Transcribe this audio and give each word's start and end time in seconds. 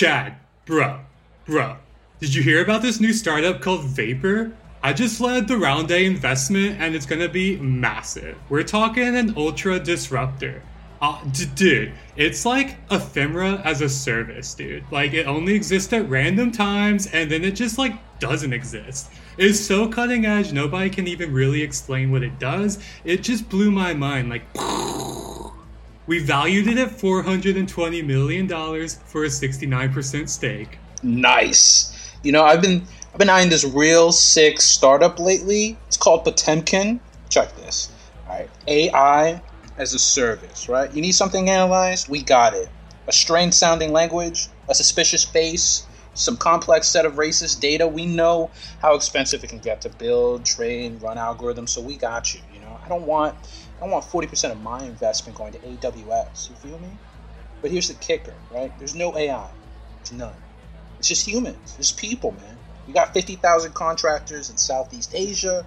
Chad, 0.00 0.36
bro, 0.64 1.00
bro, 1.44 1.76
did 2.20 2.34
you 2.34 2.42
hear 2.42 2.62
about 2.62 2.80
this 2.80 3.00
new 3.00 3.12
startup 3.12 3.60
called 3.60 3.84
Vapor? 3.84 4.50
I 4.82 4.94
just 4.94 5.20
led 5.20 5.46
the 5.46 5.58
round 5.58 5.90
A 5.90 6.06
investment 6.06 6.80
and 6.80 6.94
it's 6.94 7.04
gonna 7.04 7.28
be 7.28 7.58
massive. 7.58 8.38
We're 8.48 8.62
talking 8.62 9.14
an 9.14 9.34
ultra 9.36 9.78
disruptor. 9.78 10.62
Uh, 11.02 11.22
d- 11.32 11.50
dude, 11.54 11.92
it's 12.16 12.46
like 12.46 12.78
ephemera 12.90 13.60
as 13.62 13.82
a 13.82 13.90
service, 13.90 14.54
dude. 14.54 14.84
Like 14.90 15.12
it 15.12 15.26
only 15.26 15.52
exists 15.54 15.92
at 15.92 16.08
random 16.08 16.50
times 16.50 17.06
and 17.08 17.30
then 17.30 17.44
it 17.44 17.50
just 17.50 17.76
like 17.76 17.92
doesn't 18.20 18.54
exist. 18.54 19.10
It's 19.36 19.60
so 19.60 19.86
cutting 19.86 20.24
edge, 20.24 20.50
nobody 20.50 20.88
can 20.88 21.08
even 21.08 21.30
really 21.30 21.60
explain 21.60 22.10
what 22.10 22.22
it 22.22 22.38
does. 22.38 22.78
It 23.04 23.22
just 23.22 23.50
blew 23.50 23.70
my 23.70 23.92
mind. 23.92 24.30
Like, 24.30 24.44
we 26.10 26.18
valued 26.18 26.66
it 26.66 26.76
at 26.76 26.88
$420 26.88 28.04
million 28.04 28.48
for 28.48 29.22
a 29.22 29.28
69% 29.28 30.28
stake. 30.28 30.78
Nice. 31.04 32.16
You 32.24 32.32
know, 32.32 32.42
I've 32.42 32.60
been 32.60 32.82
I've 33.12 33.18
been 33.18 33.30
eyeing 33.30 33.48
this 33.48 33.62
real 33.62 34.10
sick 34.10 34.60
startup 34.60 35.20
lately. 35.20 35.78
It's 35.86 35.96
called 35.96 36.24
Potemkin. 36.24 36.98
Check 37.28 37.54
this. 37.54 37.92
All 38.26 38.34
right, 38.36 38.50
AI 38.66 39.40
as 39.78 39.94
a 39.94 40.00
service, 40.00 40.68
right? 40.68 40.92
You 40.92 41.00
need 41.00 41.12
something 41.12 41.48
analyzed? 41.48 42.08
We 42.08 42.22
got 42.22 42.54
it. 42.54 42.68
A 43.06 43.12
strange 43.12 43.54
sounding 43.54 43.92
language, 43.92 44.48
a 44.68 44.74
suspicious 44.74 45.22
face, 45.22 45.86
some 46.14 46.36
complex 46.36 46.88
set 46.88 47.06
of 47.06 47.14
racist 47.14 47.60
data. 47.60 47.86
We 47.86 48.06
know 48.06 48.50
how 48.82 48.96
expensive 48.96 49.44
it 49.44 49.50
can 49.50 49.60
get 49.60 49.80
to 49.82 49.88
build, 49.88 50.44
train, 50.44 50.98
run 50.98 51.18
algorithms, 51.18 51.68
so 51.68 51.80
we 51.80 51.96
got 51.96 52.34
you. 52.34 52.40
You 52.52 52.60
know, 52.62 52.80
I 52.84 52.88
don't 52.88 53.06
want 53.06 53.36
I 53.82 53.86
want 53.86 54.04
40% 54.04 54.52
of 54.52 54.60
my 54.60 54.84
investment 54.84 55.38
going 55.38 55.52
to 55.52 55.58
AWS. 55.58 56.50
You 56.50 56.56
feel 56.56 56.78
me? 56.78 56.90
But 57.62 57.70
here's 57.70 57.88
the 57.88 57.94
kicker, 57.94 58.34
right? 58.50 58.72
There's 58.78 58.94
no 58.94 59.16
AI. 59.16 59.48
There's 59.98 60.12
none. 60.12 60.34
It's 60.98 61.08
just 61.08 61.26
humans. 61.26 61.76
It's 61.78 61.92
people, 61.92 62.32
man. 62.32 62.56
We 62.86 62.92
got 62.92 63.14
50,000 63.14 63.72
contractors 63.72 64.50
in 64.50 64.56
Southeast 64.56 65.12
Asia. 65.14 65.66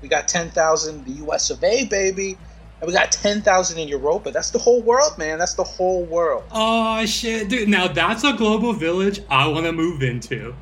We 0.00 0.08
got 0.08 0.28
10,000 0.28 0.94
in 0.94 1.04
the 1.04 1.24
US 1.26 1.50
of 1.50 1.62
A, 1.62 1.84
baby. 1.86 2.38
And 2.80 2.86
we 2.86 2.94
got 2.94 3.12
10,000 3.12 3.78
in 3.78 3.88
Europa. 3.88 4.30
That's 4.30 4.50
the 4.50 4.58
whole 4.58 4.80
world, 4.80 5.18
man. 5.18 5.38
That's 5.38 5.54
the 5.54 5.64
whole 5.64 6.04
world. 6.04 6.44
Oh, 6.50 7.04
shit. 7.04 7.50
Dude, 7.50 7.68
now 7.68 7.88
that's 7.88 8.24
a 8.24 8.32
global 8.32 8.72
village 8.72 9.20
I 9.28 9.46
want 9.48 9.66
to 9.66 9.72
move 9.72 10.02
into. 10.02 10.54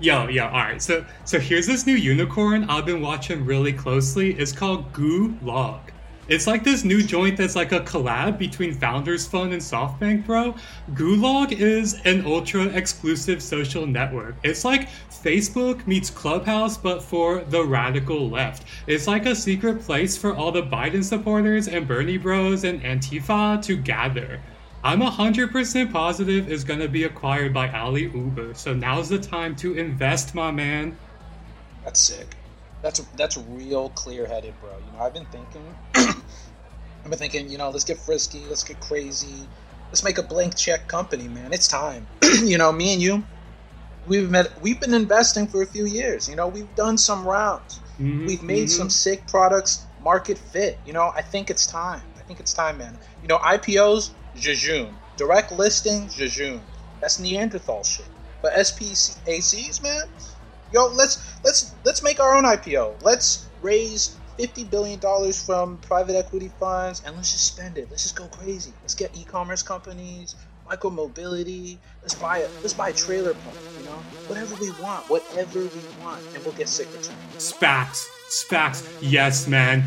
Yo, 0.00 0.26
yo, 0.26 0.46
all 0.46 0.50
right. 0.50 0.82
So, 0.82 1.04
so 1.24 1.38
here's 1.38 1.68
this 1.68 1.86
new 1.86 1.94
unicorn 1.94 2.64
I've 2.68 2.84
been 2.84 3.00
watching 3.00 3.44
really 3.44 3.72
closely. 3.72 4.32
It's 4.32 4.50
called 4.50 4.92
Gulag. 4.92 5.91
It's 6.28 6.46
like 6.46 6.62
this 6.62 6.84
new 6.84 7.02
joint 7.02 7.36
that's 7.36 7.56
like 7.56 7.72
a 7.72 7.80
collab 7.80 8.38
between 8.38 8.74
Founders 8.74 9.26
Fund 9.26 9.52
and 9.52 9.60
SoftBank, 9.60 10.24
bro. 10.24 10.54
Gulag 10.92 11.50
is 11.50 12.00
an 12.04 12.24
ultra 12.24 12.66
exclusive 12.66 13.42
social 13.42 13.86
network. 13.86 14.36
It's 14.44 14.64
like 14.64 14.88
Facebook 15.10 15.84
meets 15.84 16.10
Clubhouse, 16.10 16.78
but 16.78 17.02
for 17.02 17.40
the 17.40 17.64
radical 17.64 18.30
left. 18.30 18.64
It's 18.86 19.08
like 19.08 19.26
a 19.26 19.34
secret 19.34 19.82
place 19.82 20.16
for 20.16 20.32
all 20.32 20.52
the 20.52 20.62
Biden 20.62 21.02
supporters 21.02 21.66
and 21.66 21.88
Bernie 21.88 22.18
bros 22.18 22.62
and 22.62 22.80
Antifa 22.82 23.60
to 23.62 23.76
gather. 23.76 24.40
I'm 24.84 25.00
100% 25.00 25.92
positive 25.92 26.50
it's 26.50 26.64
gonna 26.64 26.88
be 26.88 27.04
acquired 27.04 27.52
by 27.52 27.68
Ali 27.70 28.04
Uber, 28.04 28.54
so 28.54 28.72
now's 28.72 29.08
the 29.08 29.18
time 29.18 29.56
to 29.56 29.74
invest, 29.74 30.36
my 30.36 30.52
man. 30.52 30.96
That's 31.84 32.00
sick. 32.00 32.36
That's 32.82 32.98
that's 33.16 33.36
real 33.36 33.90
clear 33.90 34.26
headed, 34.26 34.54
bro. 34.60 34.70
You 34.70 34.98
know, 34.98 35.04
I've 35.04 35.14
been 35.14 35.26
thinking, 35.26 35.74
I've 35.94 37.08
been 37.08 37.18
thinking, 37.18 37.48
you 37.48 37.58
know, 37.58 37.70
let's 37.70 37.84
get 37.84 37.98
frisky, 37.98 38.42
let's 38.48 38.64
get 38.64 38.80
crazy, 38.80 39.46
let's 39.88 40.02
make 40.02 40.18
a 40.18 40.22
blank 40.22 40.56
check 40.56 40.88
company, 40.88 41.28
man. 41.28 41.52
It's 41.52 41.68
time. 41.68 42.06
you 42.42 42.58
know, 42.58 42.72
me 42.72 42.92
and 42.92 43.00
you, 43.00 43.24
we've 44.06 44.30
met, 44.30 44.60
we've 44.60 44.80
been 44.80 44.94
investing 44.94 45.46
for 45.46 45.62
a 45.62 45.66
few 45.66 45.86
years. 45.86 46.28
You 46.28 46.34
know, 46.34 46.48
we've 46.48 46.72
done 46.74 46.98
some 46.98 47.24
rounds, 47.26 47.78
mm-hmm, 48.00 48.26
we've 48.26 48.42
made 48.42 48.68
mm-hmm. 48.68 48.78
some 48.78 48.90
sick 48.90 49.26
products 49.28 49.86
market 50.02 50.36
fit. 50.36 50.78
You 50.84 50.92
know, 50.92 51.12
I 51.14 51.22
think 51.22 51.50
it's 51.50 51.66
time. 51.66 52.02
I 52.16 52.22
think 52.22 52.40
it's 52.40 52.52
time, 52.52 52.78
man. 52.78 52.98
You 53.22 53.28
know, 53.28 53.38
IPOs, 53.38 54.10
jejune. 54.36 54.94
Direct 55.16 55.52
listing, 55.52 56.08
jejune. 56.08 56.60
That's 57.00 57.18
Neanderthal 57.18 57.84
shit. 57.84 58.06
But 58.40 58.54
SPACs, 58.54 59.82
man, 59.82 60.02
yo, 60.72 60.86
let's 60.88 61.42
let's 61.44 61.74
let's 61.84 62.02
make 62.02 62.20
our 62.20 62.34
own 62.34 62.44
IPO. 62.44 63.02
Let's 63.02 63.48
raise 63.60 64.16
fifty 64.36 64.64
billion 64.64 64.98
dollars 64.98 65.44
from 65.44 65.78
private 65.78 66.16
equity 66.16 66.50
funds 66.58 67.02
and 67.04 67.16
let's 67.16 67.32
just 67.32 67.46
spend 67.46 67.78
it. 67.78 67.88
Let's 67.90 68.02
just 68.02 68.16
go 68.16 68.26
crazy. 68.28 68.72
Let's 68.82 68.94
get 68.94 69.16
e-commerce 69.16 69.62
companies, 69.62 70.34
micro 70.66 70.90
mobility. 70.90 71.78
Let's 72.02 72.14
buy 72.14 72.38
a 72.38 72.48
Let's 72.62 72.74
buy 72.74 72.90
a 72.90 72.92
trailer 72.92 73.34
park. 73.34 73.56
You 73.78 73.84
know, 73.84 73.98
whatever 74.26 74.54
we 74.56 74.70
want, 74.82 75.08
whatever 75.08 75.60
we 75.60 76.04
want, 76.04 76.20
and 76.34 76.44
we'll 76.44 76.54
get 76.54 76.68
sick 76.68 76.88
returns. 76.92 77.16
SPACs, 77.38 78.06
SPACs. 78.30 78.98
Yes, 79.00 79.46
man. 79.48 79.84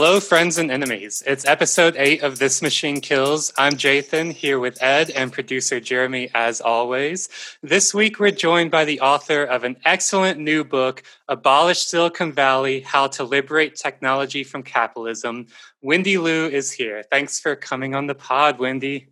Hello, 0.00 0.20
friends 0.20 0.58
and 0.58 0.70
enemies. 0.70 1.24
It's 1.26 1.44
episode 1.44 1.96
eight 1.98 2.22
of 2.22 2.38
This 2.38 2.62
Machine 2.62 3.00
Kills. 3.00 3.52
I'm 3.58 3.72
Jathan 3.72 4.30
here 4.30 4.60
with 4.60 4.80
Ed 4.80 5.10
and 5.10 5.32
producer 5.32 5.80
Jeremy, 5.80 6.30
as 6.36 6.60
always. 6.60 7.28
This 7.64 7.92
week, 7.92 8.20
we're 8.20 8.30
joined 8.30 8.70
by 8.70 8.84
the 8.84 9.00
author 9.00 9.42
of 9.42 9.64
an 9.64 9.76
excellent 9.84 10.38
new 10.38 10.62
book, 10.62 11.02
Abolish 11.26 11.80
Silicon 11.80 12.30
Valley 12.30 12.78
How 12.78 13.08
to 13.08 13.24
Liberate 13.24 13.74
Technology 13.74 14.44
from 14.44 14.62
Capitalism. 14.62 15.46
Wendy 15.82 16.16
Liu 16.16 16.46
is 16.46 16.70
here. 16.70 17.02
Thanks 17.02 17.40
for 17.40 17.56
coming 17.56 17.96
on 17.96 18.06
the 18.06 18.14
pod, 18.14 18.60
Wendy. 18.60 19.08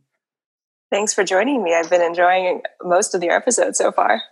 Thanks 0.92 1.12
for 1.12 1.24
joining 1.24 1.64
me. 1.64 1.74
I've 1.74 1.90
been 1.90 2.00
enjoying 2.00 2.62
most 2.84 3.12
of 3.12 3.24
your 3.24 3.32
episodes 3.32 3.76
so 3.78 3.90
far. 3.90 4.22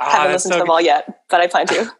Ah, 0.00 0.10
Haven't 0.10 0.32
listened 0.32 0.52
so 0.54 0.58
to 0.58 0.62
them 0.64 0.70
all 0.70 0.80
yet, 0.80 1.20
but 1.30 1.40
I 1.40 1.46
plan 1.46 1.66
to. 1.68 1.92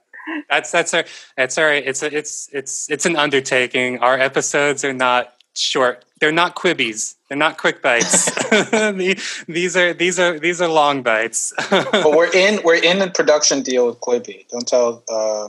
That's 0.50 0.70
that's 0.70 0.94
our 0.94 1.04
that's 1.36 1.58
all 1.58 1.64
right. 1.64 1.86
It's 1.86 2.02
a, 2.02 2.16
it's 2.16 2.48
it's 2.52 2.90
it's 2.90 3.06
an 3.06 3.16
undertaking. 3.16 3.98
Our 3.98 4.18
episodes 4.18 4.84
are 4.84 4.92
not 4.92 5.34
short. 5.54 6.04
They're 6.20 6.32
not 6.32 6.56
Quibis. 6.56 7.14
They're 7.28 7.38
not 7.38 7.58
quick 7.58 7.82
bites. 7.82 8.30
these 9.48 9.76
are 9.76 9.92
these 9.92 10.18
are 10.18 10.38
these 10.38 10.60
are 10.60 10.68
long 10.68 11.02
bites. 11.02 11.52
but 11.70 12.12
we're 12.12 12.32
in 12.32 12.60
we're 12.64 12.82
in 12.82 13.02
a 13.02 13.10
production 13.10 13.62
deal 13.62 13.86
with 13.86 14.00
Quibi. 14.00 14.48
Don't 14.48 14.66
tell. 14.66 15.02
Uh, 15.08 15.48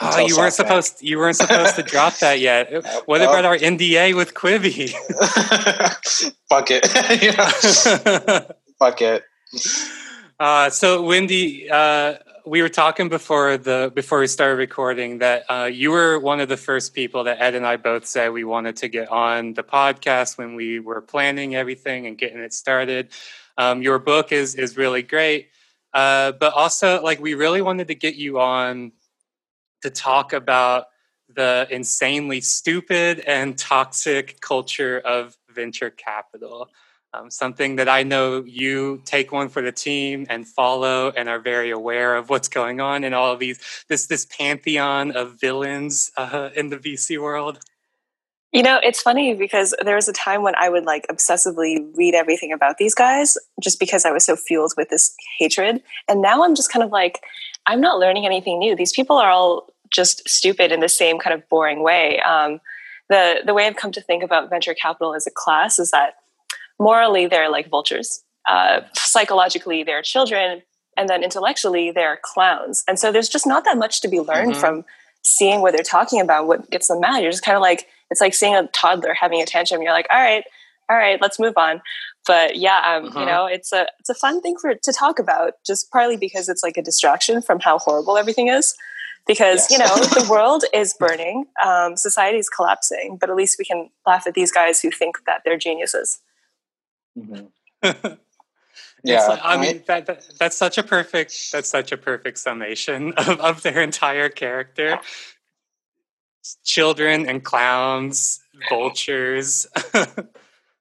oh, 0.00 0.26
you 0.26 0.36
weren't 0.36 0.54
supposed 0.54 1.02
you 1.02 1.18
weren't 1.18 1.36
supposed 1.36 1.76
to 1.76 1.82
drop 1.82 2.18
that 2.18 2.40
yet. 2.50 2.72
What 3.06 3.22
about 3.22 3.44
our 3.44 3.56
NDA 3.56 4.14
with 4.14 4.34
Quibi? 4.34 4.92
Fuck 6.48 6.68
it. 6.70 6.86
Fuck 8.78 9.02
it. 9.02 9.24
Uh, 10.38 10.68
so 10.70 11.02
Wendy, 11.02 11.70
uh, 11.70 12.16
we 12.46 12.62
were 12.62 12.68
talking 12.68 13.08
before 13.08 13.56
the 13.56 13.90
before 13.92 14.20
we 14.20 14.28
started 14.28 14.54
recording 14.54 15.18
that 15.18 15.44
uh, 15.50 15.64
you 15.64 15.90
were 15.90 16.18
one 16.20 16.38
of 16.38 16.48
the 16.48 16.56
first 16.56 16.94
people 16.94 17.24
that 17.24 17.40
Ed 17.40 17.56
and 17.56 17.66
I 17.66 17.76
both 17.76 18.06
said 18.06 18.30
we 18.30 18.44
wanted 18.44 18.76
to 18.76 18.88
get 18.88 19.08
on 19.08 19.54
the 19.54 19.64
podcast 19.64 20.38
when 20.38 20.54
we 20.54 20.78
were 20.78 21.00
planning 21.00 21.56
everything 21.56 22.06
and 22.06 22.16
getting 22.16 22.38
it 22.38 22.54
started. 22.54 23.08
Um, 23.58 23.82
your 23.82 23.98
book 23.98 24.30
is 24.30 24.54
is 24.54 24.76
really 24.76 25.02
great, 25.02 25.48
uh, 25.92 26.32
but 26.32 26.54
also 26.54 27.02
like 27.02 27.20
we 27.20 27.34
really 27.34 27.62
wanted 27.62 27.88
to 27.88 27.96
get 27.96 28.14
you 28.14 28.38
on 28.38 28.92
to 29.82 29.90
talk 29.90 30.32
about 30.32 30.86
the 31.34 31.66
insanely 31.68 32.40
stupid 32.40 33.18
and 33.26 33.58
toxic 33.58 34.40
culture 34.40 35.00
of 35.00 35.36
venture 35.50 35.90
capital 35.90 36.70
um, 37.14 37.30
something 37.30 37.76
that 37.76 37.88
I 37.88 38.02
know 38.02 38.44
you 38.44 39.02
take 39.04 39.32
one 39.32 39.48
for 39.48 39.62
the 39.62 39.72
team 39.72 40.26
and 40.28 40.46
follow 40.46 41.10
and 41.10 41.28
are 41.28 41.40
very 41.40 41.70
aware 41.70 42.16
of 42.16 42.28
what's 42.28 42.48
going 42.48 42.80
on 42.80 43.04
in 43.04 43.14
all 43.14 43.32
of 43.32 43.38
these 43.38 43.58
this 43.88 44.06
this 44.06 44.26
pantheon 44.26 45.12
of 45.12 45.40
villains 45.40 46.10
uh, 46.16 46.50
in 46.54 46.70
the 46.70 46.76
VC 46.76 47.20
world. 47.20 47.60
You 48.52 48.62
know, 48.62 48.80
it's 48.82 49.02
funny 49.02 49.34
because 49.34 49.74
there 49.84 49.96
was 49.96 50.08
a 50.08 50.12
time 50.12 50.42
when 50.42 50.54
I 50.56 50.68
would 50.68 50.84
like 50.84 51.06
obsessively 51.08 51.84
read 51.94 52.14
everything 52.14 52.52
about 52.52 52.78
these 52.78 52.94
guys 52.94 53.36
just 53.60 53.78
because 53.78 54.04
I 54.04 54.12
was 54.12 54.24
so 54.24 54.36
fueled 54.36 54.72
with 54.76 54.88
this 54.88 55.14
hatred. 55.38 55.82
And 56.08 56.22
now 56.22 56.42
I'm 56.42 56.54
just 56.54 56.72
kind 56.72 56.82
of 56.82 56.90
like, 56.90 57.20
I'm 57.66 57.80
not 57.80 57.98
learning 57.98 58.24
anything 58.24 58.58
new. 58.58 58.74
These 58.74 58.92
people 58.92 59.18
are 59.18 59.30
all 59.30 59.68
just 59.92 60.26
stupid 60.28 60.72
in 60.72 60.80
the 60.80 60.88
same 60.88 61.18
kind 61.18 61.34
of 61.34 61.46
boring 61.48 61.82
way. 61.82 62.20
Um, 62.20 62.60
the 63.08 63.42
the 63.44 63.54
way 63.54 63.66
I've 63.66 63.76
come 63.76 63.92
to 63.92 64.00
think 64.00 64.22
about 64.22 64.50
venture 64.50 64.74
capital 64.74 65.14
as 65.14 65.26
a 65.26 65.30
class 65.30 65.78
is 65.78 65.90
that 65.90 66.14
morally 66.78 67.26
they're 67.26 67.50
like 67.50 67.68
vultures. 67.68 68.22
Uh, 68.48 68.80
psychologically 68.94 69.82
they're 69.82 70.02
children 70.02 70.62
and 70.96 71.08
then 71.08 71.22
intellectually 71.22 71.90
they're 71.90 72.18
clowns. 72.22 72.82
And 72.88 72.98
so 72.98 73.12
there's 73.12 73.28
just 73.28 73.46
not 73.46 73.64
that 73.64 73.78
much 73.78 74.00
to 74.00 74.08
be 74.08 74.20
learned 74.20 74.52
mm-hmm. 74.52 74.60
from 74.60 74.84
seeing 75.22 75.60
what 75.60 75.72
they're 75.72 75.82
talking 75.82 76.20
about 76.20 76.46
what 76.46 76.70
gets 76.70 76.88
them 76.88 77.00
mad. 77.00 77.22
You're 77.22 77.32
just 77.32 77.44
kind 77.44 77.56
of 77.56 77.62
like 77.62 77.86
it's 78.10 78.20
like 78.20 78.34
seeing 78.34 78.54
a 78.54 78.68
toddler 78.68 79.14
having 79.14 79.42
a 79.42 79.46
tantrum. 79.46 79.82
You're 79.82 79.92
like 79.92 80.06
all 80.10 80.20
right 80.20 80.44
all 80.88 80.96
right 80.96 81.20
let's 81.20 81.38
move 81.38 81.54
on. 81.56 81.82
But 82.26 82.56
yeah 82.56 82.96
um, 82.96 83.06
uh-huh. 83.06 83.20
you 83.20 83.26
know 83.26 83.46
it's 83.46 83.72
a 83.72 83.86
it's 83.98 84.08
a 84.08 84.14
fun 84.14 84.40
thing 84.40 84.56
for 84.60 84.74
to 84.74 84.92
talk 84.92 85.18
about 85.18 85.54
just 85.66 85.90
partly 85.90 86.16
because 86.16 86.48
it's 86.48 86.62
like 86.62 86.76
a 86.76 86.82
distraction 86.82 87.42
from 87.42 87.60
how 87.60 87.78
horrible 87.78 88.16
everything 88.16 88.48
is. 88.48 88.74
Because 89.26 89.68
yes. 89.68 89.72
you 89.72 89.78
know 89.78 89.96
the 89.96 90.28
world 90.30 90.64
is 90.72 90.94
burning 90.96 91.46
um, 91.64 91.96
society 91.96 92.38
is 92.38 92.48
collapsing 92.48 93.18
but 93.20 93.28
at 93.28 93.34
least 93.34 93.56
we 93.58 93.64
can 93.64 93.90
laugh 94.06 94.24
at 94.24 94.34
these 94.34 94.52
guys 94.52 94.80
who 94.80 94.92
think 94.92 95.16
that 95.26 95.40
they're 95.44 95.58
geniuses 95.58 96.20
mm-hmm. 97.16 97.44
yeah 99.04 99.26
like, 99.26 99.40
i 99.42 99.56
mean 99.56 99.82
that, 99.86 100.06
that, 100.06 100.26
that's 100.38 100.56
such 100.56 100.78
a 100.78 100.82
perfect 100.82 101.52
that's 101.52 101.68
such 101.68 101.92
a 101.92 101.96
perfect 101.96 102.38
summation 102.38 103.12
of, 103.16 103.40
of 103.40 103.62
their 103.62 103.80
entire 103.80 104.28
character. 104.28 104.98
Children 106.64 107.28
and 107.28 107.42
clowns 107.42 108.40
vultures. 108.68 109.66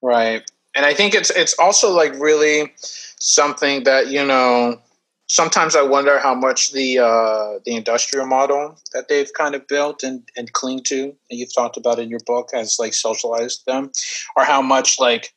Right. 0.01 0.43
And 0.75 0.85
i 0.85 0.93
think 0.93 1.15
it's 1.15 1.31
it's 1.31 1.57
also 1.57 1.91
like 1.91 2.13
really 2.19 2.71
something 3.17 3.85
that 3.85 4.09
you 4.09 4.23
know 4.23 4.79
sometimes 5.27 5.75
I 5.75 5.81
wonder 5.81 6.19
how 6.19 6.33
much 6.35 6.71
the 6.71 6.99
uh, 6.99 7.59
the 7.65 7.75
industrial 7.75 8.27
model 8.27 8.77
that 8.93 9.07
they've 9.07 9.31
kind 9.33 9.55
of 9.55 9.67
built 9.67 10.03
and, 10.03 10.27
and 10.35 10.51
cling 10.53 10.83
to, 10.83 11.03
and 11.03 11.39
you've 11.39 11.53
talked 11.53 11.77
about 11.77 11.99
in 11.99 12.09
your 12.09 12.19
book, 12.25 12.49
has 12.53 12.77
like 12.79 12.93
socialized 12.93 13.65
them, 13.65 13.91
or 14.35 14.45
how 14.45 14.61
much 14.61 14.99
like 14.99 15.33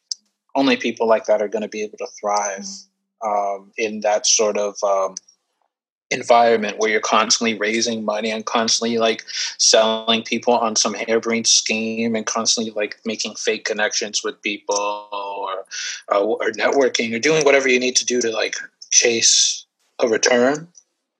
only 0.54 0.76
people 0.76 1.06
like 1.06 1.26
that 1.26 1.42
are 1.42 1.48
going 1.48 1.62
to 1.62 1.68
be 1.68 1.82
able 1.82 1.98
to 1.98 2.06
thrive 2.20 2.66
um, 3.24 3.70
in 3.76 4.00
that 4.00 4.26
sort 4.26 4.56
of 4.56 4.76
um, 4.82 5.14
environment 6.10 6.78
where 6.78 6.90
you're 6.90 7.00
constantly 7.00 7.58
raising 7.58 8.04
money 8.04 8.30
and 8.30 8.46
constantly 8.46 8.98
like 8.98 9.24
selling 9.58 10.22
people 10.22 10.54
on 10.54 10.74
some 10.74 10.94
harebrained 10.94 11.46
scheme 11.46 12.16
and 12.16 12.26
constantly 12.26 12.72
like 12.72 12.98
making 13.04 13.34
fake 13.34 13.64
connections 13.64 14.24
with 14.24 14.40
people 14.42 15.08
or 15.12 15.64
uh, 16.12 16.22
or 16.22 16.50
networking 16.52 17.14
or 17.14 17.18
doing 17.18 17.44
whatever 17.44 17.68
you 17.68 17.78
need 17.78 17.96
to 17.96 18.06
do 18.06 18.20
to 18.20 18.30
like 18.30 18.56
chase 18.90 19.66
a 20.00 20.08
return 20.08 20.68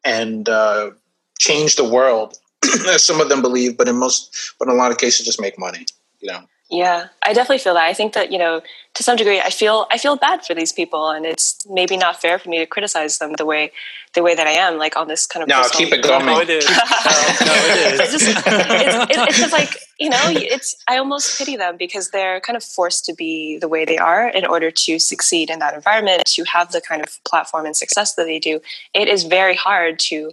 and 0.05 0.49
uh, 0.49 0.91
change 1.39 1.77
the 1.77 1.89
world, 1.89 2.39
as 2.65 3.03
some 3.05 3.21
of 3.21 3.29
them 3.29 3.43
believe, 3.43 3.77
but 3.77 3.89
in 3.89 3.97
most, 3.97 4.55
but 4.59 4.69
in 4.69 4.75
a 4.75 4.77
lot 4.77 4.91
of 4.91 4.99
cases, 4.99 5.27
just 5.27 5.41
make 5.41 5.59
money. 5.59 5.87
You 6.21 6.33
know. 6.33 6.41
Yeah, 6.71 7.07
I 7.23 7.33
definitely 7.33 7.59
feel 7.59 7.75
that. 7.75 7.85
I 7.87 7.95
think 7.95 8.13
that 8.13 8.31
you 8.31 8.39
know, 8.39 8.61
to 8.93 9.03
some 9.03 9.17
degree, 9.17 9.41
I 9.41 9.49
feel 9.49 9.87
I 9.91 9.97
feel 9.97 10.17
bad 10.17 10.45
for 10.45 10.55
these 10.55 10.71
people, 10.71 11.09
and 11.09 11.25
it's 11.25 11.67
maybe 11.67 11.97
not 11.97 12.21
fair 12.21 12.39
for 12.39 12.51
me 12.51 12.59
to 12.59 12.67
criticize 12.67 13.17
them 13.17 13.33
the 13.39 13.47
way 13.47 13.73
the 14.13 14.23
way 14.23 14.35
that 14.35 14.47
I 14.47 14.51
am, 14.51 14.77
like 14.77 14.95
on 14.95 15.09
this 15.09 15.27
kind 15.27 15.43
of. 15.43 15.49
No, 15.49 15.63
keep 15.73 15.93
it 15.95 16.03
going. 16.03 16.27
No, 16.27 16.41
it 16.41 16.51
is. 16.51 16.67
no, 16.67 16.75
it 16.77 17.95
is. 17.95 18.01
it's 18.01 18.13
just 18.13 18.29
it's, 18.29 19.19
it's, 19.19 19.39
it's 19.45 19.53
like 19.53 19.79
you 19.99 20.11
know, 20.11 20.21
it's 20.27 20.77
I 20.87 20.99
almost 20.99 21.39
pity 21.39 21.57
them 21.57 21.79
because 21.79 22.11
they're 22.11 22.41
kind 22.41 22.57
of 22.57 22.63
forced 22.63 23.07
to 23.07 23.15
be 23.15 23.57
the 23.57 23.69
way 23.69 23.87
they 23.87 23.97
are 23.97 24.29
in 24.29 24.45
order 24.45 24.71
to 24.71 24.99
succeed 24.99 25.49
in 25.49 25.61
that 25.61 25.73
environment, 25.73 26.27
to 26.27 26.45
have 26.45 26.73
the 26.73 26.83
kind 26.83 27.03
of 27.03 27.19
platform 27.25 27.65
and 27.65 27.79
success 27.79 28.15
that 28.17 28.25
they 28.25 28.39
do. 28.39 28.61
It 28.93 29.09
is 29.09 29.25
very 29.25 29.57
hard 29.57 29.99
to 30.11 30.33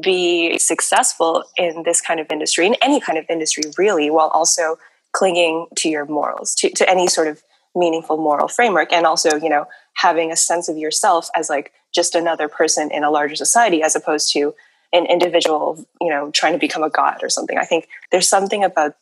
be 0.00 0.58
successful 0.58 1.44
in 1.56 1.84
this 1.84 2.00
kind 2.00 2.18
of 2.18 2.26
industry, 2.32 2.66
in 2.66 2.74
any 2.82 3.00
kind 3.00 3.16
of 3.18 3.26
industry, 3.28 3.62
really, 3.76 4.10
while 4.10 4.28
also 4.28 4.76
clinging 5.12 5.66
to 5.76 5.88
your 5.88 6.06
morals, 6.06 6.54
to, 6.56 6.70
to 6.70 6.88
any 6.88 7.06
sort 7.06 7.28
of 7.28 7.42
meaningful 7.74 8.16
moral 8.16 8.48
framework, 8.48 8.92
and 8.92 9.06
also, 9.06 9.36
you 9.36 9.48
know, 9.48 9.66
having 9.94 10.32
a 10.32 10.36
sense 10.36 10.68
of 10.68 10.76
yourself 10.76 11.28
as 11.34 11.48
like 11.48 11.72
just 11.94 12.14
another 12.14 12.48
person 12.48 12.90
in 12.90 13.04
a 13.04 13.10
larger 13.10 13.34
society 13.34 13.82
as 13.82 13.96
opposed 13.96 14.32
to 14.32 14.54
an 14.92 15.06
individual, 15.06 15.84
you 16.00 16.08
know, 16.08 16.30
trying 16.30 16.52
to 16.52 16.58
become 16.58 16.82
a 16.82 16.90
god 16.90 17.18
or 17.22 17.28
something. 17.28 17.58
I 17.58 17.64
think 17.64 17.88
there's 18.10 18.28
something 18.28 18.64
about 18.64 18.96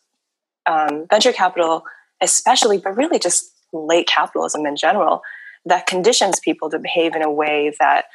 um, 0.66 1.06
venture 1.08 1.32
capital, 1.32 1.84
especially, 2.20 2.78
but 2.78 2.96
really 2.96 3.18
just 3.18 3.52
late 3.72 4.08
capitalism 4.08 4.66
in 4.66 4.76
general, 4.76 5.22
that 5.64 5.86
conditions 5.86 6.40
people 6.40 6.70
to 6.70 6.78
behave 6.78 7.14
in 7.14 7.22
a 7.22 7.30
way 7.30 7.72
that 7.78 8.06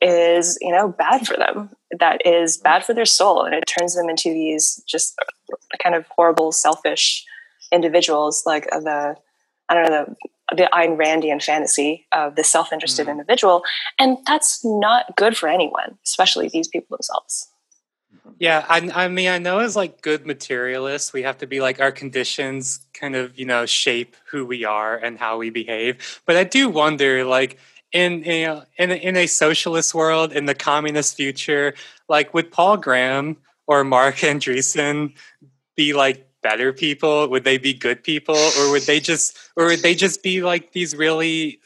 is, 0.00 0.58
you 0.60 0.72
know, 0.72 0.88
bad 0.88 1.26
for 1.26 1.36
them, 1.36 1.70
that 1.98 2.24
is 2.26 2.56
bad 2.56 2.84
for 2.84 2.94
their 2.94 3.06
soul, 3.06 3.42
and 3.42 3.54
it 3.54 3.64
turns 3.64 3.94
them 3.94 4.08
into 4.08 4.30
these 4.30 4.82
just 4.86 5.18
kind 5.82 5.94
of 5.94 6.06
horrible, 6.08 6.52
selfish 6.52 7.24
individuals, 7.72 8.44
like 8.46 8.68
the 8.70 9.16
I 9.68 9.74
don't 9.74 9.84
know 9.84 10.04
the 10.06 10.28
the 10.56 10.70
Ayn 10.72 10.96
Randian 10.96 11.42
fantasy 11.42 12.06
of 12.12 12.34
the 12.34 12.44
self-interested 12.44 13.06
mm. 13.06 13.10
individual, 13.10 13.62
and 13.98 14.18
that's 14.26 14.64
not 14.64 15.14
good 15.16 15.36
for 15.36 15.48
anyone, 15.48 15.98
especially 16.06 16.48
these 16.48 16.68
people 16.68 16.96
themselves. 16.96 17.48
Yeah, 18.38 18.64
I, 18.68 18.90
I 18.94 19.08
mean, 19.08 19.28
I 19.28 19.38
know 19.38 19.58
as 19.58 19.76
like 19.76 20.00
good 20.00 20.26
materialists, 20.26 21.12
we 21.12 21.22
have 21.22 21.38
to 21.38 21.46
be 21.46 21.60
like 21.60 21.80
our 21.80 21.92
conditions 21.92 22.80
kind 22.94 23.14
of 23.16 23.38
you 23.38 23.44
know 23.44 23.66
shape 23.66 24.16
who 24.30 24.46
we 24.46 24.64
are 24.64 24.96
and 24.96 25.18
how 25.18 25.38
we 25.38 25.50
behave. 25.50 26.20
But 26.24 26.36
I 26.36 26.44
do 26.44 26.68
wonder, 26.68 27.24
like 27.24 27.58
in 27.92 28.22
you 28.24 28.46
know, 28.46 28.62
in 28.78 28.90
in 28.90 29.16
a 29.16 29.26
socialist 29.26 29.94
world, 29.94 30.32
in 30.32 30.46
the 30.46 30.54
communist 30.54 31.16
future, 31.16 31.74
like 32.08 32.34
would 32.34 32.50
Paul 32.50 32.76
Graham 32.76 33.36
or 33.66 33.84
mark 33.84 34.16
Andreessen 34.18 35.14
be 35.76 35.92
like 35.92 36.28
better 36.42 36.72
people? 36.72 37.28
Would 37.28 37.44
they 37.44 37.58
be 37.58 37.72
good 37.72 38.02
people, 38.02 38.36
or 38.36 38.70
would 38.70 38.82
they 38.82 39.00
just, 39.00 39.38
or 39.56 39.66
would 39.66 39.80
they 39.80 39.94
just 39.94 40.22
be 40.22 40.42
like 40.42 40.72
these 40.72 40.94
really, 40.94 41.60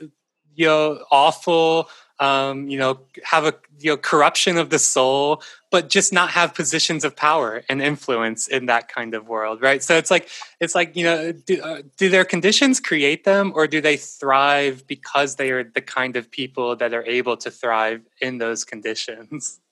you 0.54 0.66
know, 0.66 1.04
awful, 1.10 1.88
um, 2.22 2.69
you 2.69 2.78
know, 2.78 3.00
have 3.24 3.44
a 3.44 3.54
you 3.80 3.90
know 3.90 3.96
corruption 3.96 4.56
of 4.56 4.70
the 4.70 4.78
soul, 4.78 5.42
but 5.72 5.88
just 5.88 6.12
not 6.12 6.30
have 6.30 6.54
positions 6.54 7.04
of 7.04 7.16
power 7.16 7.64
and 7.69 7.82
influence 7.82 8.46
in 8.46 8.66
that 8.66 8.88
kind 8.88 9.12
of 9.14 9.26
world, 9.26 9.60
right? 9.60 9.82
So 9.82 9.96
it's 9.96 10.10
like 10.10 10.28
it's 10.60 10.76
like 10.76 10.94
you 10.94 11.02
know, 11.02 11.32
do, 11.32 11.60
uh, 11.60 11.82
do 11.96 12.08
their 12.08 12.24
conditions 12.24 12.78
create 12.78 13.24
them, 13.24 13.52
or 13.56 13.66
do 13.66 13.80
they 13.80 13.96
thrive 13.96 14.86
because 14.86 15.34
they 15.34 15.50
are 15.50 15.64
the 15.64 15.80
kind 15.80 16.14
of 16.14 16.30
people 16.30 16.76
that 16.76 16.94
are 16.94 17.04
able 17.06 17.36
to 17.38 17.50
thrive 17.50 18.02
in 18.20 18.38
those 18.38 18.62
conditions? 18.64 19.58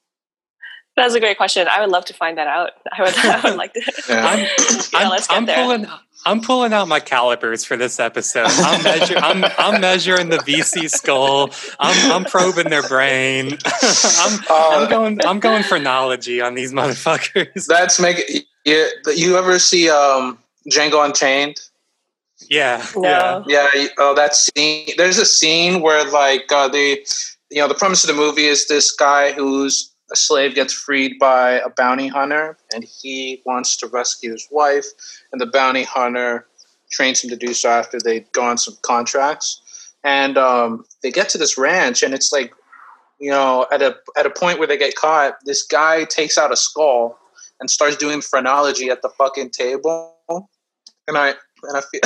That's 1.00 1.14
a 1.14 1.20
great 1.20 1.38
question. 1.38 1.67
I 1.67 1.81
would 1.81 1.91
love 1.91 2.05
to 2.06 2.14
find 2.14 2.37
that 2.37 2.47
out. 2.47 2.73
I 2.93 3.02
would, 3.02 3.17
I 3.17 3.41
would 3.43 3.56
like 3.56 3.73
to. 3.75 3.81
Yeah. 4.08 4.26
I'm, 4.26 4.38
yeah, 4.93 5.08
let's 5.08 5.26
get 5.26 5.37
I'm 5.37 5.47
there. 5.47 5.56
Pulling, 5.56 5.87
I'm 6.26 6.41
pulling 6.41 6.73
out 6.73 6.88
my 6.88 7.00
calipers 7.00 7.64
for 7.64 7.76
this 7.76 8.00
episode. 8.00 8.49
I'm, 8.49 8.82
measure, 8.82 9.17
I'm, 9.19 9.44
I'm 9.56 9.80
measuring 9.80 10.30
the 10.30 10.38
VC 10.38 10.90
skull. 10.90 11.50
I'm, 11.78 12.12
I'm 12.12 12.25
probing 12.25 12.71
their 12.71 12.83
brain. 12.83 13.57
I'm, 13.64 14.40
uh, 14.50 14.69
I'm 14.73 14.90
going. 14.90 15.21
I'm 15.25 15.40
going 15.40 15.62
for 15.62 15.78
knowledge 15.78 16.28
on 16.40 16.54
these 16.54 16.73
motherfuckers. 16.73 17.66
That's 17.66 18.00
make 18.00 18.47
you, 18.64 18.88
you 19.14 19.37
ever 19.38 19.59
see 19.59 19.88
um, 19.90 20.38
Django 20.71 21.04
Unchained? 21.04 21.61
Yeah, 22.49 22.85
no. 22.97 23.45
yeah, 23.47 23.69
yeah. 23.75 23.87
Oh, 23.99 24.14
that 24.14 24.35
scene. 24.35 24.88
There's 24.97 25.19
a 25.19 25.26
scene 25.26 25.83
where 25.83 26.11
like 26.11 26.50
uh, 26.50 26.69
the, 26.69 27.07
you 27.50 27.61
know, 27.61 27.69
the 27.69 27.75
premise 27.75 28.02
of 28.02 28.09
the 28.09 28.21
movie 28.21 28.47
is 28.47 28.66
this 28.66 28.90
guy 28.90 29.33
who's 29.33 29.90
a 30.12 30.17
slave 30.17 30.55
gets 30.55 30.73
freed 30.73 31.19
by 31.19 31.52
a 31.52 31.69
bounty 31.71 32.09
hunter 32.09 32.57
and 32.75 32.85
he 32.85 33.43
wants 33.47 33.76
to 33.76 33.87
rescue 33.87 34.33
his 34.33 34.47
wife 34.50 34.87
and 35.33 35.40
the 35.40 35.47
bounty 35.47 35.85
hunter 35.85 36.47
trains 36.90 37.23
him 37.23 37.31
to 37.31 37.37
do 37.37 37.55
so 37.55 37.71
after 37.71 37.99
they 38.00 38.21
go 38.33 38.43
on 38.43 38.59
some 38.59 38.76
contracts. 38.83 39.62
And 40.02 40.37
um, 40.37 40.85
they 41.02 41.11
get 41.11 41.29
to 41.31 41.38
this 41.38 41.57
ranch 41.57 42.02
and 42.02 42.14
it's 42.14 42.33
like 42.33 42.52
you 43.19 43.31
know 43.31 43.67
at 43.71 43.83
a 43.83 43.97
at 44.19 44.25
a 44.25 44.31
point 44.31 44.59
where 44.59 44.67
they 44.67 44.79
get 44.79 44.95
caught 44.95 45.37
this 45.45 45.62
guy 45.62 46.05
takes 46.05 46.38
out 46.38 46.52
a 46.52 46.57
skull 46.57 47.19
and 47.61 47.71
starts 47.71 47.97
doing 47.97 48.23
phrenology 48.23 48.88
at 48.88 49.02
the 49.02 49.11
fucking 49.11 49.50
table. 49.50 50.17
And 51.07 51.19
i 51.19 51.35
and 51.64 51.76
i 51.76 51.81
feel 51.81 52.00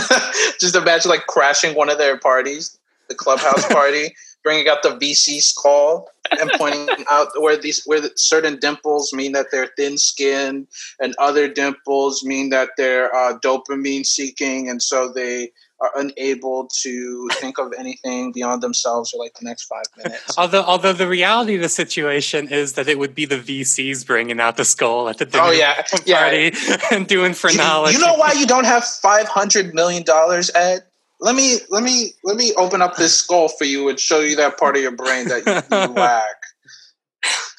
just 0.60 0.74
imagine 0.74 1.08
like 1.10 1.26
crashing 1.26 1.76
one 1.76 1.88
of 1.88 1.98
their 1.98 2.18
parties 2.18 2.78
the 3.08 3.14
clubhouse 3.14 3.64
party 3.72 4.14
bringing 4.42 4.68
out 4.68 4.82
the 4.82 4.90
VC 4.90 5.40
skull 5.40 6.08
and 6.40 6.50
pointing 6.56 6.88
out 7.10 7.28
where 7.38 7.56
these 7.56 7.82
where 7.84 8.00
the, 8.00 8.10
certain 8.16 8.58
dimples 8.58 9.12
mean 9.12 9.32
that 9.32 9.46
they're 9.50 9.70
thin 9.76 9.98
skinned 9.98 10.66
and 11.00 11.14
other 11.18 11.48
dimples 11.48 12.24
mean 12.24 12.50
that 12.50 12.70
they're 12.76 13.14
uh, 13.14 13.38
dopamine 13.38 14.04
seeking 14.04 14.68
and 14.68 14.82
so 14.82 15.12
they 15.12 15.50
are 15.80 15.90
unable 15.96 16.68
to 16.82 17.28
think 17.32 17.58
of 17.58 17.72
anything 17.78 18.32
beyond 18.32 18.62
themselves 18.62 19.10
for 19.10 19.18
like 19.18 19.34
the 19.34 19.44
next 19.44 19.64
five 19.64 19.84
minutes. 19.96 20.34
Although, 20.38 20.62
although 20.62 20.92
the 20.92 21.08
reality 21.08 21.56
of 21.56 21.62
the 21.62 21.68
situation 21.68 22.48
is 22.48 22.74
that 22.74 22.88
it 22.88 22.98
would 22.98 23.14
be 23.14 23.24
the 23.24 23.38
VCs 23.38 24.06
bringing 24.06 24.40
out 24.40 24.56
the 24.56 24.64
skull 24.64 25.08
at 25.08 25.18
the 25.18 25.26
dinner 25.26 25.44
oh, 25.44 25.50
yeah. 25.50 25.74
party 25.74 26.52
yeah. 26.66 26.76
and 26.92 27.06
doing 27.06 27.34
phrenology. 27.34 27.94
You, 27.94 28.00
you 28.00 28.06
know 28.06 28.14
why 28.14 28.32
you 28.32 28.46
don't 28.46 28.64
have 28.64 28.84
five 28.84 29.28
hundred 29.28 29.74
million 29.74 30.02
dollars, 30.04 30.50
Ed? 30.54 30.84
Let 31.24 31.34
me 31.34 31.56
let 31.70 31.82
me 31.82 32.12
let 32.22 32.36
me 32.36 32.52
open 32.58 32.82
up 32.82 32.96
this 32.96 33.16
skull 33.16 33.48
for 33.48 33.64
you 33.64 33.88
and 33.88 33.98
show 33.98 34.20
you 34.20 34.36
that 34.36 34.58
part 34.58 34.76
of 34.76 34.82
your 34.82 34.92
brain 34.92 35.26
that 35.28 35.46
you, 35.46 35.76
you 35.76 35.86
lack. 35.94 36.36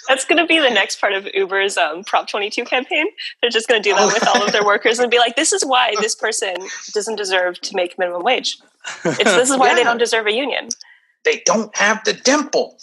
That's 0.08 0.24
going 0.24 0.38
to 0.38 0.46
be 0.46 0.60
the 0.60 0.70
next 0.70 1.02
part 1.02 1.14
of 1.14 1.28
Uber's 1.34 1.76
um, 1.76 2.04
Prop 2.04 2.28
22 2.28 2.64
campaign. 2.64 3.08
They're 3.42 3.50
just 3.50 3.68
going 3.68 3.82
to 3.82 3.90
do 3.90 3.96
that 3.96 4.06
with 4.06 4.28
all 4.28 4.46
of 4.46 4.52
their 4.52 4.64
workers 4.64 5.00
and 5.00 5.10
be 5.10 5.18
like, 5.18 5.36
"This 5.36 5.52
is 5.52 5.66
why 5.66 5.96
this 6.00 6.14
person 6.14 6.56
doesn't 6.94 7.16
deserve 7.16 7.60
to 7.62 7.76
make 7.76 7.98
minimum 7.98 8.22
wage. 8.22 8.60
It's, 9.04 9.24
this 9.24 9.50
is 9.50 9.58
why 9.58 9.70
yeah. 9.70 9.76
they 9.76 9.84
don't 9.84 9.98
deserve 9.98 10.28
a 10.28 10.32
union. 10.32 10.70
They 11.24 11.42
don't 11.44 11.76
have 11.76 12.04
the 12.04 12.14
dimple." 12.14 12.78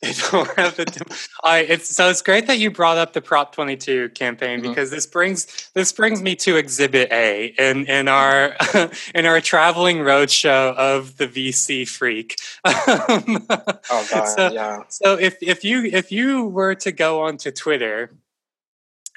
They 0.02 0.14
don't 0.30 0.48
have 0.58 0.76
the. 0.76 1.28
I 1.44 1.58
it's 1.58 1.94
so 1.94 2.08
it's 2.08 2.22
great 2.22 2.46
that 2.46 2.58
you 2.58 2.70
brought 2.70 2.96
up 2.96 3.12
the 3.12 3.20
Prop 3.20 3.54
22 3.54 4.08
campaign 4.10 4.60
mm-hmm. 4.60 4.70
because 4.70 4.90
this 4.90 5.06
brings 5.06 5.70
this 5.74 5.92
brings 5.92 6.22
me 6.22 6.34
to 6.36 6.56
Exhibit 6.56 7.12
A 7.12 7.52
in 7.58 7.84
in 7.84 8.08
our 8.08 8.56
in 9.14 9.26
our 9.26 9.42
traveling 9.42 9.98
roadshow 9.98 10.74
of 10.76 11.18
the 11.18 11.28
VC 11.28 11.86
freak. 11.86 12.36
oh 12.64 14.06
God! 14.10 14.24
So, 14.24 14.50
yeah. 14.50 14.84
So 14.88 15.18
if 15.18 15.36
if 15.42 15.64
you 15.64 15.84
if 15.84 16.10
you 16.10 16.46
were 16.46 16.74
to 16.76 16.92
go 16.92 17.20
onto 17.20 17.50
Twitter 17.50 18.10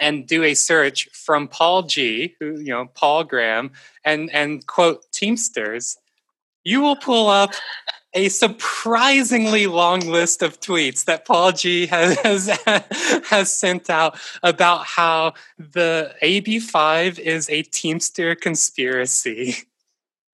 and 0.02 0.28
do 0.28 0.44
a 0.44 0.54
search 0.54 1.08
from 1.14 1.48
Paul 1.48 1.84
G, 1.84 2.36
who 2.42 2.60
you 2.60 2.74
know 2.74 2.88
Paul 2.94 3.24
Graham, 3.24 3.72
and 4.04 4.30
and 4.32 4.68
quote 4.68 5.06
Teamsters, 5.14 5.98
you 6.66 6.82
will 6.82 6.98
pull 6.98 7.30
up 7.30 7.54
a 8.14 8.30
surprisingly 8.30 9.68
long 9.68 10.02
list 10.02 10.42
of 10.42 10.60
tweets 10.60 11.06
that 11.06 11.26
Paul 11.26 11.52
G 11.52 11.88
has, 11.88 12.48
has, 13.26 13.54
sent 13.54 13.90
out 13.90 14.18
about 14.44 14.86
how 14.86 15.34
the 15.58 16.14
AB5 16.22 17.20
is 17.20 17.50
a 17.50 17.64
Teamster 17.64 18.36
conspiracy. 18.36 19.56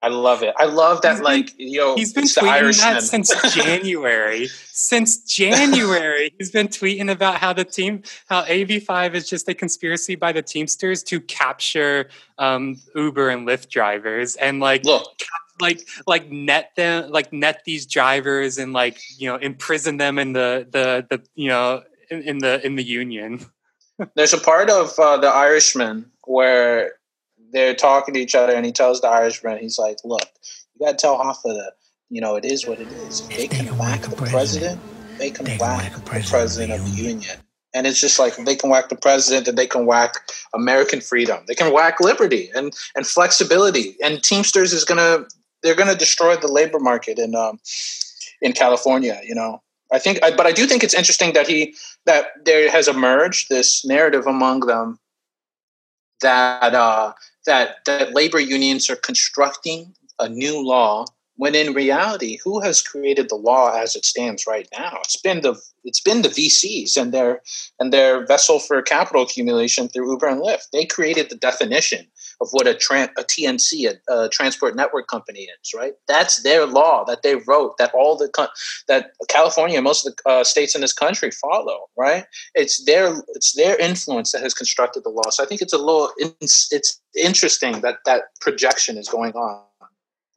I 0.00 0.08
love 0.08 0.44
it. 0.44 0.54
I 0.56 0.64
love 0.66 1.02
that. 1.02 1.14
He's 1.14 1.20
like, 1.20 1.56
been, 1.56 1.72
yo, 1.72 1.96
he's 1.96 2.12
been 2.12 2.24
tweeting 2.24 2.78
that 2.80 3.02
since 3.02 3.32
January. 3.54 4.46
since 4.46 5.24
January, 5.24 6.32
he's 6.38 6.52
been 6.52 6.68
tweeting 6.68 7.10
about 7.10 7.36
how 7.36 7.52
the 7.52 7.64
team, 7.64 8.02
how 8.28 8.44
AB5 8.44 9.14
is 9.14 9.28
just 9.28 9.48
a 9.48 9.54
conspiracy 9.54 10.14
by 10.14 10.30
the 10.30 10.42
Teamsters 10.42 11.02
to 11.04 11.20
capture 11.20 12.08
um, 12.38 12.76
Uber 12.94 13.28
and 13.30 13.46
Lyft 13.46 13.70
drivers, 13.70 14.36
and 14.36 14.60
like, 14.60 14.84
look, 14.84 15.20
like 15.60 15.86
like 16.06 16.30
net 16.30 16.70
them 16.76 17.10
like 17.10 17.32
net 17.32 17.62
these 17.64 17.86
drivers 17.86 18.58
and 18.58 18.72
like 18.72 18.98
you 19.18 19.28
know 19.28 19.36
imprison 19.36 19.96
them 19.96 20.18
in 20.18 20.32
the 20.32 20.66
the 20.70 21.06
the 21.10 21.22
you 21.34 21.48
know 21.48 21.82
in, 22.10 22.22
in 22.22 22.38
the 22.38 22.64
in 22.64 22.76
the 22.76 22.82
union 22.82 23.44
there's 24.14 24.32
a 24.32 24.38
part 24.38 24.70
of 24.70 24.98
uh, 24.98 25.16
the 25.16 25.28
irishman 25.28 26.10
where 26.24 26.92
they're 27.52 27.74
talking 27.74 28.14
to 28.14 28.20
each 28.20 28.34
other 28.34 28.52
and 28.52 28.66
he 28.66 28.72
tells 28.72 29.00
the 29.00 29.08
irishman 29.08 29.58
he's 29.58 29.78
like 29.78 29.98
look 30.04 30.28
you 30.74 30.86
gotta 30.86 30.96
tell 30.96 31.18
hoffa 31.18 31.42
that 31.44 31.72
you 32.10 32.20
know 32.20 32.36
it 32.36 32.44
is 32.44 32.66
what 32.66 32.80
it 32.80 32.88
is 32.88 33.20
if 33.30 33.36
they, 33.36 33.48
can 33.48 33.76
whack 33.78 34.02
the 34.02 34.16
president, 34.16 34.80
they 35.18 35.30
can 35.30 35.44
they 35.44 35.56
whack, 35.58 35.92
the 35.94 36.00
president, 36.00 36.30
president 36.30 36.72
of 36.72 36.84
the 36.84 36.90
union. 36.90 37.20
union 37.20 37.38
and 37.74 37.86
it's 37.86 38.00
just 38.00 38.18
like 38.18 38.36
they 38.36 38.56
can 38.56 38.70
whack 38.70 38.88
the 38.88 38.96
president 38.96 39.46
and 39.46 39.58
they 39.58 39.66
can 39.66 39.86
whack 39.86 40.30
American 40.54 41.00
freedom. 41.00 41.44
They 41.46 41.54
can 41.54 41.72
whack 41.72 42.00
liberty 42.00 42.50
and, 42.54 42.74
and 42.96 43.06
flexibility. 43.06 43.96
And 44.02 44.22
Teamsters 44.22 44.72
is 44.72 44.84
going 44.84 44.98
to 44.98 45.28
they're 45.62 45.74
going 45.74 45.88
to 45.88 45.96
destroy 45.96 46.36
the 46.36 46.50
labor 46.50 46.78
market 46.78 47.18
in 47.18 47.34
um, 47.34 47.60
in 48.40 48.52
California. 48.52 49.20
You 49.24 49.34
know, 49.34 49.62
I 49.92 49.98
think, 49.98 50.20
but 50.20 50.46
I 50.46 50.52
do 50.52 50.66
think 50.66 50.82
it's 50.82 50.94
interesting 50.94 51.32
that 51.32 51.46
he 51.46 51.74
that 52.06 52.26
there 52.44 52.70
has 52.70 52.88
emerged 52.88 53.48
this 53.48 53.84
narrative 53.84 54.26
among 54.26 54.60
them 54.60 54.98
that 56.20 56.74
uh, 56.74 57.12
that 57.46 57.84
that 57.86 58.14
labor 58.14 58.40
unions 58.40 58.90
are 58.90 58.96
constructing 58.96 59.94
a 60.18 60.28
new 60.28 60.64
law 60.64 61.04
when 61.38 61.54
in 61.54 61.72
reality, 61.72 62.36
who 62.42 62.60
has 62.60 62.82
created 62.82 63.28
the 63.28 63.36
law 63.36 63.70
as 63.70 63.94
it 63.94 64.04
stands 64.04 64.44
right 64.44 64.68
now? 64.76 64.98
It's 65.02 65.16
been 65.16 65.40
the 65.40 65.54
it's 65.84 66.00
been 66.00 66.22
the 66.22 66.28
VCs 66.28 66.96
and 67.00 67.14
their 67.14 67.42
and 67.78 67.92
their 67.92 68.26
vessel 68.26 68.58
for 68.58 68.82
capital 68.82 69.22
accumulation 69.22 69.88
through 69.88 70.10
Uber 70.10 70.26
and 70.26 70.42
Lyft. 70.42 70.70
They 70.72 70.84
created 70.84 71.30
the 71.30 71.36
definition 71.36 72.08
of 72.40 72.48
what 72.52 72.66
a, 72.66 72.74
tra- 72.74 73.10
a 73.16 73.22
TNC, 73.22 73.90
a, 73.90 74.12
a, 74.12 74.28
transport 74.28 74.76
network 74.76 75.08
company 75.08 75.40
is, 75.40 75.74
right? 75.74 75.94
That's 76.06 76.42
their 76.42 76.66
law 76.66 77.04
that 77.04 77.22
they 77.22 77.36
wrote 77.46 77.78
that 77.78 77.92
all 77.94 78.16
the 78.16 78.28
co- 78.28 78.48
that 78.86 79.10
California, 79.28 79.76
and 79.76 79.84
most 79.84 80.06
of 80.06 80.14
the 80.16 80.30
uh, 80.30 80.44
states 80.44 80.74
in 80.74 80.80
this 80.80 80.92
country 80.92 81.30
follow, 81.30 81.86
right? 81.96 82.24
It's 82.54 82.84
their 82.84 83.22
it's 83.34 83.52
their 83.54 83.76
influence 83.76 84.32
that 84.32 84.42
has 84.42 84.54
constructed 84.54 85.04
the 85.04 85.10
law. 85.10 85.30
So 85.30 85.42
I 85.42 85.46
think 85.46 85.60
it's 85.62 85.72
a 85.72 85.78
little 85.78 86.10
it's, 86.18 86.68
it's 86.70 87.00
interesting 87.16 87.80
that 87.80 87.98
that 88.06 88.22
projection 88.40 88.96
is 88.96 89.08
going 89.08 89.32
on 89.32 89.62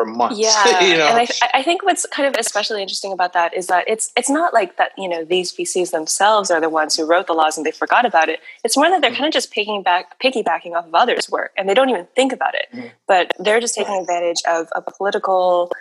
for 0.01 0.09
months. 0.09 0.39
Yeah, 0.41 0.83
you 0.83 0.97
know? 0.97 1.07
and 1.07 1.19
I, 1.19 1.27
I, 1.53 1.63
think 1.63 1.83
what's 1.83 2.05
kind 2.07 2.27
of 2.27 2.39
especially 2.39 2.81
interesting 2.81 3.11
about 3.11 3.33
that 3.33 3.53
is 3.53 3.67
that 3.67 3.83
it's 3.87 4.11
it's 4.15 4.29
not 4.29 4.53
like 4.53 4.77
that. 4.77 4.91
You 4.97 5.07
know, 5.07 5.23
these 5.23 5.51
VCs 5.51 5.91
themselves 5.91 6.49
are 6.49 6.59
the 6.59 6.69
ones 6.69 6.95
who 6.95 7.05
wrote 7.05 7.27
the 7.27 7.33
laws 7.33 7.57
and 7.57 7.65
they 7.65 7.71
forgot 7.71 8.05
about 8.05 8.29
it. 8.29 8.39
It's 8.63 8.75
more 8.75 8.89
that 8.89 9.01
they're 9.01 9.11
mm-hmm. 9.11 9.17
kind 9.17 9.27
of 9.27 9.33
just 9.33 9.51
picking 9.51 9.83
back, 9.83 10.19
piggybacking 10.19 10.73
off 10.73 10.87
of 10.87 10.95
others' 10.95 11.29
work, 11.29 11.51
and 11.57 11.69
they 11.69 11.73
don't 11.73 11.89
even 11.89 12.07
think 12.15 12.33
about 12.33 12.55
it. 12.55 12.67
Mm-hmm. 12.73 12.87
But 13.07 13.33
they're 13.39 13.59
just 13.59 13.75
taking 13.75 13.95
advantage 13.95 14.41
of 14.49 14.67
a 14.75 14.81
political 14.81 15.71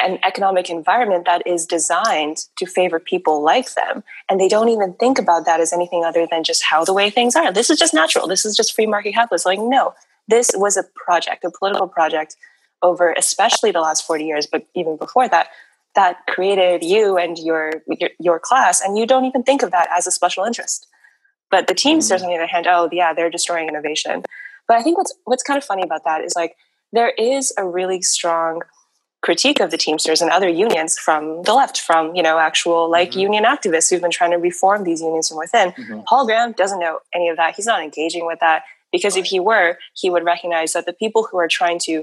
and 0.00 0.18
economic 0.24 0.68
environment 0.68 1.26
that 1.26 1.46
is 1.46 1.66
designed 1.66 2.38
to 2.56 2.66
favor 2.66 2.98
people 2.98 3.42
like 3.42 3.74
them, 3.74 4.02
and 4.28 4.40
they 4.40 4.48
don't 4.48 4.68
even 4.68 4.94
think 4.94 5.18
about 5.18 5.44
that 5.44 5.60
as 5.60 5.72
anything 5.72 6.04
other 6.04 6.26
than 6.30 6.42
just 6.44 6.62
how 6.62 6.84
the 6.84 6.94
way 6.94 7.10
things 7.10 7.36
are. 7.36 7.52
This 7.52 7.68
is 7.68 7.78
just 7.78 7.92
natural. 7.92 8.26
This 8.26 8.44
is 8.44 8.56
just 8.56 8.74
free 8.74 8.86
market 8.86 9.12
capitalism. 9.12 9.50
Like, 9.50 9.60
no, 9.60 9.94
this 10.28 10.50
was 10.54 10.76
a 10.76 10.84
project, 10.94 11.44
a 11.44 11.50
political 11.50 11.88
project 11.88 12.36
over 12.82 13.12
especially 13.12 13.70
the 13.70 13.80
last 13.80 14.06
40 14.06 14.24
years 14.24 14.46
but 14.46 14.66
even 14.74 14.96
before 14.96 15.28
that 15.28 15.48
that 15.94 16.26
created 16.26 16.82
you 16.82 17.18
and 17.18 17.38
your, 17.38 17.70
your, 17.86 18.10
your 18.18 18.38
class 18.38 18.80
and 18.80 18.96
you 18.96 19.06
don't 19.06 19.26
even 19.26 19.42
think 19.42 19.62
of 19.62 19.70
that 19.72 19.88
as 19.96 20.06
a 20.06 20.10
special 20.10 20.44
interest 20.44 20.86
but 21.50 21.66
the 21.66 21.74
teamsters 21.74 22.22
mm-hmm. 22.22 22.30
on 22.30 22.30
the 22.30 22.36
other 22.38 22.46
hand 22.46 22.66
oh 22.66 22.88
yeah 22.92 23.12
they're 23.12 23.30
destroying 23.30 23.68
innovation 23.68 24.22
but 24.66 24.76
i 24.76 24.82
think 24.82 24.98
what's 24.98 25.14
what's 25.24 25.42
kind 25.42 25.58
of 25.58 25.64
funny 25.64 25.82
about 25.82 26.04
that 26.04 26.22
is 26.22 26.34
like 26.34 26.56
there 26.92 27.10
is 27.10 27.52
a 27.56 27.66
really 27.66 28.02
strong 28.02 28.60
critique 29.22 29.60
of 29.60 29.70
the 29.70 29.78
teamsters 29.78 30.20
and 30.20 30.30
other 30.30 30.48
unions 30.48 30.98
from 30.98 31.42
the 31.44 31.54
left 31.54 31.80
from 31.80 32.14
you 32.14 32.22
know 32.22 32.38
actual 32.38 32.90
like 32.90 33.10
mm-hmm. 33.10 33.20
union 33.20 33.44
activists 33.44 33.88
who've 33.88 34.02
been 34.02 34.10
trying 34.10 34.32
to 34.32 34.36
reform 34.36 34.84
these 34.84 35.00
unions 35.00 35.28
from 35.28 35.38
within 35.38 35.70
mm-hmm. 35.72 36.00
paul 36.08 36.26
graham 36.26 36.52
doesn't 36.52 36.80
know 36.80 36.98
any 37.14 37.28
of 37.28 37.36
that 37.36 37.54
he's 37.54 37.66
not 37.66 37.82
engaging 37.82 38.26
with 38.26 38.40
that 38.40 38.64
because 38.90 39.14
right. 39.14 39.24
if 39.24 39.30
he 39.30 39.38
were 39.38 39.78
he 39.94 40.10
would 40.10 40.24
recognize 40.24 40.72
that 40.72 40.86
the 40.86 40.92
people 40.92 41.26
who 41.30 41.38
are 41.38 41.48
trying 41.48 41.78
to 41.78 42.02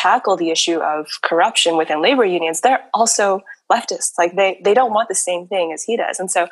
tackle 0.00 0.36
the 0.36 0.50
issue 0.50 0.78
of 0.78 1.06
corruption 1.22 1.76
within 1.76 2.00
labor 2.00 2.24
unions, 2.24 2.60
they're 2.60 2.84
also 2.94 3.42
leftists. 3.70 4.12
Like 4.16 4.36
they 4.36 4.60
they 4.64 4.74
don't 4.74 4.92
want 4.92 5.08
the 5.08 5.14
same 5.14 5.46
thing 5.46 5.72
as 5.72 5.82
he 5.82 5.96
does. 5.96 6.20
And 6.20 6.30
so 6.30 6.48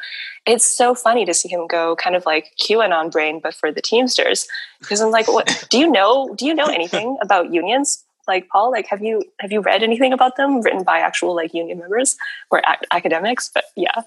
it's 0.46 0.66
so 0.66 0.94
funny 0.94 1.24
to 1.24 1.34
see 1.34 1.48
him 1.48 1.66
go 1.66 1.96
kind 1.96 2.16
of 2.16 2.26
like 2.26 2.52
QAnon 2.60 3.10
brain, 3.10 3.40
but 3.42 3.54
for 3.54 3.70
the 3.72 3.82
Teamsters. 3.82 4.46
Because 4.80 5.00
I'm 5.00 5.10
like, 5.10 5.28
what 5.28 5.66
do 5.70 5.78
you 5.78 5.90
know? 5.90 6.34
Do 6.36 6.46
you 6.46 6.54
know 6.54 6.66
anything 6.66 7.16
about 7.22 7.52
unions? 7.52 8.04
Like 8.26 8.48
Paul, 8.48 8.72
like 8.72 8.86
have 8.88 9.02
you 9.02 9.22
have 9.38 9.52
you 9.52 9.60
read 9.60 9.82
anything 9.82 10.12
about 10.12 10.36
them 10.36 10.60
written 10.60 10.82
by 10.82 10.98
actual 10.98 11.34
like 11.34 11.54
union 11.54 11.78
members 11.78 12.16
or 12.50 12.58
ac- 12.58 12.86
academics? 12.90 13.48
But 13.54 13.64
yeah. 13.76 14.02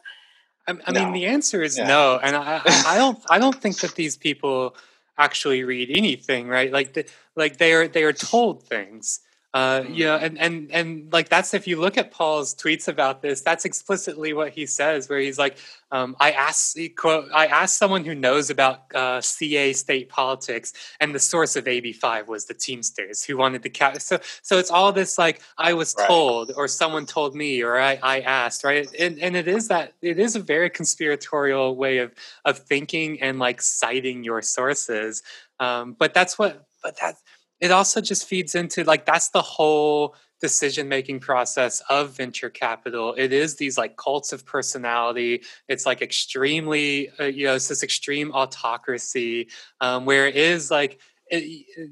I, 0.67 0.73
I 0.85 0.91
no. 0.91 1.05
mean, 1.05 1.13
the 1.13 1.25
answer 1.25 1.63
is 1.63 1.77
yeah. 1.77 1.87
no, 1.87 2.19
and 2.21 2.35
I, 2.35 2.61
I 2.85 2.97
don't. 2.97 3.17
I 3.29 3.39
don't 3.39 3.55
think 3.55 3.79
that 3.79 3.95
these 3.95 4.17
people 4.17 4.75
actually 5.17 5.63
read 5.63 5.89
anything, 5.89 6.47
right? 6.47 6.71
Like, 6.71 6.93
the, 6.93 7.05
like 7.35 7.57
they 7.57 7.73
are 7.73 7.87
they 7.87 8.03
are 8.03 8.13
told 8.13 8.63
things, 8.63 9.21
uh, 9.51 9.83
you 9.89 10.05
know, 10.05 10.15
and 10.15 10.37
and 10.37 10.71
and 10.71 11.11
like 11.11 11.27
that's 11.27 11.55
if 11.55 11.65
you 11.65 11.79
look 11.79 11.97
at 11.97 12.11
Paul's 12.11 12.53
tweets 12.53 12.87
about 12.87 13.23
this, 13.23 13.41
that's 13.41 13.65
explicitly 13.65 14.31
what 14.31 14.51
he 14.51 14.67
says, 14.67 15.09
where 15.09 15.17
he's 15.17 15.39
like, 15.39 15.57
um, 15.91 16.15
"I 16.19 16.33
asked 16.33 16.77
quote, 16.95 17.29
I 17.33 17.47
asked 17.47 17.77
someone 17.77 18.05
who 18.05 18.13
knows 18.13 18.51
about 18.51 18.93
uh, 18.93 19.21
CA 19.21 19.73
state 19.73 20.07
politics, 20.09 20.73
and 20.99 21.15
the 21.15 21.19
source 21.19 21.55
of 21.55 21.67
AB 21.67 21.93
five 21.93 22.27
was 22.27 22.45
the 22.45 22.53
Teamsters 22.53 23.23
who 23.23 23.37
wanted 23.37 23.63
to 23.63 23.69
cap." 23.69 23.99
So 24.01 24.19
so 24.43 24.59
it's 24.59 24.69
all 24.69 24.91
this 24.91 25.17
like 25.17 25.41
I 25.57 25.73
was 25.73 25.95
right. 25.97 26.07
told, 26.07 26.51
or 26.55 26.67
someone 26.67 27.07
told 27.07 27.33
me, 27.33 27.63
or 27.63 27.79
I 27.79 27.97
I 28.03 28.19
asked, 28.21 28.63
right? 28.63 28.87
And 28.99 29.17
and 29.17 29.35
it 29.35 29.47
is 29.47 29.67
that 29.69 29.93
it 30.03 30.19
is 30.19 30.35
a 30.35 30.39
very 30.39 30.69
conspiratorial 30.69 31.75
way 31.75 31.97
of 31.97 32.13
of 32.45 32.59
thinking 32.59 33.19
and 33.19 33.39
like 33.39 33.61
citing 33.63 34.23
your 34.23 34.43
sources. 34.43 35.23
Um, 35.59 35.95
but 35.97 36.13
that's 36.13 36.39
what, 36.39 36.67
but 36.81 36.97
that 37.01 37.15
it 37.59 37.71
also 37.71 38.01
just 38.01 38.27
feeds 38.27 38.55
into 38.55 38.83
like 38.83 39.05
that's 39.05 39.29
the 39.29 39.41
whole 39.41 40.15
decision 40.41 40.87
making 40.87 41.19
process 41.19 41.81
of 41.89 42.15
venture 42.15 42.49
capital 42.49 43.13
it 43.17 43.33
is 43.33 43.57
these 43.57 43.77
like 43.77 43.97
cults 43.97 44.31
of 44.31 44.45
personality 44.45 45.41
it's 45.67 45.85
like 45.85 46.01
extremely 46.01 47.09
uh, 47.19 47.25
you 47.25 47.45
know 47.45 47.55
it's 47.55 47.67
this 47.67 47.83
extreme 47.83 48.31
autocracy 48.31 49.47
um, 49.81 50.05
where 50.05 50.27
it 50.27 50.35
is 50.35 50.71
like 50.71 50.99
it, 51.29 51.43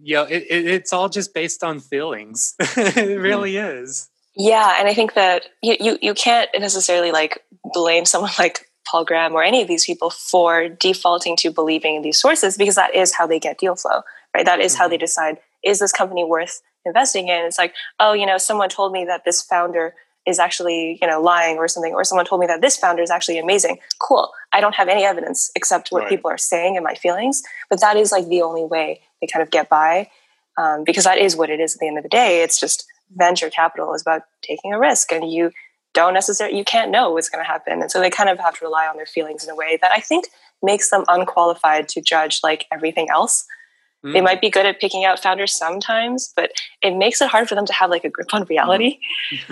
you 0.02 0.16
know 0.16 0.24
it, 0.24 0.44
it, 0.50 0.66
it's 0.66 0.94
all 0.94 1.10
just 1.10 1.34
based 1.34 1.64
on 1.64 1.80
feelings 1.80 2.56
it 2.60 2.66
mm-hmm. 2.68 3.22
really 3.22 3.58
is 3.58 4.10
yeah 4.36 4.76
and 4.80 4.88
i 4.88 4.94
think 4.94 5.14
that 5.14 5.44
you, 5.62 5.76
you 5.80 5.98
you 6.02 6.14
can't 6.14 6.50
necessarily 6.58 7.12
like 7.12 7.44
blame 7.74 8.06
someone 8.14 8.32
like 8.40 8.66
Paul 8.90 9.04
Graham 9.04 9.34
or 9.34 9.44
any 9.44 9.62
of 9.62 9.68
these 9.68 9.86
people 9.86 10.10
for 10.10 10.70
defaulting 10.70 11.36
to 11.38 11.52
believing 11.52 11.96
in 11.96 12.02
these 12.04 12.18
sources 12.18 12.56
because 12.56 12.76
that 12.76 12.96
is 12.96 13.14
how 13.14 13.28
they 13.28 13.38
get 13.38 13.58
deal 13.58 13.76
flow, 13.76 14.02
right? 14.34 14.46
That 14.46 14.62
is 14.62 14.72
mm-hmm. 14.72 14.82
how 14.82 14.88
they 14.88 14.98
decide 14.98 15.40
is 15.68 15.80
this 15.80 15.92
company 15.92 16.24
worth 16.24 16.62
investing 16.86 17.28
in? 17.28 17.46
It's 17.46 17.58
like, 17.58 17.74
oh, 18.00 18.14
you 18.14 18.26
know, 18.26 18.38
someone 18.38 18.70
told 18.70 18.92
me 18.92 19.06
that 19.06 19.26
this 19.26 19.42
founder 19.42 19.94
is 20.26 20.40
actually 20.40 21.00
you 21.02 21.08
know 21.08 21.22
lying 21.22 21.56
or 21.56 21.70
something 21.70 21.94
or 21.94 22.04
someone 22.04 22.26
told 22.26 22.42
me 22.42 22.48
that 22.48 22.62
this 22.62 22.78
founder 22.78 23.02
is 23.02 23.10
actually 23.10 23.40
amazing. 23.40 23.78
Cool. 24.02 24.30
I 24.54 24.60
don't 24.60 24.76
have 24.76 24.90
any 24.90 25.06
evidence 25.06 25.50
except 25.56 25.90
what 25.90 26.04
right. 26.04 26.10
people 26.10 26.30
are 26.30 26.38
saying 26.38 26.76
and 26.76 26.84
my 26.84 26.96
feelings 26.96 27.42
but 27.70 27.80
that 27.80 27.96
is 27.96 28.12
like 28.12 28.28
the 28.28 28.42
only 28.42 28.66
way 28.66 29.00
they 29.22 29.28
kind 29.28 29.42
of 29.42 29.52
get 29.52 29.70
by 29.70 30.10
um, 30.58 30.84
because 30.84 31.06
that 31.06 31.18
is 31.18 31.38
what 31.38 31.50
it 31.50 31.62
is 31.62 31.76
at 31.76 31.80
the 31.80 31.88
end 31.88 31.98
of 31.98 32.04
the 32.04 32.10
day. 32.10 32.44
It's 32.44 32.60
just 32.60 32.86
venture 33.16 33.50
capital 33.50 33.94
is 33.94 34.02
about 34.02 34.24
taking 34.42 34.74
a 34.74 34.80
risk 34.80 35.14
and 35.14 35.32
you 35.32 35.52
don't 35.94 36.14
necessarily 36.14 36.58
you 36.58 36.66
can't 36.66 36.92
know 36.92 37.12
what's 37.12 37.30
going 37.30 37.44
to 37.44 37.48
happen. 37.48 37.82
And 37.82 37.90
so 37.90 38.02
they 38.02 38.10
kind 38.10 38.30
of 38.30 38.38
have 38.40 38.60
to 38.60 38.66
rely 38.66 38.86
on 38.86 38.98
their 38.98 39.06
feelings 39.06 39.46
in 39.46 39.50
a 39.50 39.56
way 39.56 39.78
that 39.82 39.92
i 39.92 40.00
think 40.00 40.26
makes 40.64 40.90
them 40.90 41.04
unqualified 41.08 41.88
to 41.90 42.02
judge 42.02 42.40
like 42.44 42.66
everything 42.72 43.08
else 43.10 43.46
Mm. 44.06 44.14
They 44.14 44.22
might 44.22 44.42
be 44.42 44.50
good 44.50 44.66
at 44.66 44.80
picking 44.80 45.06
out 45.06 45.20
founders 45.20 45.54
sometimes, 45.54 46.32
but 46.36 46.52
it 46.82 46.96
makes 46.96 47.22
it 47.22 47.30
hard 47.30 47.50
for 47.50 47.56
them 47.56 47.66
to 47.66 47.74
have 47.74 47.90
like 47.90 48.04
a 48.04 48.10
grip 48.10 48.34
on 48.34 48.44
reality. 48.46 49.00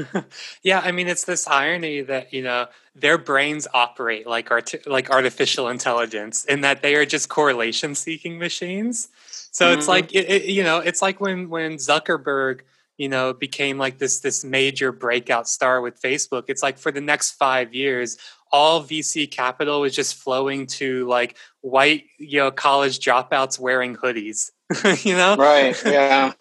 yeah, 0.64 0.82
I 0.82 0.92
mean, 0.92 1.08
it's 1.08 1.24
this 1.24 1.48
irony 1.48 2.02
that 2.02 2.32
you 2.32 2.44
know 2.44 2.68
their 2.96 3.18
brains 3.18 3.68
operate 3.74 4.28
like 4.28 4.52
art- 4.52 4.88
like 4.88 5.10
artificial 5.10 5.68
intelligence, 5.68 6.46
in 6.46 6.62
that 6.62 6.82
they 6.82 6.96
are 6.96 7.06
just 7.06 7.30
correlation 7.30 7.96
seeking 7.96 8.38
machines. 8.38 9.10
So 9.52 9.66
mm-hmm. 9.66 9.80
it's 9.80 9.88
like 9.88 10.14
it, 10.14 10.30
it, 10.30 10.46
you 10.46 10.64
know, 10.64 10.78
it's 10.78 11.02
like 11.02 11.20
when 11.20 11.50
when 11.50 11.78
Zuckerberg 11.78 12.62
you 12.98 13.10
know 13.10 13.34
became 13.34 13.78
like 13.78 13.98
this 13.98 14.20
this 14.20 14.44
major 14.44 14.92
breakout 14.92 15.48
star 15.48 15.82
with 15.82 16.02
facebook 16.02 16.46
it's 16.48 16.64
like 16.64 16.78
for 16.78 16.92
the 16.92 17.02
next 17.02 17.32
five 17.32 17.74
years 17.74 18.18
all 18.52 18.84
vc 18.84 19.30
capital 19.32 19.82
was 19.82 19.96
just 19.96 20.16
flowing 20.16 20.66
to 20.68 21.08
like 21.08 21.36
white 21.62 22.06
you 22.18 22.40
know 22.40 22.52
college 22.52 23.00
dropouts 23.00 23.60
wearing 23.60 23.96
hoodies 23.96 24.52
you 25.06 25.16
know? 25.16 25.36
Right 25.36 25.80
yeah. 25.86 26.34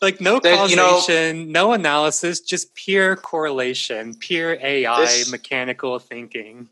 Like 0.00 0.20
no 0.20 0.38
causation 0.38 1.38
you 1.38 1.46
know, 1.46 1.68
no 1.68 1.72
analysis 1.72 2.40
just 2.40 2.74
pure 2.74 3.16
correlation 3.16 4.14
pure 4.14 4.58
ai 4.60 5.00
this, 5.00 5.30
mechanical 5.30 5.98
thinking. 5.98 6.68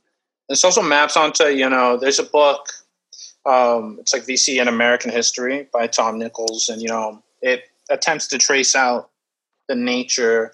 This 0.49 0.65
also 0.65 0.83
maps 0.83 1.17
onto 1.17 1.45
you 1.45 1.69
know 1.69 1.97
there's 1.97 2.19
a 2.19 2.25
book 2.25 2.69
um, 3.45 3.97
it's 4.01 4.12
like 4.12 4.25
vc 4.25 4.61
in 4.61 4.69
american 4.69 5.11
history 5.11 5.69
by 5.73 5.87
Tom 5.87 6.19
Nicholas 6.19 6.69
and 6.69 6.83
you 6.83 6.89
know 6.89 7.23
it 7.41 7.65
attempts 7.91 8.29
to 8.29 8.39
trace 8.39 8.77
out 8.77 9.11
the 9.69 9.75
nature 9.75 10.53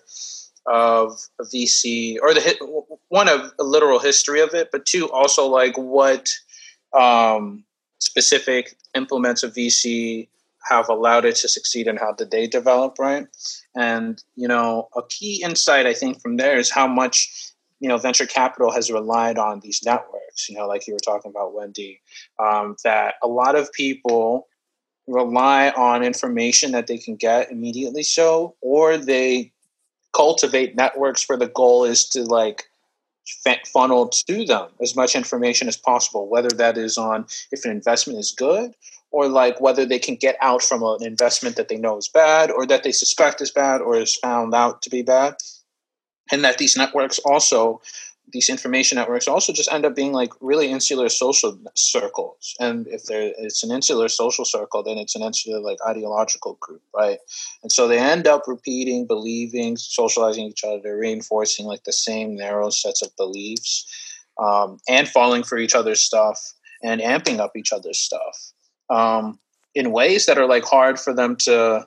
of 0.70 1.18
VC 1.42 2.16
or 2.20 2.34
the 2.34 2.88
one 3.08 3.28
of 3.28 3.52
a 3.58 3.64
literal 3.64 3.98
history 3.98 4.40
of 4.40 4.54
it, 4.54 4.70
but 4.70 4.86
two 4.86 5.10
also 5.10 5.46
like 5.46 5.76
what 5.76 6.28
um, 6.92 7.64
specific 7.98 8.76
implements 8.94 9.42
of 9.42 9.54
VC 9.54 10.28
have 10.68 10.88
allowed 10.88 11.24
it 11.24 11.36
to 11.36 11.48
succeed 11.48 11.86
and 11.86 11.98
how 11.98 12.12
did 12.12 12.30
they 12.30 12.46
develop, 12.46 12.98
right? 12.98 13.26
And 13.76 14.22
you 14.36 14.48
know, 14.48 14.88
a 14.96 15.02
key 15.08 15.42
insight 15.42 15.86
I 15.86 15.94
think 15.94 16.20
from 16.20 16.36
there 16.36 16.58
is 16.58 16.70
how 16.70 16.86
much 16.86 17.52
you 17.80 17.88
know 17.88 17.96
venture 17.96 18.26
capital 18.26 18.70
has 18.72 18.90
relied 18.90 19.38
on 19.38 19.60
these 19.60 19.82
networks. 19.84 20.48
You 20.48 20.58
know, 20.58 20.66
like 20.66 20.86
you 20.86 20.94
were 20.94 21.00
talking 21.00 21.30
about, 21.30 21.54
Wendy, 21.54 22.00
um, 22.38 22.76
that 22.84 23.14
a 23.22 23.28
lot 23.28 23.56
of 23.56 23.72
people 23.72 24.48
rely 25.06 25.70
on 25.70 26.02
information 26.02 26.72
that 26.72 26.86
they 26.86 26.98
can 26.98 27.16
get 27.16 27.50
immediately 27.50 28.02
so 28.02 28.54
or 28.60 28.98
they 28.98 29.50
cultivate 30.14 30.76
networks 30.76 31.28
where 31.28 31.38
the 31.38 31.48
goal 31.48 31.84
is 31.84 32.08
to 32.08 32.22
like 32.22 32.64
funnel 33.66 34.08
to 34.08 34.46
them 34.46 34.68
as 34.80 34.96
much 34.96 35.14
information 35.14 35.68
as 35.68 35.76
possible 35.76 36.30
whether 36.30 36.48
that 36.48 36.78
is 36.78 36.96
on 36.96 37.26
if 37.52 37.62
an 37.66 37.70
investment 37.70 38.18
is 38.18 38.32
good 38.32 38.72
or 39.10 39.28
like 39.28 39.60
whether 39.60 39.86
they 39.86 39.98
can 39.98 40.16
get 40.16 40.36
out 40.40 40.62
from 40.62 40.82
an 40.82 41.02
investment 41.02 41.56
that 41.56 41.68
they 41.68 41.76
know 41.76 41.96
is 41.96 42.08
bad 42.08 42.50
or 42.50 42.66
that 42.66 42.82
they 42.82 42.92
suspect 42.92 43.40
is 43.40 43.50
bad 43.50 43.80
or 43.80 43.96
is 43.96 44.16
found 44.16 44.54
out 44.54 44.82
to 44.82 44.90
be 44.90 45.02
bad. 45.02 45.34
And 46.30 46.44
that 46.44 46.58
these 46.58 46.76
networks 46.76 47.18
also 47.20 47.80
these 48.32 48.48
information 48.48 48.96
networks 48.96 49.28
also 49.28 49.52
just 49.52 49.72
end 49.72 49.84
up 49.84 49.94
being 49.94 50.12
like 50.12 50.32
really 50.40 50.70
insular 50.70 51.08
social 51.08 51.58
circles. 51.74 52.54
And 52.60 52.86
if 52.88 53.04
there 53.04 53.32
it's 53.38 53.62
an 53.62 53.70
insular 53.70 54.08
social 54.08 54.44
circle, 54.44 54.82
then 54.82 54.98
it's 54.98 55.14
an 55.14 55.22
insular 55.22 55.60
like 55.60 55.78
ideological 55.86 56.58
group, 56.60 56.82
right? 56.94 57.18
And 57.62 57.72
so 57.72 57.88
they 57.88 57.98
end 57.98 58.26
up 58.26 58.42
repeating, 58.46 59.06
believing, 59.06 59.76
socializing 59.76 60.44
each 60.44 60.64
other, 60.64 60.96
reinforcing 60.96 61.66
like 61.66 61.84
the 61.84 61.92
same 61.92 62.36
narrow 62.36 62.70
sets 62.70 63.02
of 63.02 63.14
beliefs, 63.16 63.86
um, 64.38 64.78
and 64.88 65.08
falling 65.08 65.42
for 65.42 65.58
each 65.58 65.74
other's 65.74 66.00
stuff 66.00 66.54
and 66.82 67.00
amping 67.00 67.38
up 67.38 67.56
each 67.56 67.72
other's 67.72 67.98
stuff 67.98 68.52
um, 68.90 69.38
in 69.74 69.92
ways 69.92 70.26
that 70.26 70.38
are 70.38 70.46
like 70.46 70.64
hard 70.64 70.98
for 70.98 71.14
them 71.14 71.36
to 71.36 71.86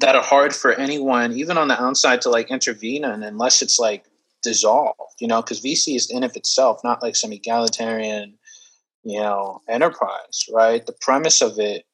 that 0.00 0.14
are 0.14 0.22
hard 0.22 0.54
for 0.54 0.72
anyone, 0.72 1.32
even 1.32 1.58
on 1.58 1.66
the 1.66 1.82
outside, 1.82 2.20
to 2.22 2.30
like 2.30 2.50
intervene 2.50 3.04
in, 3.04 3.24
unless 3.24 3.62
it's 3.62 3.80
like 3.80 4.04
dissolved, 4.42 5.14
you 5.20 5.28
know, 5.28 5.42
because 5.42 5.60
VC 5.60 5.96
is 5.96 6.10
in 6.10 6.22
of 6.22 6.36
itself 6.36 6.80
not 6.84 7.02
like 7.02 7.16
some 7.16 7.32
egalitarian, 7.32 8.38
you 9.04 9.20
know, 9.20 9.60
enterprise, 9.68 10.46
right? 10.52 10.84
The 10.84 10.96
premise 11.00 11.40
of 11.40 11.58
it 11.58 11.84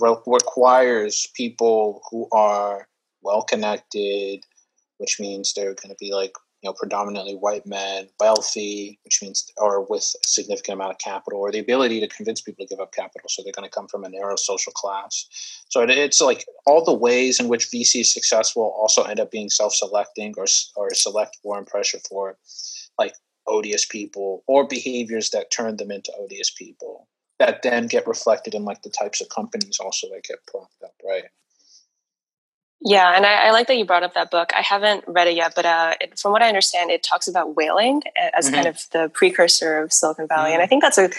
re- 0.00 0.16
requires 0.26 1.26
people 1.34 2.02
who 2.10 2.28
are 2.32 2.88
well 3.22 3.42
connected, 3.42 4.44
which 4.98 5.20
means 5.20 5.52
they're 5.52 5.74
going 5.74 5.90
to 5.90 5.96
be 5.98 6.12
like 6.12 6.32
you 6.62 6.68
know 6.68 6.74
predominantly 6.74 7.34
white 7.34 7.66
men, 7.66 8.08
wealthy, 8.20 8.98
which 9.04 9.20
means 9.20 9.50
or 9.56 9.84
with 9.84 10.02
a 10.02 10.28
significant 10.28 10.76
amount 10.76 10.92
of 10.92 10.98
capital, 10.98 11.40
or 11.40 11.50
the 11.50 11.58
ability 11.58 12.00
to 12.00 12.08
convince 12.08 12.40
people 12.40 12.64
to 12.64 12.68
give 12.68 12.80
up 12.80 12.92
capital. 12.92 13.28
So 13.28 13.42
they're 13.42 13.52
going 13.52 13.68
to 13.68 13.74
come 13.74 13.88
from 13.88 14.04
a 14.04 14.08
narrow 14.08 14.36
social 14.36 14.72
class. 14.72 15.26
So 15.68 15.82
it's 15.82 16.20
like 16.20 16.44
all 16.66 16.84
the 16.84 16.94
ways 16.94 17.40
in 17.40 17.48
which 17.48 17.70
VC 17.70 18.00
is 18.00 18.12
successful 18.12 18.74
also 18.78 19.02
end 19.02 19.20
up 19.20 19.30
being 19.30 19.50
self-selecting 19.50 20.34
or 20.36 20.46
or 20.76 20.94
select 20.94 21.38
for 21.42 21.58
and 21.58 21.66
pressure 21.66 21.98
for 22.08 22.38
like 22.98 23.14
odious 23.46 23.84
people 23.84 24.44
or 24.46 24.66
behaviors 24.66 25.30
that 25.30 25.50
turn 25.50 25.76
them 25.76 25.90
into 25.90 26.12
odious 26.20 26.50
people 26.50 27.08
that 27.38 27.62
then 27.62 27.88
get 27.88 28.06
reflected 28.06 28.54
in 28.54 28.64
like 28.64 28.82
the 28.82 28.90
types 28.90 29.20
of 29.20 29.28
companies 29.28 29.78
also 29.80 30.06
that 30.08 30.22
get 30.22 30.38
propped 30.46 30.80
up, 30.84 30.94
right? 31.04 31.24
Yeah, 32.84 33.14
and 33.16 33.24
I, 33.24 33.48
I, 33.48 33.50
like 33.52 33.68
that 33.68 33.76
you 33.76 33.84
brought 33.84 34.02
up 34.02 34.14
that 34.14 34.30
book. 34.30 34.50
I 34.56 34.60
haven't 34.60 35.04
read 35.06 35.28
it 35.28 35.36
yet, 35.36 35.52
but 35.54 35.64
uh, 35.64 35.94
it, 36.00 36.18
from 36.18 36.32
what 36.32 36.42
I 36.42 36.48
understand, 36.48 36.90
it 36.90 37.04
talks 37.04 37.28
about 37.28 37.54
whaling 37.54 38.02
as 38.34 38.46
mm-hmm. 38.46 38.54
kind 38.56 38.66
of 38.66 38.86
the 38.90 39.08
precursor 39.14 39.78
of 39.78 39.92
Silicon 39.92 40.26
Valley, 40.26 40.46
mm-hmm. 40.46 40.54
and 40.54 40.62
I 40.62 40.64
mm-hmm. 40.64 40.68
think 40.68 40.82
that's 40.82 40.98
a, 40.98 41.10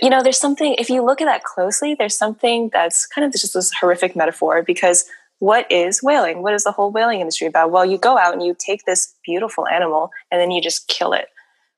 you 0.00 0.10
know, 0.10 0.22
there's 0.22 0.38
something. 0.38 0.76
If 0.78 0.88
you 0.88 1.04
look 1.04 1.20
at 1.20 1.24
that 1.24 1.42
closely, 1.42 1.94
there's 1.94 2.16
something 2.16 2.70
that's 2.72 3.04
kind 3.06 3.24
of 3.24 3.32
just 3.32 3.54
this 3.54 3.72
horrific 3.72 4.14
metaphor 4.14 4.62
because 4.62 5.06
what 5.40 5.70
is 5.70 6.02
whaling? 6.02 6.42
What 6.42 6.54
is 6.54 6.62
the 6.62 6.72
whole 6.72 6.92
whaling 6.92 7.20
industry 7.20 7.48
about? 7.48 7.72
Well, 7.72 7.84
you 7.84 7.98
go 7.98 8.16
out 8.16 8.32
and 8.32 8.42
you 8.42 8.56
take 8.58 8.84
this 8.84 9.12
beautiful 9.24 9.66
animal 9.66 10.10
and 10.30 10.40
then 10.40 10.52
you 10.52 10.62
just 10.62 10.86
kill 10.86 11.12
it, 11.12 11.26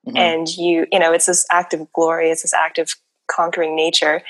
mm-hmm. 0.07 0.19
and 0.19 0.49
you, 0.49 0.87
you 0.93 0.99
know, 0.99 1.13
it's 1.13 1.27
this 1.27 1.47
act 1.51 1.73
of 1.73 1.91
glory. 1.95 2.31
It's 2.31 2.43
this 2.43 2.55
act 2.55 2.79
of 2.79 2.91
conquering 3.27 3.75
nature. 3.75 4.23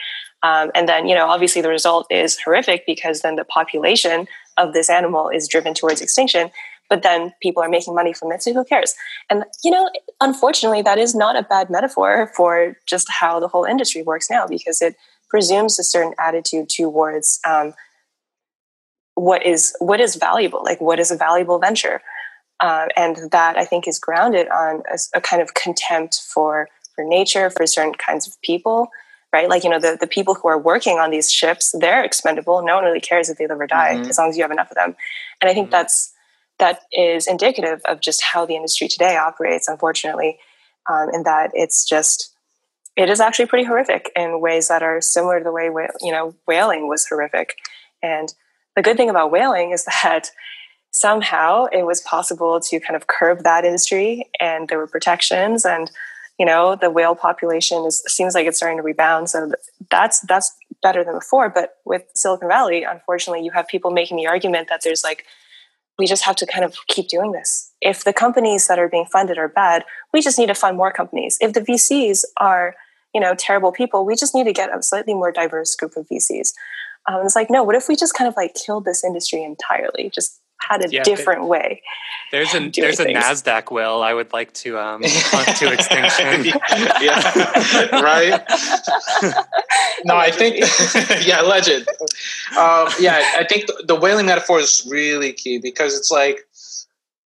Um, 0.43 0.71
and 0.75 0.89
then, 0.89 1.09
you 1.09 1.15
know, 1.15 1.27
obviously 1.27 1.63
the 1.63 1.69
result 1.69 2.07
is 2.11 2.39
horrific 2.39 2.87
because 2.87 3.23
then 3.23 3.37
the 3.37 3.45
population 3.45 4.29
of 4.59 4.75
this 4.75 4.91
animal 4.91 5.29
is 5.29 5.49
driven 5.49 5.73
towards 5.73 6.01
extinction 6.01 6.51
but 6.89 7.03
then 7.03 7.33
people 7.43 7.63
are 7.63 7.69
making 7.69 7.95
money 7.95 8.13
from 8.13 8.33
it 8.33 8.43
so 8.43 8.53
who 8.53 8.65
cares? 8.65 8.95
And 9.31 9.45
you 9.63 9.71
know 9.71 9.91
unfortunately 10.21 10.83
that 10.83 10.99
is 10.99 11.15
not 11.15 11.37
a 11.37 11.43
bad 11.43 11.71
metaphor 11.71 12.31
for 12.37 12.77
just 12.87 13.09
how 13.11 13.41
the 13.41 13.49
whole 13.49 13.65
industry 13.65 14.03
works 14.03 14.31
now 14.31 14.47
because 14.47 14.81
it 14.81 14.97
presumes 15.29 15.79
a 15.79 15.85
certain 15.85 16.15
attitude 16.19 16.69
towards 16.69 17.39
um, 17.47 17.75
what 19.15 19.45
is 19.45 19.75
what 19.79 20.01
is 20.01 20.17
valuable 20.17 20.63
like 20.65 20.81
what 20.81 20.99
is 20.99 21.11
a 21.11 21.17
valuable 21.17 21.59
venture. 21.59 22.01
Uh, 22.61 22.89
and 22.97 23.31
that 23.31 23.57
i 23.57 23.65
think 23.65 23.87
is 23.87 24.01
grounded 24.01 24.49
on 24.49 24.83
a, 24.93 24.99
a 25.15 25.21
kind 25.21 25.41
of 25.41 25.55
contempt 25.55 26.21
for 26.29 26.69
for 26.93 27.05
nature 27.05 27.51
for 27.51 27.65
certain 27.69 27.95
kinds 27.95 28.27
of 28.27 28.35
people 28.43 28.89
right? 29.33 29.49
Like, 29.49 29.65
you 29.65 29.71
know, 29.71 29.81
the, 29.81 29.97
the 30.01 30.07
people 30.07 30.35
who 30.35 30.49
are 30.49 30.59
working 30.59 30.99
on 30.99 31.11
these 31.11 31.31
ships, 31.31 31.75
they're 31.79 32.05
expendable. 32.05 32.63
No 32.65 32.77
one 32.77 32.85
really 32.85 33.01
cares 33.01 33.29
if 33.29 33.39
they 33.39 33.47
live 33.47 33.61
or 33.61 33.67
die 33.67 33.95
mm-hmm. 33.95 34.09
as 34.09 34.19
long 34.19 34.31
as 34.31 34.37
you 34.37 34.43
have 34.43 34.51
enough 34.51 34.71
of 34.71 34.77
them. 34.77 34.97
And 35.41 35.51
I 35.51 35.55
think 35.55 35.67
mm-hmm. 35.67 35.73
that's 35.73 36.13
that 36.59 36.81
is 36.93 37.27
indicative 37.29 37.81
of 37.87 38.01
just 38.01 38.23
how 38.23 38.45
the 38.45 38.57
industry 38.57 38.89
today 38.89 39.17
operates, 39.17 39.69
unfortunately, 39.69 40.39
um, 40.91 41.09
in 41.13 41.23
that 41.23 41.51
it's 41.55 41.89
just 41.89 42.35
it 42.97 43.09
is 43.09 43.21
actually 43.21 43.47
pretty 43.47 43.65
horrific 43.65 44.11
in 44.17 44.41
ways 44.41 44.67
that 44.69 44.83
are 44.83 45.01
similar 45.01 45.39
to 45.39 45.45
the 45.45 45.53
way 45.53 45.71
you 46.01 46.11
know 46.11 46.35
whaling 46.47 46.89
was 46.89 47.07
horrific. 47.07 47.55
And 48.03 48.33
the 48.75 48.83
good 48.83 48.97
thing 48.97 49.11
about 49.11 49.31
whaling 49.31 49.71
is 49.71 49.85
that 50.03 50.31
somehow 50.91 51.67
it 51.67 51.85
was 51.85 52.01
possible 52.01 52.61
to 52.61 52.81
kind 52.81 52.97
of 52.97 53.07
curb 53.07 53.45
that 53.45 53.65
industry, 53.65 54.29
and 54.41 54.69
there 54.69 54.79
were 54.79 54.87
protections 54.87 55.65
and 55.65 55.91
you 56.39 56.47
know 56.47 56.77
the 56.77 56.91
whale 56.91 57.15
population 57.15 57.85
is 57.85 58.03
seems 58.07 58.35
like 58.35 58.47
it's 58.47 58.57
starting 58.57 58.79
to 58.79 58.83
rebound. 58.83 59.31
So 59.31 59.53
that's 59.91 60.21
that's 60.21 60.55
better 60.83 61.05
than 61.05 61.15
before. 61.15 61.49
But 61.49 61.77
with 61.85 62.03
silicon 62.15 62.49
valley 62.49 62.85
unfortunately 62.85 63.45
you 63.45 63.51
have 63.53 63.67
people 63.69 63.91
making 63.91 64.17
the 64.17 64.27
argument 64.27 64.69
that 64.69 64.83
there's 64.83 65.05
like 65.05 65.25
we 65.99 66.07
just 66.07 66.25
have 66.25 66.37
to 66.37 66.47
kind 66.47 66.65
of 66.65 66.77
keep 66.87 67.09
doing 67.09 67.33
this. 67.33 67.73
If 67.81 68.05
the 68.05 68.13
companies 68.13 68.69
that 68.69 68.79
are 68.79 68.89
being 68.89 69.07
funded 69.07 69.39
are 69.39 69.49
bad 69.49 69.85
we 70.13 70.21
just 70.21 70.39
need 70.39 70.47
to 70.47 70.55
fund 70.55 70.77
more 70.77 70.93
companies. 70.93 71.39
If 71.41 71.53
the 71.53 71.61
vcs 71.61 72.25
are 72.39 72.75
you 73.15 73.21
know 73.21 73.35
terrible 73.35 73.73
people 73.73 74.05
we 74.05 74.15
just 74.15 74.35
need 74.35 74.45
to 74.45 74.53
get 74.53 74.77
a 74.77 74.83
slightly 74.83 75.15
more 75.15 75.33
diverse 75.33 75.75
group 75.75 75.97
of 75.97 76.07
vcs 76.09 76.51
um, 77.09 77.25
it's 77.25 77.35
like 77.35 77.51
no 77.51 77.63
what 77.63 77.75
if 77.75 77.89
we 77.89 77.97
just 77.97 78.15
kind 78.15 78.29
of 78.29 78.37
like 78.37 78.55
killed 78.55 78.85
this 78.85 79.03
industry 79.03 79.43
entirely? 79.43 80.11
Just 80.15 80.41
had 80.61 80.85
a 80.85 80.91
Yeah, 80.91 81.03
different 81.03 81.47
way. 81.47 81.83
There's 82.31 82.53
a 82.55 82.61
doing 82.61 82.73
there's 82.77 83.01
a. 83.01 83.07
Nasdaq 83.07 83.71
will 83.71 84.03
I 84.03 84.13
would 84.13 84.33
like 84.33 84.53
to 84.55 84.79
um 84.79 85.03
to 85.59 85.73
extinction. 85.73 86.45
yeah, 87.01 88.01
right. 88.01 88.43
No, 90.05 90.17
I 90.17 90.31
think 90.31 90.59
yeah, 91.27 91.41
legend. 91.41 91.87
Um, 92.59 92.89
yeah, 93.01 93.23
I 93.37 93.45
think 93.49 93.67
the, 93.67 93.85
the 93.89 93.95
whaling 93.97 94.27
metaphor 94.27 94.61
is 94.61 94.87
really 94.91 95.33
key 95.33 95.59
because 95.59 95.97
it's 95.97 96.11
like 96.11 96.47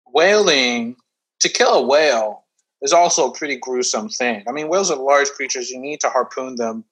whaling 0.06 0.96
to 1.40 1.48
kill 1.48 1.74
a 1.74 1.86
whale 1.86 2.44
is 2.82 2.92
also 2.92 3.28
a 3.30 3.34
pretty 3.34 3.56
gruesome 3.56 4.08
thing. 4.08 4.44
I 4.48 4.52
mean, 4.52 4.68
whales 4.68 4.90
are 4.90 4.96
large 4.96 5.28
creatures. 5.30 5.70
You 5.70 5.78
need 5.80 6.00
to 6.00 6.08
harpoon 6.10 6.56
them 6.56 6.84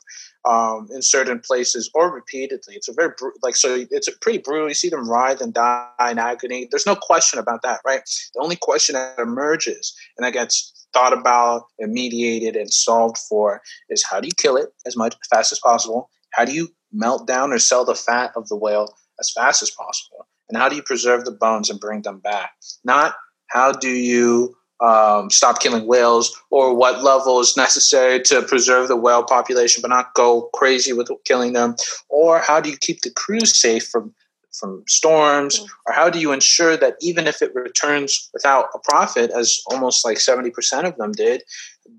um, 0.46 0.88
in 0.92 1.02
certain 1.02 1.40
places 1.40 1.90
or 1.94 2.12
repeatedly. 2.12 2.74
It's 2.74 2.88
a 2.88 2.92
very 2.92 3.12
like 3.42 3.56
so. 3.56 3.84
It's 3.90 4.08
a 4.08 4.12
pretty 4.20 4.38
brutal. 4.38 4.68
You 4.68 4.74
see 4.74 4.88
them 4.88 5.10
writhe 5.10 5.40
and 5.40 5.52
die 5.52 5.88
in 6.10 6.18
agony. 6.18 6.68
There's 6.70 6.86
no 6.86 6.96
question 6.96 7.38
about 7.38 7.62
that, 7.62 7.80
right? 7.84 8.02
The 8.34 8.42
only 8.42 8.56
question 8.56 8.94
that 8.94 9.18
emerges 9.18 9.94
and 10.16 10.24
that 10.24 10.32
gets 10.32 10.86
thought 10.92 11.12
about 11.12 11.64
and 11.78 11.92
mediated 11.92 12.56
and 12.56 12.72
solved 12.72 13.18
for 13.18 13.60
is 13.90 14.04
how 14.08 14.20
do 14.20 14.28
you 14.28 14.34
kill 14.36 14.56
it 14.56 14.68
as 14.86 14.96
much 14.96 15.14
as 15.14 15.28
fast 15.28 15.52
as 15.52 15.58
possible? 15.58 16.10
How 16.32 16.44
do 16.44 16.52
you 16.52 16.68
melt 16.92 17.26
down 17.26 17.52
or 17.52 17.58
sell 17.58 17.84
the 17.84 17.94
fat 17.94 18.32
of 18.36 18.48
the 18.48 18.56
whale 18.56 18.94
as 19.20 19.30
fast 19.30 19.62
as 19.62 19.70
possible? 19.70 20.26
And 20.48 20.56
how 20.56 20.68
do 20.68 20.76
you 20.76 20.82
preserve 20.82 21.24
the 21.24 21.32
bones 21.32 21.70
and 21.70 21.80
bring 21.80 22.02
them 22.02 22.20
back? 22.20 22.52
Not 22.84 23.14
how 23.48 23.72
do 23.72 23.90
you 23.90 24.56
um, 24.80 25.30
stop 25.30 25.60
killing 25.60 25.86
whales 25.86 26.38
or 26.50 26.74
what 26.74 27.02
level 27.02 27.40
is 27.40 27.56
necessary 27.56 28.20
to 28.22 28.42
preserve 28.42 28.88
the 28.88 28.96
whale 28.96 29.22
population 29.22 29.80
but 29.80 29.88
not 29.88 30.14
go 30.14 30.50
crazy 30.54 30.92
with 30.92 31.10
killing 31.24 31.52
them? 31.52 31.76
Or 32.08 32.40
how 32.40 32.60
do 32.60 32.70
you 32.70 32.76
keep 32.76 33.02
the 33.02 33.10
crew 33.10 33.40
safe 33.40 33.86
from 33.88 34.14
from 34.58 34.82
storms? 34.88 35.60
Mm. 35.60 35.68
or 35.86 35.92
how 35.92 36.08
do 36.08 36.18
you 36.18 36.32
ensure 36.32 36.76
that 36.78 36.96
even 37.00 37.26
if 37.26 37.42
it 37.42 37.54
returns 37.54 38.30
without 38.32 38.68
a 38.74 38.78
profit 38.78 39.30
as 39.30 39.60
almost 39.66 40.02
like 40.02 40.16
70% 40.16 40.84
of 40.84 40.96
them 40.96 41.12
did 41.12 41.42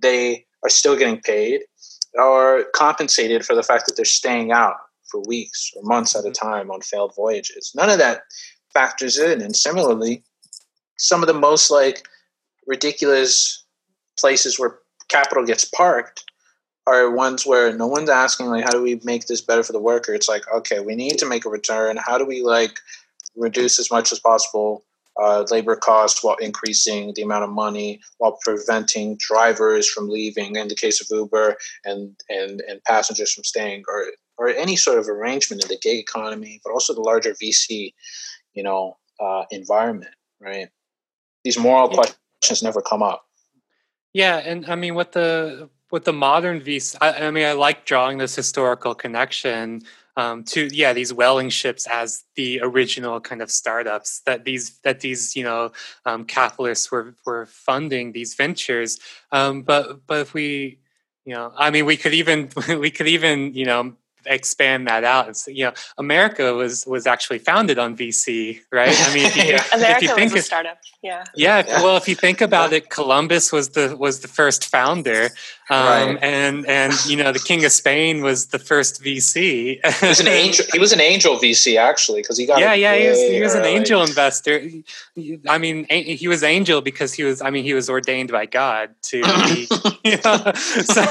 they 0.01 0.43
are 0.63 0.69
still 0.69 0.95
getting 0.95 1.21
paid 1.21 1.61
or 2.15 2.65
compensated 2.73 3.45
for 3.45 3.55
the 3.55 3.61
fact 3.61 3.85
that 3.85 3.95
they're 3.95 4.05
staying 4.05 4.51
out 4.51 4.75
for 5.11 5.21
weeks 5.27 5.71
or 5.75 5.83
months 5.83 6.15
at 6.15 6.25
a 6.25 6.31
time 6.31 6.71
on 6.71 6.81
failed 6.81 7.13
voyages? 7.15 7.71
None 7.75 7.91
of 7.91 7.99
that 7.99 8.21
factors 8.73 9.17
in 9.17 9.41
and 9.41 9.55
similarly 9.55 10.23
some 10.97 11.21
of 11.21 11.27
the 11.27 11.33
most 11.33 11.69
like 11.69 12.07
ridiculous 12.67 13.65
places 14.19 14.59
where 14.59 14.79
capital 15.09 15.45
gets 15.45 15.65
parked 15.65 16.25
are 16.85 17.11
ones 17.11 17.45
where 17.45 17.73
no 17.73 17.87
one's 17.87 18.09
asking 18.09 18.47
like 18.47 18.63
how 18.63 18.71
do 18.71 18.81
we 18.81 18.99
make 19.03 19.27
this 19.27 19.41
better 19.41 19.63
for 19.63 19.73
the 19.73 19.79
worker? 19.79 20.13
It's 20.13 20.29
like 20.29 20.43
okay 20.53 20.79
we 20.79 20.95
need 20.95 21.17
to 21.19 21.25
make 21.27 21.45
a 21.45 21.49
return. 21.49 21.97
How 21.97 22.17
do 22.17 22.25
we 22.25 22.43
like 22.43 22.79
reduce 23.35 23.79
as 23.79 23.91
much 23.91 24.11
as 24.11 24.19
possible 24.19 24.83
uh, 25.21 25.45
labor 25.49 25.75
costs 25.75 26.23
while 26.23 26.35
increasing 26.37 27.13
the 27.15 27.23
amount 27.23 27.43
of 27.43 27.49
money 27.49 27.99
while 28.19 28.37
preventing 28.43 29.17
drivers 29.19 29.89
from 29.89 30.09
leaving 30.09 30.55
in 30.55 30.67
the 30.67 30.75
case 30.75 31.01
of 31.01 31.07
uber 31.11 31.57
and 31.85 32.15
and 32.29 32.61
and 32.67 32.83
passengers 32.83 33.33
from 33.33 33.43
staying 33.43 33.83
or 33.87 34.05
or 34.37 34.49
any 34.49 34.75
sort 34.75 34.99
of 34.99 35.09
arrangement 35.09 35.63
in 35.63 35.69
the 35.69 35.77
gig 35.81 35.97
economy 35.99 36.61
but 36.63 36.71
also 36.71 36.93
the 36.93 37.01
larger 37.01 37.33
vc 37.41 37.93
you 38.53 38.63
know 38.63 38.97
uh, 39.19 39.43
environment 39.51 40.13
right? 40.39 40.69
These 41.43 41.57
moral 41.57 41.89
Yeah. 41.89 41.95
questions 41.95 42.19
never 42.61 42.81
come 42.81 43.03
up 43.03 43.27
Yeah, 44.13 44.37
and 44.37 44.65
I 44.65 44.75
mean, 44.75 44.95
with 44.95 45.11
the 45.11 45.69
with 45.91 46.05
the 46.05 46.13
modern 46.13 46.59
VC, 46.59 46.97
I, 46.99 47.27
I 47.27 47.31
mean, 47.31 47.45
I 47.45 47.53
like 47.53 47.85
drawing 47.85 48.17
this 48.17 48.35
historical 48.35 48.95
connection 48.95 49.83
um, 50.15 50.43
to 50.45 50.67
yeah 50.73 50.93
these 50.93 51.13
whaling 51.13 51.49
ships 51.49 51.87
as 51.87 52.23
the 52.35 52.59
original 52.63 53.21
kind 53.21 53.41
of 53.41 53.51
startups 53.51 54.21
that 54.25 54.43
these 54.43 54.79
that 54.79 55.01
these 55.01 55.35
you 55.35 55.43
know 55.43 55.71
um, 56.05 56.25
capitalists 56.25 56.91
were 56.91 57.13
were 57.25 57.45
funding 57.45 58.11
these 58.11 58.33
ventures. 58.33 58.99
Um, 59.31 59.61
but 59.61 60.05
but 60.07 60.21
if 60.21 60.33
we 60.33 60.79
you 61.25 61.33
know, 61.33 61.51
I 61.55 61.71
mean, 61.71 61.85
we 61.85 61.97
could 61.97 62.13
even 62.13 62.49
we 62.79 62.89
could 62.89 63.07
even 63.07 63.53
you 63.53 63.65
know 63.65 63.93
expand 64.27 64.87
that 64.87 65.03
out 65.03 65.25
and 65.27 65.35
say, 65.37 65.51
you 65.51 65.63
know 65.65 65.73
america 65.97 66.53
was 66.53 66.85
was 66.85 67.07
actually 67.07 67.39
founded 67.39 67.77
on 67.79 67.95
vc 67.97 68.59
right 68.71 68.95
i 69.07 69.13
mean 69.13 69.25
if 69.25 69.35
you, 69.37 69.43
Yeah. 69.43 69.63
America 69.73 69.95
if 69.97 70.01
you 70.03 70.15
think 70.15 70.33
was 70.33 70.43
a 70.43 70.45
startup. 70.45 70.77
Yeah. 71.01 71.23
yeah, 71.35 71.63
Yeah. 71.65 71.83
well, 71.83 71.95
if 71.97 72.07
you 72.09 72.15
think 72.15 72.41
about 72.41 72.73
it, 72.73 72.89
Columbus 72.89 73.51
was 73.51 73.69
the 73.69 73.95
was 73.95 74.19
the 74.21 74.27
first 74.27 74.65
founder, 74.65 75.29
um, 75.69 75.85
Right. 75.87 76.17
and 76.21 76.65
and 76.67 76.93
you 77.05 77.15
know 77.15 77.31
the 77.31 77.39
King 77.39 77.63
of 77.65 77.71
Spain 77.71 78.21
was 78.23 78.47
the 78.47 78.59
first 78.59 79.01
VC. 79.03 79.79
he 80.01 80.07
was 80.07 80.19
an 80.19 80.27
angel 80.27 80.65
he 80.73 80.79
was 80.79 80.91
an 80.91 80.99
angel 80.99 81.35
vc 81.37 81.77
actually 81.77 82.21
because 82.21 82.37
he 82.37 82.45
got 82.45 82.59
yeah, 82.59 82.73
yeah, 82.73 82.95
he 82.97 83.07
was, 83.09 83.19
he 83.21 83.41
was 83.41 83.53
an 83.53 83.61
early. 83.61 83.75
angel 83.77 84.01
investor. 84.03 84.55
I 85.47 85.57
mean, 85.57 85.85
he 85.89 86.27
was 86.27 86.43
angel 86.43 86.81
because 86.81 87.13
he 87.13 87.23
was. 87.23 87.41
I 87.41 87.49
mean, 87.51 87.63
he 87.63 87.73
was 87.73 87.89
ordained 87.89 88.31
by 88.31 88.45
God 88.45 88.89
to. 89.09 89.17
Be, 89.23 89.67
you 90.09 90.17
know, 90.25 90.51
so, 90.55 91.01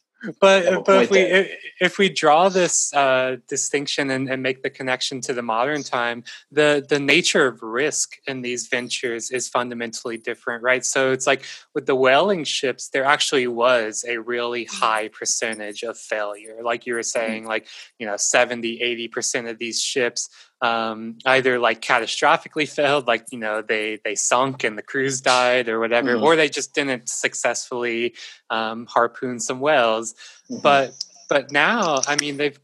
but 0.40 0.84
but 0.84 1.02
if 1.04 1.10
we 1.10 1.18
if, 1.20 1.52
if 1.80 1.98
we 1.98 2.08
draw 2.08 2.48
this 2.48 2.92
uh, 2.94 3.36
distinction 3.48 4.10
and, 4.10 4.28
and 4.28 4.42
make 4.42 4.62
the 4.62 4.70
connection 4.70 5.20
to 5.22 5.32
the 5.32 5.42
modern 5.42 5.82
time, 5.82 6.24
the 6.50 6.84
the 6.88 6.98
nature 6.98 7.46
of 7.46 7.62
risk 7.62 8.16
in 8.26 8.42
these 8.42 8.68
ventures 8.68 9.30
is 9.30 9.48
fundamentally 9.48 10.16
different, 10.16 10.62
right? 10.62 10.84
So 10.84 11.12
it's 11.12 11.26
like 11.26 11.44
with 11.74 11.86
the 11.86 11.94
whaling 11.94 12.44
ships, 12.44 12.88
there 12.88 13.04
actually 13.04 13.46
was 13.46 14.04
a 14.06 14.18
really 14.18 14.64
high 14.64 15.08
percentage 15.08 15.82
of 15.82 15.98
failure, 15.98 16.58
like 16.62 16.86
you 16.86 16.94
were 16.94 17.02
saying, 17.02 17.46
like 17.46 17.66
you 17.98 18.06
know 18.06 18.16
70 18.16 18.80
80 18.80 19.08
percent 19.08 19.48
of 19.48 19.58
these 19.58 19.80
ships 19.80 20.28
um, 20.60 21.18
either 21.26 21.58
like 21.58 21.80
catastrophically 21.82 22.68
failed, 22.68 23.06
like 23.06 23.26
you 23.30 23.38
know 23.38 23.62
they 23.62 23.98
they 24.04 24.14
sunk 24.14 24.64
and 24.64 24.78
the 24.78 24.82
crews 24.82 25.20
died 25.20 25.68
or 25.68 25.78
whatever, 25.80 26.14
Mhm. 26.16 26.22
or 26.22 26.36
they 26.36 26.48
just 26.48 26.74
didn't 26.74 27.08
successfully 27.08 28.14
um, 28.50 28.86
harpoon 28.86 29.40
some 29.40 29.60
whales. 29.60 30.14
Mhm. 30.50 30.62
But 30.62 30.92
but 31.28 31.50
now, 31.52 32.00
I 32.06 32.16
mean, 32.16 32.36
they've 32.36 32.58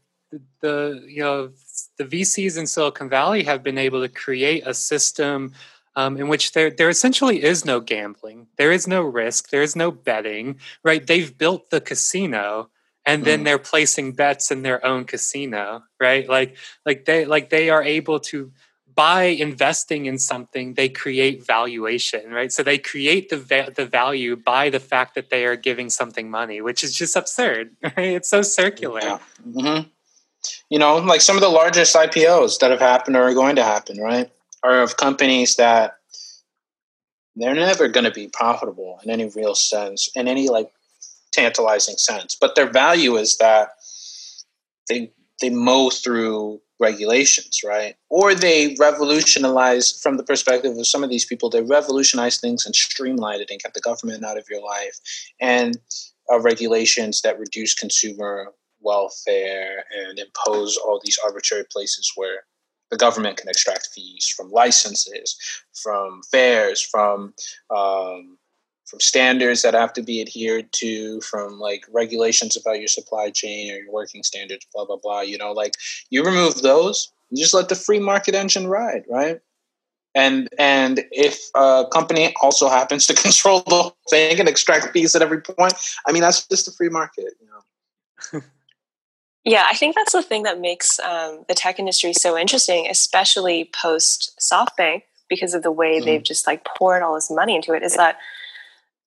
the 0.61 1.03
you 1.07 1.21
know 1.21 1.51
the 1.97 2.05
VCs 2.05 2.57
in 2.57 2.65
Silicon 2.67 3.09
Valley 3.09 3.43
have 3.43 3.61
been 3.63 3.77
able 3.77 4.01
to 4.01 4.09
create 4.09 4.63
a 4.65 4.73
system. 4.73 5.53
Um, 5.97 6.15
in 6.15 6.29
which 6.29 6.53
there 6.53 6.71
there 6.71 6.87
essentially 6.89 7.43
is 7.43 7.65
no 7.65 7.81
gambling, 7.81 8.47
there 8.57 8.71
is 8.71 8.87
no 8.87 9.01
risk, 9.01 9.49
there 9.49 9.61
is 9.61 9.75
no 9.75 9.91
betting, 9.91 10.57
right? 10.85 11.05
They've 11.05 11.37
built 11.37 11.69
the 11.69 11.81
casino, 11.81 12.69
and 13.05 13.25
then 13.25 13.41
Mhm. 13.41 13.45
they're 13.45 13.59
placing 13.59 14.11
bets 14.13 14.51
in 14.51 14.61
their 14.61 14.85
own 14.85 15.05
casino, 15.05 15.83
right? 15.99 16.27
Like 16.29 16.57
like 16.85 17.05
they 17.05 17.25
like 17.25 17.49
they 17.49 17.69
are 17.69 17.83
able 17.83 18.19
to 18.31 18.51
by 18.93 19.23
investing 19.23 20.05
in 20.05 20.19
something 20.19 20.73
they 20.73 20.89
create 20.89 21.45
valuation 21.45 22.29
right 22.29 22.51
so 22.51 22.61
they 22.61 22.77
create 22.77 23.29
the 23.29 23.37
va- 23.37 23.71
the 23.73 23.85
value 23.85 24.35
by 24.35 24.69
the 24.69 24.81
fact 24.81 25.15
that 25.15 25.29
they 25.29 25.45
are 25.45 25.55
giving 25.55 25.89
something 25.89 26.29
money 26.29 26.59
which 26.59 26.83
is 26.83 26.93
just 26.93 27.15
absurd 27.15 27.73
right 27.83 28.13
it's 28.17 28.29
so 28.29 28.41
circular 28.41 28.99
Yeah. 29.01 29.19
hmm 29.45 29.79
You 30.69 30.79
know, 30.79 30.97
like 30.97 31.21
some 31.21 31.37
of 31.37 31.41
the 31.41 31.49
largest 31.49 31.95
IPOs 31.95 32.59
that 32.59 32.71
have 32.71 32.81
happened 32.81 33.15
or 33.15 33.23
are 33.23 33.33
going 33.33 33.55
to 33.57 33.63
happen, 33.63 33.97
right, 33.99 34.29
are 34.63 34.81
of 34.81 34.97
companies 34.97 35.55
that 35.55 35.97
they're 37.35 37.55
never 37.55 37.87
going 37.87 38.03
to 38.03 38.11
be 38.11 38.27
profitable 38.27 38.99
in 39.03 39.09
any 39.09 39.29
real 39.29 39.55
sense, 39.55 40.09
in 40.15 40.27
any 40.27 40.49
like 40.49 40.69
tantalizing 41.31 41.97
sense. 41.97 42.35
But 42.39 42.55
their 42.55 42.69
value 42.69 43.15
is 43.15 43.37
that 43.37 43.69
they 44.89 45.11
they 45.41 45.49
mow 45.49 45.89
through 45.89 46.61
regulations, 46.79 47.61
right? 47.65 47.95
Or 48.09 48.33
they 48.35 48.75
revolutionize 48.79 49.91
from 50.01 50.17
the 50.17 50.23
perspective 50.23 50.77
of 50.77 50.87
some 50.87 51.03
of 51.03 51.09
these 51.09 51.25
people. 51.25 51.49
They 51.49 51.61
revolutionize 51.61 52.39
things 52.39 52.65
and 52.65 52.75
streamline 52.75 53.41
it 53.41 53.49
and 53.49 53.59
get 53.59 53.73
the 53.73 53.81
government 53.81 54.23
out 54.23 54.37
of 54.37 54.45
your 54.49 54.61
life, 54.61 54.99
and 55.39 55.77
uh, 56.31 56.39
regulations 56.39 57.21
that 57.21 57.39
reduce 57.39 57.73
consumer 57.73 58.53
welfare 58.81 59.83
and 59.95 60.19
impose 60.19 60.75
all 60.77 60.99
these 61.03 61.19
arbitrary 61.23 61.65
places 61.71 62.11
where 62.15 62.43
the 62.89 62.97
government 62.97 63.37
can 63.37 63.47
extract 63.47 63.89
fees 63.93 64.27
from 64.35 64.51
licenses, 64.51 65.37
from 65.73 66.21
fares, 66.29 66.81
from 66.81 67.33
um, 67.75 68.37
from 68.91 68.99
standards 68.99 69.61
that 69.61 69.73
have 69.73 69.93
to 69.93 70.03
be 70.03 70.21
adhered 70.21 70.69
to, 70.73 71.21
from 71.21 71.57
like 71.59 71.85
regulations 71.93 72.57
about 72.57 72.79
your 72.79 72.89
supply 72.89 73.31
chain 73.31 73.71
or 73.71 73.77
your 73.77 73.91
working 73.91 74.21
standards, 74.21 74.67
blah 74.73 74.83
blah 74.85 74.97
blah. 75.01 75.21
You 75.21 75.37
know, 75.37 75.53
like 75.53 75.75
you 76.09 76.23
remove 76.23 76.61
those, 76.61 77.11
you 77.29 77.41
just 77.41 77.53
let 77.53 77.69
the 77.69 77.75
free 77.75 77.99
market 77.99 78.35
engine 78.35 78.67
ride, 78.67 79.05
right? 79.09 79.39
And 80.13 80.49
and 80.59 81.05
if 81.11 81.39
a 81.55 81.85
company 81.89 82.35
also 82.41 82.67
happens 82.67 83.07
to 83.07 83.13
control 83.25 83.61
the 83.61 83.75
whole 83.75 83.97
thing 84.09 84.37
and 84.41 84.49
extract 84.49 84.91
fees 84.91 85.15
at 85.15 85.21
every 85.21 85.39
point, 85.41 85.73
I 86.05 86.11
mean 86.11 86.21
that's 86.21 86.45
just 86.45 86.65
the 86.65 86.73
free 86.73 86.89
market, 86.89 87.33
you 87.39 87.47
know. 87.47 88.41
Yeah, 89.43 89.65
I 89.67 89.73
think 89.73 89.95
that's 89.95 90.11
the 90.11 90.21
thing 90.21 90.43
that 90.43 90.59
makes 90.59 90.99
um, 90.99 91.45
the 91.47 91.55
tech 91.55 91.79
industry 91.79 92.13
so 92.13 92.37
interesting, 92.37 92.87
especially 92.87 93.71
post 93.73 94.39
SoftBank, 94.39 95.01
because 95.29 95.55
of 95.55 95.63
the 95.63 95.71
way 95.71 95.99
Mhm. 95.99 96.05
they've 96.05 96.23
just 96.23 96.45
like 96.45 96.63
poured 96.65 97.01
all 97.01 97.15
this 97.15 97.31
money 97.31 97.55
into 97.55 97.73
it. 97.73 97.81
Is 97.81 97.95
that 97.95 98.19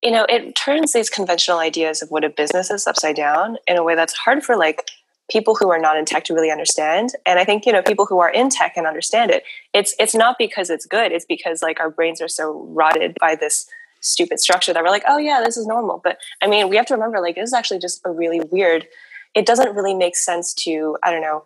you 0.01 0.11
know 0.11 0.25
it 0.29 0.55
turns 0.55 0.93
these 0.93 1.09
conventional 1.09 1.59
ideas 1.59 2.01
of 2.01 2.09
what 2.09 2.23
a 2.23 2.29
business 2.29 2.69
is 2.69 2.87
upside 2.87 3.15
down 3.15 3.57
in 3.67 3.77
a 3.77 3.83
way 3.83 3.95
that's 3.95 4.13
hard 4.13 4.43
for 4.43 4.55
like 4.55 4.89
people 5.29 5.55
who 5.55 5.71
are 5.71 5.79
not 5.79 5.97
in 5.97 6.05
tech 6.05 6.23
to 6.25 6.33
really 6.33 6.51
understand. 6.51 7.11
And 7.25 7.39
I 7.39 7.45
think, 7.45 7.65
you 7.65 7.71
know, 7.71 7.81
people 7.81 8.05
who 8.05 8.19
are 8.19 8.29
in 8.29 8.49
tech 8.49 8.73
and 8.75 8.85
understand 8.85 9.31
it. 9.31 9.43
It's 9.73 9.95
it's 9.99 10.15
not 10.15 10.37
because 10.37 10.69
it's 10.69 10.85
good, 10.85 11.11
it's 11.11 11.25
because 11.25 11.61
like 11.61 11.79
our 11.79 11.89
brains 11.89 12.21
are 12.21 12.27
so 12.27 12.65
rotted 12.69 13.17
by 13.19 13.35
this 13.35 13.67
stupid 14.01 14.39
structure 14.39 14.71
that 14.71 14.83
we're 14.83 14.89
like, 14.89 15.03
oh 15.07 15.17
yeah, 15.17 15.41
this 15.43 15.57
is 15.57 15.65
normal. 15.65 15.99
But 16.03 16.17
I 16.41 16.47
mean, 16.47 16.69
we 16.69 16.75
have 16.75 16.85
to 16.87 16.93
remember 16.93 17.19
like 17.19 17.35
this 17.35 17.47
is 17.47 17.53
actually 17.53 17.79
just 17.79 18.01
a 18.05 18.11
really 18.11 18.41
weird. 18.51 18.87
It 19.33 19.45
doesn't 19.45 19.75
really 19.75 19.95
make 19.95 20.15
sense 20.15 20.53
to 20.65 20.97
I 21.03 21.11
don't 21.11 21.21
know 21.21 21.45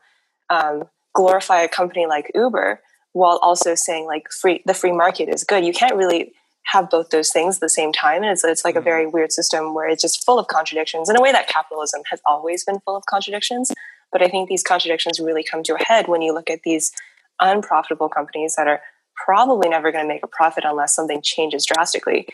um, 0.49 0.83
glorify 1.13 1.61
a 1.61 1.69
company 1.69 2.05
like 2.05 2.31
Uber 2.35 2.81
while 3.13 3.39
also 3.41 3.75
saying 3.75 4.05
like 4.05 4.29
free 4.31 4.61
the 4.65 4.73
free 4.73 4.91
market 4.91 5.29
is 5.29 5.43
good. 5.43 5.65
You 5.65 5.73
can't 5.73 5.95
really 5.95 6.33
have 6.63 6.89
both 6.89 7.09
those 7.09 7.31
things 7.31 7.57
at 7.57 7.61
the 7.61 7.69
same 7.69 7.91
time, 7.91 8.23
and 8.23 8.31
it's 8.31 8.43
it's 8.43 8.63
like 8.63 8.75
mm-hmm. 8.75 8.81
a 8.81 8.91
very 8.91 9.07
weird 9.07 9.31
system 9.31 9.73
where 9.73 9.89
it's 9.89 10.01
just 10.01 10.25
full 10.25 10.39
of 10.39 10.47
contradictions 10.47 11.09
in 11.09 11.17
a 11.17 11.21
way 11.21 11.31
that 11.31 11.47
capitalism 11.47 12.01
has 12.09 12.21
always 12.25 12.63
been 12.63 12.79
full 12.81 12.95
of 12.95 13.05
contradictions. 13.09 13.71
But 14.11 14.21
I 14.21 14.27
think 14.27 14.49
these 14.49 14.63
contradictions 14.63 15.19
really 15.19 15.43
come 15.43 15.63
to 15.63 15.75
a 15.75 15.83
head 15.83 16.07
when 16.07 16.21
you 16.21 16.33
look 16.33 16.49
at 16.49 16.61
these 16.63 16.91
unprofitable 17.39 18.09
companies 18.09 18.55
that 18.55 18.67
are 18.67 18.81
probably 19.25 19.69
never 19.69 19.91
going 19.91 20.03
to 20.03 20.07
make 20.07 20.23
a 20.23 20.27
profit 20.27 20.63
unless 20.65 20.95
something 20.95 21.21
changes 21.21 21.65
drastically 21.65 22.27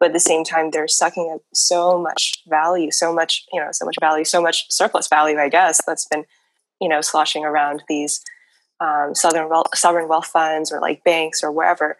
but 0.00 0.06
at 0.06 0.12
the 0.14 0.20
same 0.20 0.42
time 0.42 0.70
they're 0.70 0.88
sucking 0.88 1.30
up 1.32 1.40
so 1.54 1.96
much 1.96 2.42
value 2.48 2.90
so 2.90 3.14
much 3.14 3.44
you 3.52 3.60
know 3.60 3.68
so 3.70 3.84
much 3.84 3.94
value 4.00 4.24
so 4.24 4.42
much 4.42 4.66
surplus 4.68 5.08
value 5.08 5.38
i 5.38 5.48
guess 5.48 5.80
that's 5.86 6.06
been 6.06 6.24
you 6.80 6.88
know 6.88 7.00
sloshing 7.00 7.44
around 7.44 7.82
these 7.88 8.20
um, 8.80 9.14
southern 9.14 9.48
wealth, 9.48 9.68
sovereign 9.74 10.08
wealth 10.08 10.26
funds 10.26 10.72
or 10.72 10.80
like 10.80 11.04
banks 11.04 11.42
or 11.42 11.52
wherever 11.52 11.96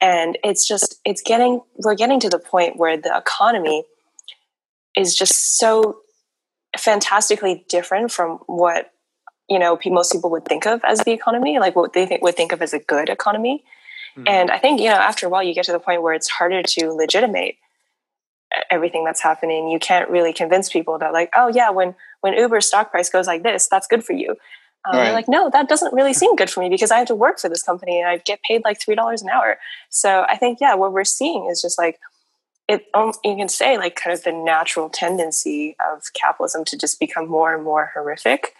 and 0.00 0.38
it's 0.44 0.66
just 0.66 1.00
it's 1.04 1.22
getting 1.22 1.60
we're 1.76 1.94
getting 1.94 2.20
to 2.20 2.28
the 2.28 2.38
point 2.38 2.76
where 2.76 2.96
the 2.96 3.14
economy 3.16 3.84
is 4.96 5.14
just 5.14 5.58
so 5.58 5.98
fantastically 6.76 7.64
different 7.68 8.12
from 8.12 8.38
what 8.46 8.92
you 9.48 9.58
know 9.58 9.78
most 9.86 10.12
people 10.12 10.30
would 10.30 10.44
think 10.44 10.66
of 10.66 10.80
as 10.84 11.00
the 11.00 11.12
economy 11.12 11.58
like 11.58 11.74
what 11.74 11.92
they 11.92 12.06
think, 12.06 12.22
would 12.22 12.36
think 12.36 12.52
of 12.52 12.60
as 12.60 12.74
a 12.74 12.78
good 12.78 13.08
economy 13.08 13.64
Mm-hmm. 14.16 14.28
And 14.28 14.50
I 14.50 14.58
think, 14.58 14.80
you 14.80 14.88
know, 14.88 14.94
after 14.94 15.26
a 15.26 15.28
while, 15.28 15.42
you 15.42 15.54
get 15.54 15.64
to 15.66 15.72
the 15.72 15.78
point 15.78 16.02
where 16.02 16.14
it's 16.14 16.28
harder 16.28 16.62
to 16.62 16.92
legitimate 16.92 17.56
everything 18.70 19.04
that's 19.04 19.20
happening. 19.20 19.68
You 19.68 19.78
can't 19.78 20.08
really 20.08 20.32
convince 20.32 20.70
people 20.70 20.98
that, 20.98 21.12
like, 21.12 21.30
oh, 21.36 21.48
yeah, 21.48 21.70
when, 21.70 21.94
when 22.22 22.32
Uber's 22.32 22.66
stock 22.66 22.90
price 22.90 23.10
goes 23.10 23.26
like 23.26 23.42
this, 23.42 23.68
that's 23.68 23.86
good 23.86 24.04
for 24.04 24.14
you. 24.14 24.36
Um, 24.84 24.96
right. 24.96 25.04
They're 25.04 25.12
like, 25.12 25.28
no, 25.28 25.50
that 25.50 25.68
doesn't 25.68 25.94
really 25.94 26.12
seem 26.12 26.36
good 26.36 26.50
for 26.50 26.60
me 26.60 26.68
because 26.68 26.90
I 26.90 26.98
have 26.98 27.08
to 27.08 27.14
work 27.14 27.40
for 27.40 27.48
this 27.48 27.62
company 27.62 27.98
and 28.00 28.08
I 28.08 28.18
get 28.18 28.40
paid 28.42 28.62
like 28.64 28.78
$3 28.78 29.22
an 29.22 29.28
hour. 29.28 29.58
So 29.90 30.24
I 30.28 30.36
think, 30.36 30.58
yeah, 30.60 30.74
what 30.74 30.92
we're 30.92 31.04
seeing 31.04 31.48
is 31.50 31.60
just 31.60 31.78
like, 31.78 31.98
it 32.68 32.86
um, 32.94 33.12
you 33.24 33.36
can 33.36 33.48
say 33.48 33.78
like 33.78 33.94
kind 33.96 34.12
of 34.12 34.24
the 34.24 34.32
natural 34.32 34.88
tendency 34.88 35.76
of 35.92 36.02
capitalism 36.14 36.64
to 36.66 36.76
just 36.76 36.98
become 36.98 37.28
more 37.28 37.54
and 37.54 37.62
more 37.62 37.92
horrific 37.94 38.54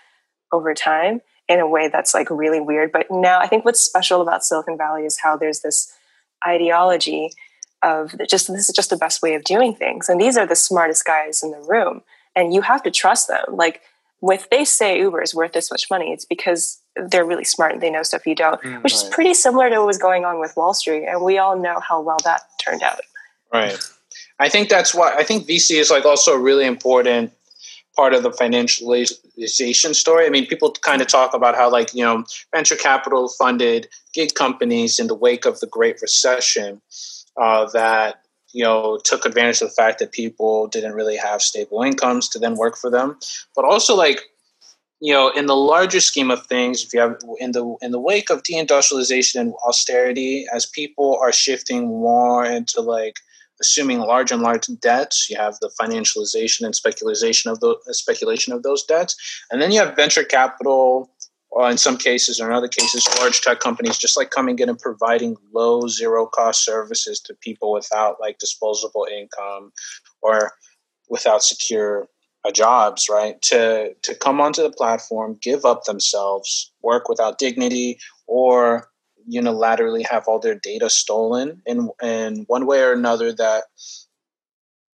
over 0.52 0.74
time 0.74 1.20
in 1.48 1.60
a 1.60 1.66
way 1.66 1.88
that's 1.88 2.14
like 2.14 2.30
really 2.30 2.60
weird. 2.60 2.92
But 2.92 3.06
now 3.10 3.40
I 3.40 3.46
think 3.46 3.64
what's 3.64 3.80
special 3.80 4.20
about 4.20 4.44
Silicon 4.44 4.76
Valley 4.76 5.04
is 5.04 5.18
how 5.18 5.36
there's 5.36 5.60
this 5.60 5.92
ideology 6.46 7.30
of 7.82 8.14
just 8.28 8.48
this 8.48 8.68
is 8.68 8.74
just 8.74 8.90
the 8.90 8.96
best 8.96 9.22
way 9.22 9.34
of 9.34 9.44
doing 9.44 9.74
things. 9.74 10.08
And 10.08 10.20
these 10.20 10.36
are 10.36 10.46
the 10.46 10.56
smartest 10.56 11.04
guys 11.04 11.42
in 11.42 11.50
the 11.50 11.60
room. 11.60 12.02
And 12.34 12.52
you 12.52 12.62
have 12.62 12.82
to 12.82 12.90
trust 12.90 13.28
them. 13.28 13.44
Like 13.52 13.82
if 14.22 14.48
they 14.50 14.64
say 14.64 14.98
Uber 14.98 15.22
is 15.22 15.34
worth 15.34 15.52
this 15.52 15.70
much 15.70 15.86
money, 15.90 16.12
it's 16.12 16.24
because 16.24 16.80
they're 16.96 17.24
really 17.24 17.44
smart 17.44 17.72
and 17.72 17.80
they 17.80 17.90
know 17.90 18.02
stuff 18.02 18.26
you 18.26 18.34
don't, 18.34 18.60
mm, 18.62 18.82
which 18.82 18.94
right. 18.94 19.02
is 19.02 19.08
pretty 19.10 19.34
similar 19.34 19.68
to 19.68 19.78
what 19.78 19.86
was 19.86 19.98
going 19.98 20.24
on 20.24 20.40
with 20.40 20.54
Wall 20.56 20.74
Street. 20.74 21.06
And 21.06 21.22
we 21.22 21.38
all 21.38 21.58
know 21.58 21.80
how 21.80 22.00
well 22.00 22.18
that 22.24 22.42
turned 22.64 22.82
out. 22.82 23.00
Right. 23.52 23.78
I 24.38 24.48
think 24.48 24.68
that's 24.68 24.94
why 24.94 25.14
I 25.14 25.22
think 25.22 25.46
VC 25.46 25.78
is 25.78 25.90
like 25.90 26.04
also 26.04 26.32
a 26.32 26.38
really 26.38 26.66
important 26.66 27.32
part 27.96 28.12
of 28.12 28.22
the 28.22 28.30
financialization 28.30 29.94
story. 29.94 30.26
I 30.26 30.28
mean, 30.28 30.46
people 30.46 30.70
kind 30.72 31.00
of 31.00 31.08
talk 31.08 31.32
about 31.32 31.56
how, 31.56 31.70
like, 31.70 31.94
you 31.94 32.04
know, 32.04 32.24
venture 32.54 32.76
capital 32.76 33.28
funded 33.28 33.88
gig 34.12 34.34
companies 34.34 34.98
in 34.98 35.06
the 35.06 35.14
wake 35.14 35.46
of 35.46 35.58
the 35.60 35.66
Great 35.66 36.00
Recession 36.02 36.82
uh, 37.40 37.66
that, 37.72 38.20
you 38.56 38.64
know, 38.64 38.98
took 39.04 39.26
advantage 39.26 39.60
of 39.60 39.68
the 39.68 39.74
fact 39.74 39.98
that 39.98 40.12
people 40.12 40.66
didn't 40.66 40.94
really 40.94 41.18
have 41.18 41.42
stable 41.42 41.82
incomes 41.82 42.26
to 42.26 42.38
then 42.38 42.56
work 42.56 42.74
for 42.74 42.90
them. 42.90 43.18
But 43.54 43.66
also, 43.66 43.94
like, 43.94 44.22
you 44.98 45.12
know, 45.12 45.28
in 45.28 45.44
the 45.44 45.54
larger 45.54 46.00
scheme 46.00 46.30
of 46.30 46.46
things, 46.46 46.82
if 46.82 46.94
you 46.94 47.00
have 47.00 47.18
in 47.38 47.52
the 47.52 47.76
in 47.82 47.90
the 47.90 48.00
wake 48.00 48.30
of 48.30 48.42
deindustrialization 48.44 49.40
and 49.40 49.52
austerity, 49.68 50.46
as 50.54 50.64
people 50.64 51.18
are 51.20 51.32
shifting 51.32 51.86
more 51.86 52.46
into 52.46 52.80
like 52.80 53.16
assuming 53.60 54.00
large 54.00 54.32
and 54.32 54.42
large 54.42 54.66
debts. 54.80 55.28
You 55.30 55.36
have 55.36 55.58
the 55.60 55.70
financialization 55.80 56.64
and 56.64 56.74
speculation 56.74 57.50
of 57.50 57.60
the 57.60 57.76
speculation 57.90 58.54
of 58.54 58.62
those 58.62 58.84
debts, 58.84 59.16
and 59.50 59.60
then 59.60 59.70
you 59.70 59.80
have 59.80 59.96
venture 59.96 60.24
capital, 60.24 61.10
or 61.56 61.70
in 61.70 61.78
some 61.78 61.96
cases, 61.96 62.38
or 62.38 62.50
in 62.50 62.54
other 62.54 62.68
cases, 62.68 63.08
large 63.18 63.40
tech 63.40 63.60
companies 63.60 63.96
just 63.96 64.14
like 64.14 64.28
coming 64.28 64.58
in 64.58 64.68
and 64.68 64.78
providing 64.78 65.36
low 65.54 65.88
zero 65.88 66.26
cost 66.26 66.62
services 66.62 67.18
to 67.18 67.32
people 67.40 67.72
without 67.72 68.20
like 68.20 68.36
disposable 68.36 69.06
income 69.10 69.72
or 70.20 70.52
without 71.08 71.42
secure 71.42 72.08
uh, 72.44 72.50
jobs, 72.50 73.08
right? 73.10 73.40
To 73.40 73.94
to 74.02 74.14
come 74.16 74.38
onto 74.38 74.62
the 74.62 74.70
platform, 74.70 75.38
give 75.40 75.64
up 75.64 75.84
themselves, 75.84 76.70
work 76.82 77.08
without 77.08 77.38
dignity, 77.38 77.98
or 78.26 78.90
unilaterally 79.26 80.06
have 80.06 80.24
all 80.28 80.38
their 80.38 80.60
data 80.62 80.90
stolen 80.90 81.62
in 81.64 81.88
in 82.02 82.44
one 82.48 82.66
way 82.66 82.82
or 82.82 82.92
another 82.92 83.32
that 83.32 83.64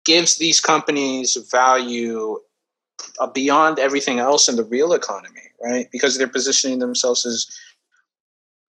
gives 0.05 0.37
these 0.37 0.59
companies 0.59 1.35
value 1.51 2.37
uh, 3.19 3.25
beyond 3.25 3.79
everything 3.79 4.19
else 4.19 4.47
in 4.47 4.57
the 4.57 4.63
real 4.63 4.93
economy, 4.93 5.50
right? 5.63 5.87
Because 5.91 6.17
they're 6.17 6.27
positioning 6.27 6.79
themselves 6.79 7.25
as 7.25 7.47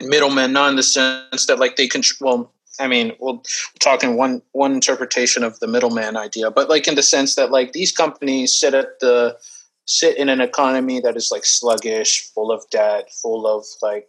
middlemen, 0.02 0.54
not 0.54 0.70
in 0.70 0.76
the 0.76 0.84
sense 0.84 1.46
that 1.46 1.60
like 1.60 1.76
they 1.76 1.88
control. 1.88 2.38
Well, 2.38 2.54
I 2.80 2.88
mean, 2.88 3.14
we'll 3.20 3.36
we're 3.36 3.80
talking 3.80 4.18
one 4.18 4.42
one 4.54 4.74
interpretation 4.74 5.44
of 5.44 5.60
the 5.60 5.68
middleman 5.68 6.18
idea, 6.18 6.52
but 6.52 6.70
like 6.70 6.88
in 6.88 6.96
the 6.96 7.04
sense 7.04 7.36
that 7.36 7.52
like 7.52 7.74
these 7.74 7.92
companies 7.92 8.54
sit 8.54 8.74
at 8.74 9.00
the 9.00 9.38
sit 9.86 10.18
in 10.18 10.30
an 10.30 10.42
economy 10.42 11.00
that 11.02 11.18
is 11.18 11.32
like 11.32 11.46
sluggish, 11.46 12.30
full 12.34 12.52
of 12.52 12.64
debt, 12.72 13.10
full 13.22 13.46
of 13.46 13.66
like 13.82 14.08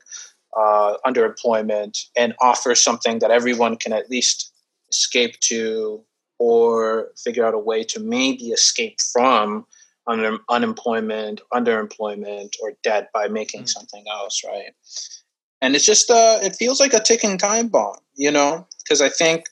uh, 0.57 0.97
underemployment 1.07 2.07
and 2.16 2.35
offer 2.40 2.75
something 2.75 3.18
that 3.18 3.31
everyone 3.31 3.77
can 3.77 3.92
at 3.92 4.11
least 4.11 4.53
escape 4.90 5.38
to 5.40 6.03
or 6.38 7.09
figure 7.16 7.47
out 7.47 7.55
a 7.55 7.59
way 7.59 7.83
to 7.85 8.01
maybe 8.01 8.49
escape 8.49 9.01
from 9.12 9.64
un- 10.06 10.40
unemployment, 10.48 11.40
underemployment, 11.52 12.54
or 12.62 12.72
debt 12.82 13.10
by 13.12 13.28
making 13.28 13.62
mm. 13.62 13.68
something 13.68 14.04
else, 14.10 14.42
right? 14.44 14.74
And 15.60 15.76
it's 15.76 15.84
just, 15.84 16.10
uh, 16.10 16.38
it 16.42 16.56
feels 16.56 16.80
like 16.80 16.92
a 16.92 17.00
ticking 17.00 17.38
time 17.38 17.68
bomb, 17.68 17.96
you 18.16 18.30
know? 18.30 18.66
Because 18.82 19.00
I 19.00 19.08
think 19.08 19.44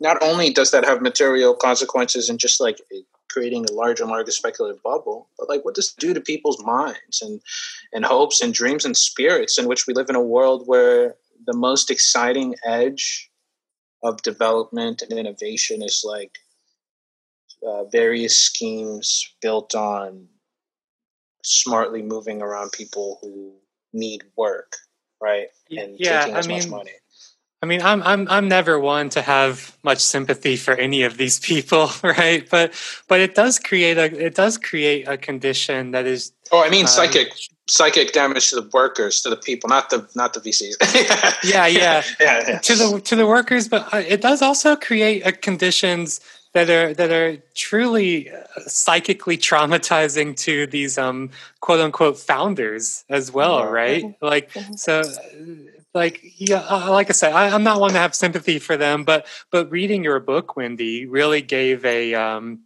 not 0.00 0.20
only 0.22 0.50
does 0.50 0.72
that 0.72 0.84
have 0.84 1.00
material 1.00 1.54
consequences 1.54 2.28
and 2.28 2.38
just 2.38 2.60
like 2.60 2.80
creating 3.32 3.64
a 3.64 3.72
larger 3.72 4.02
and 4.02 4.12
larger 4.12 4.30
speculative 4.30 4.82
bubble. 4.82 5.28
But 5.38 5.48
like, 5.48 5.64
what 5.64 5.74
does 5.74 5.94
it 5.96 6.00
do 6.00 6.12
to 6.12 6.20
people's 6.20 6.62
minds 6.62 7.22
and 7.22 7.40
and 7.92 8.04
hopes 8.04 8.42
and 8.42 8.52
dreams 8.52 8.84
and 8.84 8.96
spirits 8.96 9.58
in 9.58 9.66
which 9.66 9.86
we 9.86 9.94
live 9.94 10.10
in 10.10 10.16
a 10.16 10.22
world 10.22 10.64
where 10.66 11.16
the 11.46 11.56
most 11.56 11.90
exciting 11.90 12.54
edge 12.64 13.30
of 14.02 14.22
development 14.22 15.02
and 15.02 15.18
innovation 15.18 15.82
is 15.82 16.02
like 16.04 16.38
uh, 17.66 17.84
various 17.84 18.36
schemes 18.36 19.34
built 19.40 19.74
on 19.74 20.28
smartly 21.44 22.02
moving 22.02 22.42
around 22.42 22.72
people 22.72 23.18
who 23.20 23.54
need 23.92 24.22
work, 24.36 24.76
right? 25.20 25.48
And 25.70 25.96
yeah, 25.98 26.20
taking 26.20 26.36
as 26.36 26.46
I 26.46 26.48
mean, 26.48 26.58
much 26.58 26.68
money. 26.68 26.90
I 27.62 27.66
mean, 27.66 27.80
I'm 27.80 28.02
I'm 28.02 28.28
I'm 28.28 28.48
never 28.48 28.78
one 28.78 29.08
to 29.10 29.22
have 29.22 29.76
much 29.84 30.00
sympathy 30.00 30.56
for 30.56 30.74
any 30.74 31.04
of 31.04 31.16
these 31.16 31.38
people, 31.38 31.90
right? 32.02 32.48
But 32.50 32.74
but 33.06 33.20
it 33.20 33.34
does 33.34 33.58
create 33.58 33.98
a 33.98 34.04
it 34.04 34.34
does 34.34 34.58
create 34.58 35.06
a 35.06 35.16
condition 35.16 35.92
that 35.92 36.06
is. 36.06 36.32
Oh, 36.50 36.62
I 36.62 36.68
mean, 36.68 36.82
um, 36.82 36.88
psychic 36.88 37.32
psychic 37.68 38.12
damage 38.12 38.50
to 38.50 38.56
the 38.56 38.68
workers, 38.72 39.22
to 39.22 39.30
the 39.30 39.36
people, 39.36 39.68
not 39.68 39.90
the 39.90 40.08
not 40.16 40.34
the 40.34 40.40
VCs. 40.40 40.74
yeah, 41.44 41.66
yeah, 41.66 42.02
yeah, 42.20 42.48
yeah, 42.48 42.58
to 42.58 42.74
the 42.74 43.00
to 43.00 43.14
the 43.14 43.26
workers, 43.26 43.68
but 43.68 43.92
uh, 43.94 43.98
it 43.98 44.20
does 44.20 44.42
also 44.42 44.74
create 44.74 45.24
a 45.24 45.30
conditions 45.30 46.20
that 46.54 46.68
are 46.68 46.94
that 46.94 47.10
are 47.10 47.36
truly 47.54 48.30
uh, 48.30 48.42
psychically 48.66 49.38
traumatizing 49.38 50.36
to 50.36 50.66
these 50.66 50.98
um 50.98 51.30
quote 51.60 51.80
unquote 51.80 52.18
founders 52.18 53.04
as 53.08 53.32
well, 53.32 53.66
right? 53.66 54.14
Like 54.20 54.52
mm-hmm. 54.52 54.74
so 54.74 55.02
like 55.94 56.22
yeah 56.38 56.64
uh, 56.70 56.90
like 56.90 57.10
i 57.10 57.12
said 57.12 57.32
I, 57.32 57.48
am 57.48 57.62
not 57.62 57.80
one 57.80 57.92
to 57.92 57.98
have 57.98 58.14
sympathy 58.14 58.58
for 58.58 58.76
them 58.76 59.04
but 59.04 59.26
but 59.50 59.70
reading 59.70 60.02
your 60.02 60.20
book 60.20 60.56
wendy 60.56 61.06
really 61.06 61.42
gave 61.42 61.84
a 61.84 62.14
um, 62.14 62.60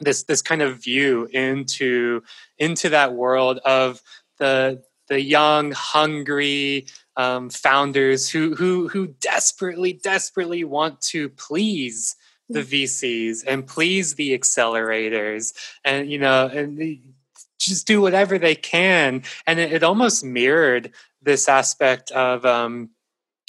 this 0.00 0.24
this 0.24 0.42
kind 0.42 0.62
of 0.62 0.82
view 0.82 1.28
into 1.32 2.22
into 2.58 2.88
that 2.90 3.14
world 3.14 3.58
of 3.58 4.02
the 4.38 4.82
the 5.08 5.20
young 5.20 5.72
hungry 5.72 6.86
um, 7.16 7.50
founders 7.50 8.28
who 8.28 8.54
who 8.54 8.88
who 8.88 9.08
desperately 9.20 9.92
desperately 9.92 10.64
want 10.64 11.00
to 11.00 11.28
please 11.30 12.16
the. 12.48 12.62
VCs 12.62 13.44
and 13.46 13.66
please 13.66 14.14
the 14.14 14.38
accelerators 14.38 15.54
and 15.84 16.10
you 16.10 16.18
know 16.18 16.46
and 16.46 16.78
the, 16.78 17.00
just 17.58 17.86
do 17.86 18.00
whatever 18.00 18.38
they 18.38 18.54
can 18.54 19.22
and 19.46 19.58
it, 19.58 19.72
it 19.72 19.82
almost 19.82 20.24
mirrored 20.24 20.92
this 21.22 21.48
aspect 21.48 22.10
of 22.12 22.44
um, 22.46 22.90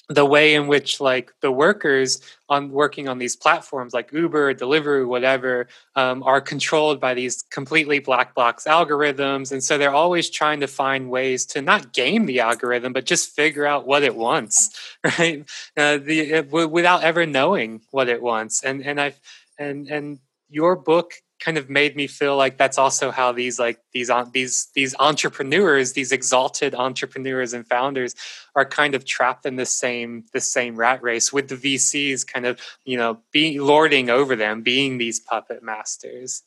the 0.09 0.25
way 0.25 0.55
in 0.55 0.65
which 0.65 0.99
like 0.99 1.31
the 1.41 1.51
workers 1.51 2.19
on 2.49 2.71
working 2.71 3.07
on 3.07 3.19
these 3.19 3.35
platforms 3.35 3.93
like 3.93 4.11
uber 4.11 4.53
deliveroo 4.55 5.07
whatever 5.07 5.67
um, 5.95 6.23
are 6.23 6.41
controlled 6.41 6.99
by 6.99 7.13
these 7.13 7.43
completely 7.43 7.99
black 7.99 8.33
box 8.33 8.63
algorithms. 8.65 9.51
And 9.51 9.63
so 9.63 9.77
they're 9.77 9.93
always 9.93 10.29
trying 10.31 10.59
to 10.61 10.67
find 10.67 11.11
ways 11.11 11.45
to 11.47 11.61
not 11.61 11.93
game 11.93 12.25
the 12.25 12.39
algorithm 12.39 12.91
but 12.91 13.05
just 13.05 13.35
figure 13.35 13.67
out 13.67 13.85
what 13.85 14.01
it 14.03 14.15
wants 14.15 14.71
right? 15.03 15.47
Uh, 15.77 15.97
the, 15.97 16.19
it, 16.21 16.45
w- 16.49 16.67
without 16.67 17.03
ever 17.03 17.25
knowing 17.27 17.81
what 17.91 18.09
it 18.09 18.21
wants. 18.21 18.63
And 18.63 18.83
and 18.83 18.99
i 18.99 19.13
and 19.59 19.87
and 19.87 20.19
your 20.49 20.75
book 20.75 21.13
kind 21.39 21.57
of 21.57 21.69
made 21.69 21.95
me 21.95 22.07
feel 22.07 22.35
like 22.35 22.57
that's 22.57 22.77
also 22.77 23.11
how 23.11 23.31
these 23.31 23.59
like 23.59 23.79
these 23.93 24.11
these 24.31 24.67
these 24.73 24.95
entrepreneurs 24.99 25.93
these 25.93 26.11
exalted 26.11 26.75
entrepreneurs 26.75 27.53
and 27.53 27.67
founders 27.67 28.15
are 28.55 28.65
kind 28.65 28.93
of 28.93 29.05
trapped 29.05 29.45
in 29.45 29.55
the 29.55 29.65
same 29.65 30.25
the 30.33 30.41
same 30.41 30.75
rat 30.75 31.01
race 31.01 31.31
with 31.31 31.47
the 31.47 31.55
VCs 31.55 32.27
kind 32.27 32.45
of 32.45 32.59
you 32.83 32.97
know 32.97 33.19
being 33.31 33.59
lording 33.59 34.09
over 34.09 34.35
them 34.35 34.61
being 34.61 34.97
these 34.97 35.19
puppet 35.19 35.63
masters. 35.63 36.43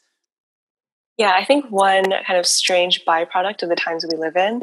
Yeah 1.17 1.33
i 1.35 1.45
think 1.45 1.67
one 1.71 2.11
kind 2.27 2.39
of 2.39 2.47
strange 2.47 3.05
byproduct 3.07 3.63
of 3.63 3.69
the 3.69 3.77
times 3.77 4.05
we 4.11 4.17
live 4.19 4.37
in 4.37 4.63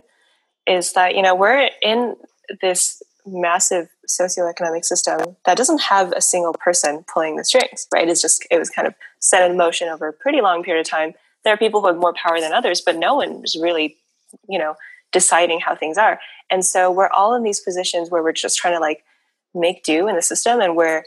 is 0.67 0.93
that 0.93 1.15
you 1.15 1.21
know 1.21 1.35
we're 1.35 1.69
in 1.81 2.15
this 2.61 3.01
massive 3.25 3.87
socioeconomic 4.09 4.83
system 4.83 5.35
that 5.45 5.57
doesn't 5.57 5.81
have 5.81 6.11
a 6.13 6.21
single 6.21 6.53
person 6.53 7.05
pulling 7.11 7.35
the 7.35 7.45
strings, 7.45 7.87
right? 7.93 8.09
It's 8.09 8.21
just, 8.21 8.45
it 8.49 8.57
was 8.57 8.69
kind 8.69 8.87
of 8.87 8.95
set 9.19 9.49
in 9.49 9.57
motion 9.57 9.87
over 9.87 10.07
a 10.07 10.13
pretty 10.13 10.41
long 10.41 10.63
period 10.63 10.81
of 10.81 10.89
time. 10.89 11.13
There 11.43 11.53
are 11.53 11.57
people 11.57 11.81
who 11.81 11.87
have 11.87 11.97
more 11.97 12.13
power 12.13 12.39
than 12.39 12.51
others, 12.51 12.81
but 12.81 12.97
no 12.97 13.15
one 13.15 13.41
is 13.43 13.57
really, 13.61 13.97
you 14.47 14.59
know, 14.59 14.75
deciding 15.11 15.59
how 15.59 15.75
things 15.75 15.97
are. 15.97 16.19
And 16.49 16.65
so 16.65 16.91
we're 16.91 17.09
all 17.09 17.35
in 17.35 17.43
these 17.43 17.59
positions 17.59 18.09
where 18.09 18.23
we're 18.23 18.33
just 18.33 18.57
trying 18.57 18.73
to 18.73 18.79
like 18.79 19.03
make 19.53 19.83
do 19.83 20.07
in 20.07 20.15
the 20.15 20.21
system 20.21 20.59
and 20.59 20.75
we're, 20.75 21.03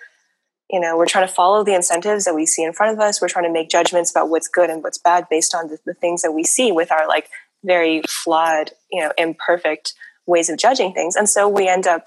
you 0.71 0.81
know, 0.81 0.97
we're 0.97 1.07
trying 1.07 1.27
to 1.27 1.33
follow 1.33 1.63
the 1.65 1.75
incentives 1.75 2.25
that 2.25 2.35
we 2.35 2.47
see 2.47 2.63
in 2.63 2.73
front 2.73 2.95
of 2.95 3.01
us. 3.01 3.21
We're 3.21 3.29
trying 3.29 3.45
to 3.45 3.53
make 3.53 3.69
judgments 3.69 4.11
about 4.11 4.31
what's 4.31 4.49
good 4.49 4.71
and 4.71 4.83
what's 4.83 4.99
bad 4.99 5.27
based 5.29 5.55
on 5.55 5.69
the, 5.69 5.79
the 5.85 5.95
things 5.95 6.23
that 6.23 6.33
we 6.33 6.45
see 6.45 6.73
with 6.73 6.91
our 6.91 7.07
like 7.07 7.29
very 7.65 8.03
flawed, 8.09 8.71
you 8.91 9.03
know, 9.03 9.13
imperfect 9.19 9.95
ways 10.27 10.49
of 10.49 10.59
judging 10.59 10.93
things. 10.93 11.17
And 11.17 11.29
so 11.29 11.49
we 11.49 11.69
end 11.69 11.87
up 11.87 12.07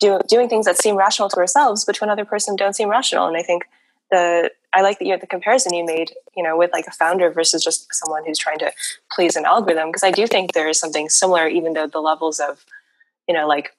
do, 0.00 0.20
doing 0.28 0.48
things 0.48 0.66
that 0.66 0.78
seem 0.78 0.96
rational 0.96 1.28
to 1.30 1.36
ourselves, 1.36 1.84
but 1.84 1.94
to 1.96 2.04
another 2.04 2.24
person 2.24 2.56
don't 2.56 2.74
seem 2.74 2.88
rational. 2.88 3.26
And 3.26 3.36
I 3.36 3.42
think 3.42 3.64
the 4.10 4.50
I 4.76 4.82
like 4.82 4.98
the, 4.98 5.16
the 5.20 5.26
comparison 5.26 5.72
you 5.72 5.86
made, 5.86 6.12
you 6.36 6.42
know, 6.42 6.56
with 6.56 6.72
like 6.72 6.86
a 6.88 6.90
founder 6.90 7.30
versus 7.30 7.62
just 7.62 7.86
someone 7.94 8.24
who's 8.26 8.38
trying 8.38 8.58
to 8.58 8.72
please 9.12 9.36
an 9.36 9.44
algorithm. 9.44 9.88
Because 9.88 10.02
I 10.02 10.10
do 10.10 10.26
think 10.26 10.52
there 10.52 10.68
is 10.68 10.80
something 10.80 11.08
similar, 11.08 11.46
even 11.46 11.74
though 11.74 11.86
the 11.86 12.00
levels 12.00 12.40
of, 12.40 12.64
you 13.28 13.34
know, 13.34 13.46
like 13.46 13.70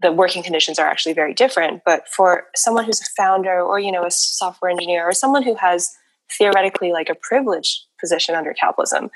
the 0.00 0.12
working 0.12 0.42
conditions 0.42 0.78
are 0.78 0.86
actually 0.86 1.14
very 1.14 1.34
different. 1.34 1.82
But 1.84 2.08
for 2.08 2.46
someone 2.54 2.84
who's 2.84 3.00
a 3.00 3.10
founder 3.16 3.60
or, 3.60 3.80
you 3.80 3.90
know, 3.90 4.04
a 4.04 4.10
software 4.10 4.70
engineer 4.70 5.04
or 5.04 5.12
someone 5.12 5.42
who 5.42 5.56
has 5.56 5.90
theoretically 6.38 6.92
like 6.92 7.08
a 7.08 7.16
privileged 7.16 7.86
position 7.98 8.36
under 8.36 8.54
capitalism, 8.54 9.10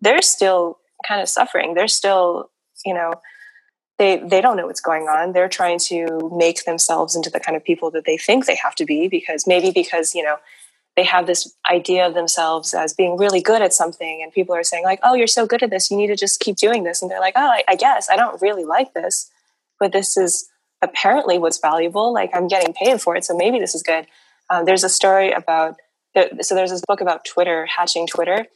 they're 0.00 0.22
still 0.22 0.78
kind 1.06 1.20
of 1.20 1.28
suffering. 1.28 1.74
They're 1.74 1.88
still, 1.88 2.50
you 2.86 2.94
know, 2.94 3.14
they 4.00 4.16
they 4.16 4.40
don't 4.40 4.56
know 4.56 4.66
what's 4.66 4.80
going 4.80 5.08
on. 5.08 5.32
They're 5.32 5.48
trying 5.48 5.78
to 5.90 6.32
make 6.34 6.64
themselves 6.64 7.14
into 7.14 7.28
the 7.28 7.38
kind 7.38 7.54
of 7.54 7.62
people 7.62 7.90
that 7.90 8.06
they 8.06 8.16
think 8.16 8.46
they 8.46 8.56
have 8.56 8.74
to 8.76 8.86
be 8.86 9.08
because 9.08 9.46
maybe 9.46 9.70
because 9.70 10.14
you 10.14 10.24
know 10.24 10.38
they 10.96 11.04
have 11.04 11.26
this 11.26 11.54
idea 11.70 12.06
of 12.06 12.14
themselves 12.14 12.72
as 12.72 12.94
being 12.94 13.18
really 13.18 13.42
good 13.42 13.60
at 13.60 13.74
something 13.74 14.20
and 14.22 14.32
people 14.32 14.54
are 14.54 14.64
saying 14.64 14.84
like 14.84 15.00
oh 15.02 15.14
you're 15.14 15.26
so 15.26 15.46
good 15.46 15.62
at 15.62 15.68
this. 15.68 15.90
You 15.90 15.98
need 15.98 16.06
to 16.06 16.16
just 16.16 16.40
keep 16.40 16.56
doing 16.56 16.82
this. 16.82 17.02
And 17.02 17.10
they're 17.10 17.20
like 17.20 17.34
oh 17.36 17.46
I, 17.46 17.62
I 17.68 17.76
guess. 17.76 18.08
I 18.10 18.16
don't 18.16 18.40
really 18.40 18.64
like 18.64 18.94
this 18.94 19.30
but 19.78 19.92
this 19.92 20.16
is 20.16 20.48
apparently 20.80 21.36
what's 21.36 21.58
valuable. 21.58 22.10
Like 22.12 22.30
i'm 22.32 22.48
getting 22.48 22.72
paid 22.72 23.02
for 23.02 23.16
it 23.16 23.24
so 23.24 23.36
maybe 23.36 23.58
this 23.58 23.74
is 23.74 23.82
good. 23.82 24.06
Um, 24.48 24.64
there's 24.64 24.82
a 24.82 24.88
story 24.88 25.30
about 25.30 25.76
so 26.40 26.54
there's 26.54 26.70
this 26.70 26.82
book 26.88 27.00
about 27.00 27.24
twitter 27.24 27.66
hatching 27.66 28.06
twitter 28.06 28.46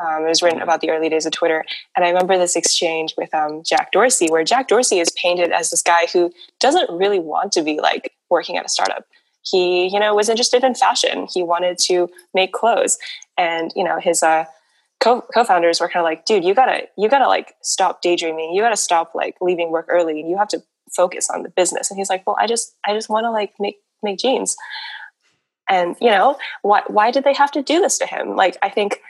um, 0.00 0.24
it 0.24 0.28
was 0.28 0.42
written 0.42 0.62
about 0.62 0.80
the 0.80 0.90
early 0.90 1.08
days 1.08 1.26
of 1.26 1.32
Twitter. 1.32 1.64
And 1.96 2.04
I 2.04 2.08
remember 2.08 2.38
this 2.38 2.56
exchange 2.56 3.14
with 3.16 3.34
um, 3.34 3.62
Jack 3.64 3.90
Dorsey, 3.92 4.28
where 4.28 4.44
Jack 4.44 4.68
Dorsey 4.68 5.00
is 5.00 5.10
painted 5.20 5.50
as 5.50 5.70
this 5.70 5.82
guy 5.82 6.06
who 6.12 6.32
doesn't 6.60 6.90
really 6.90 7.18
want 7.18 7.52
to 7.52 7.62
be 7.62 7.80
like 7.80 8.12
working 8.30 8.56
at 8.56 8.64
a 8.64 8.68
startup. 8.68 9.04
He, 9.42 9.88
you 9.88 9.98
know, 9.98 10.14
was 10.14 10.28
interested 10.28 10.62
in 10.62 10.74
fashion. 10.74 11.26
He 11.32 11.42
wanted 11.42 11.78
to 11.86 12.08
make 12.34 12.52
clothes. 12.52 12.98
And, 13.36 13.72
you 13.74 13.82
know, 13.82 13.98
his 13.98 14.22
uh, 14.22 14.44
co- 15.00 15.24
co-founders 15.34 15.80
were 15.80 15.88
kind 15.88 16.04
of 16.04 16.04
like, 16.04 16.26
dude, 16.26 16.44
you 16.44 16.54
gotta, 16.54 16.88
you 16.96 17.08
gotta 17.08 17.28
like 17.28 17.54
stop 17.62 18.02
daydreaming. 18.02 18.52
You 18.52 18.62
gotta 18.62 18.76
stop 18.76 19.14
like 19.14 19.36
leaving 19.40 19.70
work 19.70 19.86
early 19.88 20.20
and 20.20 20.28
you 20.28 20.36
have 20.36 20.48
to 20.48 20.62
focus 20.94 21.28
on 21.30 21.42
the 21.42 21.50
business. 21.50 21.90
And 21.90 21.98
he's 21.98 22.10
like, 22.10 22.26
well, 22.26 22.36
I 22.38 22.46
just, 22.46 22.74
I 22.86 22.94
just 22.94 23.08
want 23.08 23.24
to 23.24 23.30
like 23.30 23.54
make, 23.58 23.78
make 24.02 24.18
jeans. 24.18 24.56
And, 25.68 25.96
you 26.00 26.10
know, 26.10 26.36
why, 26.62 26.82
why 26.86 27.10
did 27.10 27.24
they 27.24 27.34
have 27.34 27.52
to 27.52 27.62
do 27.62 27.80
this 27.80 27.98
to 27.98 28.06
him? 28.06 28.36
Like, 28.36 28.56
I 28.62 28.70
think, 28.70 29.00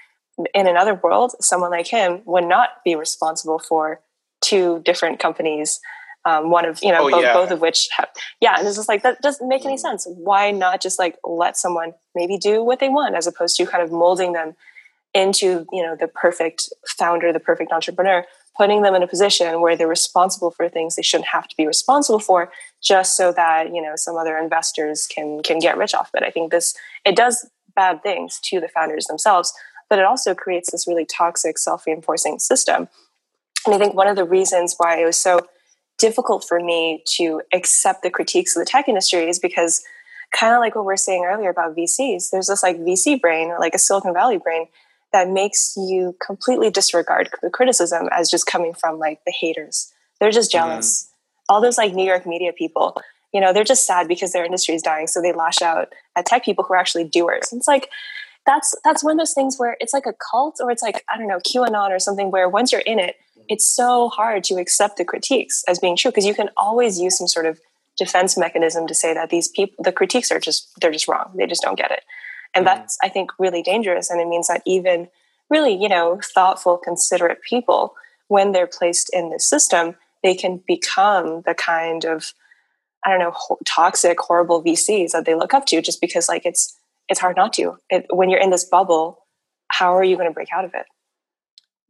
in 0.55 0.67
another 0.67 0.95
world, 0.95 1.35
someone 1.41 1.71
like 1.71 1.87
him 1.87 2.23
would 2.25 2.45
not 2.45 2.83
be 2.85 2.95
responsible 2.95 3.59
for 3.59 4.01
two 4.41 4.81
different 4.85 5.19
companies. 5.19 5.81
Um, 6.25 6.51
one 6.51 6.67
of 6.67 6.81
you 6.83 6.93
know 6.93 7.07
oh, 7.07 7.11
both, 7.11 7.23
yeah. 7.23 7.33
both 7.33 7.51
of 7.53 7.61
which 7.61 7.89
have 7.97 8.09
yeah 8.41 8.57
and 8.59 8.67
it's 8.67 8.77
just 8.77 8.89
like 8.89 9.03
that 9.05 9.23
doesn't 9.23 9.49
make 9.49 9.65
any 9.65 9.77
mm. 9.77 9.81
sense 9.81 10.05
why 10.09 10.51
not 10.51 10.83
just 10.83 10.99
like 10.99 11.17
let 11.25 11.57
someone 11.57 11.95
maybe 12.15 12.37
do 12.37 12.63
what 12.63 12.81
they 12.81 12.89
want 12.89 13.15
as 13.15 13.27
opposed 13.27 13.57
to 13.57 13.65
kind 13.65 13.83
of 13.83 13.93
molding 13.93 14.33
them 14.33 14.55
into 15.15 15.65
you 15.73 15.83
know 15.83 15.97
the 15.99 16.09
perfect 16.09 16.71
founder 16.87 17.33
the 17.33 17.41
perfect 17.41 17.73
entrepreneur 17.73 18.27
putting 18.57 18.83
them 18.83 18.95
in 18.95 19.03
a 19.03 19.07
position 19.07 19.61
where 19.61 19.77
they're 19.77 19.87
responsible 19.87 20.51
for 20.51 20.69
things 20.69 20.97
they 20.97 21.03
shouldn't 21.03 21.29
have 21.29 21.47
to 21.49 21.57
be 21.57 21.67
responsible 21.67 22.19
for 22.19 22.51
just 22.83 23.17
so 23.17 23.33
that 23.33 23.75
you 23.75 23.81
know 23.81 23.93
some 23.95 24.17
other 24.17 24.37
investors 24.37 25.07
can 25.07 25.41
can 25.43 25.59
get 25.61 25.79
rich 25.79 25.95
off 25.95 26.11
it 26.15 26.23
i 26.23 26.31
think 26.31 26.51
this 26.51 26.75
it 27.07 27.17
does 27.17 27.49
bad 27.75 28.03
things 28.03 28.41
to 28.43 28.61
the 28.61 28.69
founders 28.69 29.07
themselves 29.07 29.53
but 29.89 29.99
it 29.99 30.05
also 30.05 30.35
creates 30.35 30.71
this 30.71 30.87
really 30.87 31.07
toxic 31.07 31.59
self-reinforcing 31.59 32.39
system 32.39 32.89
and 33.67 33.75
i 33.75 33.79
think 33.79 33.95
one 33.95 34.09
of 34.09 34.17
the 34.17 34.25
reasons 34.25 34.75
why 34.79 34.99
it 34.99 35.05
was 35.05 35.17
so 35.17 35.41
difficult 35.99 36.45
for 36.47 36.61
me 36.61 37.03
to 37.07 37.43
accept 37.53 38.03
the 38.03 38.11
critiques 38.11 38.57
of 38.57 38.61
the 38.61 38.67
tech 38.67 38.89
industry 38.89 39.29
is 39.29 39.39
because 39.39 39.83
kind 40.33 40.55
of 40.55 40.61
like 40.61 40.75
what 40.75 40.85
we 40.85 40.93
are 40.93 40.97
saying 40.97 41.25
earlier 41.25 41.51
about 41.51 41.77
vcs 41.77 42.31
there's 42.31 42.47
this 42.47 42.63
like 42.63 42.79
vc 42.79 43.21
brain 43.21 43.49
or 43.49 43.59
like 43.59 43.75
a 43.75 43.79
silicon 43.79 44.13
valley 44.13 44.39
brain 44.39 44.67
that 45.13 45.29
makes 45.29 45.75
you 45.77 46.15
completely 46.25 46.71
disregard 46.71 47.31
the 47.43 47.51
criticism 47.51 48.09
as 48.13 48.31
just 48.31 48.47
coming 48.47 48.75
from 48.75 48.99
like 48.99 49.21
the 49.25 49.35
haters 49.41 49.93
they're 50.21 50.31
just 50.31 50.53
mm-hmm. 50.53 50.69
jealous 50.69 51.05
mm. 51.05 51.15
all 51.49 51.61
those 51.61 51.79
like 51.79 51.95
new 51.95 52.07
york 52.07 52.27
media 52.27 52.53
people 52.53 52.97
you 53.33 53.41
know 53.41 53.53
they're 53.53 53.65
just 53.65 53.87
sad 53.87 54.09
because 54.09 54.33
their 54.33 54.45
industry 54.45 54.75
is 54.75 54.83
dying 54.83 55.07
so 55.07 55.21
they 55.21 55.33
lash 55.33 55.63
out 55.63 55.89
at 56.17 56.27
tech 56.27 56.45
people 56.45 56.65
who 56.65 56.75
are 56.75 56.79
actually 56.79 57.05
doers 57.05 57.49
and 57.51 57.59
it's 57.59 57.69
like 57.69 57.89
that's 58.49 58.75
that's 58.83 59.05
one 59.05 59.13
of 59.13 59.19
those 59.19 59.35
things 59.35 59.59
where 59.59 59.77
it's 59.79 59.93
like 59.93 60.07
a 60.07 60.15
cult 60.15 60.57
or 60.61 60.71
it's 60.71 60.83
like 60.83 61.05
I 61.13 61.19
don't 61.19 61.29
know 61.29 61.39
QAnon 61.39 61.91
or 61.91 61.99
something 61.99 62.31
where 62.31 62.49
once 62.49 62.73
you're 62.73 62.81
in 62.81 62.99
it, 62.99 63.17
it's 63.47 63.67
so 63.67 64.09
hard 64.09 64.43
to 64.45 64.55
accept 64.55 64.97
the 64.97 65.05
critiques 65.05 65.63
as 65.69 65.79
being 65.79 65.97
true 65.97 66.11
because 66.11 66.25
you 66.25 66.35
can 66.35 66.49
always 66.57 66.99
use 66.99 67.19
some 67.19 67.29
sort 67.29 67.45
of 67.45 67.61
defense 67.99 68.39
mechanism 68.39 68.87
to 68.87 68.95
say 68.95 69.13
that 69.13 69.29
these 69.29 69.49
people 69.49 69.85
the 69.85 69.93
critiques 69.93 70.33
are 70.33 70.41
just 70.41 70.69
they're 70.81 70.91
just 70.91 71.09
wrong. 71.09 71.31
They 71.37 71.47
just 71.47 71.63
don't 71.63 71.79
get 71.79 71.91
it. 71.91 72.05
And 72.55 72.67
mm-hmm. 72.67 72.79
that's 72.79 72.97
i 73.03 73.09
think 73.11 73.31
really 73.39 73.63
dangerous. 73.63 74.09
And 74.09 74.21
it 74.21 74.27
means 74.27 74.49
that 74.49 74.63
even 74.67 75.09
really 75.51 75.75
you 75.75 75.89
know 75.89 76.19
thoughtful 76.35 76.79
considerate 76.79 77.43
people 77.43 77.95
when 78.29 78.53
they're 78.53 78.67
placed 78.67 79.11
in 79.13 79.31
this 79.31 79.45
system 79.45 79.95
they 80.23 80.35
can 80.35 80.63
become 80.67 81.43
the 81.43 81.55
kind 81.55 82.05
of 82.05 82.33
i 83.05 83.11
don't 83.11 83.21
know 83.21 83.57
toxic 83.65 84.19
horrible 84.21 84.63
vcs 84.63 85.13
that 85.13 85.25
they 85.25 85.35
look 85.35 85.55
up 85.55 85.67
to 85.67 85.81
just 85.81 86.01
because 86.01 86.29
like 86.29 86.45
it's 86.45 86.78
it's 87.09 87.21
hard 87.21 87.37
not 87.37 87.53
to. 87.55 87.77
It, 87.91 88.07
when 88.11 88.31
you're 88.31 88.41
in 88.41 88.51
this 88.51 88.65
bubble, 88.65 89.27
how 89.69 89.97
are 89.97 90.05
you 90.05 90.17
going 90.17 90.29
to 90.29 90.35
break 90.35 90.49
out 90.53 90.65
of 90.65 90.75
it? 90.75 90.87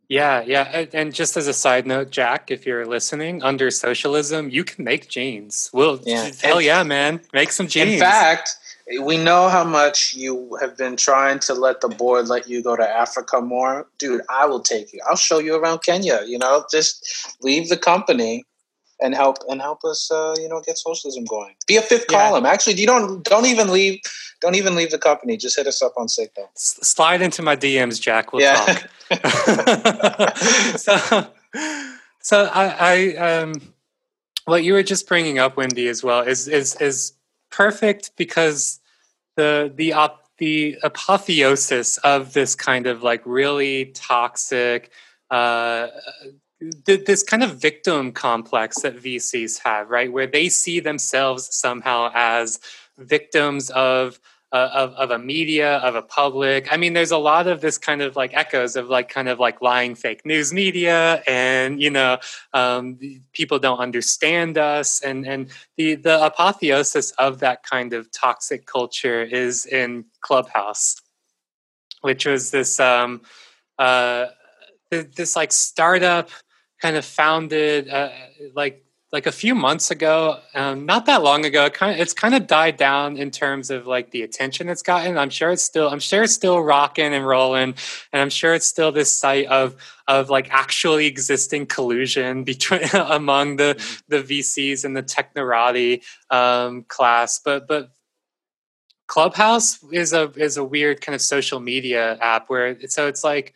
Yeah, 0.08 0.42
yeah. 0.46 0.86
And 0.94 1.14
just 1.14 1.36
as 1.36 1.48
a 1.48 1.52
side 1.52 1.86
note, 1.86 2.10
Jack, 2.10 2.50
if 2.50 2.64
you're 2.64 2.86
listening, 2.86 3.42
under 3.42 3.70
socialism, 3.70 4.48
you 4.48 4.64
can 4.64 4.84
make 4.84 5.08
jeans. 5.08 5.68
Well, 5.72 6.00
yeah. 6.02 6.30
hell 6.40 6.62
yeah, 6.62 6.82
man. 6.82 7.20
Make 7.34 7.52
some 7.52 7.68
jeans. 7.68 7.94
In 7.94 8.00
fact, 8.00 8.56
we 9.02 9.18
know 9.18 9.50
how 9.50 9.64
much 9.64 10.14
you 10.14 10.56
have 10.62 10.78
been 10.78 10.96
trying 10.96 11.40
to 11.40 11.52
let 11.52 11.82
the 11.82 11.88
board 11.88 12.28
let 12.28 12.48
you 12.48 12.62
go 12.62 12.74
to 12.74 12.88
Africa 12.88 13.42
more. 13.42 13.86
Dude, 13.98 14.22
I 14.30 14.46
will 14.46 14.60
take 14.60 14.94
you. 14.94 15.00
I'll 15.06 15.16
show 15.16 15.40
you 15.40 15.56
around 15.56 15.80
Kenya, 15.80 16.22
you 16.26 16.38
know, 16.38 16.64
just 16.70 17.36
leave 17.42 17.68
the 17.68 17.76
company 17.76 18.44
and 19.00 19.14
help 19.14 19.38
and 19.48 19.60
help 19.60 19.84
us 19.84 20.10
uh, 20.10 20.34
you 20.38 20.48
know 20.48 20.60
get 20.60 20.78
socialism 20.78 21.24
going. 21.24 21.54
Be 21.66 21.76
a 21.76 21.82
fifth 21.82 22.06
yeah. 22.10 22.18
column. 22.18 22.46
Actually, 22.46 22.74
you 22.74 22.86
don't 22.86 23.22
don't 23.24 23.46
even 23.46 23.70
leave 23.70 24.00
don't 24.40 24.54
even 24.54 24.74
leave 24.74 24.90
the 24.90 24.98
company. 24.98 25.36
Just 25.36 25.56
hit 25.56 25.66
us 25.66 25.82
up 25.82 25.92
on 25.96 26.08
Signal. 26.08 26.50
Slide 26.54 27.22
into 27.22 27.42
my 27.42 27.56
DMs, 27.56 28.00
Jack. 28.00 28.32
We'll 28.32 28.42
yeah. 28.42 28.84
talk. 29.10 30.36
so, 30.78 31.26
so 32.20 32.50
I, 32.52 32.76
I 32.78 33.16
um, 33.16 33.54
what 34.44 34.64
you 34.64 34.72
were 34.72 34.82
just 34.82 35.08
bringing 35.08 35.38
up, 35.38 35.56
Wendy, 35.56 35.88
as 35.88 36.02
well, 36.02 36.20
is 36.20 36.48
is 36.48 36.76
is 36.76 37.12
perfect 37.50 38.12
because 38.16 38.80
the 39.36 39.72
the 39.74 39.92
op 39.92 40.24
the 40.38 40.76
apotheosis 40.82 41.98
of 41.98 42.32
this 42.32 42.54
kind 42.54 42.86
of 42.86 43.02
like 43.02 43.22
really 43.24 43.86
toxic 43.86 44.90
uh, 45.30 45.88
this 46.84 47.22
kind 47.22 47.42
of 47.44 47.60
victim 47.60 48.12
complex 48.12 48.80
that 48.82 48.96
VCs 48.96 49.60
have, 49.64 49.90
right, 49.90 50.12
where 50.12 50.26
they 50.26 50.48
see 50.48 50.80
themselves 50.80 51.54
somehow 51.54 52.10
as 52.14 52.58
victims 52.98 53.70
of 53.70 54.20
uh, 54.50 54.70
of, 54.72 54.92
of 54.94 55.10
a 55.10 55.18
media 55.18 55.76
of 55.78 55.94
a 55.94 56.00
public. 56.00 56.72
I 56.72 56.78
mean 56.78 56.94
there's 56.94 57.10
a 57.10 57.18
lot 57.18 57.46
of 57.46 57.60
this 57.60 57.76
kind 57.76 58.00
of 58.00 58.16
like 58.16 58.32
echoes 58.34 58.76
of 58.76 58.88
like 58.88 59.10
kind 59.10 59.28
of 59.28 59.38
like 59.38 59.60
lying 59.60 59.94
fake 59.94 60.24
news 60.24 60.54
media 60.54 61.22
and 61.26 61.82
you 61.82 61.90
know 61.90 62.18
um, 62.54 62.98
people 63.32 63.58
don't 63.58 63.78
understand 63.78 64.56
us. 64.56 65.02
And 65.02 65.26
and 65.26 65.50
the 65.76 65.96
the 65.96 66.24
apotheosis 66.24 67.10
of 67.12 67.40
that 67.40 67.62
kind 67.62 67.92
of 67.92 68.10
toxic 68.10 68.64
culture 68.66 69.22
is 69.22 69.66
in 69.66 70.06
clubhouse 70.20 70.96
which 72.00 72.26
was 72.26 72.50
this 72.50 72.78
um 72.80 73.20
uh 73.78 74.26
this 74.90 75.36
like 75.36 75.52
startup 75.52 76.30
kind 76.80 76.96
of 76.96 77.04
founded 77.04 77.88
uh, 77.88 78.10
like 78.54 78.84
like 79.10 79.26
a 79.26 79.32
few 79.32 79.54
months 79.54 79.90
ago, 79.90 80.38
um, 80.54 80.84
not 80.84 81.06
that 81.06 81.22
long 81.22 81.46
ago. 81.46 81.64
It 81.64 81.72
kind 81.72 81.94
of, 81.94 82.00
it's 82.00 82.12
kind 82.12 82.34
of 82.34 82.46
died 82.46 82.76
down 82.76 83.16
in 83.16 83.30
terms 83.30 83.70
of 83.70 83.86
like 83.86 84.10
the 84.10 84.22
attention 84.22 84.68
it's 84.68 84.82
gotten. 84.82 85.16
I'm 85.16 85.30
sure 85.30 85.50
it's 85.50 85.62
still 85.62 85.88
I'm 85.88 85.98
sure 85.98 86.24
it's 86.24 86.34
still 86.34 86.60
rocking 86.60 87.14
and 87.14 87.26
rolling, 87.26 87.74
and 88.12 88.22
I'm 88.22 88.28
sure 88.28 88.52
it's 88.52 88.66
still 88.66 88.92
this 88.92 89.10
site 89.12 89.46
of 89.46 89.76
of 90.06 90.28
like 90.28 90.48
actually 90.50 91.06
existing 91.06 91.66
collusion 91.66 92.44
between 92.52 92.82
among 92.94 93.56
the 93.56 93.76
mm-hmm. 93.78 94.16
the 94.16 94.22
VCs 94.22 94.84
and 94.84 94.94
the 94.94 95.02
technorati 95.02 96.02
um, 96.30 96.84
class. 96.84 97.40
But 97.42 97.66
but 97.66 97.90
Clubhouse 99.06 99.82
is 99.90 100.12
a 100.12 100.30
is 100.36 100.58
a 100.58 100.64
weird 100.64 101.00
kind 101.00 101.14
of 101.14 101.22
social 101.22 101.60
media 101.60 102.18
app 102.20 102.50
where 102.50 102.76
so 102.88 103.06
it's 103.06 103.24
like 103.24 103.54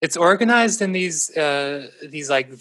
it's 0.00 0.16
organized 0.16 0.80
in 0.80 0.92
these 0.92 1.36
uh, 1.36 1.88
these 2.08 2.30
like 2.30 2.52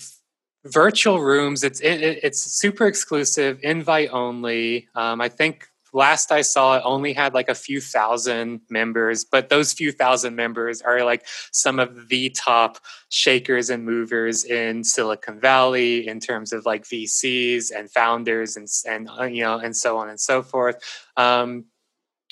virtual 0.71 1.21
rooms. 1.21 1.63
It's 1.63 1.79
it, 1.81 2.19
it's 2.23 2.41
super 2.41 2.87
exclusive, 2.87 3.59
invite 3.63 4.09
only. 4.11 4.87
Um, 4.95 5.21
I 5.21 5.29
think 5.29 5.67
last 5.93 6.31
I 6.31 6.41
saw 6.41 6.77
it 6.77 6.83
only 6.85 7.13
had 7.13 7.33
like 7.33 7.49
a 7.49 7.55
few 7.55 7.81
thousand 7.81 8.61
members, 8.69 9.25
but 9.25 9.49
those 9.49 9.73
few 9.73 9.91
thousand 9.91 10.35
members 10.35 10.81
are 10.81 11.03
like 11.03 11.25
some 11.51 11.79
of 11.79 12.09
the 12.09 12.29
top 12.29 12.77
shakers 13.09 13.69
and 13.69 13.85
movers 13.85 14.45
in 14.45 14.83
Silicon 14.83 15.39
Valley 15.39 16.07
in 16.07 16.19
terms 16.19 16.53
of 16.53 16.65
like 16.65 16.83
VCs 16.83 17.71
and 17.75 17.91
founders 17.91 18.55
and 18.55 18.67
and 18.85 19.09
uh, 19.19 19.23
you 19.23 19.43
know 19.43 19.57
and 19.57 19.75
so 19.75 19.97
on 19.97 20.09
and 20.09 20.19
so 20.19 20.41
forth. 20.43 20.77
Um, 21.17 21.65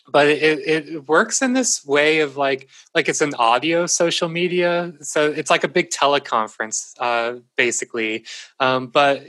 but 0.08 0.28
it, 0.28 0.60
it 0.60 1.08
works 1.08 1.42
in 1.42 1.54
this 1.54 1.86
way 1.86 2.20
of 2.20 2.38
like 2.38 2.70
like 2.94 3.10
it's 3.10 3.22
an 3.22 3.34
audio 3.36 3.86
social 3.86 4.30
media 4.30 4.94
so 5.02 5.32
it's 5.32 5.50
like 5.50 5.64
a 5.64 5.68
big 5.68 5.90
teleconference 5.90 6.94
uh, 7.00 7.40
basically 7.56 8.26
um, 8.60 8.88
but 8.88 9.24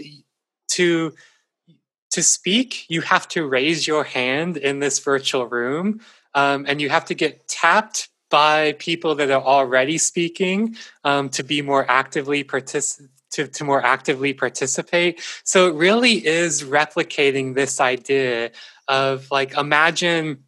to 0.69 1.13
to 2.11 2.23
speak 2.23 2.89
you 2.89 3.01
have 3.01 3.27
to 3.29 3.47
raise 3.47 3.87
your 3.87 4.05
hand 4.05 4.57
in 4.57 4.81
this 4.81 4.99
virtual 4.99 5.47
room 5.47 6.01
um, 6.35 6.67
and 6.69 6.81
you 6.81 6.89
have 6.89 7.05
to 7.07 7.15
get 7.15 7.49
tapped 7.49 8.09
by 8.31 8.73
people 8.79 9.15
that 9.15 9.31
are 9.31 9.43
already 9.43 9.99
speaking 9.99 10.77
um, 11.05 11.29
to 11.31 11.43
be 11.43 11.63
more 11.63 11.89
actively 11.89 12.45
to, 12.45 13.47
to 13.47 13.65
more 13.65 13.85
actively 13.85 14.33
participate. 14.33 15.21
So 15.45 15.69
it 15.69 15.75
really 15.75 16.27
is 16.27 16.63
replicating 16.63 17.55
this 17.55 17.81
idea 17.81 18.51
of 18.89 19.31
like 19.31 19.57
imagine 19.57 20.45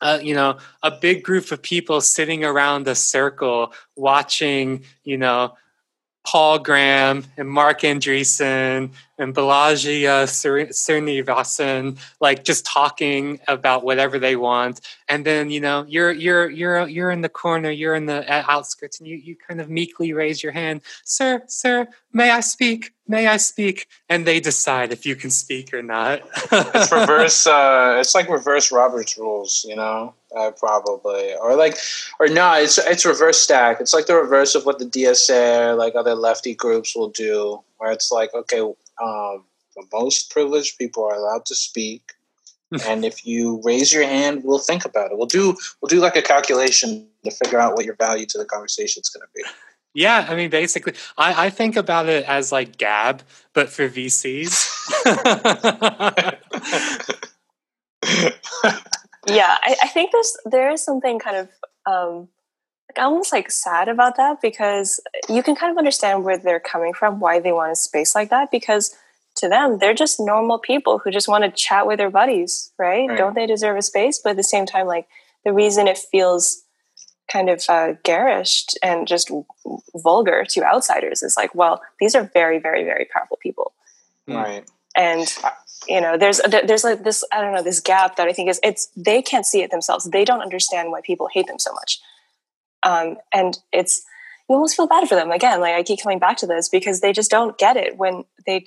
uh, 0.00 0.18
you 0.22 0.34
know, 0.34 0.58
a 0.82 0.90
big 0.90 1.22
group 1.22 1.52
of 1.52 1.62
people 1.62 2.00
sitting 2.00 2.44
around 2.44 2.88
a 2.88 2.94
circle 2.94 3.72
watching, 3.96 4.84
you 5.04 5.18
know, 5.18 5.54
Paul 6.24 6.58
Graham 6.58 7.24
and 7.36 7.48
Marc 7.48 7.80
Andreessen 7.80 8.90
and 9.18 9.34
Balaji 9.34 10.06
uh, 10.06 10.26
Srinivasan, 10.26 11.98
like 12.20 12.44
just 12.44 12.64
talking 12.64 13.40
about 13.48 13.84
whatever 13.84 14.18
they 14.18 14.36
want, 14.36 14.80
and 15.08 15.24
then 15.24 15.50
you 15.50 15.60
know 15.60 15.84
you're 15.88 16.12
you're 16.12 16.50
you're 16.50 16.86
you're 16.88 17.10
in 17.10 17.22
the 17.22 17.28
corner, 17.28 17.70
you're 17.70 17.94
in 17.94 18.06
the 18.06 18.24
outskirts, 18.30 19.00
and 19.00 19.08
you 19.08 19.16
you 19.16 19.36
kind 19.36 19.60
of 19.60 19.70
meekly 19.70 20.12
raise 20.12 20.42
your 20.42 20.52
hand, 20.52 20.82
sir, 21.04 21.42
sir, 21.46 21.88
may 22.12 22.30
I 22.30 22.40
speak? 22.40 22.92
May 23.06 23.26
I 23.26 23.38
speak? 23.38 23.86
And 24.08 24.26
they 24.26 24.40
decide 24.40 24.92
if 24.92 25.04
you 25.04 25.16
can 25.16 25.30
speak 25.30 25.74
or 25.74 25.82
not. 25.82 26.22
it's 26.52 26.92
reverse. 26.92 27.46
Uh, 27.60 27.96
it's 27.98 28.14
like 28.14 28.28
reverse 28.28 28.70
Robert's 28.70 29.18
rules, 29.18 29.64
you 29.68 29.74
know. 29.74 30.14
Uh, 30.36 30.50
probably. 30.52 31.34
Or 31.34 31.56
like 31.56 31.76
or 32.20 32.28
no 32.28 32.54
it's 32.54 32.78
it's 32.78 33.04
reverse 33.04 33.40
stack. 33.40 33.80
It's 33.80 33.92
like 33.92 34.06
the 34.06 34.14
reverse 34.14 34.54
of 34.54 34.64
what 34.64 34.78
the 34.78 34.84
dsa 34.84 35.70
or 35.70 35.74
like 35.74 35.96
other 35.96 36.14
lefty 36.14 36.54
groups 36.54 36.94
will 36.94 37.10
do 37.10 37.60
where 37.78 37.90
it's 37.90 38.12
like 38.12 38.32
okay 38.34 38.60
um, 38.60 39.44
the 39.74 39.84
most 39.92 40.30
privileged 40.30 40.78
people 40.78 41.04
are 41.04 41.14
allowed 41.14 41.46
to 41.46 41.54
speak 41.54 42.12
and 42.86 43.04
if 43.04 43.26
you 43.26 43.60
raise 43.64 43.92
your 43.92 44.04
hand 44.04 44.42
we'll 44.44 44.60
think 44.60 44.84
about 44.84 45.10
it. 45.10 45.18
We'll 45.18 45.26
do 45.26 45.56
we'll 45.80 45.88
do 45.88 45.98
like 45.98 46.14
a 46.14 46.22
calculation 46.22 47.08
to 47.24 47.32
figure 47.32 47.58
out 47.58 47.74
what 47.74 47.84
your 47.84 47.96
value 47.96 48.26
to 48.26 48.38
the 48.38 48.44
conversation 48.44 49.00
is 49.00 49.08
going 49.08 49.22
to 49.22 49.28
be. 49.34 49.42
Yeah 49.94 50.26
i 50.28 50.36
mean 50.36 50.50
basically 50.50 50.92
I, 51.18 51.46
I 51.46 51.50
think 51.50 51.74
about 51.74 52.08
it 52.08 52.24
as 52.28 52.52
like 52.52 52.78
gab 52.78 53.24
but 53.52 53.68
for 53.68 53.88
vcs 53.88 54.68
yeah, 59.26 59.56
I, 59.62 59.76
I, 59.82 59.88
think 59.88 60.12
there's 60.12 60.36
there 60.44 60.70
is 60.70 60.84
something 60.84 61.18
kind 61.18 61.36
of 61.36 61.48
um, 61.86 62.28
like 62.88 63.04
almost 63.04 63.32
like 63.32 63.50
sad 63.50 63.88
about 63.88 64.16
that 64.16 64.40
because 64.40 65.00
you 65.28 65.42
can 65.42 65.54
kind 65.54 65.70
of 65.70 65.78
understand 65.78 66.24
where 66.24 66.38
they're 66.38 66.60
coming 66.60 66.92
from, 66.92 67.20
why 67.20 67.40
they 67.40 67.52
want 67.52 67.72
a 67.72 67.76
space 67.76 68.14
like 68.14 68.30
that. 68.30 68.50
Because 68.50 68.94
to 69.36 69.48
them, 69.48 69.78
they're 69.78 69.94
just 69.94 70.18
normal 70.18 70.58
people 70.58 70.98
who 70.98 71.10
just 71.10 71.28
want 71.28 71.44
to 71.44 71.50
chat 71.50 71.86
with 71.86 71.98
their 71.98 72.10
buddies, 72.10 72.72
right? 72.78 73.08
right. 73.08 73.18
Don't 73.18 73.34
they 73.34 73.46
deserve 73.46 73.76
a 73.76 73.82
space? 73.82 74.20
But 74.22 74.30
at 74.30 74.36
the 74.36 74.42
same 74.42 74.66
time, 74.66 74.86
like 74.86 75.06
the 75.44 75.52
reason 75.52 75.86
it 75.86 75.98
feels 75.98 76.62
kind 77.30 77.48
of 77.48 77.62
uh, 77.68 77.92
garish 78.02 78.66
and 78.82 79.06
just 79.06 79.30
vulgar 79.94 80.44
to 80.50 80.64
outsiders 80.64 81.22
is 81.22 81.36
like, 81.36 81.54
well, 81.54 81.80
these 82.00 82.14
are 82.14 82.28
very, 82.34 82.58
very, 82.58 82.84
very 82.84 83.06
powerful 83.12 83.38
people, 83.40 83.72
right? 84.26 84.64
And 84.96 85.32
you 85.88 86.00
know 86.00 86.16
there's 86.16 86.40
there's 86.48 86.84
like 86.84 87.04
this 87.04 87.24
i 87.32 87.40
don't 87.40 87.54
know 87.54 87.62
this 87.62 87.80
gap 87.80 88.16
that 88.16 88.28
i 88.28 88.32
think 88.32 88.50
is 88.50 88.60
it's 88.62 88.88
they 88.96 89.22
can't 89.22 89.46
see 89.46 89.62
it 89.62 89.70
themselves. 89.70 90.04
They 90.10 90.24
don't 90.24 90.42
understand 90.42 90.90
why 90.90 91.00
people 91.00 91.28
hate 91.32 91.46
them 91.46 91.58
so 91.58 91.72
much. 91.72 92.00
Um, 92.82 93.16
and 93.32 93.58
it's 93.72 94.02
you 94.48 94.54
almost 94.56 94.76
feel 94.76 94.86
bad 94.86 95.08
for 95.08 95.14
them. 95.14 95.30
Again 95.30 95.60
like 95.60 95.74
i 95.74 95.82
keep 95.82 96.02
coming 96.02 96.18
back 96.18 96.36
to 96.38 96.46
this 96.46 96.68
because 96.68 97.00
they 97.00 97.12
just 97.12 97.30
don't 97.30 97.56
get 97.58 97.76
it 97.76 97.96
when 97.96 98.24
they 98.46 98.66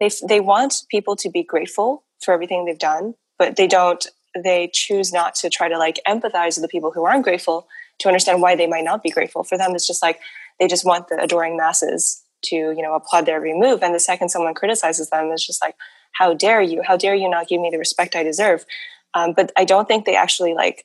they 0.00 0.10
they 0.28 0.40
want 0.40 0.82
people 0.90 1.16
to 1.16 1.30
be 1.30 1.42
grateful 1.42 2.04
for 2.22 2.32
everything 2.32 2.64
they've 2.64 2.78
done 2.78 3.14
but 3.38 3.56
they 3.56 3.66
don't 3.66 4.06
they 4.42 4.68
choose 4.72 5.12
not 5.12 5.34
to 5.36 5.50
try 5.50 5.68
to 5.68 5.78
like 5.78 6.00
empathize 6.06 6.56
with 6.56 6.62
the 6.62 6.68
people 6.68 6.90
who 6.90 7.04
aren't 7.04 7.24
grateful 7.24 7.68
to 7.98 8.08
understand 8.08 8.42
why 8.42 8.56
they 8.56 8.66
might 8.66 8.84
not 8.84 9.02
be 9.02 9.10
grateful. 9.10 9.44
For 9.44 9.56
them 9.56 9.74
it's 9.74 9.86
just 9.86 10.02
like 10.02 10.20
they 10.58 10.66
just 10.66 10.84
want 10.84 11.08
the 11.08 11.20
adoring 11.22 11.56
masses 11.56 12.22
to 12.44 12.56
you 12.56 12.82
know 12.82 12.94
applaud 12.94 13.26
their 13.26 13.36
every 13.36 13.54
move. 13.54 13.82
And 13.82 13.94
the 13.94 14.00
second 14.00 14.30
someone 14.30 14.54
criticizes 14.54 15.10
them 15.10 15.30
it's 15.30 15.46
just 15.46 15.62
like 15.62 15.76
how 16.14 16.34
dare 16.34 16.62
you 16.62 16.82
how 16.82 16.96
dare 16.96 17.14
you 17.14 17.28
not 17.28 17.48
give 17.48 17.60
me 17.60 17.70
the 17.70 17.78
respect 17.78 18.16
i 18.16 18.22
deserve. 18.22 18.64
Um, 19.14 19.32
but 19.32 19.52
i 19.56 19.64
don't 19.64 19.86
think 19.86 20.04
they 20.04 20.16
actually 20.16 20.54
like 20.54 20.84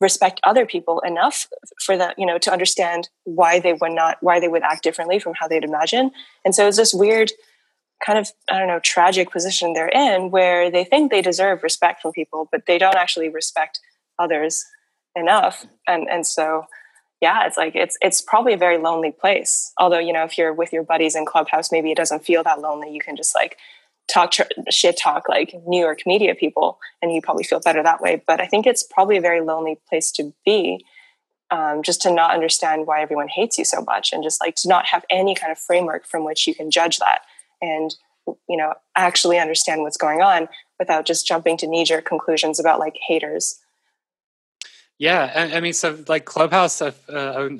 respect 0.00 0.40
other 0.44 0.66
people 0.66 1.00
enough 1.00 1.46
for 1.80 1.96
that 1.96 2.18
you 2.18 2.26
know 2.26 2.38
to 2.38 2.52
understand 2.52 3.08
why 3.24 3.60
they 3.60 3.72
would 3.72 3.92
not 3.92 4.18
why 4.20 4.40
they 4.40 4.48
would 4.48 4.62
act 4.62 4.82
differently 4.82 5.18
from 5.18 5.34
how 5.38 5.48
they'd 5.48 5.64
imagine. 5.64 6.10
And 6.44 6.54
so 6.54 6.68
it's 6.68 6.76
this 6.76 6.94
weird 6.94 7.32
kind 8.04 8.18
of 8.18 8.28
i 8.50 8.58
don't 8.58 8.68
know 8.68 8.80
tragic 8.80 9.30
position 9.30 9.72
they're 9.72 9.88
in 9.88 10.30
where 10.30 10.70
they 10.70 10.84
think 10.84 11.10
they 11.10 11.22
deserve 11.22 11.62
respect 11.62 12.02
from 12.02 12.12
people 12.12 12.48
but 12.50 12.66
they 12.66 12.76
don't 12.76 12.96
actually 12.96 13.28
respect 13.28 13.80
others 14.18 14.64
enough. 15.16 15.64
And 15.86 16.08
and 16.10 16.26
so 16.26 16.66
yeah 17.20 17.46
it's 17.46 17.56
like 17.56 17.74
it's 17.76 17.96
it's 18.00 18.20
probably 18.20 18.54
a 18.54 18.58
very 18.58 18.78
lonely 18.78 19.12
place. 19.12 19.72
Although 19.78 20.00
you 20.00 20.12
know 20.12 20.24
if 20.24 20.36
you're 20.36 20.52
with 20.52 20.72
your 20.72 20.82
buddies 20.82 21.14
in 21.14 21.24
clubhouse 21.24 21.70
maybe 21.70 21.90
it 21.92 21.96
doesn't 21.96 22.24
feel 22.24 22.42
that 22.42 22.60
lonely. 22.60 22.92
You 22.92 23.00
can 23.00 23.16
just 23.16 23.34
like 23.34 23.56
talk 24.08 24.32
shit 24.70 24.98
talk 24.98 25.28
like 25.28 25.54
New 25.66 25.80
York 25.80 26.00
media 26.06 26.34
people, 26.34 26.78
and 27.00 27.12
you 27.12 27.20
probably 27.22 27.44
feel 27.44 27.60
better 27.60 27.82
that 27.82 28.00
way. 28.00 28.22
But 28.26 28.40
I 28.40 28.46
think 28.46 28.66
it's 28.66 28.82
probably 28.82 29.16
a 29.16 29.20
very 29.20 29.40
lonely 29.40 29.78
place 29.88 30.10
to 30.12 30.32
be, 30.44 30.84
um, 31.50 31.82
just 31.82 32.02
to 32.02 32.12
not 32.12 32.34
understand 32.34 32.86
why 32.86 33.00
everyone 33.00 33.28
hates 33.28 33.58
you 33.58 33.64
so 33.64 33.82
much, 33.82 34.12
and 34.12 34.22
just 34.22 34.40
like 34.40 34.56
to 34.56 34.68
not 34.68 34.86
have 34.86 35.04
any 35.10 35.34
kind 35.34 35.52
of 35.52 35.58
framework 35.58 36.06
from 36.06 36.24
which 36.24 36.46
you 36.46 36.54
can 36.54 36.70
judge 36.70 36.98
that, 36.98 37.20
and 37.60 37.94
you 38.48 38.56
know 38.56 38.74
actually 38.96 39.38
understand 39.38 39.82
what's 39.82 39.96
going 39.96 40.22
on 40.22 40.48
without 40.78 41.06
just 41.06 41.26
jumping 41.26 41.56
to 41.58 41.66
knee 41.66 41.84
jerk 41.84 42.04
conclusions 42.04 42.58
about 42.60 42.78
like 42.78 42.96
haters. 43.06 43.60
Yeah, 44.98 45.50
I, 45.52 45.58
mean, 45.58 45.72
so 45.72 45.98
like 46.06 46.24
Clubhouse 46.24 46.80
uh, 46.80 46.92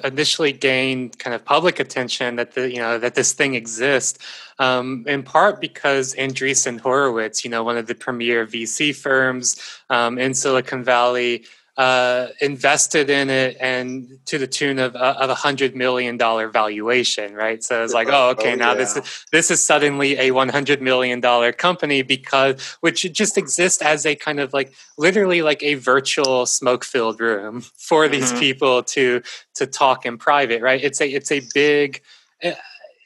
initially 0.04 0.52
gained 0.52 1.18
kind 1.18 1.34
of 1.34 1.44
public 1.44 1.80
attention 1.80 2.36
that 2.36 2.52
the 2.54 2.70
you 2.70 2.78
know 2.78 2.96
that 2.96 3.16
this 3.16 3.32
thing 3.32 3.56
exists, 3.56 4.24
um, 4.60 5.04
in 5.08 5.24
part 5.24 5.60
because 5.60 6.14
Andreessen 6.14 6.78
Horowitz, 6.78 7.44
you 7.44 7.50
know, 7.50 7.64
one 7.64 7.76
of 7.76 7.88
the 7.88 7.94
premier 7.96 8.46
VC 8.46 8.94
firms 8.94 9.60
um, 9.90 10.16
in 10.16 10.32
Silicon 10.32 10.84
Valley, 10.84 11.44
uh, 11.76 12.28
invested 12.40 13.10
in 13.10 13.30
it 13.30 13.56
and 13.58 14.18
to 14.26 14.38
the 14.38 14.46
tune 14.46 14.78
of, 14.78 14.94
uh, 14.94 15.16
of 15.18 15.28
a 15.28 15.34
hundred 15.34 15.74
million 15.74 16.16
dollar 16.16 16.48
valuation, 16.48 17.34
right? 17.34 17.64
So 17.64 17.82
it's 17.82 17.92
like, 17.92 18.08
oh, 18.10 18.28
okay, 18.38 18.52
oh, 18.52 18.56
now 18.56 18.72
yeah. 18.72 18.78
this 18.78 18.96
is 18.96 19.24
this 19.32 19.50
is 19.50 19.64
suddenly 19.64 20.18
a 20.18 20.30
one 20.30 20.48
hundred 20.48 20.80
million 20.80 21.20
dollar 21.20 21.52
company 21.52 22.02
because 22.02 22.76
which 22.80 23.02
just 23.12 23.36
exists 23.36 23.82
as 23.82 24.06
a 24.06 24.14
kind 24.14 24.38
of 24.38 24.52
like 24.52 24.72
literally 24.98 25.42
like 25.42 25.62
a 25.62 25.74
virtual 25.74 26.46
smoke 26.46 26.84
filled 26.84 27.20
room 27.20 27.60
for 27.76 28.08
these 28.08 28.30
mm-hmm. 28.30 28.40
people 28.40 28.82
to 28.82 29.22
to 29.54 29.66
talk 29.66 30.06
in 30.06 30.16
private, 30.16 30.62
right? 30.62 30.82
It's 30.82 31.00
a 31.00 31.08
it's 31.08 31.32
a 31.32 31.42
big 31.54 32.02
eh, 32.42 32.54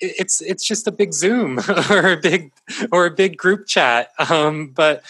it's 0.00 0.42
it's 0.42 0.64
just 0.64 0.86
a 0.86 0.92
big 0.92 1.12
zoom 1.12 1.58
or 1.90 2.12
a 2.12 2.16
big 2.16 2.52
or 2.92 3.06
a 3.06 3.10
big 3.10 3.36
group 3.36 3.66
chat 3.66 4.10
um, 4.30 4.68
but 4.68 5.02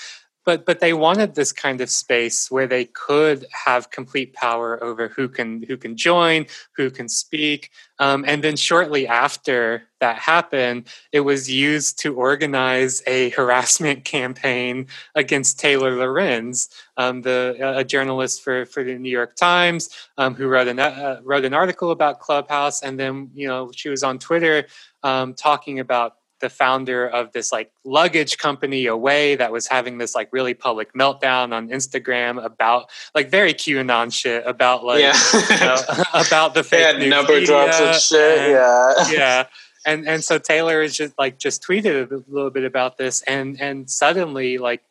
but 0.48 0.64
but 0.64 0.80
they 0.80 0.94
wanted 0.94 1.34
this 1.34 1.52
kind 1.52 1.82
of 1.82 1.90
space 1.90 2.50
where 2.50 2.66
they 2.66 2.86
could 2.86 3.44
have 3.52 3.90
complete 3.90 4.32
power 4.32 4.82
over 4.82 5.08
who 5.08 5.28
can 5.28 5.62
who 5.64 5.76
can 5.76 5.94
join, 5.94 6.46
who 6.74 6.90
can 6.90 7.06
speak, 7.06 7.70
um, 7.98 8.24
and 8.26 8.42
then 8.42 8.56
shortly 8.56 9.06
after 9.06 9.82
that 10.00 10.16
happened, 10.16 10.88
it 11.12 11.20
was 11.20 11.50
used 11.50 11.98
to 11.98 12.16
organize 12.16 13.02
a 13.06 13.28
harassment 13.36 14.06
campaign 14.06 14.86
against 15.14 15.60
Taylor 15.60 15.94
Lorenz, 15.96 16.70
um, 16.96 17.20
the 17.20 17.54
a 17.76 17.84
journalist 17.84 18.42
for 18.42 18.64
for 18.64 18.82
the 18.82 18.94
New 18.94 19.10
York 19.10 19.36
Times, 19.36 19.90
um, 20.16 20.34
who 20.34 20.48
wrote 20.48 20.68
an 20.68 20.78
uh, 20.78 21.20
wrote 21.24 21.44
an 21.44 21.52
article 21.52 21.90
about 21.90 22.20
Clubhouse, 22.20 22.82
and 22.82 22.98
then 22.98 23.30
you 23.34 23.46
know 23.46 23.70
she 23.76 23.90
was 23.90 24.02
on 24.02 24.18
Twitter 24.18 24.66
um, 25.02 25.34
talking 25.34 25.78
about 25.78 26.14
the 26.40 26.48
founder 26.48 27.06
of 27.06 27.32
this 27.32 27.52
like 27.52 27.72
luggage 27.84 28.38
company 28.38 28.86
away 28.86 29.36
that 29.36 29.52
was 29.52 29.66
having 29.66 29.98
this 29.98 30.14
like 30.14 30.28
really 30.32 30.54
public 30.54 30.92
meltdown 30.94 31.52
on 31.52 31.68
Instagram 31.68 32.42
about 32.42 32.90
like 33.14 33.30
very 33.30 33.54
QAnon 33.54 34.12
shit 34.12 34.46
about 34.46 34.84
like 34.84 35.00
yeah. 35.00 35.16
you 35.50 35.60
know, 35.60 35.76
about 36.14 36.54
the 36.54 36.62
fake 36.62 36.80
yeah, 36.92 36.98
news 36.98 37.10
number 37.10 37.32
media 37.32 37.46
drops 37.46 37.80
and 37.80 37.96
shit. 37.96 38.38
And, 38.38 38.52
yeah, 38.52 39.10
yeah. 39.10 39.46
And 39.86 40.06
and 40.06 40.22
so 40.22 40.38
Taylor 40.38 40.82
is 40.82 40.94
just 40.94 41.16
like 41.18 41.38
just 41.38 41.62
tweeted 41.62 42.10
a 42.10 42.22
little 42.28 42.50
bit 42.50 42.64
about 42.64 42.98
this, 42.98 43.22
and 43.22 43.58
and 43.58 43.88
suddenly 43.88 44.58
like 44.58 44.82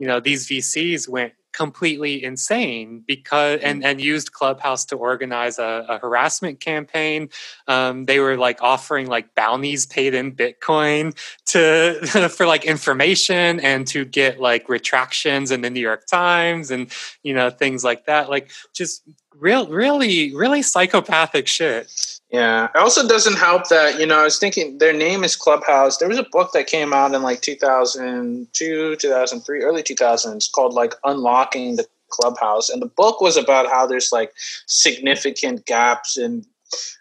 you 0.00 0.08
know 0.08 0.18
these 0.18 0.48
VCs 0.48 1.08
went 1.08 1.34
completely 1.54 2.22
insane 2.22 3.02
because 3.06 3.60
and 3.62 3.82
mm. 3.82 3.86
and 3.86 4.00
used 4.00 4.32
clubhouse 4.32 4.84
to 4.84 4.96
organize 4.96 5.58
a, 5.58 5.86
a 5.88 5.98
harassment 5.98 6.60
campaign 6.60 7.28
um, 7.68 8.04
they 8.04 8.18
were 8.18 8.36
like 8.36 8.60
offering 8.60 9.06
like 9.06 9.34
bounties 9.34 9.86
paid 9.86 10.14
in 10.14 10.34
bitcoin 10.34 11.16
to 11.46 12.28
for 12.36 12.44
like 12.44 12.64
information 12.64 13.60
and 13.60 13.86
to 13.86 14.04
get 14.04 14.40
like 14.40 14.68
retractions 14.68 15.50
in 15.50 15.62
the 15.62 15.70
new 15.70 15.80
york 15.80 16.06
times 16.06 16.70
and 16.70 16.90
you 17.22 17.32
know 17.32 17.48
things 17.48 17.84
like 17.84 18.04
that 18.06 18.28
like 18.28 18.50
just 18.74 19.02
real 19.38 19.66
really 19.68 20.34
really 20.34 20.62
psychopathic 20.62 21.46
shit 21.46 22.14
yeah. 22.34 22.64
It 22.64 22.78
also 22.78 23.06
doesn't 23.06 23.36
help 23.36 23.68
that, 23.68 24.00
you 24.00 24.06
know, 24.06 24.18
I 24.18 24.24
was 24.24 24.40
thinking 24.40 24.78
their 24.78 24.92
name 24.92 25.22
is 25.22 25.36
Clubhouse. 25.36 25.98
There 25.98 26.08
was 26.08 26.18
a 26.18 26.26
book 26.32 26.50
that 26.52 26.66
came 26.66 26.92
out 26.92 27.14
in 27.14 27.22
like 27.22 27.42
2002, 27.42 28.96
2003, 28.96 29.62
early 29.62 29.84
2000s 29.84 30.50
called 30.50 30.72
like 30.72 30.94
Unlocking 31.04 31.76
the 31.76 31.86
Clubhouse. 32.08 32.70
And 32.70 32.82
the 32.82 32.86
book 32.86 33.20
was 33.20 33.36
about 33.36 33.68
how 33.68 33.86
there's 33.86 34.10
like 34.10 34.32
significant 34.66 35.64
gaps 35.66 36.18
in 36.18 36.44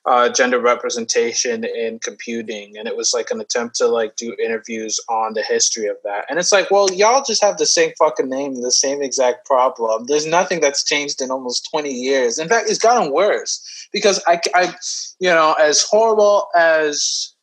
uh, 0.05 0.29
gender 0.29 0.59
representation 0.59 1.63
in 1.63 1.99
computing. 1.99 2.77
And 2.77 2.87
it 2.87 2.97
was 2.97 3.13
like 3.13 3.31
an 3.31 3.39
attempt 3.39 3.75
to 3.75 3.87
like 3.87 4.15
do 4.15 4.35
interviews 4.43 4.99
on 5.09 5.33
the 5.33 5.43
history 5.43 5.87
of 5.87 5.97
that. 6.03 6.25
And 6.29 6.39
it's 6.39 6.51
like 6.51 6.71
well 6.71 6.91
y'all 6.93 7.23
just 7.25 7.43
have 7.43 7.57
the 7.57 7.65
same 7.65 7.91
fucking 7.97 8.29
name 8.29 8.61
the 8.61 8.71
same 8.71 9.01
exact 9.01 9.45
problem. 9.45 10.05
There's 10.07 10.25
nothing 10.25 10.61
that's 10.61 10.83
changed 10.83 11.21
in 11.21 11.31
almost 11.31 11.69
20 11.71 11.89
years. 11.91 12.39
In 12.39 12.49
fact 12.49 12.69
it's 12.69 12.79
gotten 12.79 13.11
worse. 13.11 13.87
Because 13.91 14.21
i, 14.27 14.39
I 14.55 14.73
you 15.19 15.29
know 15.29 15.53
as 15.53 15.83
horrible 15.83 16.47
as 16.55 17.33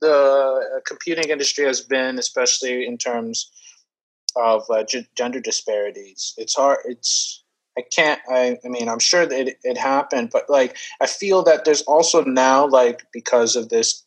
the 0.00 0.82
computing 0.86 1.30
industry 1.30 1.64
has 1.64 1.80
been 1.80 2.18
especially 2.18 2.86
in 2.86 2.98
terms 2.98 3.50
of 4.36 4.64
uh, 4.70 4.82
g- 4.84 5.06
gender 5.16 5.40
disparities 5.40 6.34
it's 6.36 6.54
hard 6.54 6.78
it's 6.84 7.41
I 7.78 7.82
can't. 7.94 8.20
I, 8.28 8.58
I 8.64 8.68
mean, 8.68 8.88
I'm 8.88 8.98
sure 8.98 9.24
that 9.24 9.48
it, 9.48 9.58
it 9.64 9.78
happened, 9.78 10.30
but 10.30 10.48
like, 10.50 10.76
I 11.00 11.06
feel 11.06 11.42
that 11.44 11.64
there's 11.64 11.82
also 11.82 12.22
now, 12.22 12.66
like, 12.66 13.06
because 13.12 13.56
of 13.56 13.70
this 13.70 14.04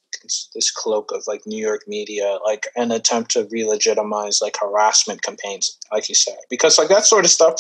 this 0.54 0.72
cloak 0.72 1.12
of 1.12 1.24
like 1.28 1.46
New 1.46 1.64
York 1.64 1.82
media, 1.88 2.40
like 2.46 2.68
an 2.76 2.92
attempt 2.92 3.32
to 3.32 3.48
re-legitimize 3.52 4.40
like 4.42 4.56
harassment 4.60 5.22
campaigns, 5.22 5.78
like 5.92 6.10
you 6.10 6.16
said, 6.16 6.38
because 6.50 6.78
like 6.78 6.90
that 6.90 7.06
sort 7.06 7.26
of 7.26 7.32
stuff 7.32 7.60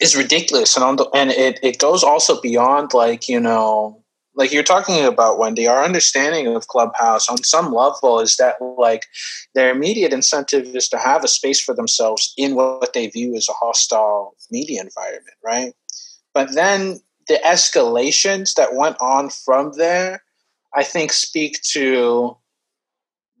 is 0.00 0.16
ridiculous, 0.16 0.76
and 0.76 0.84
on 0.84 0.96
the 0.96 1.08
and 1.14 1.30
it 1.30 1.58
it 1.62 1.78
goes 1.78 2.02
also 2.02 2.40
beyond 2.40 2.92
like 2.94 3.28
you 3.28 3.40
know 3.40 4.02
like 4.38 4.52
you're 4.52 4.62
talking 4.62 5.04
about 5.04 5.38
wendy 5.38 5.66
our 5.66 5.84
understanding 5.84 6.46
of 6.46 6.68
clubhouse 6.68 7.28
on 7.28 7.42
some 7.44 7.74
level 7.74 8.20
is 8.20 8.36
that 8.36 8.56
like 8.78 9.04
their 9.54 9.70
immediate 9.70 10.12
incentive 10.12 10.64
is 10.74 10.88
to 10.88 10.96
have 10.96 11.22
a 11.24 11.28
space 11.28 11.60
for 11.60 11.74
themselves 11.74 12.32
in 12.38 12.54
what 12.54 12.94
they 12.94 13.08
view 13.08 13.34
as 13.34 13.48
a 13.50 13.52
hostile 13.52 14.34
media 14.50 14.80
environment 14.80 15.36
right? 15.44 15.74
But 16.32 16.54
then 16.54 17.00
the 17.26 17.40
escalations 17.44 18.54
that 18.54 18.74
went 18.74 18.96
on 19.00 19.28
from 19.28 19.72
there 19.76 20.22
i 20.74 20.82
think 20.82 21.12
speak 21.12 21.60
to 21.62 22.36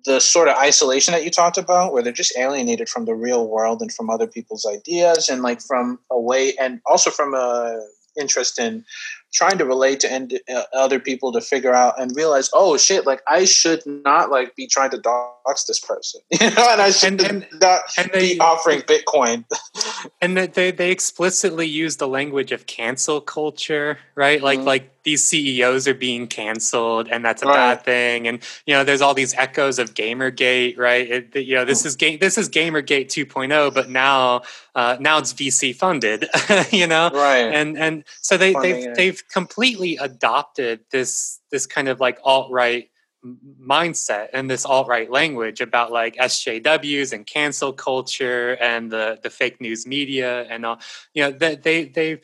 the 0.04 0.20
sort 0.20 0.48
of 0.48 0.56
isolation 0.56 1.12
that 1.12 1.24
you 1.24 1.30
talked 1.30 1.58
about 1.58 1.92
where 1.92 2.02
they're 2.02 2.12
just 2.12 2.36
alienated 2.38 2.88
from 2.88 3.04
the 3.04 3.14
real 3.14 3.48
world 3.48 3.82
and 3.82 3.92
from 3.92 4.08
other 4.08 4.26
people's 4.26 4.66
ideas 4.66 5.28
and 5.28 5.42
like 5.42 5.60
from 5.60 5.98
a 6.10 6.20
way 6.20 6.54
and 6.58 6.80
also 6.86 7.10
from 7.10 7.34
a 7.34 7.80
interest 8.18 8.58
in 8.58 8.84
trying 9.32 9.58
to 9.58 9.64
relate 9.64 10.00
to 10.00 10.12
end, 10.12 10.38
uh, 10.52 10.62
other 10.74 10.98
people 10.98 11.32
to 11.32 11.40
figure 11.40 11.74
out 11.74 12.00
and 12.00 12.14
realize, 12.16 12.50
oh 12.52 12.76
shit, 12.76 13.06
like 13.06 13.22
I 13.28 13.44
should 13.44 13.82
not 13.86 14.30
like 14.30 14.54
be 14.56 14.66
trying 14.66 14.90
to 14.90 14.98
dox 15.48 15.64
this 15.64 15.80
person, 15.80 16.20
you 16.30 16.50
know, 16.50 16.68
and 16.70 16.80
I 16.80 16.90
should 16.90 17.20
and, 17.20 17.44
and, 17.44 17.60
not 17.60 17.82
and 17.96 18.10
they, 18.12 18.34
be 18.34 18.40
offering 18.40 18.80
Bitcoin. 18.82 19.44
and 20.20 20.36
they 20.36 20.70
they 20.70 20.90
explicitly 20.90 21.66
use 21.66 21.96
the 21.96 22.08
language 22.08 22.52
of 22.52 22.66
cancel 22.66 23.20
culture, 23.20 23.98
right? 24.14 24.42
Like 24.42 24.58
mm-hmm. 24.58 24.68
like 24.68 25.02
these 25.04 25.24
CEOs 25.24 25.88
are 25.88 25.94
being 25.94 26.26
canceled, 26.26 27.08
and 27.08 27.24
that's 27.24 27.42
a 27.42 27.46
right. 27.46 27.54
bad 27.54 27.84
thing. 27.84 28.28
And 28.28 28.42
you 28.66 28.74
know, 28.74 28.84
there's 28.84 29.00
all 29.00 29.14
these 29.14 29.34
echoes 29.34 29.78
of 29.78 29.94
GamerGate, 29.94 30.78
right? 30.78 31.10
It, 31.10 31.36
you 31.36 31.54
know, 31.54 31.64
this 31.64 31.84
is 31.84 31.96
game 31.96 32.18
this 32.20 32.38
is 32.38 32.48
GamerGate 32.48 33.06
2.0, 33.06 33.74
but 33.74 33.88
now 33.88 34.42
uh, 34.74 34.96
now 35.00 35.18
it's 35.18 35.32
VC 35.32 35.74
funded, 35.74 36.28
you 36.70 36.86
know, 36.86 37.10
right? 37.12 37.52
And 37.52 37.78
and 37.78 38.04
so 38.20 38.36
they 38.36 38.52
they've 38.54 38.94
they've 38.94 39.28
completely 39.28 39.96
adopted 39.96 40.80
this 40.90 41.40
this 41.50 41.66
kind 41.66 41.88
of 41.88 42.00
like 42.00 42.18
alt 42.24 42.50
right 42.50 42.90
mindset 43.60 44.28
and 44.32 44.48
this 44.50 44.64
alt 44.64 44.88
right 44.88 45.10
language 45.10 45.60
about 45.60 45.90
like 45.90 46.16
SJWs 46.16 47.12
and 47.12 47.26
cancel 47.26 47.72
culture 47.72 48.56
and 48.60 48.90
the 48.90 49.18
the 49.22 49.30
fake 49.30 49.60
news 49.60 49.86
media 49.86 50.42
and 50.44 50.64
all. 50.64 50.78
You 51.14 51.24
know, 51.24 51.30
that 51.32 51.62
they 51.62 51.86
they 51.86 52.20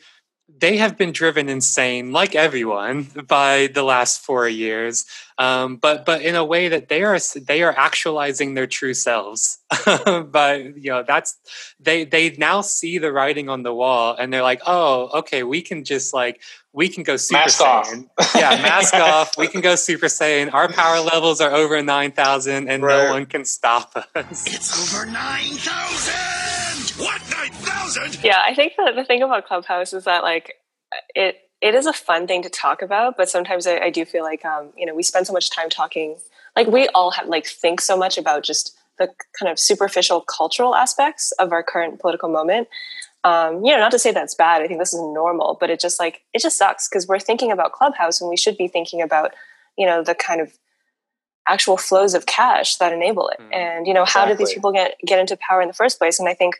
they 0.47 0.77
have 0.77 0.97
been 0.97 1.11
driven 1.11 1.49
insane, 1.49 2.11
like 2.11 2.35
everyone, 2.35 3.03
by 3.27 3.67
the 3.73 3.83
last 3.83 4.21
four 4.21 4.47
years. 4.47 5.05
Um, 5.37 5.77
but 5.77 6.05
but 6.05 6.21
in 6.21 6.35
a 6.35 6.45
way 6.45 6.69
that 6.69 6.87
they 6.87 7.03
are 7.03 7.17
they 7.41 7.61
are 7.61 7.73
actualizing 7.77 8.53
their 8.53 8.67
true 8.67 8.93
selves. 8.93 9.59
but 9.85 10.77
you 10.77 10.91
know 10.91 11.03
that's 11.03 11.37
they 11.79 12.05
they 12.05 12.31
now 12.37 12.61
see 12.61 12.99
the 12.99 13.11
writing 13.11 13.49
on 13.49 13.63
the 13.63 13.73
wall, 13.73 14.15
and 14.17 14.31
they're 14.31 14.43
like, 14.43 14.61
oh, 14.65 15.09
okay, 15.19 15.43
we 15.43 15.61
can 15.61 15.83
just 15.83 16.13
like 16.13 16.41
we 16.71 16.89
can 16.89 17.03
go 17.03 17.17
super 17.17 17.39
mask 17.39 17.61
saiyan. 17.61 18.07
Off. 18.17 18.31
yeah, 18.35 18.61
mask 18.61 18.93
off. 18.93 19.37
We 19.37 19.47
can 19.47 19.61
go 19.61 19.75
super 19.75 20.05
saiyan. 20.05 20.53
Our 20.53 20.71
power 20.71 20.99
levels 20.99 21.41
are 21.41 21.51
over 21.51 21.81
nine 21.81 22.11
thousand, 22.11 22.69
and 22.69 22.83
right. 22.83 23.05
no 23.05 23.11
one 23.11 23.25
can 23.25 23.45
stop 23.45 23.95
us. 24.15 24.45
It's 24.45 24.93
over 24.93 25.05
nine 25.05 25.55
thousand. 25.55 27.03
What 27.03 27.21
nine 27.31 27.51
thousand? 27.95 28.23
Yeah, 28.23 28.41
I 28.43 28.53
think 28.53 28.73
that 28.77 28.95
the 28.95 29.03
thing 29.03 29.21
about 29.21 29.45
Clubhouse 29.45 29.93
is 29.93 30.03
that 30.05 30.23
like 30.23 30.55
it 31.13 31.37
it 31.61 31.73
is 31.73 31.85
a 31.85 31.93
fun 31.93 32.27
thing 32.27 32.43
to 32.43 32.49
talk 32.49 32.81
about, 32.81 33.17
but 33.17 33.29
sometimes 33.29 33.65
I, 33.65 33.77
I 33.77 33.89
do 33.89 34.05
feel 34.05 34.23
like 34.23 34.45
um, 34.45 34.71
you 34.77 34.85
know 34.85 34.93
we 34.95 35.03
spend 35.03 35.27
so 35.27 35.33
much 35.33 35.49
time 35.49 35.69
talking. 35.69 36.17
Like 36.55 36.67
we 36.67 36.87
all 36.89 37.11
have 37.11 37.27
like 37.27 37.45
think 37.45 37.81
so 37.81 37.97
much 37.97 38.17
about 38.17 38.43
just 38.43 38.77
the 38.97 39.09
kind 39.37 39.51
of 39.51 39.59
superficial 39.59 40.21
cultural 40.21 40.73
aspects 40.73 41.33
of 41.33 41.51
our 41.51 41.63
current 41.63 41.99
political 41.99 42.29
moment 42.29 42.69
um, 43.25 43.65
you 43.65 43.71
know, 43.71 43.79
not 43.79 43.91
to 43.91 43.99
say 43.99 44.11
that's 44.11 44.35
bad. 44.35 44.61
I 44.61 44.67
think 44.67 44.79
this 44.79 44.93
is 44.93 44.99
normal, 44.99 45.57
but 45.59 45.71
it 45.71 45.79
just 45.79 45.99
like 45.99 46.21
it 46.33 46.41
just 46.43 46.59
sucks 46.59 46.87
because 46.87 47.07
we're 47.07 47.19
thinking 47.19 47.51
about 47.51 47.71
Clubhouse 47.71 48.21
and 48.21 48.29
we 48.29 48.37
should 48.37 48.55
be 48.55 48.67
thinking 48.67 49.01
about, 49.01 49.31
you 49.75 49.87
know, 49.87 50.03
the 50.03 50.13
kind 50.13 50.39
of 50.39 50.53
actual 51.47 51.75
flows 51.75 52.13
of 52.13 52.27
cash 52.27 52.75
that 52.77 52.93
enable 52.93 53.27
it. 53.29 53.39
Mm, 53.39 53.55
and 53.55 53.87
you 53.87 53.95
know, 53.95 54.03
exactly. 54.03 54.19
how 54.21 54.27
did 54.27 54.37
these 54.37 54.53
people 54.53 54.71
get 54.71 54.95
get 55.03 55.17
into 55.17 55.35
power 55.37 55.59
in 55.59 55.67
the 55.67 55.73
first 55.73 55.97
place? 55.97 56.19
And 56.19 56.29
I 56.29 56.35
think, 56.35 56.57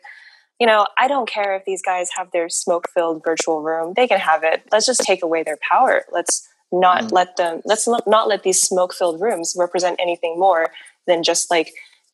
you 0.60 0.68
know, 0.68 0.88
I 0.98 1.08
don't 1.08 1.28
care 1.28 1.56
if 1.56 1.66
these 1.66 1.82
guys 1.82 2.10
have 2.16 2.32
their 2.32 2.50
smoke 2.50 2.90
filled 2.94 3.24
virtual 3.24 3.62
room; 3.62 3.94
they 3.96 4.08
can 4.08 4.20
have 4.20 4.44
it. 4.44 4.64
Let's 4.72 4.86
just 4.86 5.02
take 5.02 5.24
away 5.24 5.44
their 5.44 5.58
power. 5.70 6.04
Let's 6.12 6.48
not 6.72 7.06
mm. 7.06 7.12
let 7.12 7.38
them. 7.38 7.62
Let's 7.66 7.88
not 7.88 8.28
let 8.28 8.44
these 8.44 8.62
smoke 8.62 8.94
filled 8.94 9.22
rooms 9.22 9.56
represent 9.58 10.00
anything 10.00 10.40
more 10.40 10.68
than 11.08 11.24
just 11.24 11.52
like 11.52 11.74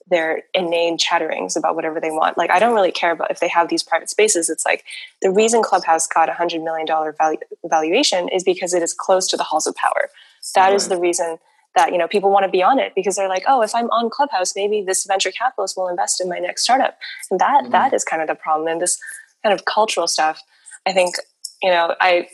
their 0.09 0.43
inane 0.53 0.97
chatterings 0.97 1.55
about 1.55 1.75
whatever 1.75 1.99
they 1.99 2.11
want. 2.11 2.37
Like 2.37 2.51
I 2.51 2.59
don't 2.59 2.73
really 2.73 2.91
care 2.91 3.11
about 3.11 3.31
if 3.31 3.39
they 3.39 3.47
have 3.47 3.69
these 3.69 3.83
private 3.83 4.09
spaces. 4.09 4.49
It's 4.49 4.65
like 4.65 4.83
the 5.21 5.31
reason 5.31 5.61
Clubhouse 5.63 6.07
got 6.07 6.29
a 6.29 6.33
hundred 6.33 6.61
million 6.61 6.85
dollar 6.85 7.13
valu- 7.13 7.41
valuation 7.65 8.27
is 8.27 8.43
because 8.43 8.73
it 8.73 8.83
is 8.83 8.93
close 8.93 9.27
to 9.29 9.37
the 9.37 9.43
halls 9.43 9.67
of 9.67 9.75
power. 9.75 10.09
That 10.55 10.67
right. 10.67 10.75
is 10.75 10.87
the 10.87 10.97
reason 10.97 11.37
that 11.75 11.91
you 11.91 11.97
know 11.97 12.07
people 12.07 12.31
want 12.31 12.45
to 12.45 12.51
be 12.51 12.63
on 12.63 12.79
it 12.79 12.93
because 12.95 13.15
they're 13.15 13.29
like, 13.29 13.43
oh, 13.47 13.61
if 13.61 13.73
I'm 13.73 13.89
on 13.91 14.09
Clubhouse, 14.09 14.53
maybe 14.55 14.81
this 14.81 15.05
venture 15.05 15.31
capitalist 15.31 15.77
will 15.77 15.87
invest 15.87 16.21
in 16.21 16.29
my 16.29 16.39
next 16.39 16.63
startup, 16.63 16.97
and 17.29 17.39
that, 17.39 17.63
mm-hmm. 17.63 17.71
that 17.71 17.93
is 17.93 18.03
kind 18.03 18.21
of 18.21 18.27
the 18.27 18.35
problem. 18.35 18.67
And 18.67 18.81
this 18.81 18.99
kind 19.43 19.53
of 19.53 19.65
cultural 19.65 20.07
stuff, 20.07 20.41
I 20.85 20.93
think 20.93 21.15
you 21.63 21.69
know, 21.69 21.95
I, 22.01 22.27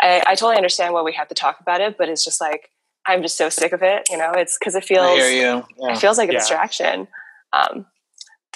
I 0.00 0.22
I 0.26 0.34
totally 0.34 0.56
understand 0.56 0.94
why 0.94 1.02
we 1.02 1.12
have 1.12 1.28
to 1.28 1.34
talk 1.34 1.60
about 1.60 1.80
it, 1.80 1.96
but 1.98 2.08
it's 2.08 2.24
just 2.24 2.40
like 2.40 2.70
I'm 3.06 3.22
just 3.22 3.38
so 3.38 3.48
sick 3.48 3.72
of 3.72 3.82
it. 3.82 4.06
You 4.10 4.18
know, 4.18 4.32
it's 4.32 4.58
because 4.58 4.74
it 4.74 4.84
feels 4.84 5.18
yeah. 5.18 5.62
it 5.78 5.98
feels 5.98 6.18
like 6.18 6.28
a 6.28 6.32
yeah. 6.32 6.38
distraction. 6.38 7.08
Um, 7.52 7.86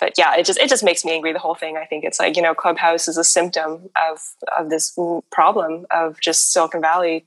but 0.00 0.14
yeah, 0.16 0.34
it 0.36 0.46
just 0.46 0.58
it 0.58 0.68
just 0.68 0.82
makes 0.82 1.04
me 1.04 1.12
angry. 1.12 1.32
The 1.32 1.38
whole 1.38 1.54
thing. 1.54 1.76
I 1.76 1.84
think 1.84 2.04
it's 2.04 2.18
like 2.18 2.36
you 2.36 2.42
know, 2.42 2.54
Clubhouse 2.54 3.06
is 3.06 3.18
a 3.18 3.24
symptom 3.24 3.90
of 4.10 4.18
of 4.58 4.70
this 4.70 4.98
problem 5.30 5.86
of 5.90 6.18
just 6.20 6.52
Silicon 6.52 6.80
Valley 6.80 7.26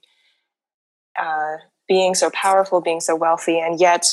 uh, 1.18 1.58
being 1.94 2.16
so 2.16 2.32
powerful, 2.32 2.82
being 2.82 3.00
so 3.00 3.16
wealthy, 3.16 3.60
and 3.60 3.80
yet 3.80 4.08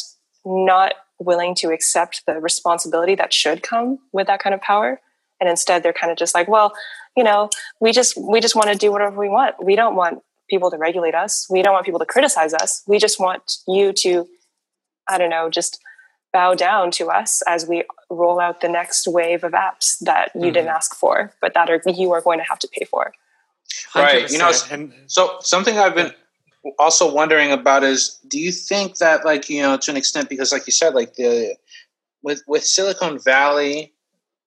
not 0.45 0.93
willing 1.19 1.55
to 1.55 1.71
accept 1.71 2.23
the 2.27 2.35
responsibility 2.35 3.15
that 3.15 3.33
should 3.33 3.63
come 3.63 3.99
with 4.13 4.27
that 4.27 4.43
kind 4.43 4.53
of 4.55 4.61
power. 4.61 5.01
And 5.41 5.49
instead, 5.49 5.83
they're 5.83 5.95
kind 5.95 6.11
of 6.13 6.19
just 6.19 6.35
like, 6.35 6.47
well, 6.47 6.75
you 7.17 7.25
know, 7.25 7.49
we 7.81 7.93
just 7.93 8.19
we 8.19 8.39
just 8.39 8.55
want 8.55 8.69
to 8.69 8.77
do 8.77 8.93
whatever 8.93 9.19
we 9.19 9.31
want. 9.31 9.55
We 9.65 9.77
don't 9.77 9.97
want 9.97 10.19
people 10.51 10.71
to 10.71 10.77
regulate 10.77 11.15
us. 11.15 11.47
We 11.49 11.63
don't 11.63 11.73
want 11.73 11.87
people 11.87 12.01
to 12.01 12.05
criticize 12.05 12.53
us. 12.53 12.83
We 12.87 12.99
just 12.99 13.19
want 13.19 13.55
you 13.67 13.95
to, 13.95 14.29
I 15.09 15.17
don't 15.17 15.31
know, 15.31 15.49
just 15.49 15.81
bow 16.35 16.55
down 16.55 16.91
to 16.91 17.09
us 17.09 17.43
as 17.49 17.67
we 17.67 17.85
roll 18.11 18.41
out 18.41 18.61
the 18.61 18.69
next 18.69 19.09
wave 19.09 19.43
of 19.43 19.53
apps 19.53 19.99
that 20.01 20.33
you 20.35 20.43
mm-hmm. 20.43 20.53
didn't 20.53 20.69
ask 20.69 20.95
for, 20.95 21.33
but 21.41 21.55
that 21.55 21.71
are 21.71 21.81
you 21.87 22.13
are 22.13 22.21
going 22.21 22.41
to 22.41 22.45
have 22.45 22.59
to 22.59 22.69
pay 22.69 22.85
for. 22.85 23.15
Right. 23.95 24.31
You 24.31 24.37
know, 24.39 24.53
so 25.07 25.39
something 25.41 25.79
I've 25.79 25.95
been 25.95 26.13
also 26.79 27.13
wondering 27.13 27.53
about 27.53 27.83
is 27.85 28.19
do 28.29 28.39
you 28.39 28.53
think 28.53 28.99
that 28.99 29.25
like, 29.25 29.49
you 29.49 29.63
know, 29.63 29.77
to 29.77 29.91
an 29.91 29.97
extent 29.97 30.29
because 30.29 30.53
like 30.53 30.67
you 30.67 30.73
said 30.73 30.95
like 30.95 31.15
the 31.15 31.57
with 32.23 32.43
with 32.47 32.65
Silicon 32.65 33.19
Valley 33.19 33.93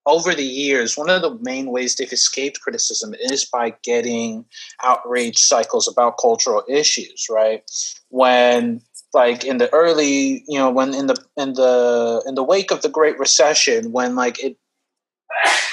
over 0.05 0.33
the 0.35 0.43
years, 0.43 0.97
one 0.97 1.09
of 1.09 1.21
the 1.21 1.37
main 1.41 1.67
ways 1.67 1.95
they've 1.95 2.11
escaped 2.11 2.61
criticism 2.61 3.15
is 3.19 3.45
by 3.45 3.73
getting 3.83 4.45
outrage 4.83 5.37
cycles 5.37 5.87
about 5.87 6.17
cultural 6.19 6.63
issues, 6.67 7.27
right? 7.29 7.63
When 8.09 8.81
like 9.13 9.45
in 9.45 9.57
the 9.59 9.71
early, 9.73 10.43
you 10.47 10.59
know, 10.59 10.69
when 10.69 10.93
in 10.93 11.07
the 11.07 11.23
in 11.37 11.53
the 11.53 12.23
in 12.27 12.35
the 12.35 12.43
wake 12.43 12.71
of 12.71 12.81
the 12.81 12.89
Great 12.89 13.17
Recession, 13.17 13.91
when 13.91 14.15
like 14.15 14.43
it 14.43 14.57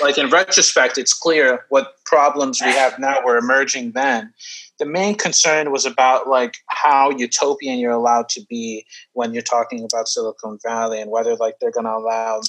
like 0.01 0.17
in 0.17 0.31
retrospect, 0.31 0.97
it's 0.97 1.13
clear 1.13 1.67
what 1.69 1.95
problems 2.05 2.61
we 2.65 2.71
have 2.71 2.99
now 2.99 3.19
were 3.25 3.37
emerging 3.37 3.93
then. 3.93 4.33
The 4.81 4.87
main 4.87 5.15
concern 5.15 5.71
was 5.71 5.85
about 5.85 6.27
like 6.27 6.57
how 6.69 7.11
utopian 7.11 7.79
you're 7.79 7.93
allowed 7.93 8.31
to 8.31 8.41
be 8.49 8.87
when 9.13 9.35
you're 9.35 9.43
talking 9.43 9.85
about 9.85 10.09
Silicon 10.09 10.59
Valley 10.67 11.03
and 11.03 11.11
whether 11.11 11.37
like 11.37 11.57
they're 11.61 11.71
going 11.71 11.85
to 11.85 11.93
allow 11.93 12.41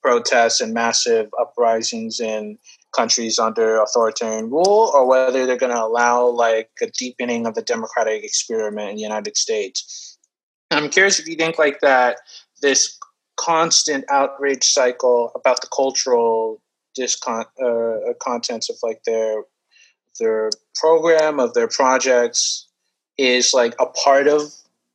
protests 0.00 0.60
and 0.60 0.72
massive 0.72 1.28
uprisings 1.40 2.20
in 2.20 2.58
countries 2.94 3.40
under 3.40 3.82
authoritarian 3.82 4.50
rule 4.50 4.92
or 4.94 5.04
whether 5.04 5.46
they're 5.46 5.56
going 5.56 5.74
to 5.74 5.82
allow 5.82 6.26
like 6.26 6.70
a 6.80 6.86
deepening 6.96 7.44
of 7.44 7.54
the 7.54 7.62
democratic 7.62 8.22
experiment 8.22 8.90
in 8.90 8.96
the 8.96 9.02
United 9.02 9.36
States. 9.36 10.16
I'm 10.70 10.90
curious 10.90 11.18
if 11.18 11.26
you 11.26 11.34
think 11.34 11.58
like 11.58 11.80
that 11.80 12.18
this 12.62 12.96
constant 13.36 14.04
outrage 14.10 14.64
cycle 14.64 15.32
about 15.34 15.60
the 15.60 15.68
cultural 15.74 16.62
discon 16.96 17.44
uh, 17.60 18.12
contents 18.22 18.70
of 18.70 18.76
like 18.82 19.02
their 19.04 19.42
their 20.20 20.50
program 20.76 21.40
of 21.40 21.54
their 21.54 21.66
projects 21.66 22.68
is 23.18 23.52
like 23.52 23.74
a 23.80 23.86
part 23.86 24.28
of 24.28 24.42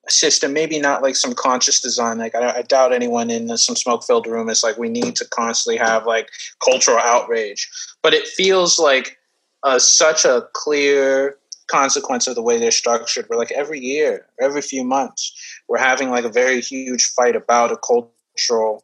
a 0.07 0.11
system, 0.11 0.53
maybe 0.53 0.79
not 0.79 1.01
like 1.01 1.15
some 1.15 1.33
conscious 1.33 1.81
design. 1.81 2.17
Like 2.17 2.35
I, 2.35 2.59
I 2.59 2.61
doubt 2.61 2.93
anyone 2.93 3.29
in 3.29 3.57
some 3.57 3.75
smoke-filled 3.75 4.27
room 4.27 4.49
is 4.49 4.63
like, 4.63 4.77
we 4.77 4.89
need 4.89 5.15
to 5.17 5.25
constantly 5.25 5.77
have 5.77 6.05
like 6.05 6.29
cultural 6.63 6.99
outrage. 6.99 7.69
But 8.01 8.13
it 8.13 8.27
feels 8.27 8.79
like 8.79 9.17
uh, 9.63 9.79
such 9.79 10.25
a 10.25 10.47
clear 10.53 11.37
consequence 11.67 12.27
of 12.27 12.35
the 12.35 12.41
way 12.43 12.59
they're 12.59 12.71
structured. 12.71 13.25
Where 13.27 13.39
like 13.39 13.51
every 13.51 13.79
year, 13.79 14.27
every 14.39 14.61
few 14.61 14.83
months, 14.83 15.33
we're 15.67 15.79
having 15.79 16.11
like 16.11 16.23
a 16.23 16.29
very 16.29 16.61
huge 16.61 17.05
fight 17.05 17.35
about 17.35 17.71
a 17.71 17.77
cultural 17.77 18.83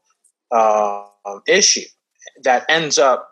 uh, 0.52 1.06
issue 1.48 1.86
that 2.44 2.66
ends 2.68 2.98
up 2.98 3.31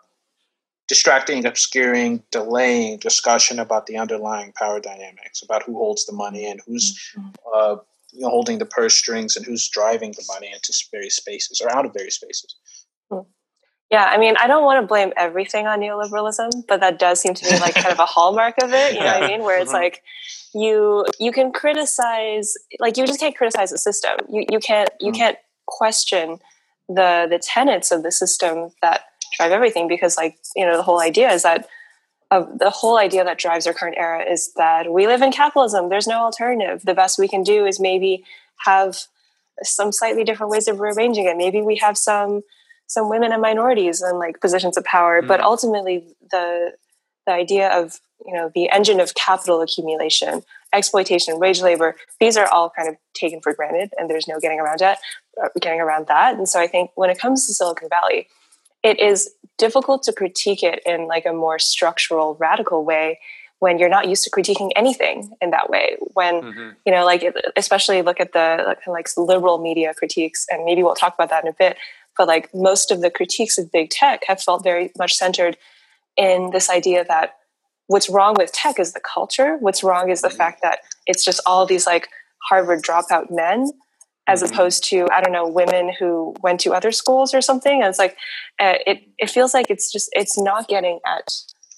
distracting, 0.90 1.46
obscuring, 1.46 2.20
delaying 2.32 2.98
discussion 2.98 3.60
about 3.60 3.86
the 3.86 3.96
underlying 3.96 4.52
power 4.58 4.80
dynamics, 4.80 5.40
about 5.40 5.62
who 5.62 5.74
holds 5.74 6.04
the 6.04 6.12
money 6.12 6.50
and 6.50 6.60
who's 6.66 7.12
mm-hmm. 7.16 7.28
uh, 7.54 7.76
you 8.12 8.22
know, 8.22 8.28
holding 8.28 8.58
the 8.58 8.66
purse 8.66 8.96
strings 8.96 9.36
and 9.36 9.46
who's 9.46 9.68
driving 9.68 10.10
the 10.10 10.24
money 10.26 10.50
into 10.52 10.74
various 10.90 11.14
spaces 11.14 11.60
or 11.60 11.70
out 11.70 11.86
of 11.86 11.92
various 11.94 12.16
spaces. 12.16 12.56
Hmm. 13.08 13.20
Yeah, 13.88 14.02
I 14.02 14.18
mean, 14.18 14.34
I 14.40 14.48
don't 14.48 14.64
want 14.64 14.82
to 14.82 14.86
blame 14.88 15.12
everything 15.16 15.68
on 15.68 15.78
neoliberalism, 15.78 16.66
but 16.66 16.80
that 16.80 16.98
does 16.98 17.20
seem 17.20 17.34
to 17.34 17.44
be 17.44 17.56
like 17.60 17.74
kind 17.74 17.92
of 17.92 18.00
a 18.00 18.06
hallmark 18.06 18.56
of 18.60 18.72
it. 18.72 18.94
You 18.94 18.98
know 18.98 19.06
what 19.06 19.22
I 19.22 19.28
mean? 19.28 19.42
Where 19.44 19.60
it's 19.60 19.72
mm-hmm. 19.72 19.82
like 19.82 20.02
you 20.52 21.06
you 21.20 21.30
can 21.30 21.52
criticize, 21.52 22.54
like 22.80 22.96
you 22.96 23.06
just 23.06 23.20
can't 23.20 23.36
criticize 23.36 23.70
the 23.70 23.78
system. 23.78 24.16
You 24.28 24.44
you 24.50 24.58
can't 24.58 24.90
you 24.98 25.12
mm. 25.12 25.16
can't 25.16 25.38
question 25.66 26.40
the 26.88 27.28
the 27.30 27.38
tenets 27.38 27.92
of 27.92 28.02
the 28.02 28.10
system 28.10 28.70
that 28.82 29.02
drive 29.36 29.52
everything 29.52 29.88
because 29.88 30.16
like 30.16 30.38
you 30.56 30.64
know 30.64 30.76
the 30.76 30.82
whole 30.82 31.00
idea 31.00 31.30
is 31.30 31.42
that 31.42 31.68
uh, 32.30 32.44
the 32.58 32.70
whole 32.70 32.96
idea 32.96 33.24
that 33.24 33.38
drives 33.38 33.66
our 33.66 33.72
current 33.72 33.96
era 33.98 34.24
is 34.24 34.52
that 34.54 34.92
we 34.92 35.06
live 35.06 35.20
in 35.20 35.32
capitalism. 35.32 35.88
There's 35.88 36.06
no 36.06 36.20
alternative. 36.20 36.82
The 36.84 36.94
best 36.94 37.18
we 37.18 37.26
can 37.26 37.42
do 37.42 37.66
is 37.66 37.80
maybe 37.80 38.24
have 38.64 38.98
some 39.62 39.90
slightly 39.90 40.22
different 40.22 40.52
ways 40.52 40.68
of 40.68 40.78
rearranging 40.78 41.26
it. 41.26 41.36
Maybe 41.36 41.60
we 41.60 41.76
have 41.76 41.98
some 41.98 42.42
some 42.86 43.08
women 43.08 43.32
and 43.32 43.40
minorities 43.40 44.02
in 44.02 44.18
like 44.18 44.40
positions 44.40 44.76
of 44.76 44.84
power. 44.84 45.22
Mm. 45.22 45.28
but 45.28 45.40
ultimately 45.40 46.04
the 46.30 46.72
the 47.26 47.32
idea 47.32 47.68
of 47.68 48.00
you 48.26 48.34
know 48.34 48.50
the 48.54 48.68
engine 48.70 49.00
of 49.00 49.14
capital 49.14 49.60
accumulation 49.60 50.42
exploitation 50.72 51.38
wage 51.38 51.60
labor 51.60 51.96
these 52.20 52.36
are 52.36 52.46
all 52.48 52.70
kind 52.70 52.88
of 52.88 52.96
taken 53.14 53.40
for 53.40 53.54
granted 53.54 53.90
and 53.96 54.10
there's 54.10 54.28
no 54.28 54.38
getting 54.40 54.60
around 54.60 54.78
that 54.80 54.98
uh, 55.42 55.48
getting 55.60 55.80
around 55.80 56.06
that. 56.06 56.36
And 56.36 56.48
so 56.48 56.60
i 56.60 56.66
think 56.66 56.90
when 56.94 57.10
it 57.10 57.18
comes 57.18 57.46
to 57.46 57.54
silicon 57.54 57.88
valley 57.88 58.28
it 58.82 58.98
is 58.98 59.30
difficult 59.58 60.02
to 60.04 60.12
critique 60.12 60.62
it 60.62 60.80
in 60.86 61.06
like 61.06 61.26
a 61.26 61.32
more 61.32 61.58
structural 61.58 62.34
radical 62.36 62.84
way 62.84 63.18
when 63.58 63.78
you're 63.78 63.90
not 63.90 64.08
used 64.08 64.24
to 64.24 64.30
critiquing 64.30 64.70
anything 64.74 65.30
in 65.40 65.50
that 65.50 65.68
way 65.68 65.96
when 66.14 66.42
mm-hmm. 66.42 66.70
you 66.84 66.92
know 66.92 67.04
like 67.04 67.22
especially 67.56 68.02
look 68.02 68.18
at 68.18 68.32
the 68.32 68.64
like, 68.66 68.86
like 68.86 69.08
liberal 69.16 69.58
media 69.58 69.94
critiques 69.94 70.46
and 70.50 70.64
maybe 70.64 70.82
we'll 70.82 70.94
talk 70.94 71.14
about 71.14 71.30
that 71.30 71.44
in 71.44 71.50
a 71.50 71.54
bit 71.58 71.76
but 72.16 72.26
like 72.26 72.52
most 72.54 72.90
of 72.90 73.02
the 73.02 73.10
critiques 73.10 73.58
of 73.58 73.70
big 73.70 73.90
tech 73.90 74.22
have 74.26 74.42
felt 74.42 74.64
very 74.64 74.90
much 74.98 75.14
centered 75.14 75.56
in 76.16 76.50
this 76.50 76.70
idea 76.70 77.04
that 77.04 77.36
what's 77.86 78.08
wrong 78.08 78.34
with 78.38 78.50
tech 78.52 78.78
is 78.80 78.94
the 78.94 79.00
culture 79.00 79.56
what's 79.58 79.84
wrong 79.84 80.10
is 80.10 80.22
the 80.22 80.28
mm-hmm. 80.28 80.38
fact 80.38 80.62
that 80.62 80.80
it's 81.06 81.24
just 81.24 81.40
all 81.46 81.66
these 81.66 81.86
like 81.86 82.08
harvard 82.48 82.82
dropout 82.82 83.30
men 83.30 83.70
as 84.30 84.42
opposed 84.42 84.84
to 84.84 85.08
I 85.12 85.20
don't 85.20 85.32
know 85.32 85.48
women 85.48 85.92
who 85.98 86.34
went 86.40 86.60
to 86.60 86.72
other 86.72 86.92
schools 86.92 87.34
or 87.34 87.40
something. 87.40 87.80
And 87.80 87.88
it's 87.88 87.98
like 87.98 88.16
uh, 88.60 88.74
it 88.86 89.02
it 89.18 89.28
feels 89.28 89.52
like 89.52 89.70
it's 89.70 89.90
just 89.90 90.08
it's 90.12 90.38
not 90.38 90.68
getting 90.68 91.00
at 91.04 91.32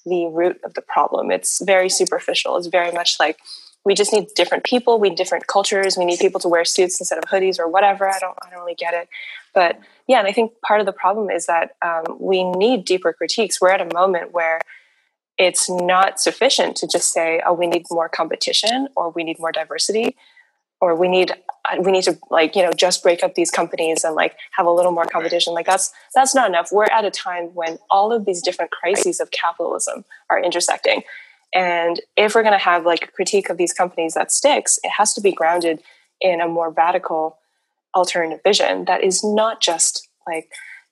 the 0.05 0.27
root 0.27 0.59
of 0.63 0.75
the 0.75 0.81
problem. 0.81 1.31
It's 1.31 1.63
very 1.63 1.89
superficial. 1.89 2.55
It's 2.57 2.67
very 2.67 2.91
much 2.91 3.19
like 3.19 3.39
we 3.85 3.95
just 3.95 4.13
need 4.13 4.27
different 4.35 4.63
people. 4.63 4.99
We 4.99 5.09
need 5.09 5.17
different 5.17 5.47
cultures. 5.47 5.97
We 5.97 6.05
need 6.05 6.19
people 6.19 6.39
to 6.41 6.47
wear 6.47 6.63
suits 6.63 7.01
instead 7.01 7.17
of 7.17 7.25
hoodies 7.25 7.59
or 7.59 7.67
whatever. 7.67 8.07
I 8.07 8.19
don't 8.19 8.37
I 8.45 8.49
don't 8.51 8.59
really 8.59 8.75
get 8.75 8.93
it, 8.93 9.09
but 9.55 9.79
yeah. 10.07 10.19
And 10.19 10.27
I 10.27 10.31
think 10.31 10.51
part 10.61 10.79
of 10.79 10.85
the 10.85 10.93
problem 10.93 11.31
is 11.31 11.47
that 11.47 11.75
um, 11.81 12.17
we 12.19 12.43
need 12.43 12.85
deeper 12.85 13.13
critiques. 13.13 13.59
We're 13.59 13.71
at 13.71 13.81
a 13.81 13.91
moment 13.93 14.31
where 14.31 14.59
it's 15.39 15.67
not 15.67 16.19
sufficient 16.19 16.77
to 16.77 16.87
just 16.87 17.11
say, 17.11 17.41
oh, 17.43 17.53
we 17.53 17.65
need 17.65 17.85
more 17.89 18.07
competition 18.07 18.87
or 18.95 19.09
we 19.09 19.23
need 19.23 19.39
more 19.39 19.51
diversity 19.51 20.15
or 20.83 20.95
we 20.95 21.07
need 21.07 21.31
we 21.79 21.93
need 21.93 22.03
to 22.03 22.19
like 22.29 22.57
you 22.57 22.61
know 22.61 22.73
just 22.73 23.01
break 23.01 23.23
up 23.23 23.35
these 23.35 23.49
companies 23.49 24.03
and 24.03 24.15
like 24.15 24.35
have 24.51 24.65
a 24.65 24.71
little 24.71 24.91
more 24.91 25.05
competition. 25.05 25.53
Like 25.53 25.65
that's 25.65 25.93
that's 26.13 26.35
not 26.35 26.49
enough. 26.49 26.69
We're 26.73 26.91
at 26.91 27.05
a 27.05 27.11
time 27.11 27.45
when 27.53 27.77
all 27.89 28.11
of 28.11 28.25
these 28.25 28.41
different 28.41 28.71
crises 28.71 29.21
of 29.21 29.31
capitalism 29.31 30.03
are 30.29 30.43
intersecting. 30.43 31.03
And 31.55 32.01
if 32.17 32.35
we're 32.35 32.41
going 32.41 32.59
to 32.59 32.65
have 32.71 32.85
like 32.85 33.03
a 33.03 33.07
critique 33.07 33.49
of 33.49 33.57
these 33.57 33.71
companies 33.71 34.13
that 34.15 34.29
sticks 34.29 34.77
it 34.83 34.91
has 34.97 35.13
to 35.13 35.21
be 35.21 35.31
grounded 35.31 35.81
in 36.19 36.41
a 36.41 36.49
more 36.49 36.71
radical 36.71 37.37
alternative 37.95 38.41
vision 38.43 38.85
that 38.85 39.03
is 39.03 39.23
not 39.23 39.61
just 39.61 40.09
like 40.27 40.49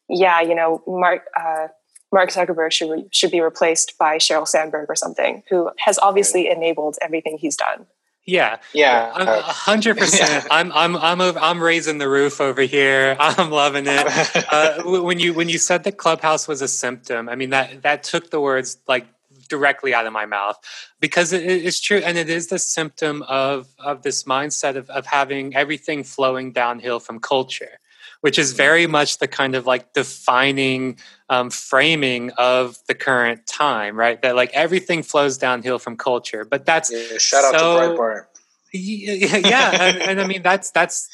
yeah 0.07 0.39
you 0.39 0.55
know 0.55 0.83
mark 0.87 1.23
uh, 1.37 1.67
Mark 2.13 2.29
Zuckerberg 2.29 2.71
should 2.71 2.91
re- 2.91 3.09
should 3.11 3.31
be 3.31 3.41
replaced 3.41 3.97
by 3.97 4.17
Sheryl 4.17 4.47
Sandberg 4.47 4.87
or 4.89 4.95
something, 4.95 5.43
who 5.49 5.71
has 5.79 5.97
obviously 5.99 6.49
enabled 6.49 6.97
everything 7.01 7.37
he's 7.37 7.55
done 7.55 7.87
Yeah, 8.26 8.59
Yeah. 8.74 9.11
A 9.15 9.41
hundred 9.43 9.97
percent. 9.99 10.47
I'm 10.51 10.72
I'm 10.74 10.97
I'm 10.97 11.22
over, 11.22 11.39
I'm 11.39 11.61
raising 11.61 11.99
the 11.99 12.09
roof 12.09 12.41
over 12.41 12.63
here. 12.63 13.17
I'm 13.22 13.51
loving 13.51 13.86
it. 13.88 14.07
Uh, 14.51 14.84
when 15.01 15.19
you 15.19 15.34
when 15.34 15.49
you 15.49 15.59
said 15.59 15.84
that 15.86 15.97
Clubhouse 15.97 16.47
was 16.47 16.61
a 16.61 16.69
symptom, 16.69 17.30
I 17.30 17.36
mean 17.36 17.51
that 17.51 17.84
that 17.84 18.03
took 18.03 18.32
the 18.32 18.41
words 18.41 18.78
like 18.88 19.07
directly 19.49 19.93
out 19.93 20.07
of 20.07 20.13
my 20.13 20.26
mouth 20.28 20.57
because 21.01 21.34
it 21.34 21.43
is 21.43 21.82
true, 21.82 21.99
and 21.99 22.17
it 22.17 22.30
is 22.30 22.47
the 22.49 22.59
symptom 22.59 23.24
of 23.24 23.69
of 23.80 24.03
this 24.03 24.26
mindset 24.26 24.78
of 24.78 24.89
of 24.91 25.07
having 25.07 25.55
everything 25.55 26.05
flowing 26.05 26.53
downhill 26.53 27.01
from 27.01 27.19
culture, 27.19 27.80
which 28.22 28.39
is 28.39 28.53
very 28.53 28.88
much 28.88 29.17
the 29.19 29.28
kind 29.28 29.55
of 29.55 29.65
like 29.65 29.93
defining 29.93 30.97
um, 31.30 31.49
framing 31.49 32.32
of 32.38 32.78
the 32.88 32.93
current 32.95 33.45
time, 33.47 33.95
right? 33.97 34.22
That 34.22 34.36
like 34.36 34.51
everything 34.53 35.03
flows 35.03 35.38
downhill 35.38 35.80
from 35.80 35.97
culture, 35.97 36.45
but 36.45 36.65
that's 36.65 36.91
yeah 36.91 37.17
shout 37.17 37.43
out 37.45 37.59
So- 37.59 37.80
to 37.80 37.93
Breitbart. 37.97 38.26
yeah, 38.74 39.38
yeah 39.38 39.84
and, 39.84 39.97
and 40.01 40.22
I 40.22 40.28
mean 40.28 40.41
that's 40.43 40.72
that's 40.72 41.09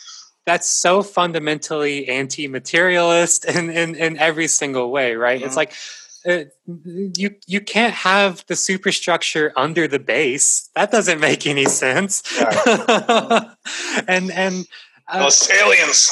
that's 0.46 0.68
so 0.70 1.02
fundamentally 1.02 2.08
anti-materialist 2.08 3.46
in, 3.46 3.70
in 3.70 3.96
in 3.96 4.18
every 4.18 4.48
single 4.48 4.92
way, 4.92 5.16
right? 5.16 5.42
It's 5.42 5.54
Mhm. 5.56 5.58
like 5.58 5.74
uh, 6.28 6.44
you 7.18 7.36
you 7.48 7.62
can't 7.62 7.94
have 7.94 8.44
the 8.48 8.56
superstructure 8.56 9.54
under 9.56 9.88
the 9.88 10.00
base. 10.00 10.70
That 10.76 10.92
doesn't 10.92 11.20
make 11.20 11.48
any 11.48 11.66
sense. 11.66 12.22
and 14.08 14.32
and 14.32 14.66
uh, 15.08 15.20
Those 15.24 15.50
aliens. 15.52 16.12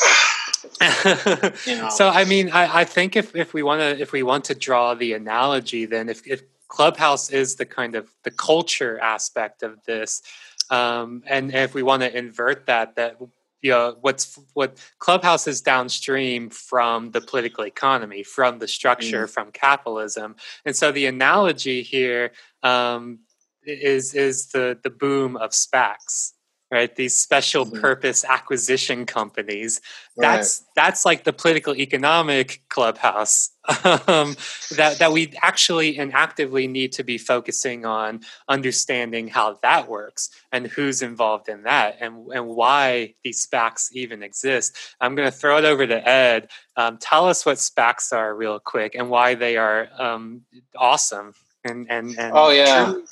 You 1.65 1.77
know. 1.77 1.89
so 1.89 2.09
I 2.09 2.25
mean, 2.25 2.49
I, 2.51 2.81
I 2.81 2.83
think 2.85 3.15
if, 3.15 3.35
if 3.35 3.53
we 3.53 3.63
want 3.63 3.81
to 3.81 3.99
if 3.99 4.11
we 4.11 4.23
want 4.23 4.45
to 4.45 4.55
draw 4.55 4.93
the 4.93 5.13
analogy, 5.13 5.85
then 5.85 6.09
if, 6.09 6.25
if 6.27 6.43
Clubhouse 6.67 7.29
is 7.29 7.55
the 7.55 7.65
kind 7.65 7.95
of 7.95 8.09
the 8.23 8.31
culture 8.31 8.99
aspect 8.99 9.63
of 9.63 9.83
this, 9.85 10.21
um, 10.69 11.23
and 11.27 11.53
if 11.53 11.73
we 11.73 11.83
want 11.83 12.01
to 12.01 12.17
invert 12.17 12.65
that, 12.65 12.95
that 12.95 13.17
you 13.61 13.71
know 13.71 13.97
what's 14.01 14.39
what 14.53 14.77
Clubhouse 14.99 15.47
is 15.47 15.61
downstream 15.61 16.49
from 16.49 17.11
the 17.11 17.21
political 17.21 17.65
economy, 17.65 18.23
from 18.23 18.59
the 18.59 18.67
structure, 18.67 19.27
from 19.27 19.51
capitalism, 19.51 20.35
and 20.65 20.75
so 20.75 20.91
the 20.91 21.05
analogy 21.07 21.81
here 21.81 22.31
um, 22.63 23.19
is 23.65 24.13
is 24.13 24.47
the 24.47 24.77
the 24.83 24.89
boom 24.89 25.37
of 25.37 25.51
SPACs. 25.51 26.34
Right, 26.71 26.93
these 26.95 27.15
special 27.15 27.63
Mhm. 27.67 27.79
purpose 27.79 28.25
acquisition 28.25 29.05
companies 29.05 29.81
Right. 30.17 30.31
that's 30.37 30.63
that's 30.75 31.05
like 31.05 31.23
the 31.23 31.31
political 31.31 31.75
economic 31.75 32.63
clubhouse 32.69 33.51
um, 34.07 34.35
that 34.75 34.97
that 34.97 35.11
we 35.11 35.31
actually 35.43 35.97
and 35.99 36.11
actively 36.11 36.67
need 36.67 36.91
to 36.93 37.03
be 37.03 37.19
focusing 37.19 37.85
on 37.85 38.21
understanding 38.49 39.27
how 39.27 39.59
that 39.61 39.87
works 39.87 40.31
and 40.51 40.65
who's 40.65 41.03
involved 41.03 41.49
in 41.49 41.63
that 41.63 41.97
and 41.99 42.27
and 42.33 42.47
why 42.47 43.13
these 43.23 43.45
SPACs 43.45 43.91
even 43.91 44.23
exist. 44.23 44.75
I'm 44.99 45.13
going 45.13 45.29
to 45.31 45.37
throw 45.37 45.57
it 45.57 45.65
over 45.65 45.85
to 45.85 46.07
Ed. 46.09 46.49
Um, 46.77 46.97
tell 46.97 47.27
us 47.27 47.45
what 47.45 47.57
SPACs 47.59 48.11
are 48.11 48.33
real 48.35 48.59
quick 48.59 48.95
and 48.95 49.09
why 49.11 49.35
they 49.35 49.55
are 49.57 49.87
um, 49.99 50.41
awesome 50.75 51.33
and 51.63 51.85
and 51.91 52.17
and 52.17 52.31
Oh, 52.35 52.49
yeah. 52.49 52.85
truly, 52.85 53.03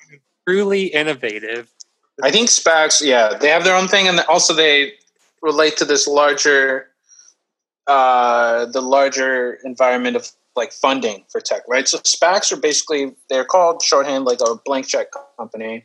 truly 0.47 0.85
innovative. 0.87 1.69
I 2.21 2.29
think 2.29 2.49
SPACs, 2.49 3.01
yeah, 3.03 3.37
they 3.39 3.49
have 3.49 3.63
their 3.63 3.75
own 3.75 3.87
thing, 3.87 4.07
and 4.07 4.19
also 4.21 4.53
they 4.53 4.93
relate 5.41 5.77
to 5.77 5.85
this 5.85 6.07
larger, 6.07 6.87
uh, 7.87 8.65
the 8.67 8.81
larger 8.81 9.57
environment 9.63 10.15
of 10.15 10.31
like 10.55 10.71
funding 10.71 11.23
for 11.31 11.41
tech, 11.41 11.63
right? 11.67 11.87
So 11.87 11.97
SPACs 11.99 12.51
are 12.51 12.57
basically 12.57 13.15
they're 13.29 13.45
called 13.45 13.81
shorthand 13.81 14.25
like 14.25 14.39
a 14.41 14.55
blank 14.63 14.87
check 14.87 15.07
company, 15.39 15.83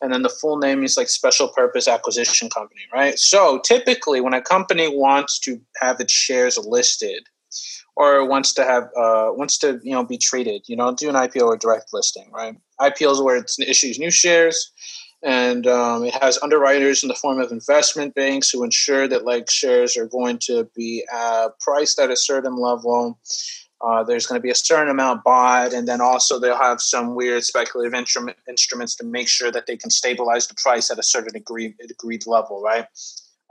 and 0.00 0.12
then 0.12 0.22
the 0.22 0.28
full 0.28 0.58
name 0.58 0.84
is 0.84 0.96
like 0.96 1.08
special 1.08 1.48
purpose 1.48 1.88
acquisition 1.88 2.48
company, 2.48 2.82
right? 2.92 3.18
So 3.18 3.60
typically, 3.64 4.20
when 4.20 4.34
a 4.34 4.42
company 4.42 4.88
wants 4.88 5.40
to 5.40 5.60
have 5.80 6.00
its 6.00 6.12
shares 6.12 6.58
listed. 6.58 7.24
Or 7.98 8.28
wants 8.28 8.52
to 8.52 8.62
have 8.62 8.90
uh, 8.94 9.32
wants 9.32 9.56
to 9.60 9.80
you 9.82 9.92
know 9.92 10.04
be 10.04 10.18
traded, 10.18 10.68
you 10.68 10.76
know, 10.76 10.94
do 10.94 11.08
an 11.08 11.14
IPO 11.14 11.46
or 11.46 11.56
direct 11.56 11.94
listing, 11.94 12.30
right? 12.30 12.54
IPOs 12.78 13.24
where 13.24 13.36
it 13.36 13.50
issues 13.58 13.98
new 13.98 14.10
shares, 14.10 14.70
and 15.22 15.66
um, 15.66 16.04
it 16.04 16.14
has 16.14 16.38
underwriters 16.42 17.02
in 17.02 17.08
the 17.08 17.14
form 17.14 17.40
of 17.40 17.50
investment 17.50 18.14
banks 18.14 18.50
who 18.50 18.62
ensure 18.62 19.08
that 19.08 19.24
like 19.24 19.50
shares 19.50 19.96
are 19.96 20.06
going 20.06 20.38
to 20.42 20.68
be 20.76 21.04
uh, 21.12 21.48
priced 21.60 21.98
at 21.98 22.10
a 22.10 22.16
certain 22.16 22.56
level. 22.56 23.18
Uh, 23.80 24.02
there's 24.02 24.26
going 24.26 24.38
to 24.38 24.42
be 24.42 24.50
a 24.50 24.54
certain 24.54 24.88
amount 24.88 25.22
bought, 25.22 25.74
and 25.74 25.86
then 25.86 26.00
also 26.00 26.38
they'll 26.38 26.56
have 26.56 26.80
some 26.80 27.14
weird 27.14 27.44
speculative 27.44 27.92
instrument, 27.92 28.36
instruments 28.48 28.94
to 28.96 29.04
make 29.04 29.28
sure 29.28 29.52
that 29.52 29.66
they 29.66 29.76
can 29.76 29.90
stabilize 29.90 30.46
the 30.46 30.54
price 30.54 30.90
at 30.90 30.98
a 30.98 31.02
certain 31.02 31.36
agreed 31.36 31.74
agreed 31.90 32.26
level, 32.26 32.62
right? 32.62 32.86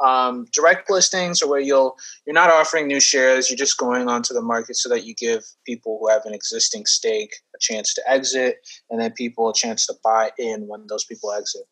Um, 0.04 0.46
direct 0.52 0.90
listings 0.90 1.42
or 1.42 1.50
where 1.50 1.60
you'll 1.62 1.96
you're 2.26 2.34
not 2.34 2.52
offering 2.52 2.88
new 2.88 3.00
shares, 3.00 3.50
you're 3.50 3.58
just 3.58 3.78
going 3.78 4.10
onto 4.10 4.34
the 4.34 4.42
market 4.42 4.76
so 4.76 4.90
that 4.90 5.06
you 5.06 5.16
give 5.16 5.44
people 5.66 5.98
who 6.00 6.10
have 6.10 6.24
an 6.26 6.34
existing 6.34 6.86
stake 6.86 7.34
a 7.56 7.60
chance 7.62 7.94
to 7.94 8.02
exit, 8.06 8.58
and 8.90 9.00
then 9.00 9.14
people 9.14 9.50
a 9.50 9.54
chance 9.54 9.86
to 9.88 9.94
buy 10.04 10.32
in 10.38 10.68
when 10.68 10.86
those 10.90 11.06
people 11.06 11.32
exit. 11.32 11.64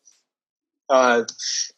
Uh, 0.90 1.24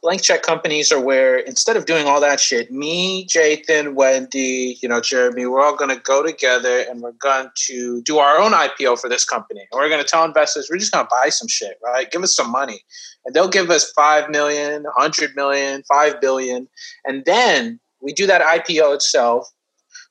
blank 0.03 0.21
check 0.21 0.43
companies 0.43 0.91
are 0.91 1.01
where 1.01 1.39
instead 1.39 1.77
of 1.77 1.87
doing 1.87 2.07
all 2.07 2.21
that 2.21 2.41
shit, 2.41 2.73
me, 2.73 3.27
Jathan, 3.27 3.95
Wendy, 3.95 4.79
you 4.83 4.89
know, 4.89 5.01
Jeremy, 5.01 5.47
we're 5.47 5.63
all 5.63 5.77
going 5.77 5.95
to 5.95 6.03
go 6.03 6.25
together 6.25 6.85
and 6.91 7.01
we're 7.01 7.13
going 7.13 7.49
to 7.67 8.03
do 8.03 8.19
our 8.19 8.39
own 8.39 8.53
IPO 8.53 9.01
for 9.01 9.09
this 9.09 9.25
company. 9.25 9.61
And 9.71 9.79
we're 9.79 9.89
going 9.89 10.03
to 10.03 10.09
tell 10.09 10.25
investors 10.25 10.69
we're 10.71 10.79
just 10.79 10.93
going 10.93 11.05
to 11.05 11.11
buy 11.23 11.29
some 11.29 11.49
shit, 11.49 11.79
right? 11.85 12.11
Give 12.11 12.23
us 12.23 12.35
some 12.35 12.51
money, 12.51 12.81
and 13.25 13.35
they'll 13.35 13.49
give 13.49 13.71
us 13.71 13.93
five 13.93 14.29
million, 14.29 14.85
hundred 14.97 15.37
million, 15.37 15.83
five 15.89 16.21
billion, 16.21 16.69
and 17.05 17.25
then 17.25 17.79
we 18.01 18.13
do 18.13 18.27
that 18.27 18.43
IPO 18.43 18.95
itself. 18.95 19.49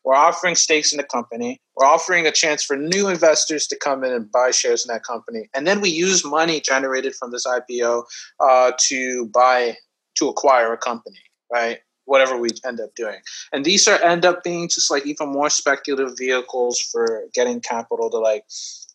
We're 0.05 0.15
offering 0.15 0.53
stakes 0.53 0.93
in 0.93 0.97
the 0.97 1.03
company. 1.03 1.59
We're 1.75 1.87
offering 1.87 2.27
a 2.27 2.31
chance 2.31 2.63
for 2.63 2.77
new 2.77 3.07
investors 3.07 3.65
to 3.67 3.75
come 3.75 4.03
in 4.03 4.13
and 4.13 4.31
buy 4.31 4.51
shares 4.51 4.85
in 4.85 4.93
that 4.93 5.03
company. 5.03 5.49
And 5.55 5.65
then 5.65 5.81
we 5.81 5.89
use 5.89 6.23
money 6.23 6.61
generated 6.61 7.15
from 7.15 7.31
this 7.31 7.45
IPO 7.45 8.03
uh, 8.39 8.71
to 8.87 9.25
buy, 9.33 9.77
to 10.17 10.29
acquire 10.29 10.71
a 10.71 10.77
company, 10.77 11.19
right? 11.51 11.79
Whatever 12.05 12.37
we 12.37 12.49
end 12.63 12.79
up 12.79 12.93
doing. 12.95 13.17
And 13.51 13.65
these 13.65 13.87
are 13.87 14.01
end 14.03 14.25
up 14.25 14.43
being 14.43 14.69
just 14.69 14.91
like 14.91 15.07
even 15.07 15.29
more 15.29 15.49
speculative 15.49 16.15
vehicles 16.15 16.79
for 16.79 17.23
getting 17.33 17.59
capital 17.59 18.11
to 18.11 18.17
like, 18.19 18.45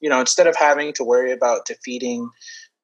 you 0.01 0.09
know, 0.09 0.21
instead 0.21 0.47
of 0.47 0.55
having 0.55 0.93
to 0.93 1.03
worry 1.03 1.33
about 1.33 1.67
defeating 1.67 2.31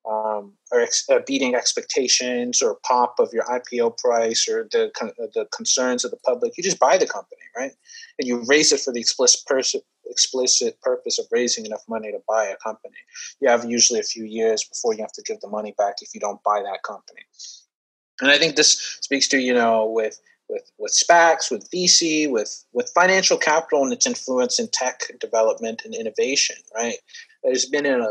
um, 0.08 0.52
or 0.70 0.80
ex- 0.80 1.08
uh, 1.10 1.18
beating 1.26 1.54
expectations 1.54 2.62
or 2.62 2.78
pop 2.84 3.16
of 3.18 3.30
your 3.32 3.44
IPO 3.44 3.98
price 3.98 4.48
or 4.48 4.68
the 4.70 4.90
con- 4.96 5.12
uh, 5.20 5.26
the 5.34 5.46
concerns 5.54 6.04
of 6.04 6.10
the 6.10 6.16
public, 6.18 6.56
you 6.56 6.62
just 6.62 6.78
buy 6.78 6.96
the 6.96 7.06
company, 7.06 7.42
right? 7.56 7.72
And 8.18 8.28
you 8.28 8.44
raise 8.46 8.72
it 8.72 8.80
for 8.80 8.92
the 8.92 9.00
explicit 9.00 9.44
pers- 9.46 9.74
explicit 10.08 10.80
purpose 10.80 11.18
of 11.18 11.26
raising 11.32 11.66
enough 11.66 11.82
money 11.88 12.12
to 12.12 12.18
buy 12.28 12.44
a 12.44 12.56
company. 12.56 12.96
You 13.40 13.48
have 13.48 13.64
usually 13.64 13.98
a 13.98 14.04
few 14.04 14.24
years 14.24 14.62
before 14.64 14.94
you 14.94 15.00
have 15.00 15.12
to 15.12 15.22
give 15.22 15.40
the 15.40 15.48
money 15.48 15.74
back 15.76 15.96
if 16.00 16.14
you 16.14 16.20
don't 16.20 16.42
buy 16.44 16.62
that 16.62 16.82
company. 16.84 17.22
And 18.20 18.30
I 18.30 18.38
think 18.38 18.56
this 18.56 18.98
speaks 19.00 19.28
to 19.28 19.38
you 19.38 19.54
know 19.54 19.86
with 19.86 20.20
with 20.48 20.70
with 20.78 20.92
SPACs, 20.92 21.50
with 21.50 21.68
VC, 21.70 22.30
with 22.30 22.64
with 22.72 22.92
financial 22.94 23.38
capital 23.38 23.82
and 23.82 23.92
its 23.92 24.06
influence 24.06 24.60
in 24.60 24.68
tech 24.68 25.00
development 25.20 25.82
and 25.84 25.94
innovation. 25.94 26.56
Right? 26.74 26.98
There's 27.42 27.66
been 27.66 27.86
a 27.86 28.08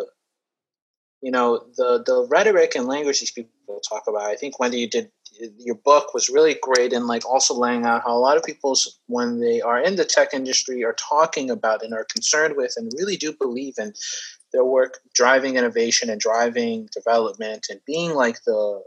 you 1.26 1.32
know 1.32 1.66
the 1.76 2.04
the 2.06 2.28
rhetoric 2.30 2.76
and 2.76 2.86
language 2.86 3.20
these 3.20 3.32
people 3.32 3.82
talk 3.90 4.04
about. 4.08 4.30
I 4.34 4.36
think 4.36 4.60
Wendy, 4.60 4.78
you 4.78 4.88
did 4.88 5.10
your 5.58 5.76
book 5.76 6.14
was 6.14 6.30
really 6.30 6.56
great 6.62 6.94
in 6.94 7.08
like 7.08 7.26
also 7.26 7.56
laying 7.56 7.84
out 7.84 8.04
how 8.04 8.16
a 8.16 8.24
lot 8.28 8.38
of 8.38 8.44
people 8.44 8.76
when 9.08 9.40
they 9.40 9.60
are 9.60 9.82
in 9.82 9.96
the 9.96 10.06
tech 10.06 10.36
industry 10.36 10.84
are 10.84 10.94
talking 10.94 11.50
about 11.50 11.84
and 11.84 11.94
are 11.96 12.06
concerned 12.06 12.56
with 12.56 12.76
and 12.78 12.92
really 13.00 13.18
do 13.18 13.34
believe 13.34 13.74
in 13.80 13.92
their 14.54 14.64
work 14.64 15.00
driving 15.16 15.56
innovation 15.56 16.12
and 16.12 16.22
driving 16.22 16.88
development 16.94 17.66
and 17.72 17.82
being 17.88 18.14
like 18.14 18.44
the 18.46 18.84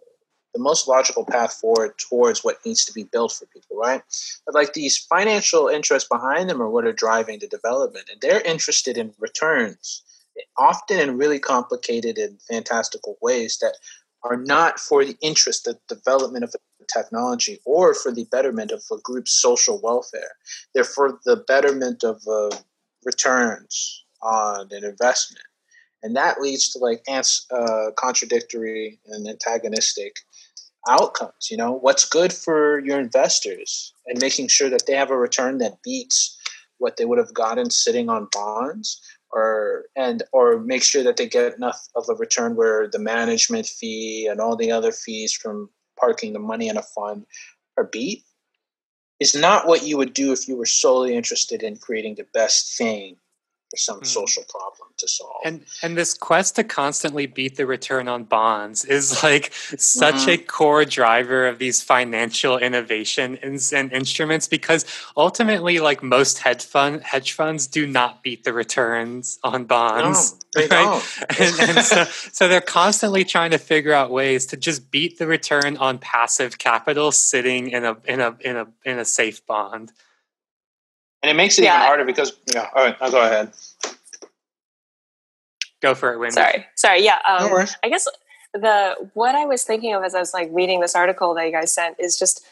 the 0.54 0.60
most 0.60 0.88
logical 0.88 1.24
path 1.24 1.52
forward 1.54 1.92
towards 1.98 2.42
what 2.42 2.64
needs 2.64 2.84
to 2.84 2.92
be 2.92 3.04
built 3.04 3.32
for 3.32 3.46
people, 3.46 3.76
right? 3.76 4.02
But 4.46 4.54
like 4.54 4.72
these 4.72 4.96
financial 4.96 5.68
interests 5.68 6.08
behind 6.08 6.48
them 6.48 6.62
are 6.62 6.70
what 6.70 6.86
are 6.86 6.92
driving 6.92 7.38
the 7.40 7.48
development, 7.48 8.08
and 8.10 8.20
they're 8.20 8.40
interested 8.40 8.96
in 8.96 9.12
returns, 9.18 10.02
often 10.56 10.98
in 10.98 11.16
really 11.16 11.38
complicated 11.38 12.18
and 12.18 12.40
fantastical 12.42 13.16
ways 13.20 13.58
that 13.60 13.76
are 14.24 14.36
not 14.36 14.78
for 14.78 15.04
the 15.04 15.16
interest, 15.20 15.64
the 15.64 15.78
development 15.88 16.44
of 16.44 16.54
technology, 16.92 17.60
or 17.64 17.94
for 17.94 18.12
the 18.12 18.24
betterment 18.24 18.72
of 18.72 18.82
a 18.90 18.96
group's 19.02 19.32
social 19.32 19.80
welfare. 19.82 20.32
They're 20.74 20.84
for 20.84 21.18
the 21.24 21.36
betterment 21.36 22.02
of 22.02 22.20
uh, 22.26 22.56
returns 23.04 24.04
on 24.22 24.68
an 24.72 24.84
investment. 24.84 25.44
And 26.02 26.16
that 26.16 26.40
leads 26.40 26.70
to 26.70 26.78
like 26.78 27.02
ants, 27.08 27.46
uh, 27.50 27.90
contradictory 27.96 29.00
and 29.08 29.26
antagonistic 29.28 30.16
outcomes. 30.88 31.48
You 31.50 31.56
know, 31.56 31.72
what's 31.72 32.08
good 32.08 32.32
for 32.32 32.80
your 32.80 33.00
investors 33.00 33.92
and 34.06 34.20
making 34.20 34.48
sure 34.48 34.70
that 34.70 34.86
they 34.86 34.94
have 34.94 35.10
a 35.10 35.18
return 35.18 35.58
that 35.58 35.82
beats 35.82 36.36
what 36.78 36.96
they 36.96 37.04
would 37.04 37.18
have 37.18 37.34
gotten 37.34 37.70
sitting 37.70 38.08
on 38.08 38.28
bonds 38.32 39.00
or 39.30 39.84
and 39.96 40.22
or 40.32 40.58
make 40.58 40.82
sure 40.82 41.02
that 41.02 41.16
they 41.16 41.28
get 41.28 41.54
enough 41.54 41.88
of 41.94 42.04
a 42.08 42.14
return 42.14 42.56
where 42.56 42.88
the 42.88 42.98
management 42.98 43.66
fee 43.66 44.26
and 44.26 44.40
all 44.40 44.56
the 44.56 44.70
other 44.70 44.92
fees 44.92 45.32
from 45.32 45.70
parking 45.98 46.32
the 46.32 46.38
money 46.38 46.68
in 46.68 46.76
a 46.76 46.82
fund 46.82 47.26
are 47.76 47.84
beat 47.84 48.24
is 49.20 49.34
not 49.34 49.66
what 49.66 49.82
you 49.82 49.96
would 49.96 50.14
do 50.14 50.32
if 50.32 50.48
you 50.48 50.56
were 50.56 50.66
solely 50.66 51.14
interested 51.14 51.62
in 51.62 51.76
creating 51.76 52.14
the 52.14 52.26
best 52.32 52.76
thing 52.76 53.16
some 53.76 54.00
mm. 54.00 54.06
social 54.06 54.44
problem 54.48 54.88
to 54.96 55.08
solve. 55.08 55.40
And 55.44 55.64
and 55.82 55.96
this 55.96 56.14
quest 56.14 56.56
to 56.56 56.64
constantly 56.64 57.26
beat 57.26 57.56
the 57.56 57.66
return 57.66 58.08
on 58.08 58.24
bonds 58.24 58.84
is 58.84 59.22
like 59.22 59.52
such 59.52 60.14
mm-hmm. 60.14 60.30
a 60.30 60.36
core 60.38 60.84
driver 60.84 61.46
of 61.46 61.58
these 61.58 61.82
financial 61.82 62.58
innovation 62.58 63.38
and, 63.42 63.60
and, 63.74 63.92
instruments 63.92 64.48
because 64.48 64.84
ultimately 65.16 65.78
like 65.78 66.02
most 66.02 66.38
hedge 66.38 66.64
fund 66.64 67.02
hedge 67.02 67.32
funds 67.32 67.66
do 67.66 67.86
not 67.86 68.22
beat 68.22 68.44
the 68.44 68.52
returns 68.52 69.38
on 69.44 69.64
bonds. 69.64 70.32
No, 70.32 70.62
they 70.62 70.68
right? 70.74 71.02
don't. 71.28 71.40
and, 71.60 71.76
and 71.76 71.84
so, 71.84 72.04
so 72.04 72.48
they're 72.48 72.60
constantly 72.60 73.24
trying 73.24 73.50
to 73.50 73.58
figure 73.58 73.92
out 73.92 74.10
ways 74.10 74.46
to 74.46 74.56
just 74.56 74.90
beat 74.90 75.18
the 75.18 75.26
return 75.26 75.76
on 75.76 75.98
passive 75.98 76.58
capital 76.58 77.12
sitting 77.12 77.70
in 77.70 77.84
a 77.84 77.96
in 78.04 78.20
a 78.20 78.36
in 78.40 78.56
a 78.56 78.66
in 78.84 78.98
a 78.98 79.04
safe 79.04 79.46
bond 79.46 79.92
and 81.22 81.30
it 81.30 81.34
makes 81.34 81.58
it 81.58 81.64
yeah. 81.64 81.76
even 81.76 81.86
harder 81.86 82.04
because 82.04 82.32
yeah. 82.52 82.68
All 82.74 82.84
right, 82.84 82.96
I'll 83.00 83.10
go 83.10 83.22
ahead. 83.22 83.52
Go 85.80 85.94
for 85.94 86.12
it, 86.12 86.18
Wendy. 86.18 86.34
Sorry, 86.34 86.66
sorry. 86.76 87.04
Yeah, 87.04 87.18
um, 87.28 87.50
no 87.50 87.64
I 87.82 87.88
guess 87.88 88.08
the 88.52 88.94
what 89.14 89.34
I 89.34 89.46
was 89.46 89.64
thinking 89.64 89.94
of 89.94 90.02
as 90.02 90.14
I 90.14 90.20
was 90.20 90.34
like 90.34 90.48
reading 90.52 90.80
this 90.80 90.94
article 90.94 91.34
that 91.34 91.44
you 91.44 91.52
guys 91.52 91.72
sent 91.72 91.96
is 91.98 92.18
just 92.18 92.44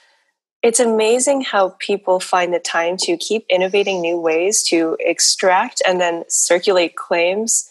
it's 0.63 0.81
amazing 0.81 1.43
how 1.43 1.77
people 1.79 2.19
find 2.19 2.53
the 2.53 2.59
time 2.59 2.97
to 2.99 3.17
keep 3.17 3.47
innovating 3.49 4.01
new 4.01 4.19
ways 4.19 4.63
to 4.65 4.97
extract 5.01 5.83
and 5.87 6.01
then 6.01 6.25
circulate 6.29 6.97
claims 6.97 7.71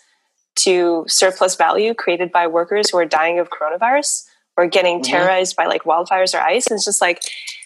to 0.55 1.03
surplus 1.07 1.55
value 1.55 1.93
created 1.93 2.31
by 2.31 2.47
workers 2.47 2.89
who 2.89 2.97
are 2.97 3.05
dying 3.05 3.39
of 3.39 3.49
coronavirus 3.49 4.23
or 4.57 4.67
getting 4.67 5.01
mm-hmm. 5.01 5.11
terrorized 5.11 5.55
by 5.55 5.65
like 5.65 5.83
wildfires 5.83 6.33
or 6.33 6.41
ice. 6.41 6.67
And 6.67 6.77
it's 6.77 6.85
just 6.85 7.01
like 7.01 7.23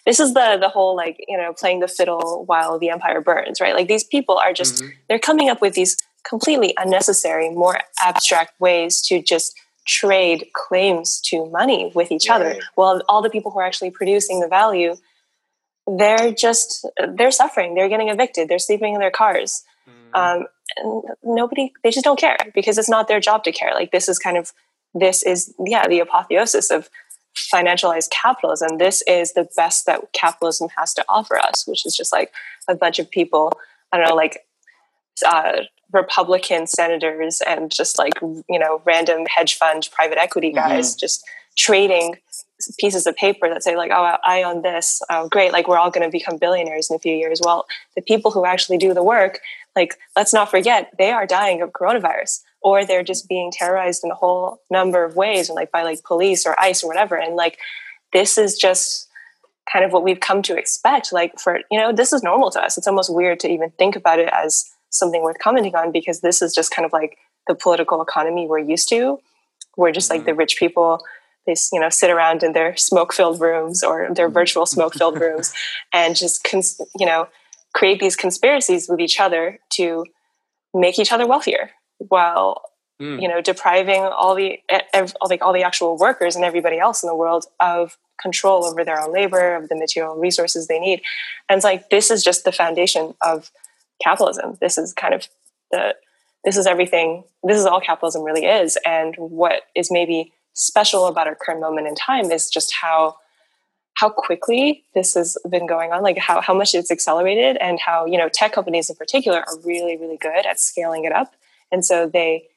this 0.09 0.19
is 0.19 0.33
the 0.33 0.57
the 0.59 0.69
whole 0.69 0.95
like 0.95 1.23
you 1.27 1.37
know 1.37 1.53
playing 1.53 1.81
the 1.81 1.87
fiddle 1.87 2.43
while 2.47 2.79
the 2.79 2.89
empire 2.89 3.21
burns, 3.21 3.61
right? 3.61 3.75
Like 3.75 3.87
these 3.87 4.03
people 4.03 4.39
are 4.39 4.53
just 4.53 4.77
mm-hmm. 4.77 4.89
they're 5.07 5.19
coming 5.19 5.49
up 5.49 5.61
with 5.61 5.75
these 5.75 5.95
completely 6.27 6.73
unnecessary, 6.77 7.51
more 7.51 7.77
abstract 8.01 8.59
ways 8.59 9.01
to 9.03 9.21
just 9.21 9.55
trade 9.85 10.47
claims 10.55 11.21
to 11.21 11.45
money 11.51 11.91
with 11.93 12.11
each 12.11 12.27
right. 12.27 12.41
other. 12.41 12.59
Well, 12.75 13.03
all 13.07 13.21
the 13.21 13.29
people 13.29 13.51
who 13.51 13.59
are 13.59 13.67
actually 13.67 13.91
producing 13.91 14.39
the 14.39 14.47
value, 14.47 14.95
they're 15.85 16.31
just 16.31 16.87
they're 17.15 17.29
suffering. 17.29 17.75
They're 17.75 17.89
getting 17.89 18.09
evicted. 18.09 18.49
They're 18.49 18.57
sleeping 18.57 18.95
in 18.95 18.99
their 18.99 19.11
cars. 19.11 19.63
Mm-hmm. 19.87 20.15
Um, 20.15 20.47
and 20.77 21.03
nobody, 21.23 21.71
they 21.83 21.91
just 21.91 22.03
don't 22.03 22.19
care 22.19 22.37
because 22.55 22.79
it's 22.79 22.89
not 22.89 23.07
their 23.07 23.19
job 23.19 23.43
to 23.43 23.51
care. 23.51 23.75
Like 23.75 23.91
this 23.91 24.09
is 24.09 24.17
kind 24.17 24.37
of 24.37 24.53
this 24.95 25.21
is 25.21 25.53
yeah 25.63 25.87
the 25.87 25.99
apotheosis 25.99 26.71
of 26.71 26.89
financialized 27.53 28.09
capitalism. 28.09 28.77
This 28.77 29.01
is 29.07 29.33
the 29.33 29.47
best 29.55 29.85
that 29.85 30.11
capitalism 30.13 30.69
has 30.77 30.93
to 30.95 31.05
offer 31.07 31.37
us, 31.37 31.65
which 31.67 31.85
is 31.85 31.95
just 31.95 32.11
like 32.11 32.31
a 32.67 32.75
bunch 32.75 32.99
of 32.99 33.09
people. 33.09 33.53
I 33.91 33.97
don't 33.97 34.09
know, 34.09 34.15
like 34.15 34.45
uh, 35.25 35.61
Republican 35.91 36.67
senators 36.67 37.41
and 37.47 37.71
just 37.71 37.97
like 37.97 38.13
you 38.21 38.59
know 38.59 38.81
random 38.85 39.25
hedge 39.25 39.55
fund 39.55 39.89
private 39.91 40.17
equity 40.17 40.51
guys 40.51 40.91
mm-hmm. 40.91 40.99
just 40.99 41.25
trading 41.57 42.15
pieces 42.77 43.07
of 43.07 43.15
paper 43.15 43.49
that 43.49 43.63
say 43.63 43.75
like 43.75 43.91
oh 43.91 44.17
i 44.23 44.43
own 44.43 44.61
this 44.61 45.01
oh 45.09 45.27
great 45.29 45.51
like 45.51 45.67
we're 45.67 45.77
all 45.77 45.89
going 45.89 46.05
to 46.05 46.11
become 46.11 46.37
billionaires 46.37 46.89
in 46.89 46.95
a 46.95 46.99
few 46.99 47.15
years 47.15 47.41
well 47.43 47.65
the 47.95 48.01
people 48.01 48.29
who 48.31 48.45
actually 48.45 48.77
do 48.77 48.93
the 48.93 49.03
work 49.03 49.39
like 49.75 49.95
let's 50.15 50.33
not 50.33 50.51
forget 50.51 50.91
they 50.97 51.11
are 51.11 51.25
dying 51.25 51.61
of 51.61 51.71
coronavirus 51.71 52.41
or 52.61 52.85
they're 52.85 53.03
just 53.03 53.27
being 53.29 53.51
terrorized 53.51 54.03
in 54.03 54.11
a 54.11 54.15
whole 54.15 54.61
number 54.69 55.03
of 55.03 55.15
ways 55.15 55.49
and 55.49 55.55
like 55.55 55.71
by 55.71 55.83
like 55.83 56.03
police 56.03 56.45
or 56.45 56.59
ice 56.59 56.83
or 56.83 56.87
whatever 56.87 57.15
and 57.15 57.35
like 57.35 57.57
this 58.13 58.37
is 58.37 58.57
just 58.57 59.07
kind 59.71 59.85
of 59.85 59.91
what 59.91 60.03
we've 60.03 60.19
come 60.19 60.41
to 60.41 60.57
expect 60.57 61.13
like 61.13 61.39
for 61.39 61.59
you 61.69 61.79
know 61.79 61.93
this 61.93 62.13
is 62.13 62.23
normal 62.23 62.51
to 62.51 62.61
us. 62.61 62.77
It's 62.77 62.87
almost 62.87 63.13
weird 63.13 63.39
to 63.41 63.49
even 63.49 63.71
think 63.71 63.95
about 63.95 64.19
it 64.19 64.29
as 64.33 64.65
something 64.89 65.21
worth 65.21 65.37
commenting 65.39 65.75
on 65.75 65.91
because 65.91 66.21
this 66.21 66.41
is 66.41 66.53
just 66.53 66.71
kind 66.71 66.85
of 66.85 66.93
like 66.93 67.17
the 67.47 67.55
political 67.55 68.01
economy 68.01 68.47
we're 68.47 68.59
used 68.59 68.89
to 68.89 69.19
where 69.75 69.91
just 69.91 70.09
like 70.09 70.21
mm-hmm. 70.21 70.27
the 70.27 70.33
rich 70.33 70.57
people 70.57 71.03
they 71.45 71.55
you 71.71 71.79
know 71.79 71.89
sit 71.89 72.09
around 72.09 72.43
in 72.43 72.53
their 72.53 72.75
smoke 72.75 73.13
filled 73.13 73.39
rooms 73.39 73.83
or 73.83 74.13
their 74.13 74.29
virtual 74.29 74.65
smoke 74.65 74.93
filled 74.93 75.19
rooms 75.19 75.53
and 75.93 76.15
just 76.15 76.43
cons- 76.43 76.81
you 76.97 77.05
know 77.05 77.27
create 77.73 77.99
these 77.99 78.15
conspiracies 78.15 78.89
with 78.89 78.99
each 78.99 79.19
other 79.19 79.59
to 79.69 80.05
make 80.73 80.99
each 80.99 81.11
other 81.11 81.27
wealthier 81.27 81.71
while 81.99 82.63
mm. 83.01 83.21
you 83.21 83.27
know 83.27 83.41
depriving 83.41 84.01
all 84.03 84.35
the 84.35 84.59
all 85.21 85.29
the 85.29 85.39
all 85.41 85.53
the 85.53 85.63
actual 85.63 85.97
workers 85.97 86.35
and 86.35 86.43
everybody 86.43 86.79
else 86.79 87.03
in 87.03 87.07
the 87.07 87.15
world 87.15 87.45
of 87.59 87.97
control 88.21 88.65
over 88.65 88.83
their 88.83 88.99
own 88.99 89.13
labor 89.13 89.55
of 89.55 89.69
the 89.69 89.75
material 89.75 90.15
resources 90.15 90.67
they 90.67 90.79
need. 90.79 91.01
And 91.47 91.57
it's 91.57 91.63
like 91.63 91.89
this 91.89 92.11
is 92.11 92.23
just 92.23 92.43
the 92.43 92.51
foundation 92.51 93.13
of 93.21 93.51
capitalism. 94.03 94.57
This 94.61 94.77
is 94.77 94.93
kind 94.93 95.13
of 95.13 95.27
the 95.71 95.95
this 96.43 96.57
is 96.57 96.67
everything 96.67 97.23
this 97.43 97.57
is 97.57 97.65
all 97.65 97.81
capitalism 97.81 98.23
really 98.23 98.45
is. 98.45 98.77
And 98.85 99.15
what 99.17 99.63
is 99.75 99.91
maybe 99.91 100.33
special 100.53 101.07
about 101.07 101.27
our 101.27 101.35
current 101.35 101.61
moment 101.61 101.87
in 101.87 101.95
time 101.95 102.31
is 102.31 102.49
just 102.49 102.73
how 102.73 103.17
how 103.95 104.09
quickly 104.09 104.83
this 104.93 105.13
has 105.13 105.37
been 105.49 105.67
going 105.67 105.91
on 105.91 106.01
like 106.01 106.17
how, 106.17 106.39
how 106.39 106.53
much 106.53 106.73
it's 106.73 106.91
accelerated 106.91 107.57
and 107.57 107.79
how 107.79 108.05
you 108.05 108.17
know 108.17 108.29
tech 108.29 108.53
companies 108.53 108.89
in 108.89 108.95
particular 108.95 109.39
are 109.39 109.59
really 109.63 109.97
really 109.97 110.17
good 110.17 110.45
at 110.45 110.59
scaling 110.59 111.03
it 111.03 111.11
up 111.11 111.33
and 111.71 111.85
so 111.85 112.07
they 112.07 112.47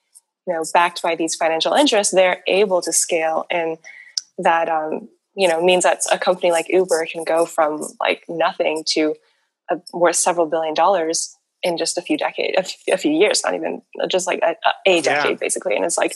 you 0.47 0.55
know 0.55 0.65
backed 0.73 1.03
by 1.03 1.15
these 1.15 1.35
financial 1.35 1.73
interests 1.73 2.13
they're 2.13 2.43
able 2.47 2.83
to 2.83 2.93
scale. 2.93 3.47
And 3.51 3.79
that 4.39 4.69
um, 4.69 5.09
you 5.35 5.49
know 5.49 5.63
means 5.63 5.85
that 5.85 6.01
a 6.11 6.19
company 6.19 6.51
like 6.51 6.67
uber 6.69 7.07
can 7.11 7.25
go 7.25 7.47
from 7.47 7.87
like 8.01 8.25
nothing 8.29 8.85
to 8.89 9.15
a, 9.71 9.81
worth 9.93 10.17
several 10.17 10.47
billion 10.47 10.75
dollars 10.75 11.37
in 11.63 11.79
just 11.79 11.97
a 11.97 12.03
few 12.03 12.19
decades 12.19 12.77
a, 12.91 12.99
few 12.99 13.13
years 13.13 13.43
not 13.45 13.55
even 13.55 13.83
just 14.11 14.27
like 14.27 14.41
a, 14.43 14.57
a 14.87 15.01
decade 15.01 15.33
yeah. 15.33 15.37
basically. 15.37 15.77
And 15.77 15.85
it's 15.85 15.99
like 15.99 16.15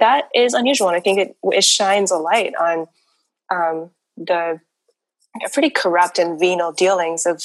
that 0.00 0.28
is 0.34 0.54
unusual. 0.54 0.88
And 0.88 0.96
i 0.96 1.00
think 1.00 1.18
it, 1.18 1.36
it 1.44 1.64
shines 1.64 2.10
a 2.10 2.16
light 2.16 2.54
on 2.60 2.86
um, 3.50 3.90
the 4.16 4.60
pretty 5.52 5.70
corrupt 5.70 6.18
and 6.18 6.40
venal 6.40 6.72
dealings 6.72 7.26
of 7.26 7.42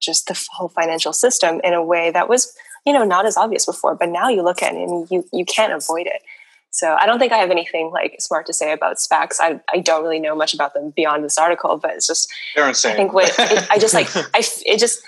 just 0.00 0.26
the 0.26 0.48
whole 0.52 0.68
financial 0.68 1.12
system 1.12 1.60
in 1.64 1.72
a 1.72 1.82
way 1.82 2.10
that 2.10 2.28
was 2.28 2.52
you 2.88 2.94
know 2.94 3.04
not 3.04 3.26
as 3.26 3.36
obvious 3.36 3.66
before 3.66 3.94
but 3.94 4.08
now 4.08 4.28
you 4.28 4.42
look 4.42 4.62
at 4.62 4.74
it 4.74 4.88
and 4.88 5.08
you 5.10 5.24
you 5.32 5.44
can't 5.44 5.74
avoid 5.74 6.06
it 6.06 6.22
so 6.70 6.96
i 6.98 7.04
don't 7.04 7.18
think 7.18 7.32
i 7.32 7.36
have 7.36 7.50
anything 7.50 7.90
like 7.90 8.16
smart 8.18 8.46
to 8.46 8.52
say 8.52 8.72
about 8.72 8.96
spacs 8.96 9.36
i, 9.40 9.60
I 9.72 9.78
don't 9.78 10.02
really 10.02 10.18
know 10.18 10.34
much 10.34 10.54
about 10.54 10.72
them 10.72 10.90
beyond 10.96 11.22
this 11.22 11.36
article 11.36 11.76
but 11.76 11.90
it's 11.92 12.06
just 12.06 12.32
they're 12.56 12.66
insane 12.66 12.92
i 12.92 12.96
think 12.96 13.12
what 13.12 13.28
it, 13.38 13.70
i 13.70 13.78
just 13.78 13.92
like 13.92 14.08
i 14.16 14.42
it 14.64 14.78
just 14.78 15.00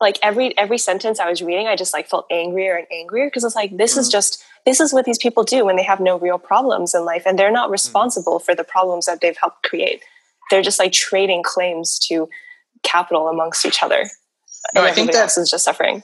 like 0.00 0.18
every 0.22 0.56
every 0.56 0.78
sentence 0.78 1.20
i 1.20 1.28
was 1.28 1.42
reading 1.42 1.66
i 1.66 1.76
just 1.76 1.92
like 1.92 2.08
felt 2.08 2.26
angrier 2.30 2.74
and 2.74 2.86
angrier 2.90 3.26
because 3.26 3.44
it's 3.44 3.54
like 3.54 3.76
this 3.76 3.92
mm-hmm. 3.92 4.00
is 4.00 4.08
just 4.08 4.42
this 4.64 4.80
is 4.80 4.92
what 4.92 5.04
these 5.04 5.18
people 5.18 5.44
do 5.44 5.64
when 5.64 5.76
they 5.76 5.84
have 5.84 6.00
no 6.00 6.18
real 6.18 6.38
problems 6.38 6.94
in 6.94 7.04
life 7.04 7.22
and 7.26 7.38
they're 7.38 7.52
not 7.52 7.66
mm-hmm. 7.66 7.72
responsible 7.72 8.38
mm-hmm. 8.38 8.44
for 8.44 8.54
the 8.54 8.64
problems 8.64 9.04
that 9.04 9.20
they've 9.20 9.36
helped 9.38 9.62
create 9.62 10.02
they're 10.50 10.62
just 10.62 10.78
like 10.78 10.92
trading 10.92 11.42
claims 11.42 11.98
to 11.98 12.28
capital 12.82 13.28
amongst 13.28 13.66
each 13.66 13.82
other 13.82 14.06
no, 14.74 14.82
I 14.82 14.92
think 14.92 15.12
that 15.12 15.36
is 15.36 15.50
just 15.50 15.64
suffering. 15.64 16.02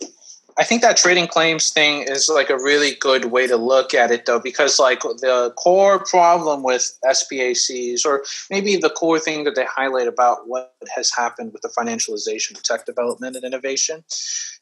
I 0.58 0.64
think 0.64 0.82
that 0.82 0.98
trading 0.98 1.28
claims 1.28 1.70
thing 1.70 2.02
is 2.02 2.28
like 2.28 2.50
a 2.50 2.56
really 2.56 2.94
good 2.94 3.26
way 3.26 3.46
to 3.46 3.56
look 3.56 3.94
at 3.94 4.10
it, 4.10 4.26
though, 4.26 4.40
because 4.40 4.78
like 4.78 5.00
the 5.00 5.52
core 5.56 6.04
problem 6.04 6.62
with 6.62 6.98
SPACs, 7.04 8.04
or 8.04 8.24
maybe 8.50 8.76
the 8.76 8.90
core 8.90 9.18
thing 9.18 9.44
that 9.44 9.54
they 9.54 9.64
highlight 9.64 10.08
about 10.08 10.46
what 10.46 10.74
has 10.94 11.10
happened 11.10 11.52
with 11.52 11.62
the 11.62 11.68
financialization 11.68 12.56
of 12.56 12.62
tech 12.62 12.84
development 12.84 13.36
and 13.36 13.44
innovation, 13.44 14.04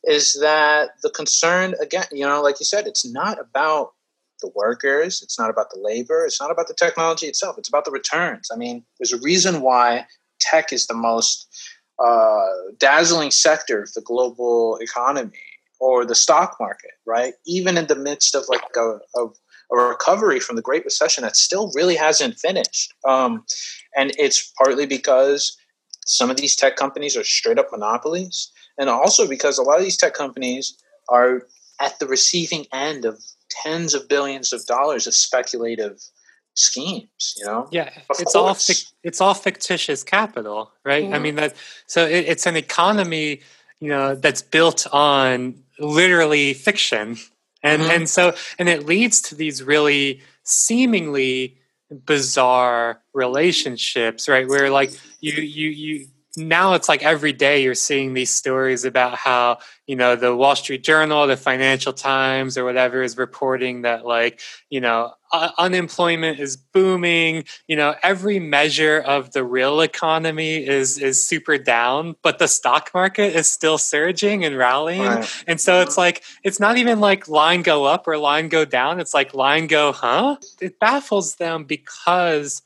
is 0.05 0.39
that 0.41 0.91
the 1.03 1.11
concern 1.11 1.75
again, 1.81 2.07
you 2.13 2.25
know, 2.25 2.41
like 2.41 2.61
you 2.61 2.67
said, 2.67 2.87
it's 2.87 3.11
not 3.11 3.41
about 3.41 3.93
the 4.43 4.51
workers, 4.55 5.21
it's 5.23 5.39
not 5.39 5.51
about 5.51 5.71
the 5.71 5.81
labor, 5.81 6.25
it's 6.25 6.41
not 6.41 6.53
about 6.53 6.69
the 6.69 6.75
technology 6.75 7.27
itself, 7.27 7.59
it's 7.59 7.69
about 7.69 7.85
the 7.85 7.91
returns. 7.91 8.49
I 8.53 8.57
mean, 8.57 8.85
there's 8.99 9.13
a 9.13 9.21
reason 9.21 9.61
why 9.61 10.07
tech 10.41 10.73
is 10.73 10.87
the 10.87 10.95
most 10.95 11.49
uh, 11.99 12.47
dazzling 12.79 13.33
sector 13.33 13.83
of 13.83 13.93
the 13.93 14.01
global 14.01 14.79
economy 14.81 15.50
or 15.81 16.05
the 16.05 16.15
stock 16.15 16.57
market, 16.61 16.93
right? 17.07 17.35
Even 17.47 17.77
in 17.77 17.87
the 17.87 17.97
midst 17.97 18.35
of 18.35 18.45
like 18.49 18.63
a, 18.77 18.99
of 19.17 19.37
a 19.73 19.77
recovery 19.77 20.41
from 20.41 20.57
the 20.57 20.63
Great 20.63 20.85
Recession 20.85 21.23
that 21.23 21.37
still 21.37 21.73
really 21.75 21.97
hasn't 21.97 22.39
finished. 22.39 22.93
Um, 23.07 23.45
and 23.97 24.13
it's 24.19 24.53
partly 24.59 24.87
because 24.87 25.57
some 26.07 26.31
of 26.31 26.37
these 26.37 26.55
tech 26.55 26.77
companies 26.77 27.17
are 27.17 27.25
straight 27.25 27.59
up 27.59 27.69
monopolies, 27.73 28.51
and 28.79 28.89
also 28.89 29.27
because 29.27 29.59
a 29.59 29.63
lot 29.63 29.79
of 29.79 29.85
these 29.85 29.97
tech 29.97 30.15
companies 30.15 30.77
are 31.09 31.47
at 31.81 31.99
the 31.99 32.07
receiving 32.07 32.67
end 32.73 33.05
of 33.05 33.23
tens 33.51 33.95
of 33.95 34.09
billions 34.09 34.53
of 34.53 34.65
dollars 34.67 35.07
of 35.07 35.15
speculative 35.15 36.01
schemes 36.55 37.35
you 37.39 37.47
know 37.47 37.69
yeah 37.71 37.89
of 38.11 38.21
it's 38.21 38.33
course. 38.33 38.69
all 38.81 38.87
it's 39.03 39.21
all 39.21 39.35
fictitious 39.35 40.03
capital 40.03 40.73
right 40.85 41.05
mm. 41.05 41.15
i 41.15 41.19
mean 41.19 41.37
that 41.37 41.55
so 41.87 42.05
it, 42.05 42.27
it's 42.27 42.45
an 42.45 42.57
economy 42.57 43.41
you 43.81 43.89
know 43.89 44.15
that's 44.15 44.43
built 44.43 44.87
on 44.93 45.55
literally 45.81 46.55
fiction 46.55 47.17
and 47.63 47.83
mm-hmm. 47.83 47.91
and 47.91 48.09
so 48.09 48.35
and 48.59 48.69
it 48.69 48.87
leads 48.87 49.21
to 49.21 49.35
these 49.35 49.63
really 49.63 50.21
seemingly 50.45 51.57
bizarre 51.91 53.03
relationships 53.13 54.29
right 54.29 54.49
where 54.49 54.71
like 54.71 54.93
you 55.21 55.33
you 55.33 55.69
you 55.69 56.07
now 56.37 56.75
it's 56.75 56.89
like 56.89 57.03
every 57.03 57.33
day 57.33 57.63
you're 57.63 57.75
seeing 57.75 58.15
these 58.15 58.31
stories 58.31 58.85
about 58.85 59.17
how 59.17 59.59
you 59.87 59.97
know 59.97 60.15
the 60.15 60.35
wall 60.35 60.55
street 60.55 60.85
journal 60.85 61.27
the 61.27 61.37
financial 61.37 61.93
times 61.93 62.57
or 62.57 62.65
whatever 62.65 63.03
is 63.03 63.17
reporting 63.17 63.83
that 63.83 64.07
like 64.07 64.41
you 64.69 64.81
know 64.81 65.13
uh, 65.33 65.51
unemployment 65.59 66.39
is 66.39 66.57
booming 66.57 67.45
you 67.67 67.75
know 67.75 67.97
every 68.05 68.39
measure 68.39 68.99
of 69.01 69.33
the 69.33 69.43
real 69.43 69.81
economy 69.81 70.65
is 70.65 70.99
is 70.99 71.23
super 71.23 71.59
down 71.59 72.15
but 72.23 72.39
the 72.39 72.47
stock 72.47 72.91
market 72.95 73.35
is 73.35 73.51
still 73.51 73.79
surging 73.79 74.45
and 74.45 74.57
rallying 74.57 75.03
right. 75.03 75.45
and 75.49 75.61
so 75.61 75.81
it's 75.81 75.99
like 75.99 76.23
it's 76.45 76.61
not 76.61 76.77
even 76.77 77.01
like 77.01 77.27
line 77.27 77.63
go 77.63 77.85
up 77.85 78.07
or 78.07 78.17
line 78.17 78.49
go 78.49 78.65
down 78.65 79.01
it's 79.01 79.15
like 79.15 79.35
line 79.35 79.67
go 79.67 79.91
huh 79.91 80.37
it 80.61 80.79
baffles 80.79 81.37
them 81.37 81.65
because 81.65 82.63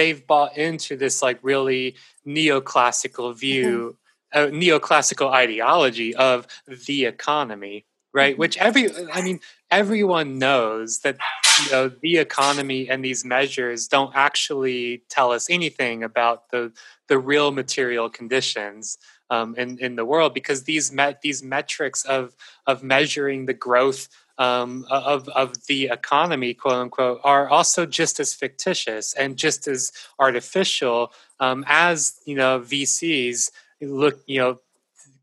they've 0.00 0.26
bought 0.26 0.56
into 0.56 0.96
this 0.96 1.20
like 1.20 1.38
really 1.42 1.94
neoclassical 2.26 3.38
view, 3.38 3.98
mm-hmm. 4.34 4.56
neoclassical 4.58 5.30
ideology 5.30 6.14
of 6.14 6.46
the 6.86 7.04
economy, 7.04 7.84
right? 8.14 8.32
Mm-hmm. 8.32 8.40
Which 8.40 8.56
every, 8.56 8.88
I 9.12 9.20
mean, 9.20 9.40
everyone 9.70 10.38
knows 10.38 11.00
that 11.00 11.18
you 11.64 11.72
know 11.72 11.90
the 12.00 12.16
economy 12.16 12.88
and 12.88 13.04
these 13.04 13.26
measures 13.26 13.88
don't 13.88 14.12
actually 14.16 15.02
tell 15.10 15.32
us 15.32 15.50
anything 15.50 16.02
about 16.02 16.48
the 16.50 16.72
the 17.08 17.18
real 17.18 17.50
material 17.50 18.08
conditions 18.08 18.96
um, 19.28 19.54
in 19.58 19.78
in 19.78 19.96
the 19.96 20.06
world 20.06 20.32
because 20.32 20.64
these 20.64 20.90
met 20.90 21.20
these 21.20 21.42
metrics 21.42 22.06
of 22.06 22.34
of 22.66 22.82
measuring 22.82 23.44
the 23.44 23.54
growth 23.54 24.08
um, 24.40 24.86
of 24.90 25.28
of 25.28 25.66
the 25.66 25.90
economy, 25.92 26.54
quote 26.54 26.74
unquote, 26.74 27.20
are 27.22 27.48
also 27.48 27.84
just 27.84 28.18
as 28.18 28.32
fictitious 28.32 29.12
and 29.12 29.36
just 29.36 29.68
as 29.68 29.92
artificial 30.18 31.12
um, 31.38 31.64
as 31.68 32.14
you 32.24 32.34
know 32.34 32.58
VCs 32.60 33.50
look, 33.82 34.20
you 34.26 34.40
know, 34.40 34.60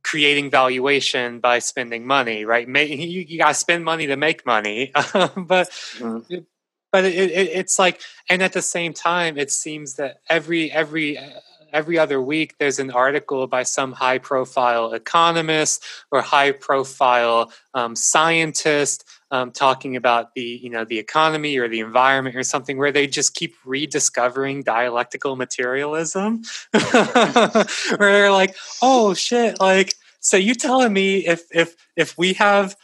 creating 0.03 0.51
valuation 0.51 1.39
by 1.39 1.59
spending 1.59 2.05
money, 2.05 2.45
right? 2.45 2.68
You, 2.68 3.22
you 3.28 3.38
got 3.39 3.49
to 3.49 3.53
spend 3.55 3.84
money 3.84 4.07
to 4.07 4.15
make 4.15 4.45
money, 4.45 4.91
but. 4.95 5.70
Mm-hmm. 5.97 6.39
But 6.89 7.03
it, 7.03 7.15
it, 7.15 7.49
it's 7.49 7.78
like, 7.78 7.99
and 8.30 8.41
at 8.41 8.53
the 8.53 8.61
same 8.61 8.93
time, 8.93 9.38
it 9.38 9.51
seems 9.51 9.95
that 9.95 10.22
every 10.30 10.72
every 10.72 11.20
every 11.74 11.97
other 11.97 12.22
week 12.22 12.55
there's 12.59 12.80
an 12.80 12.91
article 12.91 13.47
by 13.47 13.63
some 13.63 13.91
high 13.91 14.18
profile 14.18 14.93
economist 14.93 15.84
or 16.11 16.22
high 16.22 16.51
profile 16.51 17.51
um, 17.74 17.95
scientist 17.95 19.03
um, 19.32 19.51
talking 19.51 19.95
about 19.95 20.34
the 20.36 20.41
you 20.41 20.70
know 20.70 20.86
the 20.86 20.99
economy 20.99 21.57
or 21.57 21.68
the 21.68 21.80
environment 21.80 22.36
or 22.36 22.43
something 22.43 22.78
where 22.78 22.91
they 22.91 23.07
just 23.07 23.34
keep 23.34 23.55
rediscovering 23.65 24.63
dialectical 24.63 25.36
materialism. 25.36 26.41
Where 26.72 27.65
they're 27.97 28.32
like 28.32 28.55
oh 28.82 29.13
shit 29.13 29.59
like 29.59 29.93
so 30.20 30.38
you 30.38 30.55
telling 30.55 30.93
me 30.93 31.26
if 31.26 31.43
if 31.51 31.76
if 31.95 32.18
we 32.18 32.34
have 32.34 32.76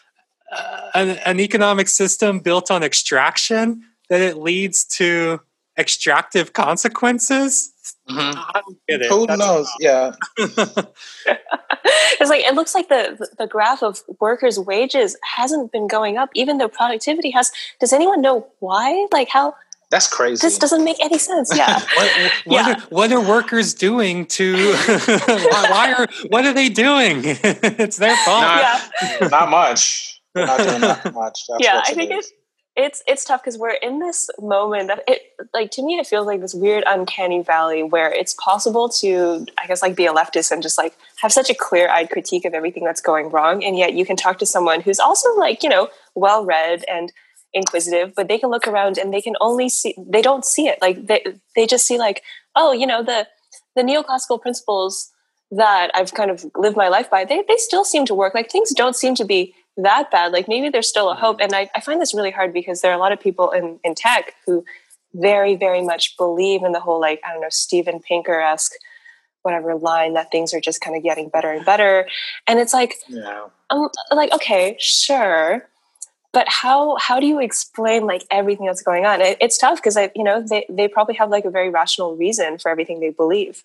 uh, 0.51 0.89
an, 0.93 1.09
an 1.25 1.39
economic 1.39 1.87
system 1.87 2.39
built 2.39 2.69
on 2.69 2.83
extraction 2.83 3.81
that 4.09 4.21
it 4.21 4.37
leads 4.37 4.85
to 4.85 5.39
extractive 5.77 6.53
consequences 6.53 7.72
Mm-hmm. 8.09 9.03
Who 9.09 9.27
That's 9.27 9.39
knows? 9.39 9.71
Yeah. 9.79 10.11
it's 10.37 12.29
like 12.29 12.43
it 12.43 12.53
looks 12.53 12.75
like 12.75 12.89
the 12.89 13.29
the 13.37 13.47
graph 13.47 13.81
of 13.81 14.03
workers' 14.19 14.59
wages 14.59 15.15
hasn't 15.23 15.71
been 15.71 15.87
going 15.87 16.17
up, 16.17 16.29
even 16.35 16.57
though 16.57 16.67
productivity 16.67 17.31
has. 17.31 17.51
Does 17.79 17.93
anyone 17.93 18.21
know 18.21 18.47
why? 18.59 19.07
Like 19.11 19.29
how? 19.29 19.55
That's 19.89 20.07
crazy. 20.07 20.45
This 20.45 20.57
doesn't 20.57 20.83
make 20.83 20.97
any 21.03 21.17
sense. 21.17 21.51
Yeah. 21.55 21.79
what, 21.79 21.87
what, 21.93 22.11
yeah. 22.45 22.73
Are, 22.73 22.81
what 22.89 23.11
are 23.11 23.21
workers 23.21 23.73
doing 23.75 24.25
to? 24.25 24.73
why, 24.75 25.67
why, 25.69 25.93
are 25.97 26.07
what 26.29 26.45
are 26.45 26.53
they 26.53 26.67
doing? 26.67 27.21
it's 27.23 27.97
their 27.97 28.17
fault. 28.25 28.41
Not, 28.41 28.91
yeah. 29.01 29.27
not 29.27 29.49
much. 29.49 30.21
Not 30.35 30.57
doing 30.57 30.81
that 30.81 31.13
much. 31.13 31.45
That's 31.47 31.63
yeah, 31.63 31.81
I 31.85 31.93
think 31.93 32.09
it 32.11 32.15
it's 32.15 32.31
it's 32.75 33.03
it's 33.07 33.23
tough 33.23 33.41
because 33.43 33.57
we're 33.57 33.69
in 33.69 33.99
this 33.99 34.29
moment 34.39 34.87
that 34.87 35.03
it 35.07 35.21
like 35.53 35.69
to 35.71 35.83
me 35.83 35.99
it 35.99 36.07
feels 36.07 36.25
like 36.25 36.41
this 36.41 36.55
weird 36.55 36.83
uncanny 36.87 37.43
valley 37.43 37.83
where 37.83 38.11
it's 38.11 38.33
possible 38.33 38.89
to 38.89 39.45
i 39.59 39.67
guess 39.67 39.83
like 39.83 39.95
be 39.95 40.07
a 40.07 40.13
leftist 40.13 40.51
and 40.51 40.63
just 40.63 40.77
like 40.77 40.97
have 41.23 41.31
such 41.31 41.49
a 41.49 41.55
clear-eyed 41.55 42.09
critique 42.09 42.43
of 42.43 42.53
everything 42.53 42.83
that's 42.83 42.99
going 42.99 43.29
wrong. 43.29 43.63
And 43.63 43.77
yet 43.77 43.93
you 43.93 44.05
can 44.05 44.17
talk 44.17 44.39
to 44.39 44.45
someone 44.45 44.81
who's 44.81 44.99
also 44.99 45.33
like 45.37 45.63
you 45.63 45.69
know 45.69 45.87
well 46.15 46.45
read 46.45 46.83
and 46.91 47.11
inquisitive 47.53 48.13
but 48.15 48.27
they 48.27 48.37
can 48.37 48.49
look 48.49 48.67
around 48.67 48.97
and 48.97 49.13
they 49.13 49.21
can 49.21 49.35
only 49.39 49.69
see 49.69 49.95
they 49.97 50.21
don't 50.21 50.43
see 50.43 50.67
it. 50.67 50.79
Like 50.81 51.07
they 51.07 51.23
they 51.55 51.65
just 51.65 51.87
see 51.87 51.97
like 51.97 52.23
oh 52.55 52.73
you 52.73 52.85
know 52.85 53.01
the 53.03 53.27
the 53.75 53.83
neoclassical 53.83 54.41
principles 54.41 55.11
that 55.51 55.91
i've 55.93 56.13
kind 56.13 56.31
of 56.31 56.45
lived 56.55 56.75
my 56.75 56.87
life 56.87 57.09
by 57.11 57.23
they, 57.23 57.43
they 57.47 57.57
still 57.57 57.85
seem 57.85 58.05
to 58.07 58.13
work. 58.13 58.33
Like 58.33 58.51
things 58.51 58.73
don't 58.73 58.95
seem 58.95 59.15
to 59.15 59.25
be 59.25 59.53
that 59.77 60.11
bad 60.11 60.31
like 60.31 60.47
maybe 60.47 60.69
there's 60.69 60.89
still 60.89 61.09
a 61.09 61.15
hope. 61.15 61.37
Mm-hmm. 61.37 61.45
And 61.45 61.55
I, 61.55 61.69
I 61.75 61.81
find 61.81 62.01
this 62.01 62.13
really 62.13 62.31
hard 62.31 62.53
because 62.53 62.81
there 62.81 62.91
are 62.91 62.95
a 62.95 62.99
lot 62.99 63.11
of 63.11 63.19
people 63.19 63.51
in, 63.51 63.79
in 63.83 63.95
tech 63.95 64.35
who 64.45 64.63
very 65.13 65.55
very 65.55 65.83
much 65.83 66.17
believe 66.17 66.63
in 66.63 66.71
the 66.71 66.79
whole 66.79 66.99
like 66.99 67.21
i 67.23 67.31
don't 67.31 67.41
know 67.41 67.47
steven 67.49 67.99
pinker-esque 67.99 68.71
whatever 69.43 69.75
line 69.75 70.13
that 70.13 70.31
things 70.31 70.53
are 70.53 70.59
just 70.59 70.81
kind 70.81 70.97
of 70.97 71.03
getting 71.03 71.29
better 71.29 71.51
and 71.51 71.65
better. 71.65 72.07
And 72.47 72.59
it's 72.59 72.73
like 72.73 72.95
yeah. 73.07 73.47
i'm 73.69 73.89
like 74.11 74.31
okay 74.33 74.75
sure 74.79 75.67
but 76.33 76.47
how 76.49 76.97
how 76.97 77.19
do 77.19 77.27
you 77.27 77.39
explain 77.39 78.05
like 78.07 78.23
everything 78.31 78.65
that's 78.65 78.81
going 78.81 79.05
on? 79.05 79.21
It, 79.21 79.37
it's 79.39 79.57
tough 79.57 79.77
because 79.77 79.95
i 79.95 80.11
you 80.15 80.23
know 80.23 80.41
they, 80.41 80.65
they 80.67 80.87
probably 80.87 81.15
have 81.15 81.29
like 81.29 81.45
a 81.45 81.51
very 81.51 81.69
rational 81.69 82.15
reason 82.17 82.57
for 82.57 82.69
everything 82.69 82.99
they 82.99 83.11
believe. 83.11 83.63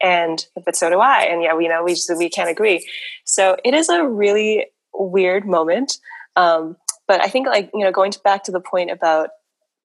And 0.00 0.46
but 0.64 0.76
so 0.76 0.88
do 0.88 1.00
i. 1.00 1.22
And 1.22 1.42
yeah 1.42 1.54
we 1.54 1.68
know 1.68 1.82
we 1.82 1.94
just 1.94 2.16
we 2.16 2.30
can't 2.30 2.48
agree. 2.48 2.88
So 3.24 3.56
it 3.64 3.74
is 3.74 3.88
a 3.88 4.06
really 4.06 4.66
weird 4.98 5.46
moment. 5.46 5.98
Um, 6.36 6.76
but 7.08 7.22
I 7.22 7.28
think, 7.28 7.46
like, 7.46 7.70
you 7.72 7.84
know, 7.84 7.92
going 7.92 8.12
back 8.24 8.44
to 8.44 8.52
the 8.52 8.60
point 8.60 8.90
about 8.90 9.30